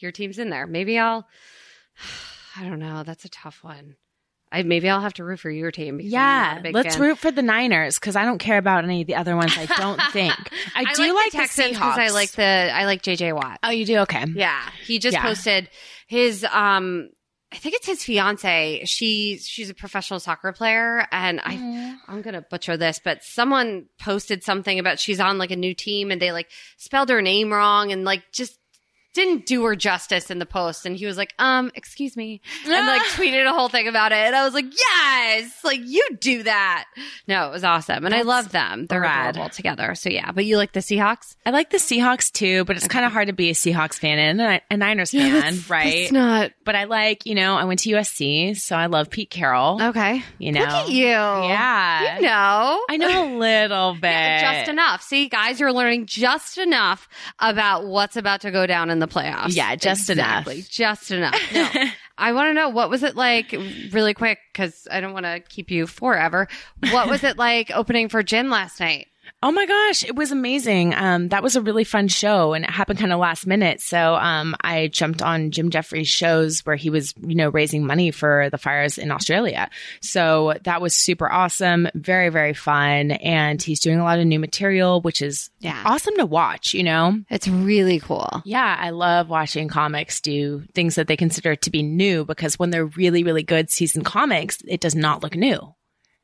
Your 0.00 0.12
team's 0.12 0.38
in 0.38 0.50
there. 0.50 0.66
Maybe 0.66 0.98
I'll. 0.98 1.26
I 2.56 2.64
don't 2.64 2.78
know. 2.80 3.04
That's 3.04 3.24
a 3.24 3.30
tough 3.30 3.60
one. 3.64 3.96
I 4.54 4.62
maybe 4.62 4.88
I'll 4.88 5.00
have 5.00 5.14
to 5.14 5.24
root 5.24 5.40
for 5.40 5.50
your 5.50 5.70
team. 5.70 5.96
Because 5.98 6.14
I'm 6.14 6.20
not 6.20 6.64
Yeah, 6.64 6.70
let's 6.72 6.94
fan. 6.96 7.02
root 7.02 7.18
for 7.18 7.30
the 7.30 7.42
Niners 7.42 7.98
because 7.98 8.16
I 8.16 8.24
don't 8.24 8.38
care 8.38 8.58
about 8.58 8.84
any 8.84 9.00
of 9.02 9.06
the 9.06 9.16
other 9.16 9.36
ones. 9.36 9.52
I 9.58 9.66
don't 9.66 10.00
think 10.12 10.34
I, 10.74 10.94
do 10.94 11.14
like, 11.14 11.32
the 11.32 11.38
Texans 11.38 11.70
because 11.70 11.98
I 11.98 12.08
like 12.08 12.30
the 12.32 12.42
I 12.72 12.84
like 12.86 13.02
JJ 13.02 13.34
Watt. 13.34 13.58
Oh, 13.62 13.70
you 13.70 13.84
do 13.84 13.98
okay. 13.98 14.24
Yeah, 14.34 14.60
he 14.86 14.98
just 14.98 15.14
Yeah. 15.14 15.22
posted 15.22 15.68
his 16.06 16.44
um. 16.44 17.10
I 17.52 17.56
think 17.56 17.76
it's 17.76 17.86
his 17.86 18.02
fiance. 18.02 18.82
She 18.84 19.38
she's 19.38 19.70
a 19.70 19.74
professional 19.74 20.18
soccer 20.18 20.50
player, 20.50 21.06
and 21.12 21.40
I 21.44 21.96
I'm 22.08 22.20
gonna 22.20 22.44
butcher 22.50 22.76
this, 22.76 22.98
but 23.04 23.22
someone 23.22 23.86
posted 24.00 24.42
something 24.42 24.80
about 24.80 24.98
she's 24.98 25.20
on 25.20 25.38
like 25.38 25.52
a 25.52 25.56
new 25.56 25.72
team, 25.72 26.10
and 26.10 26.20
they 26.20 26.32
like 26.32 26.48
spelled 26.78 27.10
her 27.10 27.22
name 27.22 27.52
wrong, 27.52 27.92
and 27.92 28.02
like 28.04 28.24
just 28.32 28.58
didn't 29.14 29.46
do 29.46 29.64
her 29.64 29.76
justice 29.76 30.30
in 30.30 30.38
the 30.38 30.46
post. 30.46 30.84
And 30.86 30.96
he 30.96 31.06
was 31.06 31.16
like, 31.16 31.32
um, 31.38 31.70
excuse 31.74 32.16
me, 32.16 32.40
and 32.64 32.86
like 32.86 33.02
tweeted 33.12 33.48
a 33.48 33.52
whole 33.52 33.68
thing 33.68 33.88
about 33.88 34.12
it. 34.12 34.18
And 34.18 34.36
I 34.36 34.44
was 34.44 34.54
like, 34.54 34.66
yes, 34.76 35.58
like 35.64 35.80
you 35.82 36.06
do 36.20 36.42
that. 36.42 36.84
No, 37.26 37.48
it 37.48 37.50
was 37.50 37.64
awesome, 37.64 38.04
and 38.04 38.14
I 38.14 38.22
love 38.22 38.50
them. 38.52 38.86
They're 38.86 39.00
rad. 39.00 39.30
adorable 39.30 39.50
together. 39.50 39.94
So 39.94 40.10
yeah, 40.10 40.32
but 40.32 40.44
you 40.44 40.56
like 40.56 40.72
the 40.72 40.80
Seahawks, 40.80 41.36
I 41.46 41.50
like 41.50 41.70
the 41.70 41.78
Seahawks 41.78 42.30
too, 42.32 42.64
but 42.64 42.76
it's 42.76 42.88
kind 42.88 43.04
of 43.04 43.12
hard 43.12 43.28
to 43.28 43.32
be 43.32 43.50
a 43.50 43.54
Seahawks 43.54 43.98
fan 43.98 44.18
and 44.18 44.62
a, 44.70 44.76
Niners 44.76 45.12
fan, 45.12 45.58
right? 45.68 45.86
It's 45.94 46.12
not 46.12 46.50
but 46.64 46.74
I 46.74 46.84
like, 46.84 47.26
you 47.26 47.34
know, 47.34 47.56
I 47.56 47.64
went 47.64 47.80
to 47.80 47.90
USC, 47.90 48.56
so 48.56 48.76
I 48.76 48.86
love 48.86 49.10
Pete 49.10 49.30
Carroll. 49.30 49.80
okay. 49.82 50.22
You 50.38 50.52
know, 50.52 50.60
Look 50.60 50.68
at 50.70 50.88
you. 50.90 51.04
Yeah, 51.04 52.16
You 52.16 52.22
know. 52.22 52.84
I 52.88 52.96
know 52.96 53.24
a 53.24 53.38
little 53.38 53.94
bit. 53.94 54.04
Yeah, 54.24 54.58
just 54.60 54.70
enough. 54.70 55.02
See, 55.02 55.28
guys, 55.28 55.60
you're 55.60 55.72
learning 55.72 56.06
just 56.06 56.58
enough 56.58 57.08
about 57.38 57.86
what's 57.86 58.16
about 58.16 58.40
to 58.42 58.50
go 58.50 58.66
down 58.66 58.90
in 58.90 58.98
the 58.98 59.03
playoffs. 59.06 59.54
Yeah, 59.54 59.74
just 59.76 60.08
exactly. 60.08 60.56
enough. 60.56 60.68
Just 60.68 61.10
enough. 61.10 61.40
No. 61.52 61.68
I 62.18 62.32
want 62.32 62.50
to 62.50 62.54
know 62.54 62.68
what 62.68 62.90
was 62.90 63.02
it 63.02 63.16
like, 63.16 63.52
really 63.90 64.14
quick, 64.14 64.38
because 64.52 64.86
I 64.90 65.00
don't 65.00 65.12
want 65.12 65.26
to 65.26 65.40
keep 65.40 65.70
you 65.70 65.86
forever. 65.86 66.46
What 66.90 67.08
was 67.08 67.24
it 67.24 67.36
like 67.36 67.70
opening 67.72 68.08
for 68.08 68.22
Jim 68.22 68.50
last 68.50 68.78
night? 68.78 69.08
Oh 69.42 69.52
my 69.52 69.66
gosh, 69.66 70.04
it 70.04 70.14
was 70.16 70.32
amazing. 70.32 70.94
Um, 70.94 71.28
that 71.28 71.42
was 71.42 71.54
a 71.56 71.60
really 71.60 71.84
fun 71.84 72.08
show 72.08 72.54
and 72.54 72.64
it 72.64 72.70
happened 72.70 72.98
kind 72.98 73.12
of 73.12 73.18
last 73.20 73.46
minute. 73.46 73.80
So, 73.80 74.14
um, 74.16 74.54
I 74.62 74.88
jumped 74.88 75.20
on 75.22 75.50
Jim 75.50 75.70
Jefferies 75.70 76.08
shows 76.08 76.60
where 76.60 76.76
he 76.76 76.88
was, 76.90 77.12
you 77.20 77.34
know, 77.34 77.50
raising 77.50 77.84
money 77.86 78.10
for 78.10 78.48
the 78.50 78.58
fires 78.58 78.96
in 78.96 79.10
Australia. 79.10 79.68
So 80.00 80.54
that 80.64 80.80
was 80.80 80.94
super 80.96 81.30
awesome. 81.30 81.88
Very, 81.94 82.30
very 82.30 82.54
fun. 82.54 83.10
And 83.12 83.60
he's 83.62 83.80
doing 83.80 83.98
a 83.98 84.04
lot 84.04 84.18
of 84.18 84.26
new 84.26 84.38
material, 84.40 85.00
which 85.02 85.20
is 85.20 85.50
Yeah. 85.60 85.82
awesome 85.84 86.16
to 86.16 86.26
watch, 86.26 86.72
you 86.74 86.82
know? 86.82 87.20
It's 87.30 87.48
really 87.48 88.00
cool. 88.00 88.42
Yeah, 88.44 88.76
I 88.80 88.90
love 88.90 89.28
watching 89.28 89.68
comics 89.68 90.20
do 90.20 90.62
things 90.74 90.94
that 90.94 91.06
they 91.06 91.16
consider 91.16 91.54
to 91.56 91.70
be 91.70 91.82
new 91.82 92.24
because 92.24 92.58
when 92.58 92.70
they're 92.70 92.86
really, 92.86 93.22
really 93.24 93.42
good 93.42 93.70
seasoned 93.70 94.04
comics, 94.06 94.58
it 94.66 94.80
does 94.80 94.94
not 94.94 95.22
look 95.22 95.34
new. 95.36 95.74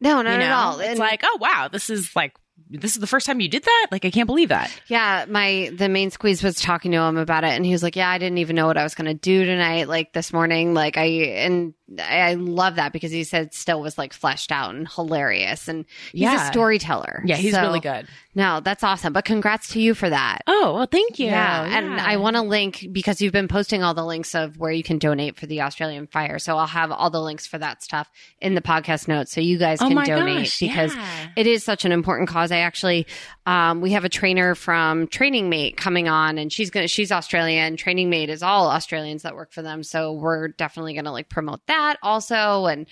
No, 0.03 0.23
not 0.23 0.33
you 0.33 0.39
know? 0.39 0.45
at 0.47 0.53
all. 0.53 0.81
It's 0.81 0.89
And- 0.91 0.99
like, 0.99 1.21
oh 1.25 1.39
wow, 1.43 1.69
this 1.71 1.91
is 1.91 2.17
like 2.17 2.33
this 2.71 2.93
is 2.95 3.01
the 3.01 3.07
first 3.07 3.27
time 3.27 3.41
you 3.41 3.49
did 3.49 3.65
that? 3.65 3.87
Like 3.91 4.05
I 4.05 4.11
can't 4.11 4.27
believe 4.27 4.51
that. 4.51 4.71
Yeah, 4.87 5.27
my 5.29 5.73
the 5.77 5.89
main 5.89 6.11
squeeze 6.11 6.43
was 6.43 6.57
talking 6.57 6.93
to 6.93 6.99
him 6.99 7.17
about 7.17 7.45
it, 7.45 7.51
and 7.51 7.67
he 7.67 7.73
was 7.73 7.83
like, 7.83 7.97
"Yeah, 7.97 8.09
I 8.09 8.19
didn't 8.19 8.39
even 8.39 8.57
know 8.57 8.67
what 8.67 8.77
I 8.77 8.85
was 8.85 8.95
going 8.95 9.07
to 9.07 9.15
do 9.15 9.45
tonight, 9.45 9.89
like 9.89 10.13
this 10.13 10.33
morning. 10.33 10.73
Like 10.75 10.97
I 10.97 11.05
and 11.05 11.75
I 11.99 12.35
love 12.35 12.77
that 12.77 12.93
because 12.93 13.11
he 13.11 13.25
said 13.25 13.53
still 13.55 13.81
was 13.81 13.99
like 13.99 14.13
fleshed 14.13 14.53
out 14.53 14.75
and 14.75 14.87
hilarious, 14.89 15.67
and 15.69 15.85
he's 16.13 16.23
Yeah. 16.23 16.49
a 16.49 16.53
storyteller. 16.53 17.23
Yeah, 17.25 17.37
he's 17.37 17.53
So- 17.55 17.63
really 17.63 17.81
good. 17.81 18.07
No, 18.33 18.61
that's 18.61 18.85
awesome. 18.85 19.13
But 19.13 19.25
congrats 19.25 19.71
to 19.71 19.81
you 19.81 19.93
for 19.93 20.09
that. 20.09 20.43
Oh, 20.47 20.75
well, 20.75 20.87
thank 20.87 21.19
you. 21.19 21.27
Yeah, 21.27 21.65
and 21.65 22.01
I 22.01 22.17
want 22.19 22.37
to 22.37 22.43
link 22.43 22.87
because 22.93 23.21
you've 23.21 23.33
been 23.33 23.49
posting 23.49 23.83
all 23.83 23.93
the 23.93 24.05
links 24.05 24.37
of 24.37 24.57
where 24.57 24.71
you 24.71 24.85
can 24.85 24.99
donate 24.99 25.37
for 25.37 25.47
the 25.47 25.63
Australian 25.63 26.07
fire. 26.07 26.39
So 26.39 26.57
I'll 26.57 26.69
have 26.69 26.93
all 26.93 27.11
the 27.11 27.21
links 27.21 27.49
for 27.49 27.59
that 27.59 27.83
stuff 27.83 28.09
in 28.41 28.55
the 28.55 28.61
podcast 28.61 29.09
notes, 29.09 29.33
so 29.33 29.41
you 29.41 29.59
guys 29.59 29.83
Oh 29.83 29.87
can 29.87 29.97
my 29.97 30.05
donate 30.05 30.45
gosh, 30.45 30.61
because 30.61 30.95
yeah. 30.95 31.27
it 31.35 31.49
is 31.49 31.65
such 31.65 31.85
an 31.85 31.91
important 31.91 32.29
cause. 32.29 32.53
I 32.53 32.59
actually, 32.59 33.09
um, 33.47 33.81
we 33.81 33.93
have 33.93 34.05
a 34.05 34.09
trainer 34.09 34.55
from 34.55 35.09
Training 35.09 35.49
Mate 35.49 35.77
coming 35.77 36.07
on, 36.09 36.39
and 36.39 36.53
she's 36.53 36.71
gonna 36.71 36.87
she's 36.87 37.11
Australian. 37.11 37.77
Training 37.77 38.11
Mate 38.11 38.31
is 38.31 38.45
all 38.45 38.71
Australians 38.71 39.23
that 39.23 39.35
work 39.35 39.53
for 39.53 39.63
them, 39.63 39.83
so 39.83 40.13
we're 40.13 40.47
definitely 40.49 40.95
gonna 40.95 41.11
like 41.13 41.29
promote 41.29 41.67
that 41.67 41.80
also. 42.03 42.67
And 42.67 42.87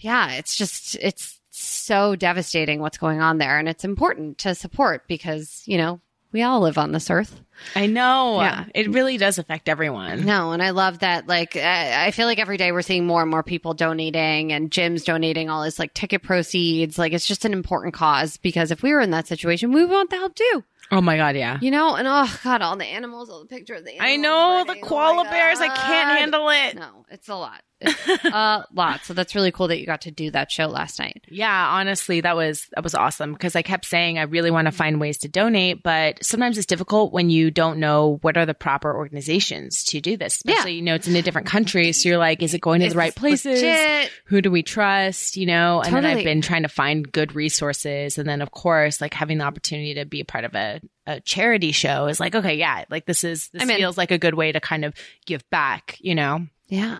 yeah, 0.00 0.32
it's 0.32 0.56
just 0.56 0.96
it's 1.00 1.40
so 1.50 2.16
devastating 2.16 2.80
what's 2.80 2.98
going 2.98 3.20
on 3.20 3.38
there, 3.38 3.58
and 3.58 3.68
it's 3.68 3.84
important 3.84 4.38
to 4.38 4.54
support 4.54 5.06
because 5.08 5.62
you 5.66 5.78
know 5.78 6.00
we 6.34 6.42
all 6.42 6.60
live 6.60 6.78
on 6.78 6.90
this 6.90 7.10
earth. 7.10 7.40
I 7.76 7.86
know. 7.86 8.40
Yeah. 8.40 8.64
It 8.74 8.90
really 8.90 9.16
does 9.16 9.38
affect 9.38 9.68
everyone. 9.68 10.26
No, 10.26 10.50
and 10.50 10.60
I 10.60 10.70
love 10.70 10.98
that. 10.98 11.28
Like, 11.28 11.54
I 11.56 12.06
I 12.06 12.10
feel 12.10 12.26
like 12.26 12.40
every 12.40 12.56
day 12.56 12.72
we're 12.72 12.82
seeing 12.82 13.06
more 13.06 13.22
and 13.22 13.30
more 13.30 13.44
people 13.44 13.72
donating, 13.72 14.52
and 14.52 14.72
Jim's 14.72 15.04
donating 15.04 15.48
all 15.48 15.62
his 15.62 15.78
like 15.78 15.94
ticket 15.94 16.22
proceeds. 16.22 16.98
Like, 16.98 17.12
it's 17.12 17.26
just 17.26 17.44
an 17.44 17.52
important 17.52 17.94
cause 17.94 18.36
because 18.36 18.72
if 18.72 18.82
we 18.82 18.92
were 18.92 19.00
in 19.00 19.10
that 19.12 19.28
situation, 19.28 19.72
we 19.72 19.82
would 19.82 19.90
want 19.90 20.10
the 20.10 20.16
help 20.16 20.34
too. 20.34 20.64
Oh 20.90 21.00
my 21.00 21.16
god, 21.16 21.36
yeah. 21.36 21.58
You 21.60 21.70
know, 21.70 21.94
and 21.94 22.06
oh 22.08 22.40
god, 22.42 22.62
all 22.62 22.76
the 22.76 22.84
animals, 22.84 23.30
all 23.30 23.40
the 23.40 23.46
pictures 23.46 23.80
of 23.80 23.86
the 23.86 24.00
I 24.00 24.16
know 24.16 24.64
the 24.66 24.72
burning. 24.72 24.84
Oh 24.84 24.88
koala 24.88 25.24
my 25.24 25.30
bears. 25.30 25.60
I 25.60 25.68
can't 25.68 26.18
handle 26.18 26.48
it. 26.50 26.74
No, 26.74 27.06
it's 27.10 27.28
a 27.28 27.36
lot. 27.36 27.62
A 28.24 28.64
lot. 28.72 29.04
So 29.04 29.14
that's 29.14 29.34
really 29.34 29.52
cool 29.52 29.68
that 29.68 29.78
you 29.80 29.86
got 29.86 30.02
to 30.02 30.10
do 30.10 30.30
that 30.30 30.50
show 30.50 30.66
last 30.66 30.98
night. 30.98 31.24
Yeah, 31.28 31.68
honestly, 31.68 32.20
that 32.20 32.36
was 32.36 32.68
that 32.74 32.82
was 32.84 32.94
awesome 32.94 33.32
because 33.32 33.56
I 33.56 33.62
kept 33.62 33.84
saying 33.84 34.18
I 34.18 34.22
really 34.22 34.50
want 34.50 34.66
to 34.66 34.72
find 34.72 35.00
ways 35.00 35.18
to 35.18 35.28
donate, 35.28 35.82
but 35.82 36.24
sometimes 36.24 36.56
it's 36.56 36.66
difficult 36.66 37.12
when 37.12 37.30
you 37.30 37.50
don't 37.50 37.78
know 37.78 38.18
what 38.22 38.36
are 38.36 38.46
the 38.46 38.54
proper 38.54 38.94
organizations 38.94 39.84
to 39.84 40.00
do 40.00 40.16
this. 40.16 40.36
Especially, 40.36 40.74
you 40.74 40.82
know, 40.82 40.94
it's 40.94 41.08
in 41.08 41.16
a 41.16 41.22
different 41.22 41.46
country, 41.46 41.92
so 41.92 42.08
you're 42.08 42.18
like, 42.18 42.42
is 42.42 42.54
it 42.54 42.60
going 42.60 42.80
to 42.80 42.86
Is 42.86 42.92
the 42.92 42.98
right 42.98 43.14
places? 43.14 43.62
legit? 43.62 44.10
Who 44.26 44.40
do 44.40 44.50
we 44.50 44.62
trust? 44.62 45.36
You 45.36 45.46
know, 45.46 45.80
and 45.80 45.94
then 45.94 46.04
I've 46.06 46.24
been 46.24 46.40
trying 46.40 46.62
to 46.62 46.68
find 46.68 47.10
good 47.10 47.34
resources, 47.34 48.18
and 48.18 48.28
then 48.28 48.40
of 48.42 48.50
course, 48.50 49.00
like 49.00 49.14
having 49.14 49.38
the 49.38 49.44
opportunity 49.44 49.94
to 49.94 50.04
be 50.04 50.20
a 50.20 50.24
part 50.24 50.44
of 50.44 50.54
a 50.54 50.80
a 51.06 51.20
charity 51.20 51.72
show 51.72 52.06
is 52.06 52.18
like, 52.18 52.34
okay, 52.34 52.54
yeah, 52.54 52.84
like 52.90 53.04
this 53.04 53.24
is 53.24 53.48
this 53.48 53.64
feels 53.64 53.98
like 53.98 54.10
a 54.10 54.18
good 54.18 54.34
way 54.34 54.52
to 54.52 54.60
kind 54.60 54.84
of 54.84 54.94
give 55.26 55.48
back. 55.50 55.96
You 56.00 56.14
know, 56.14 56.46
Yeah. 56.68 56.98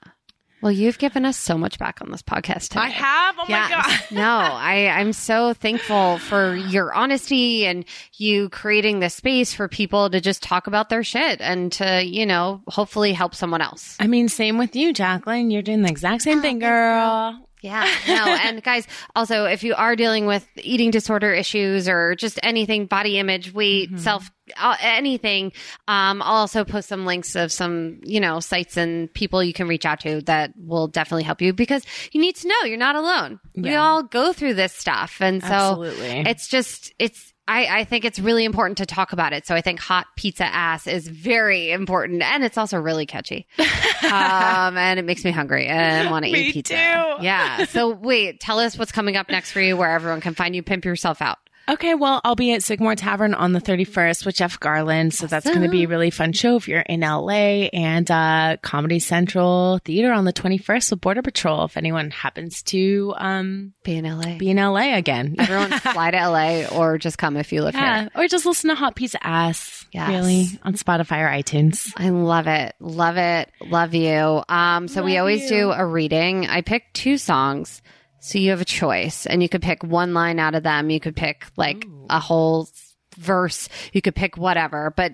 Well, 0.64 0.72
you've 0.72 0.96
given 0.96 1.26
us 1.26 1.36
so 1.36 1.58
much 1.58 1.78
back 1.78 2.00
on 2.00 2.10
this 2.10 2.22
podcast 2.22 2.68
today. 2.68 2.80
I 2.80 2.88
have. 2.88 3.34
Oh 3.38 3.44
my 3.46 3.68
god. 3.68 4.00
no, 4.10 4.24
I, 4.24 4.88
I'm 4.88 5.12
so 5.12 5.52
thankful 5.52 6.16
for 6.16 6.56
your 6.56 6.90
honesty 6.94 7.66
and 7.66 7.84
you 8.14 8.48
creating 8.48 9.00
this 9.00 9.14
space 9.14 9.52
for 9.52 9.68
people 9.68 10.08
to 10.08 10.22
just 10.22 10.42
talk 10.42 10.66
about 10.66 10.88
their 10.88 11.04
shit 11.04 11.42
and 11.42 11.70
to, 11.72 12.02
you 12.02 12.24
know, 12.24 12.62
hopefully 12.66 13.12
help 13.12 13.34
someone 13.34 13.60
else. 13.60 13.98
I 14.00 14.06
mean, 14.06 14.30
same 14.30 14.56
with 14.56 14.74
you, 14.74 14.94
Jacqueline. 14.94 15.50
You're 15.50 15.60
doing 15.60 15.82
the 15.82 15.90
exact 15.90 16.22
same 16.22 16.38
oh, 16.38 16.40
thing, 16.40 16.60
girl. 16.60 17.46
Yeah. 17.64 17.88
No, 18.06 18.26
and 18.26 18.62
guys, 18.62 18.86
also, 19.16 19.46
if 19.46 19.64
you 19.64 19.74
are 19.74 19.96
dealing 19.96 20.26
with 20.26 20.46
eating 20.56 20.90
disorder 20.90 21.32
issues 21.32 21.88
or 21.88 22.14
just 22.14 22.38
anything, 22.42 22.84
body 22.84 23.18
image, 23.18 23.54
weight, 23.54 23.98
self, 23.98 24.30
uh, 24.58 24.76
anything, 24.80 25.50
um, 25.88 26.20
I'll 26.20 26.36
also 26.36 26.64
post 26.64 26.90
some 26.90 27.06
links 27.06 27.34
of 27.34 27.50
some, 27.50 28.00
you 28.04 28.20
know, 28.20 28.40
sites 28.40 28.76
and 28.76 29.12
people 29.14 29.42
you 29.42 29.54
can 29.54 29.66
reach 29.66 29.86
out 29.86 30.00
to 30.00 30.20
that 30.26 30.52
will 30.58 30.88
definitely 30.88 31.22
help 31.22 31.40
you 31.40 31.54
because 31.54 31.86
you 32.12 32.20
need 32.20 32.36
to 32.36 32.48
know 32.48 32.64
you're 32.66 32.76
not 32.76 32.96
alone. 32.96 33.40
We 33.56 33.74
all 33.74 34.02
go 34.02 34.34
through 34.34 34.54
this 34.54 34.74
stuff. 34.74 35.16
And 35.20 35.40
so 35.40 35.48
Absolutely. 35.48 36.30
it's 36.30 36.48
just, 36.48 36.92
it's, 36.98 37.32
I, 37.46 37.80
I 37.80 37.84
think 37.84 38.04
it's 38.04 38.18
really 38.18 38.44
important 38.44 38.78
to 38.78 38.86
talk 38.86 39.12
about 39.12 39.32
it. 39.32 39.46
So 39.46 39.54
I 39.54 39.60
think 39.60 39.78
hot 39.78 40.06
pizza 40.16 40.44
ass 40.44 40.86
is 40.86 41.06
very 41.06 41.70
important 41.70 42.22
and 42.22 42.42
it's 42.42 42.56
also 42.56 42.78
really 42.78 43.04
catchy. 43.04 43.46
um, 43.58 44.78
and 44.78 44.98
it 44.98 45.04
makes 45.04 45.24
me 45.24 45.30
hungry 45.30 45.66
and 45.66 46.10
want 46.10 46.24
to 46.24 46.30
eat 46.30 46.54
pizza. 46.54 46.74
too. 46.74 47.22
Yeah. 47.24 47.64
So 47.66 47.90
wait, 47.90 48.40
tell 48.40 48.58
us 48.58 48.78
what's 48.78 48.92
coming 48.92 49.16
up 49.16 49.28
next 49.28 49.52
for 49.52 49.60
you 49.60 49.76
where 49.76 49.90
everyone 49.90 50.20
can 50.22 50.34
find 50.34 50.56
you. 50.56 50.62
Pimp 50.62 50.84
yourself 50.84 51.20
out. 51.20 51.38
Okay, 51.66 51.94
well, 51.94 52.20
I'll 52.24 52.34
be 52.36 52.52
at 52.52 52.62
Sycamore 52.62 52.94
Tavern 52.94 53.32
on 53.32 53.52
the 53.52 53.60
31st 53.60 54.26
with 54.26 54.34
Jeff 54.36 54.60
Garlin. 54.60 55.10
So 55.12 55.26
that's 55.26 55.46
going 55.46 55.62
to 55.62 55.68
be 55.70 55.84
a 55.84 55.88
really 55.88 56.10
fun 56.10 56.32
show 56.32 56.56
if 56.56 56.68
you're 56.68 56.80
in 56.80 57.00
LA 57.00 57.68
and 57.72 58.10
uh, 58.10 58.58
Comedy 58.62 58.98
Central 58.98 59.78
Theater 59.84 60.12
on 60.12 60.26
the 60.26 60.32
21st 60.34 60.90
with 60.90 61.00
Border 61.00 61.22
Patrol 61.22 61.64
if 61.64 61.76
anyone 61.78 62.10
happens 62.10 62.62
to 62.64 63.14
um, 63.16 63.72
Be 63.82 63.96
in 63.96 64.04
LA. 64.04 64.36
be 64.36 64.50
in 64.50 64.58
LA 64.58 64.94
again. 64.96 65.36
Everyone 65.38 65.70
fly 65.70 66.10
to 66.10 66.28
LA 66.28 66.66
or 66.66 66.98
just 66.98 67.16
come 67.16 67.36
if 67.38 67.50
you 67.52 67.62
live 67.62 67.74
yeah, 67.74 68.00
here. 68.02 68.10
or 68.14 68.28
just 68.28 68.44
listen 68.44 68.68
to 68.68 68.76
Hot 68.76 68.94
Pizza 68.94 69.24
Ass, 69.26 69.86
Yes. 69.92 70.08
really, 70.10 70.46
on 70.64 70.74
Spotify 70.74 71.22
or 71.22 71.28
iTunes. 71.42 71.92
I 71.96 72.10
love 72.10 72.46
it. 72.46 72.74
Love 72.80 73.16
it. 73.16 73.50
Love 73.62 73.94
you. 73.94 74.42
Um, 74.48 74.86
so 74.88 75.02
we 75.02 75.16
always 75.18 75.42
you. 75.44 75.48
do 75.48 75.70
a 75.72 75.86
reading. 75.86 76.46
I 76.46 76.60
picked 76.60 76.94
two 76.94 77.16
songs. 77.16 77.80
So 78.24 78.38
you 78.38 78.50
have 78.50 78.62
a 78.62 78.64
choice 78.64 79.26
and 79.26 79.42
you 79.42 79.50
could 79.50 79.60
pick 79.60 79.82
one 79.82 80.14
line 80.14 80.38
out 80.38 80.54
of 80.54 80.62
them. 80.62 80.88
You 80.88 80.98
could 80.98 81.14
pick 81.14 81.44
like 81.58 81.84
a 82.08 82.18
whole 82.18 82.70
verse. 83.18 83.68
You 83.92 84.00
could 84.00 84.14
pick 84.14 84.38
whatever, 84.38 84.94
but 84.96 85.12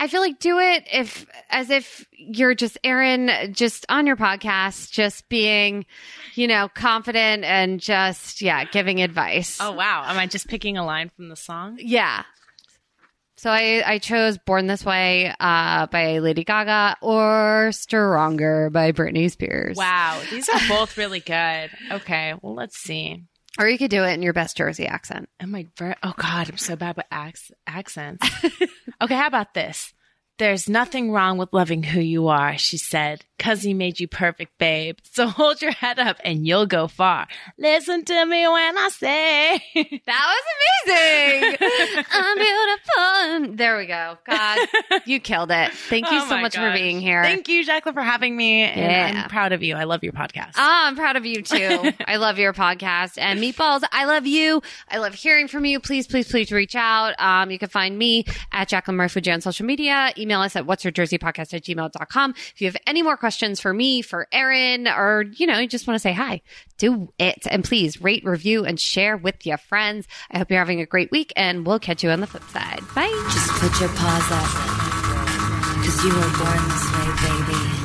I 0.00 0.08
feel 0.08 0.20
like 0.20 0.40
do 0.40 0.58
it 0.58 0.82
if, 0.92 1.24
as 1.50 1.70
if 1.70 2.04
you're 2.10 2.56
just 2.56 2.76
Erin, 2.82 3.54
just 3.54 3.86
on 3.88 4.08
your 4.08 4.16
podcast, 4.16 4.90
just 4.90 5.28
being, 5.28 5.86
you 6.34 6.48
know, 6.48 6.68
confident 6.74 7.44
and 7.44 7.78
just, 7.78 8.42
yeah, 8.42 8.64
giving 8.64 9.02
advice. 9.02 9.58
Oh, 9.60 9.70
wow. 9.70 10.02
Am 10.04 10.18
I 10.18 10.26
just 10.26 10.48
picking 10.48 10.76
a 10.76 10.84
line 10.84 11.12
from 11.14 11.28
the 11.28 11.36
song? 11.36 11.78
Yeah. 11.80 12.24
So 13.38 13.50
I, 13.50 13.84
I 13.86 13.98
chose 13.98 14.36
Born 14.36 14.66
This 14.66 14.84
Way 14.84 15.32
uh, 15.38 15.86
by 15.86 16.18
Lady 16.18 16.42
Gaga 16.42 16.96
or 17.00 17.70
Stronger 17.70 18.68
by 18.68 18.90
Britney 18.90 19.30
Spears. 19.30 19.76
Wow, 19.76 20.20
these 20.30 20.48
are 20.48 20.58
both 20.68 20.98
really 20.98 21.20
good. 21.20 21.70
Okay, 21.92 22.34
well, 22.42 22.56
let's 22.56 22.76
see. 22.78 23.22
Or 23.56 23.68
you 23.68 23.78
could 23.78 23.92
do 23.92 24.02
it 24.02 24.14
in 24.14 24.22
your 24.22 24.32
best 24.32 24.56
Jersey 24.56 24.86
accent. 24.86 25.28
Am 25.38 25.54
I 25.54 25.68
ver- 25.76 25.94
oh 26.02 26.14
god, 26.16 26.50
I'm 26.50 26.58
so 26.58 26.74
bad 26.74 26.96
with 26.96 27.06
ac- 27.12 27.54
accents. 27.64 28.28
okay, 29.00 29.14
how 29.14 29.28
about 29.28 29.54
this? 29.54 29.92
There's 30.38 30.68
nothing 30.68 31.12
wrong 31.12 31.38
with 31.38 31.52
loving 31.52 31.84
who 31.84 32.00
you 32.00 32.26
are, 32.28 32.58
she 32.58 32.76
said, 32.76 33.24
cause 33.38 33.62
he 33.62 33.74
made 33.74 34.00
you 34.00 34.08
perfect, 34.08 34.58
babe. 34.58 34.98
So 35.12 35.26
hold 35.38 35.62
your 35.62 35.70
head 35.72 35.98
up 35.98 36.18
and 36.24 36.46
you'll 36.46 36.66
go 36.66 36.88
far. 36.88 37.26
Listen 37.58 38.04
to 38.04 38.26
me 38.26 38.46
when 38.48 38.78
I 38.78 38.88
say. 38.92 39.62
That 40.06 40.34
was 40.86 40.88
amazing. 40.88 42.04
I'm 42.10 42.38
beautiful. 42.38 43.56
There 43.56 43.76
we 43.78 43.86
go. 43.86 44.16
God, 44.26 44.68
you 45.06 45.20
killed 45.20 45.50
it. 45.50 45.72
Thank 45.72 46.10
you 46.10 46.18
Oh 46.20 46.28
so 46.28 46.38
much 46.38 46.56
for 46.56 46.72
being 46.72 47.00
here. 47.00 47.22
Thank 47.22 47.48
you, 47.48 47.64
Jacqueline, 47.64 47.94
for 47.94 48.02
having 48.02 48.36
me. 48.36 48.62
And 48.62 48.80
Yeah. 49.14 49.22
I'm 49.24 49.28
proud 49.30 49.52
of 49.52 49.62
you. 49.62 49.76
I 49.76 49.84
love 49.84 50.02
your 50.02 50.12
podcast. 50.12 50.52
Oh, 50.56 50.62
I'm 50.86 50.96
proud 50.96 51.16
of 51.16 51.24
you 51.26 51.42
too. 51.42 51.92
I 52.06 52.16
love 52.16 52.38
your 52.38 52.52
podcast 52.52 53.18
and 53.18 53.38
meatballs. 53.40 53.82
I 53.92 54.04
love 54.06 54.26
you. 54.26 54.62
I 54.90 54.98
love 54.98 55.14
hearing 55.14 55.46
from 55.48 55.64
you. 55.64 55.78
Please, 55.80 56.06
please, 56.06 56.28
please 56.30 56.50
reach 56.52 56.74
out. 56.74 57.14
Um, 57.20 57.50
you 57.50 57.58
can 57.58 57.68
find 57.68 57.96
me 57.98 58.24
at 58.52 58.68
Jacqueline 58.68 58.96
Murphy 58.96 59.30
on 59.30 59.40
social 59.40 59.66
media. 59.66 60.12
Email 60.16 60.40
us 60.40 60.56
at 60.56 60.66
what's 60.66 60.84
your 60.84 60.92
Jersey 60.92 61.18
podcast 61.18 61.52
at 61.54 61.62
gmail.com. 61.64 62.34
If 62.54 62.60
you 62.60 62.66
have 62.66 62.76
any 62.86 63.02
more 63.02 63.16
questions 63.16 63.27
for 63.60 63.72
me, 63.72 64.02
for 64.02 64.26
Erin, 64.32 64.88
or, 64.88 65.24
you 65.36 65.46
know, 65.46 65.58
you 65.58 65.68
just 65.68 65.86
want 65.86 65.96
to 65.96 66.00
say 66.00 66.12
hi, 66.12 66.42
do 66.78 67.12
it. 67.18 67.46
And 67.50 67.64
please 67.64 68.00
rate, 68.00 68.24
review, 68.24 68.64
and 68.64 68.80
share 68.80 69.16
with 69.16 69.44
your 69.46 69.58
friends. 69.58 70.06
I 70.30 70.38
hope 70.38 70.50
you're 70.50 70.58
having 70.58 70.80
a 70.80 70.86
great 70.86 71.10
week 71.10 71.32
and 71.36 71.66
we'll 71.66 71.78
catch 71.78 72.02
you 72.02 72.10
on 72.10 72.20
the 72.20 72.26
flip 72.26 72.44
side. 72.44 72.80
Bye. 72.94 73.28
Just 73.32 73.50
put 73.50 73.80
your 73.80 73.90
paws 73.90 74.30
up. 74.30 74.48
Cause 75.84 76.04
you 76.04 76.14
were 76.14 76.20
born 76.20 76.68
this 76.68 76.92
way, 76.92 77.08
baby. 77.22 77.78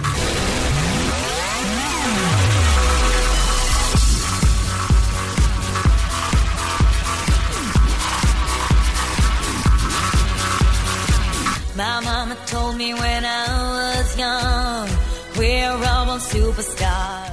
My 11.76 12.00
mama 12.02 12.38
told 12.46 12.76
me 12.78 12.94
when 12.94 13.26
I 13.26 13.73
we're 15.64 15.70
all 15.70 16.20
superstars. 16.20 17.33